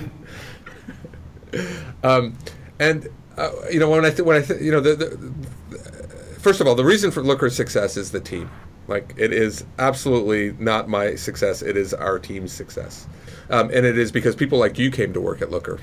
um, 2.03 2.35
and 2.79 3.07
uh, 3.37 3.51
you 3.71 3.79
know 3.79 3.89
when 3.91 4.03
I 4.03 4.09
th- 4.09 4.21
when 4.21 4.37
I 4.37 4.41
th- 4.41 4.61
you 4.61 4.71
know 4.71 4.79
the, 4.79 4.95
the, 4.95 5.33
first 6.49 6.61
of 6.61 6.67
all 6.67 6.75
the 6.75 6.83
reason 6.85 7.11
for 7.11 7.21
Looker's 7.21 7.55
success 7.55 7.95
is 7.95 8.09
the 8.11 8.19
team. 8.19 8.49
Like 8.87 9.13
it 9.17 9.31
is 9.31 9.65
absolutely 9.77 10.53
not 10.53 10.89
my 10.89 11.13
success; 11.13 11.61
it 11.61 11.77
is 11.77 11.93
our 11.93 12.17
team's 12.17 12.51
success 12.51 13.07
um, 13.49 13.69
and 13.73 13.85
it 13.85 13.97
is 13.97 14.11
because 14.11 14.35
people 14.35 14.59
like 14.59 14.77
you 14.77 14.91
came 14.91 15.13
to 15.13 15.21
work 15.21 15.41
at 15.41 15.51
Looker. 15.51 15.79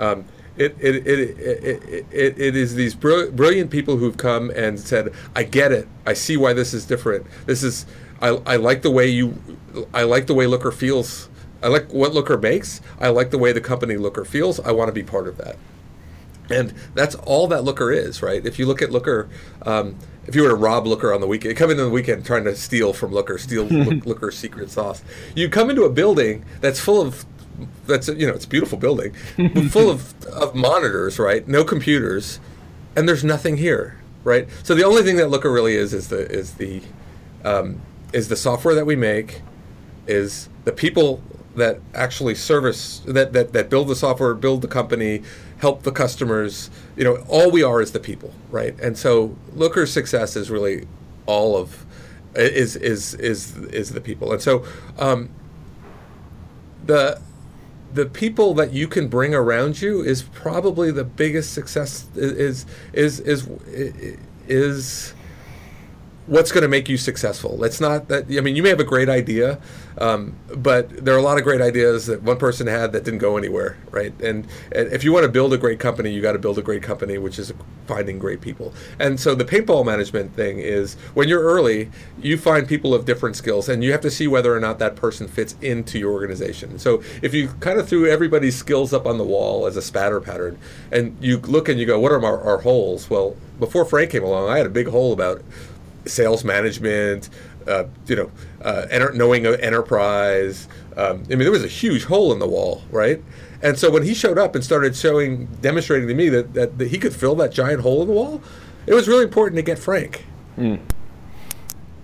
Um, 0.00 0.24
it, 0.56 0.74
it, 0.80 1.06
it, 1.06 1.38
it, 1.38 2.06
it, 2.10 2.38
it 2.38 2.56
is 2.56 2.74
these 2.74 2.94
brilliant 2.94 3.70
people 3.70 3.96
who've 3.96 4.16
come 4.16 4.50
and 4.50 4.78
said, 4.80 5.12
I 5.34 5.42
get 5.42 5.72
it. 5.72 5.86
I 6.06 6.14
see 6.14 6.36
why 6.36 6.52
this 6.54 6.72
is 6.72 6.86
different. 6.86 7.26
This 7.44 7.62
is, 7.62 7.84
I, 8.22 8.28
I 8.46 8.56
like 8.56 8.82
the 8.82 8.90
way 8.90 9.08
you, 9.08 9.36
I 9.92 10.04
like 10.04 10.26
the 10.26 10.34
way 10.34 10.46
Looker 10.46 10.72
feels. 10.72 11.28
I 11.62 11.68
like 11.68 11.92
what 11.92 12.14
Looker 12.14 12.38
makes. 12.38 12.80
I 13.00 13.08
like 13.08 13.30
the 13.30 13.38
way 13.38 13.52
the 13.52 13.60
company 13.60 13.96
Looker 13.96 14.24
feels. 14.24 14.58
I 14.60 14.72
want 14.72 14.88
to 14.88 14.92
be 14.92 15.02
part 15.02 15.28
of 15.28 15.36
that. 15.38 15.56
And 16.50 16.72
that's 16.94 17.14
all 17.14 17.48
that 17.48 17.64
Looker 17.64 17.90
is, 17.90 18.22
right? 18.22 18.44
If 18.44 18.58
you 18.58 18.66
look 18.66 18.82
at 18.82 18.90
Looker, 18.90 19.28
um, 19.62 19.96
if 20.26 20.34
you 20.34 20.42
were 20.42 20.48
to 20.48 20.54
rob 20.54 20.86
Looker 20.86 21.12
on 21.12 21.20
the 21.20 21.26
weekend, 21.26 21.56
come 21.56 21.70
into 21.70 21.84
the 21.84 21.90
weekend 21.90 22.24
trying 22.24 22.44
to 22.44 22.54
steal 22.54 22.92
from 22.92 23.12
Looker, 23.12 23.38
steal 23.38 23.64
Looker's 23.68 24.36
secret 24.36 24.70
sauce, 24.70 25.02
you 25.34 25.48
come 25.48 25.70
into 25.70 25.84
a 25.84 25.90
building 25.90 26.44
that's 26.60 26.80
full 26.80 27.00
of 27.00 27.24
that's 27.86 28.08
you 28.08 28.26
know 28.26 28.34
it's 28.34 28.44
a 28.44 28.48
beautiful 28.48 28.78
building, 28.78 29.12
full 29.70 29.90
of 29.90 30.14
of 30.26 30.54
monitors, 30.54 31.18
right? 31.18 31.46
No 31.48 31.64
computers, 31.64 32.40
and 32.94 33.08
there's 33.08 33.24
nothing 33.24 33.56
here, 33.56 33.98
right? 34.24 34.48
So 34.62 34.74
the 34.74 34.84
only 34.84 35.02
thing 35.02 35.16
that 35.16 35.30
Looker 35.30 35.50
really 35.50 35.74
is 35.74 35.94
is 35.94 36.08
the 36.08 36.30
is 36.30 36.54
the 36.54 36.82
um, 37.44 37.80
is 38.12 38.28
the 38.28 38.36
software 38.36 38.74
that 38.74 38.84
we 38.84 38.96
make, 38.96 39.42
is 40.06 40.48
the 40.64 40.72
people 40.72 41.22
that 41.54 41.80
actually 41.94 42.34
service 42.34 43.00
that, 43.06 43.32
that 43.32 43.52
that 43.52 43.70
build 43.70 43.88
the 43.88 43.96
software, 43.96 44.34
build 44.34 44.62
the 44.62 44.68
company, 44.68 45.22
help 45.58 45.82
the 45.82 45.92
customers. 45.92 46.70
You 46.96 47.04
know, 47.04 47.16
all 47.28 47.50
we 47.50 47.62
are 47.62 47.80
is 47.80 47.92
the 47.92 48.00
people, 48.00 48.32
right? 48.50 48.78
And 48.80 48.96
so 48.96 49.36
Looker's 49.54 49.92
success 49.92 50.36
is 50.36 50.50
really 50.50 50.86
all 51.26 51.56
of 51.56 51.84
is 52.34 52.76
is 52.76 53.14
is 53.14 53.56
is 53.56 53.90
the 53.90 54.00
people. 54.00 54.32
And 54.32 54.42
so 54.42 54.64
um, 54.98 55.30
the 56.84 57.20
the 57.92 58.06
people 58.06 58.52
that 58.54 58.72
you 58.72 58.86
can 58.88 59.08
bring 59.08 59.34
around 59.34 59.80
you 59.80 60.02
is 60.02 60.22
probably 60.22 60.90
the 60.90 61.04
biggest 61.04 61.52
success 61.52 62.06
is 62.14 62.66
is 62.92 63.20
is 63.20 63.48
is, 63.66 64.18
is 64.48 65.14
what's 66.26 66.50
going 66.50 66.62
to 66.62 66.68
make 66.68 66.88
you 66.88 66.96
successful. 66.96 67.62
It's 67.64 67.80
not 67.80 68.08
that 68.08 68.26
I 68.30 68.40
mean 68.40 68.56
you 68.56 68.62
may 68.62 68.70
have 68.70 68.80
a 68.80 68.84
great 68.84 69.08
idea, 69.08 69.58
um, 69.98 70.34
but 70.54 70.88
there 71.04 71.14
are 71.14 71.18
a 71.18 71.22
lot 71.22 71.38
of 71.38 71.44
great 71.44 71.60
ideas 71.60 72.06
that 72.06 72.22
one 72.22 72.36
person 72.36 72.66
had 72.66 72.92
that 72.92 73.04
didn't 73.04 73.20
go 73.20 73.36
anywhere, 73.36 73.78
right? 73.90 74.12
And, 74.20 74.46
and 74.72 74.92
if 74.92 75.04
you 75.04 75.12
want 75.12 75.24
to 75.24 75.30
build 75.30 75.52
a 75.52 75.58
great 75.58 75.80
company, 75.80 76.12
you 76.12 76.20
got 76.20 76.32
to 76.32 76.38
build 76.38 76.58
a 76.58 76.62
great 76.62 76.82
company, 76.82 77.16
which 77.16 77.38
is 77.38 77.52
finding 77.86 78.18
great 78.18 78.40
people. 78.40 78.74
And 78.98 79.18
so 79.18 79.34
the 79.34 79.44
paintball 79.44 79.86
management 79.86 80.34
thing 80.34 80.58
is 80.58 80.94
when 81.14 81.28
you're 81.28 81.42
early, 81.42 81.90
you 82.20 82.36
find 82.36 82.68
people 82.68 82.92
of 82.92 83.04
different 83.04 83.36
skills, 83.36 83.68
and 83.68 83.82
you 83.82 83.92
have 83.92 84.02
to 84.02 84.10
see 84.10 84.26
whether 84.26 84.54
or 84.54 84.60
not 84.60 84.78
that 84.80 84.96
person 84.96 85.28
fits 85.28 85.54
into 85.62 85.98
your 85.98 86.12
organization. 86.12 86.78
So 86.78 87.02
if 87.22 87.32
you 87.32 87.48
kind 87.60 87.78
of 87.78 87.88
threw 87.88 88.10
everybody's 88.10 88.56
skills 88.56 88.92
up 88.92 89.06
on 89.06 89.16
the 89.16 89.24
wall 89.24 89.66
as 89.66 89.76
a 89.76 89.82
spatter 89.82 90.20
pattern, 90.20 90.58
and 90.92 91.16
you 91.20 91.38
look 91.38 91.68
and 91.68 91.80
you 91.80 91.86
go, 91.86 91.98
what 91.98 92.12
are 92.12 92.22
our, 92.22 92.42
our 92.42 92.58
holes? 92.58 93.08
Well, 93.08 93.36
before 93.58 93.86
Frank 93.86 94.10
came 94.10 94.24
along, 94.24 94.50
I 94.50 94.58
had 94.58 94.66
a 94.66 94.70
big 94.70 94.88
hole 94.88 95.14
about 95.14 95.42
sales 96.06 96.44
management, 96.44 97.28
uh, 97.66 97.84
you 98.06 98.16
know, 98.16 98.30
uh, 98.62 98.86
enter, 98.90 99.12
knowing 99.12 99.46
enterprise. 99.46 100.68
Um, 100.96 101.24
I 101.24 101.30
mean, 101.30 101.40
there 101.40 101.50
was 101.50 101.64
a 101.64 101.68
huge 101.68 102.04
hole 102.04 102.32
in 102.32 102.38
the 102.38 102.46
wall, 102.48 102.82
right? 102.90 103.22
And 103.62 103.78
so 103.78 103.90
when 103.90 104.02
he 104.02 104.14
showed 104.14 104.38
up 104.38 104.54
and 104.54 104.64
started 104.64 104.94
showing, 104.96 105.46
demonstrating 105.60 106.08
to 106.08 106.14
me 106.14 106.28
that, 106.28 106.54
that, 106.54 106.78
that 106.78 106.88
he 106.88 106.98
could 106.98 107.14
fill 107.14 107.34
that 107.36 107.52
giant 107.52 107.82
hole 107.82 108.02
in 108.02 108.08
the 108.08 108.14
wall, 108.14 108.42
it 108.86 108.94
was 108.94 109.08
really 109.08 109.24
important 109.24 109.56
to 109.56 109.62
get 109.62 109.78
Frank. 109.78 110.24
Mm. 110.56 110.80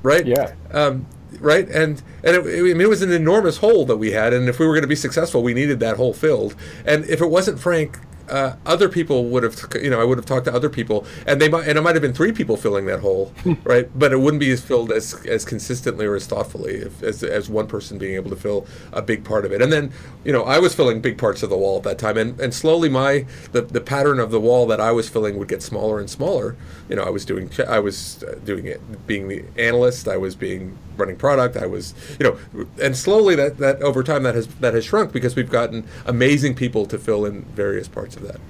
Right? 0.03 0.27
Yeah. 0.27 0.55
Um, 0.73 1.07
right? 1.39 1.69
And 1.69 2.03
and 2.25 2.37
it, 2.37 2.41
I 2.41 2.63
mean, 2.63 2.81
it 2.81 2.89
was 2.89 3.03
an 3.03 3.13
enormous 3.13 3.59
hole 3.59 3.85
that 3.87 3.97
we 3.97 4.13
had, 4.13 4.33
and 4.33 4.49
if 4.49 4.59
we 4.59 4.67
were 4.67 4.73
going 4.73 4.83
to 4.83 4.89
be 4.89 4.97
successful, 4.97 5.43
we 5.43 5.55
needed 5.55 5.81
that 5.81 5.97
hole 5.97 6.13
filled. 6.13 6.55
And 6.85 7.05
if 7.07 7.21
it 7.21 7.31
wasn't 7.31 7.61
Frank 7.61 7.99
uh, 8.29 8.57
other 8.67 8.89
people 8.89 9.27
would 9.27 9.43
have, 9.43 9.57
you 9.75 9.91
know, 9.91 10.01
I 10.01 10.05
would 10.05 10.19
have 10.19 10.27
talked 10.27 10.47
to 10.47 10.55
other 10.55 10.71
people, 10.71 11.07
and 11.27 11.41
they 11.41 11.49
might, 11.49 11.67
and 11.69 11.79
it 11.79 11.83
might 11.83 11.95
have 11.95 12.03
been 12.03 12.13
three 12.13 12.33
people 12.33 12.57
filling 12.57 12.87
that 12.87 13.01
hole, 13.01 13.33
right? 13.65 13.89
But 13.99 14.13
it 14.13 14.19
wouldn't 14.19 14.41
be 14.41 14.51
as 14.51 14.61
filled 14.61 14.93
as 14.93 15.15
as 15.27 15.45
consistently 15.45 16.07
or 16.07 16.15
as 16.15 16.27
thoughtfully 16.27 16.75
if, 16.77 17.03
as 17.03 17.23
as 17.23 17.49
one 17.49 17.67
person 17.67 17.99
being 17.99 18.15
able 18.15 18.31
to 18.31 18.37
fill 18.37 18.67
a 18.93 19.03
big 19.03 19.25
part 19.25 19.45
of 19.45 19.53
it. 19.53 19.63
And 19.63 19.73
then, 19.73 19.93
you 20.25 20.33
know, 20.33 20.45
I 20.45 20.59
was 20.59 20.75
filling 20.75 21.01
big 21.01 21.19
parts 21.19 21.43
of 21.43 21.51
the 21.51 21.57
wall 21.57 21.79
at 21.79 21.85
that 21.85 21.99
time, 21.99 22.17
and 22.17 22.39
and 22.41 22.55
slowly 22.55 22.89
my 22.89 23.27
the 23.53 23.63
the 23.63 23.81
pattern 23.81 24.19
of 24.19 24.31
the 24.31 24.41
wall 24.41 24.67
that 24.67 24.81
I 24.81 24.93
was 24.93 25.09
filling 25.09 25.39
would 25.39 25.49
get 25.49 25.63
smaller 25.63 25.99
and 25.99 26.09
smaller. 26.09 26.57
You 26.93 26.97
know, 26.97 27.05
I 27.05 27.11
was 27.11 27.25
doing 27.25 27.51
I 27.69 27.79
was 27.79 28.23
uh, 28.23 28.39
doing 28.45 28.67
it, 28.67 28.81
being 29.07 29.29
the 29.29 29.45
analyst, 29.57 30.09
I 30.09 30.17
was 30.17 30.35
being 30.35 30.77
running 30.97 31.17
product, 31.17 31.57
I 31.57 31.67
was, 31.67 31.95
you 32.19 32.25
know, 32.27 32.67
and 32.81 32.97
slowly 32.97 33.35
that 33.37 33.59
that 33.59 33.83
over 33.83 34.03
time 34.03 34.23
that 34.23 34.35
has 34.35 34.47
that 34.61 34.75
has 34.75 34.85
shrunk 34.85 35.13
because 35.13 35.37
we've 35.37 35.51
gotten 35.51 35.87
amazing 36.07 36.55
people 36.55 36.87
to 36.87 36.99
fill 36.99 37.25
in 37.25 37.43
various 37.55 37.89
parts 37.89 38.17
of 38.17 38.23
of 38.23 38.33
that. 38.33 38.41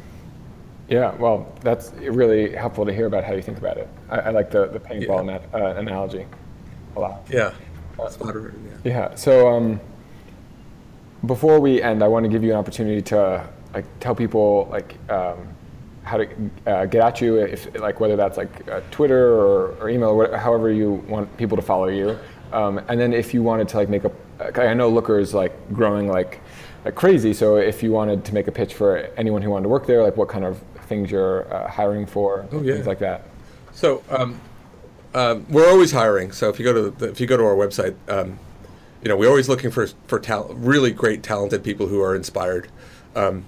Yeah, 0.88 1.14
well, 1.16 1.53
that's 1.62 1.93
really 1.93 2.55
helpful 2.55 2.84
to 2.84 2.93
hear 2.93 3.07
about 3.07 3.24
how 3.24 3.32
you 3.32 3.43
think 3.43 3.59
about 3.59 3.78
it. 3.78 3.88
I, 4.11 4.18
I 4.18 4.30
like 4.30 4.51
the, 4.51 4.66
the 4.66 4.80
paintball 4.80 5.26
yeah. 5.26 5.59
uh, 5.59 5.74
analogy 5.74 6.26
a 6.97 7.01
lot. 7.01 7.22
Yeah. 7.30 7.53
Uh, 7.99 8.11
yeah. 8.20 8.51
yeah. 8.84 9.14
So 9.14 9.49
um, 9.49 9.80
before 11.24 11.61
we 11.61 11.82
end, 11.82 12.03
I 12.03 12.09
want 12.09 12.24
to 12.24 12.28
give 12.28 12.43
you 12.43 12.51
an 12.51 12.57
opportunity 12.57 13.01
to 13.03 13.47
like 13.72 13.86
tell 14.01 14.14
people 14.14 14.68
like 14.70 14.97
um, 15.11 15.52
how 16.05 16.17
to 16.17 16.29
uh, 16.67 16.85
get 16.87 17.03
at 17.03 17.21
you, 17.21 17.37
if 17.37 17.79
like 17.79 18.01
whether 18.01 18.17
that's 18.17 18.37
like 18.37 18.69
uh, 18.69 18.81
Twitter 18.91 19.35
or, 19.35 19.73
or 19.81 19.89
email, 19.89 20.11
or 20.11 20.17
whatever, 20.17 20.37
however 20.37 20.73
you 20.73 20.95
want 21.09 21.35
people 21.37 21.57
to 21.57 21.63
follow 21.63 21.89
you. 21.89 22.19
Um, 22.53 22.79
and 22.89 23.01
then 23.01 23.13
if 23.13 23.33
you 23.33 23.43
wanted 23.43 23.69
to 23.69 23.77
like 23.79 23.89
make 23.89 24.05
a, 24.05 24.13
I 24.61 24.75
know 24.75 24.89
Looker 24.89 25.19
is 25.19 25.33
like 25.33 25.53
growing 25.73 26.09
like 26.09 26.41
like 26.85 26.95
crazy. 26.95 27.33
So 27.33 27.57
if 27.57 27.83
you 27.83 27.93
wanted 27.93 28.25
to 28.25 28.35
make 28.35 28.49
a 28.49 28.53
pitch 28.53 28.75
for 28.75 28.99
anyone 29.17 29.43
who 29.43 29.51
wanted 29.51 29.65
to 29.65 29.69
work 29.69 29.87
there, 29.87 30.03
like 30.03 30.17
what 30.17 30.29
kind 30.29 30.45
of 30.45 30.63
things 30.87 31.11
you're 31.11 31.53
uh, 31.53 31.69
hiring 31.69 32.07
for, 32.07 32.47
oh, 32.53 32.61
yeah. 32.61 32.75
things 32.75 32.87
like 32.87 32.99
that. 32.99 33.27
So 33.73 34.03
um, 34.11 34.41
um, 35.15 35.47
we're 35.49 35.71
always 35.71 35.93
hiring. 35.93 36.33
So 36.33 36.49
if 36.49 36.59
you 36.59 36.65
go 36.65 36.73
to 36.73 36.91
the, 36.91 37.11
if 37.11 37.21
you 37.21 37.27
go 37.27 37.37
to 37.37 37.45
our 37.45 37.55
website, 37.55 37.95
um, 38.09 38.39
you 39.03 39.09
know 39.09 39.17
we're 39.17 39.29
always 39.29 39.49
looking 39.49 39.71
for 39.71 39.87
for 40.07 40.19
tal- 40.19 40.55
really 40.55 40.91
great, 40.91 41.23
talented 41.23 41.65
people 41.65 41.87
who 41.87 42.01
are 42.03 42.15
inspired. 42.15 42.69
Um, 43.15 43.45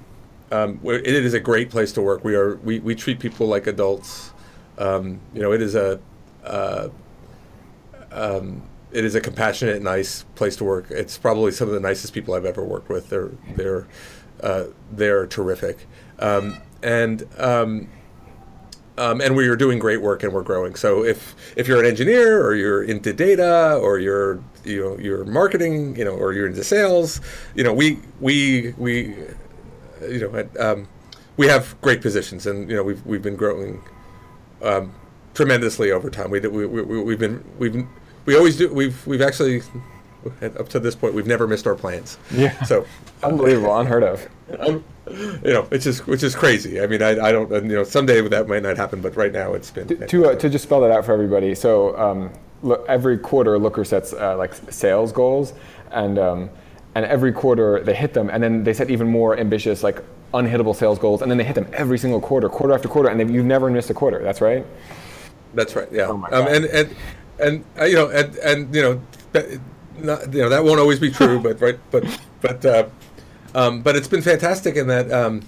um, 0.55 0.81
it 0.85 1.07
is 1.07 1.35
a 1.35 1.41
great 1.41 1.71
place 1.71 1.93
to 1.93 2.03
work. 2.03 2.25
We 2.25 2.35
are 2.37 2.57
we, 2.57 2.79
we 2.81 2.95
treat 2.95 3.19
people 3.19 3.47
like 3.47 3.67
adults. 3.67 4.33
Um, 4.79 5.21
you 5.33 5.43
know, 5.43 5.53
it 5.53 5.63
is 5.63 5.75
a 5.75 6.01
uh, 6.45 6.89
it 8.93 9.05
is 9.05 9.15
a 9.17 9.21
compassionate, 9.21 9.83
nice 9.83 10.25
place 10.37 10.57
to 10.57 10.65
work. 10.65 10.87
It's 10.91 11.19
probably 11.19 11.51
some 11.51 11.69
of 11.69 11.75
the 11.75 11.81
nicest 11.81 12.15
people 12.15 12.35
I've 12.35 12.45
ever 12.45 12.65
worked 12.65 12.89
with. 12.89 13.11
They're 13.11 13.31
they're 13.57 13.87
uh, 14.41 14.65
they're 14.93 15.27
terrific, 15.27 15.87
um, 16.21 16.59
and 16.83 17.27
um, 17.39 17.89
um, 18.97 19.21
and 19.21 19.35
we 19.35 19.49
are 19.49 19.57
doing 19.57 19.81
great 19.81 20.01
work 20.01 20.23
and 20.23 20.33
we're 20.33 20.43
growing. 20.43 20.77
So 20.77 21.05
if 21.05 21.35
if 21.57 21.67
you're 21.67 21.81
an 21.81 21.87
engineer 21.87 22.45
or 22.45 22.55
you're 22.55 22.85
into 22.85 23.13
data 23.13 23.77
or 23.83 23.99
you're 23.99 24.43
you 24.65 24.83
know 24.83 24.99
you're 24.99 25.25
marketing, 25.25 25.97
you 25.97 26.05
know, 26.05 26.13
or 26.15 26.33
you're 26.33 26.47
into 26.47 26.63
sales, 26.63 27.21
you 27.57 27.65
know, 27.65 27.73
we 27.73 27.99
we 28.21 28.75
we 28.79 29.17
you 30.09 30.21
know 30.21 30.49
um, 30.61 30.89
we 31.37 31.47
have 31.47 31.81
great 31.81 32.01
positions, 32.01 32.47
and 32.47 32.69
you 32.69 32.77
know 32.77 32.83
we've 32.83 33.05
we've 33.07 33.23
been 33.23 33.37
growing 33.37 33.83
um, 34.63 34.95
tremendously 35.35 35.91
over 35.91 36.11
time. 36.11 36.31
We, 36.31 36.41
we, 36.41 36.67
we, 36.67 37.03
we've 37.03 37.19
been 37.19 37.45
we've 37.59 37.87
we 38.27 38.37
always 38.37 38.57
do. 38.57 38.73
We've 38.73 39.07
we've 39.07 39.23
actually 39.23 39.63
up 40.43 40.69
to 40.71 40.81
this 40.81 40.95
point 40.95 41.15
we've 41.15 41.27
never 41.27 41.47
missed 41.47 41.67
our 41.67 41.75
plans. 41.75 42.19
Yeah. 42.31 42.63
So 42.65 42.87
unbelievable, 43.23 43.77
unheard 43.79 44.03
of. 44.03 44.29
Um, 44.59 44.85
you 45.07 45.53
know, 45.53 45.69
it's 45.71 45.85
just 45.85 46.07
which 46.07 46.23
is 46.23 46.35
crazy. 46.35 46.81
I 46.81 46.87
mean, 46.87 47.03
I, 47.03 47.11
I 47.11 47.33
don't 47.33 47.51
you 47.51 47.77
know 47.77 47.85
someday 47.85 48.21
that 48.29 48.49
might 48.49 48.63
not 48.63 48.77
happen, 48.77 49.01
but 49.01 49.17
right 49.17 49.33
now 49.33 49.53
it's 49.55 49.71
been 49.71 49.89
to 49.89 50.07
to, 50.07 50.27
uh, 50.27 50.35
to 50.37 50.49
just 50.49 50.65
spell 50.65 50.81
that 50.81 50.91
out 50.91 51.05
for 51.05 51.13
everybody. 51.13 51.55
So 51.55 51.97
um, 51.99 52.33
look, 52.63 52.85
every 52.89 53.19
quarter 53.19 53.59
Looker 53.59 53.85
sets 53.85 54.13
uh, 54.13 54.37
like 54.37 54.55
sales 54.71 55.13
goals, 55.13 55.53
and 55.91 56.19
um, 56.19 56.51
and 56.95 57.05
every 57.05 57.33
quarter 57.33 57.83
they 57.83 57.95
hit 57.95 58.15
them, 58.15 58.31
and 58.31 58.43
then 58.43 58.65
they 58.65 58.73
set 58.73 58.91
even 58.91 59.09
more 59.09 59.37
ambitious 59.39 59.83
like 59.83 60.03
unhittable 60.33 60.75
sales 60.75 60.99
goals, 60.99 61.23
and 61.23 61.31
then 61.31 61.39
they 61.39 61.45
hit 61.45 61.55
them 61.55 61.67
every 61.73 61.99
single 61.99 62.21
quarter, 62.21 62.49
quarter 62.49 62.75
after 62.75 62.89
quarter, 62.89 63.09
and 63.09 63.35
you've 63.35 63.45
never 63.47 63.71
missed 63.71 63.91
a 63.91 63.95
quarter. 63.95 64.23
That's 64.23 64.41
right. 64.41 64.65
That's 65.55 65.77
right. 65.77 65.89
Yeah. 65.91 66.09
Oh 66.09 66.17
my 66.17 66.29
um, 66.31 66.47
and 66.49 66.65
and 66.67 66.97
and 67.39 67.65
uh, 67.79 67.85
you 67.85 67.95
know, 67.95 68.09
and, 68.11 68.37
and 68.37 68.75
you 68.75 68.83
know, 68.83 69.03
that, 69.33 69.61
not, 69.99 70.33
you 70.33 70.43
know 70.43 70.49
that 70.49 70.65
won't 70.65 70.81
always 70.81 70.99
be 70.99 71.11
true, 71.11 71.41
but 71.41 71.61
right, 71.61 71.79
but 71.91 72.05
but 72.41 72.65
uh, 72.65 72.89
um, 73.55 73.83
but 73.83 73.97
it's 73.97 74.09
been 74.09 74.23
fantastic 74.23 74.77
in 74.77 74.87
that 74.89 75.11
um, 75.11 75.43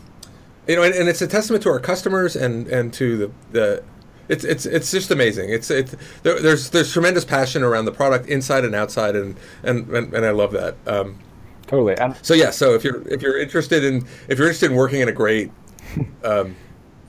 you 0.66 0.76
know, 0.76 0.82
and, 0.82 0.94
and, 0.94 1.08
it's 1.08 1.22
a 1.22 1.26
testament 1.26 1.62
to 1.62 1.70
our 1.70 1.80
customers 1.80 2.36
and 2.36 2.66
and 2.68 2.92
to 2.94 3.16
the 3.16 3.30
the. 3.52 3.84
It's, 4.28 4.42
it's, 4.42 4.66
it's 4.66 4.90
just 4.90 5.12
amazing. 5.12 5.50
It's, 5.50 5.70
it's 5.70 5.94
there, 6.24 6.42
there's 6.42 6.70
there's 6.70 6.92
tremendous 6.92 7.24
passion 7.24 7.62
around 7.62 7.84
the 7.84 7.92
product 7.92 8.26
inside 8.28 8.64
and 8.64 8.74
outside, 8.74 9.14
and 9.14 9.36
and, 9.62 9.88
and, 9.90 10.12
and 10.12 10.26
I 10.26 10.30
love 10.30 10.50
that. 10.50 10.74
Um, 10.84 11.20
totally. 11.66 11.96
so 12.22 12.34
yeah, 12.34 12.50
so 12.50 12.74
if 12.74 12.84
you're 12.84 13.06
if 13.08 13.22
you're 13.22 13.38
interested 13.38 13.84
in 13.84 14.06
if 14.28 14.38
you're 14.38 14.48
interested 14.48 14.70
in 14.70 14.76
working 14.76 15.00
in 15.00 15.08
a 15.08 15.12
great 15.12 15.50
um, 16.24 16.56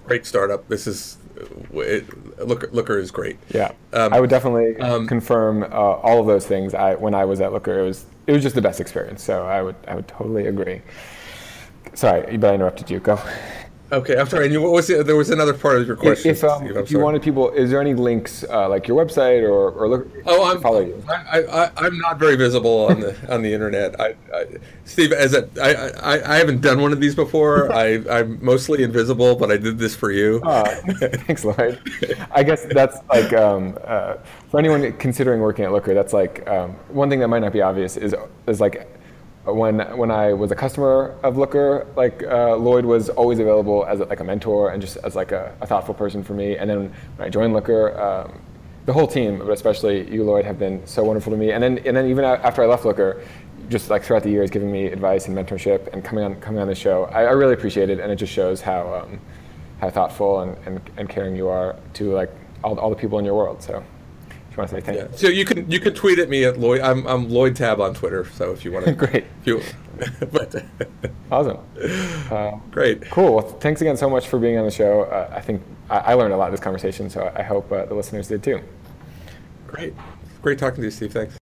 great 0.06 0.26
startup, 0.26 0.68
this 0.68 0.88
is 0.88 1.18
it, 1.74 2.46
Looker, 2.46 2.70
Looker 2.72 3.00
is 3.00 3.12
great. 3.12 3.38
Yeah, 3.50 3.72
um, 3.94 4.14
I 4.14 4.20
would 4.20 4.30
definitely 4.30 4.78
um, 4.78 5.08
confirm 5.08 5.64
uh, 5.64 5.68
all 5.68 6.20
of 6.20 6.28
those 6.28 6.46
things. 6.46 6.74
I 6.74 6.96
when 6.96 7.14
I 7.14 7.26
was 7.26 7.42
at 7.42 7.54
Looker, 7.54 7.80
it 7.80 7.84
was 7.84 8.06
it 8.26 8.32
was 8.32 8.44
just 8.44 8.56
the 8.56 8.62
best 8.62 8.80
experience. 8.80 9.24
So 9.24 9.46
I 9.46 9.62
would 9.62 9.76
I 9.88 9.96
would 9.96 10.08
totally 10.08 10.48
agree. 10.48 10.82
Sorry, 11.94 12.38
but 12.38 12.52
I 12.52 12.56
interrupted 12.56 12.90
you. 12.90 13.00
Go. 13.00 13.20
Okay, 13.90 14.18
I'm 14.18 14.28
sorry. 14.28 14.46
And 14.46 14.54
you, 14.54 14.62
what 14.62 14.74
was 14.74 14.88
the, 14.88 15.02
there 15.02 15.16
was 15.16 15.30
another 15.30 15.54
part 15.54 15.78
of 15.78 15.88
your 15.88 15.96
question. 15.96 16.32
If, 16.32 16.44
um, 16.44 16.66
if 16.66 16.92
you 16.92 17.00
wanted 17.00 17.22
people, 17.22 17.52
is 17.52 17.70
there 17.70 17.80
any 17.80 17.94
links 17.94 18.44
uh, 18.50 18.68
like 18.68 18.88
your 18.88 19.04
website 19.04 19.44
or, 19.44 19.72
or 19.72 19.88
look? 19.88 20.08
Oh, 20.26 20.52
I'm 20.52 20.60
follow 20.60 20.82
you. 20.82 21.02
I, 21.08 21.70
I, 21.78 21.88
am 21.88 21.98
not 22.00 22.20
very 22.20 22.36
visible 22.36 22.88
on 22.88 23.00
the 23.00 23.34
on 23.34 23.42
the 23.42 23.54
internet. 23.54 24.00
I, 24.00 24.16
I 24.34 24.46
Steve, 24.84 25.14
as 25.14 25.34
a, 25.34 25.48
I, 25.62 26.16
I, 26.16 26.34
I 26.34 26.38
haven't 26.38 26.62
done 26.62 26.82
one 26.82 26.92
of 26.92 27.00
these 27.00 27.16
before. 27.16 27.72
I 27.78 28.04
I'm 28.10 28.44
mostly 28.44 28.84
invisible, 28.84 29.36
but 29.36 29.52
I 29.52 29.58
did 29.58 29.78
this 29.78 29.96
for 29.96 30.12
you. 30.12 30.42
Uh, 30.44 30.66
thanks, 31.26 31.46
Lloyd. 31.46 31.80
I 32.32 32.44
guess 32.44 32.66
that's 32.66 32.98
like 33.08 33.32
um, 33.32 33.78
uh, 33.86 34.16
for 34.50 34.60
anyone 34.60 34.92
considering 34.98 35.40
working 35.40 35.64
at 35.64 35.72
Looker. 35.72 35.94
That's 35.94 36.12
like 36.12 36.46
um, 36.50 36.72
one 36.90 37.10
thing 37.10 37.20
that 37.22 37.30
might 37.30 37.40
not 37.40 37.54
be 37.54 37.62
obvious 37.62 37.96
is 37.96 38.14
is 38.48 38.60
like 38.60 38.97
when 39.54 39.80
when 39.98 40.12
I 40.12 40.34
was 40.34 40.52
a 40.52 40.56
customer 40.56 41.16
of 41.24 41.38
Looker, 41.38 41.88
like 41.96 42.24
uh, 42.24 42.56
Lloyd 42.56 42.86
was 42.86 43.10
always 43.10 43.40
available 43.40 43.86
as 43.86 44.00
a, 44.00 44.06
like 44.06 44.20
a 44.20 44.24
mentor 44.24 44.72
and 44.72 44.82
just 44.82 44.98
as 44.98 45.16
like 45.16 45.32
a, 45.32 45.56
a, 45.62 45.68
thoughtful 45.68 45.94
person 45.94 46.24
for 46.24 46.34
me. 46.34 46.58
And 46.58 46.70
then 46.70 46.94
when 47.16 47.28
I 47.28 47.30
joined 47.30 47.54
Looker, 47.54 48.00
um, 48.00 48.42
the 48.86 48.94
whole 48.94 49.08
team, 49.08 49.40
but 49.40 49.50
especially 49.50 50.10
you, 50.12 50.24
Lloyd, 50.24 50.46
have 50.46 50.60
been 50.60 50.86
so 50.86 51.04
wonderful 51.04 51.32
to 51.32 51.38
me. 51.38 51.52
And 51.52 51.64
then 51.64 51.78
and 51.80 51.96
then 51.96 52.08
even 52.08 52.26
after 52.26 52.64
I 52.64 52.66
left 52.66 52.86
Looker, 52.86 53.24
just 53.70 53.90
like 53.90 54.04
throughout 54.04 54.24
the 54.24 54.30
years, 54.30 54.50
giving 54.50 54.72
me 54.72 54.88
advice 54.88 55.28
and 55.28 55.38
mentorship 55.38 55.92
and 55.94 56.04
coming 56.04 56.24
on 56.24 56.36
coming 56.42 56.62
on 56.62 56.68
the 56.68 56.76
show, 56.76 57.06
I, 57.06 57.24
I 57.24 57.32
really 57.32 57.54
appreciate 57.54 57.90
it. 57.90 58.00
And 58.00 58.12
it 58.12 58.16
just 58.16 58.34
shows 58.34 58.62
how 58.62 58.94
um, 58.94 59.20
how 59.80 59.90
thoughtful 59.90 60.42
and, 60.42 60.58
and, 60.66 60.82
and 60.98 61.10
caring 61.10 61.36
you 61.36 61.48
are 61.48 61.76
to 61.94 62.12
like 62.12 62.32
all, 62.64 62.80
all 62.80 62.90
the 62.90 62.96
people 62.96 63.20
in 63.20 63.26
your 63.26 63.36
world. 63.36 63.62
So 63.62 63.84
want 64.58 64.70
to 64.70 64.76
say 64.76 64.82
thank 64.82 64.98
yeah. 64.98 65.04
you. 65.04 65.18
So 65.18 65.28
you 65.28 65.46
can 65.46 65.70
you 65.70 65.80
can 65.80 65.94
tweet 65.94 66.20
at 66.20 66.30
me 66.30 66.44
at 66.44 66.60
Lloyd. 66.60 66.82
I'm, 66.82 67.06
I'm 67.06 67.30
Lloyd 67.30 67.56
Tabb 67.56 67.80
on 67.80 67.94
Twitter. 67.94 68.26
So 68.34 68.52
if 68.52 68.66
you 68.66 68.72
want 68.72 68.86
to, 68.86 68.92
great. 69.06 69.26
You, 69.46 69.62
but 70.32 70.64
awesome. 71.32 71.60
Uh, 72.32 72.58
great. 72.72 73.10
Cool. 73.10 73.36
Well, 73.36 73.48
thanks 73.48 73.82
again 73.82 73.98
so 73.98 74.10
much 74.10 74.28
for 74.28 74.40
being 74.40 74.58
on 74.58 74.66
the 74.66 74.72
show. 74.72 75.04
Uh, 75.04 75.32
I 75.34 75.42
think 75.42 75.62
I, 75.90 75.98
I, 75.98 76.14
learned 76.14 76.34
a 76.34 76.38
lot 76.38 76.48
in 76.48 76.52
this 76.52 76.60
conversation, 76.60 77.10
so 77.10 77.32
I 77.36 77.44
hope 77.44 77.72
uh, 77.72 77.86
the 77.86 77.94
listeners 77.94 78.28
did 78.28 78.44
too. 78.44 78.62
Great. 79.68 79.94
Great 80.42 80.58
talking 80.60 80.78
to 80.78 80.84
you, 80.84 80.92
Steve. 80.92 81.14
Thanks. 81.14 81.38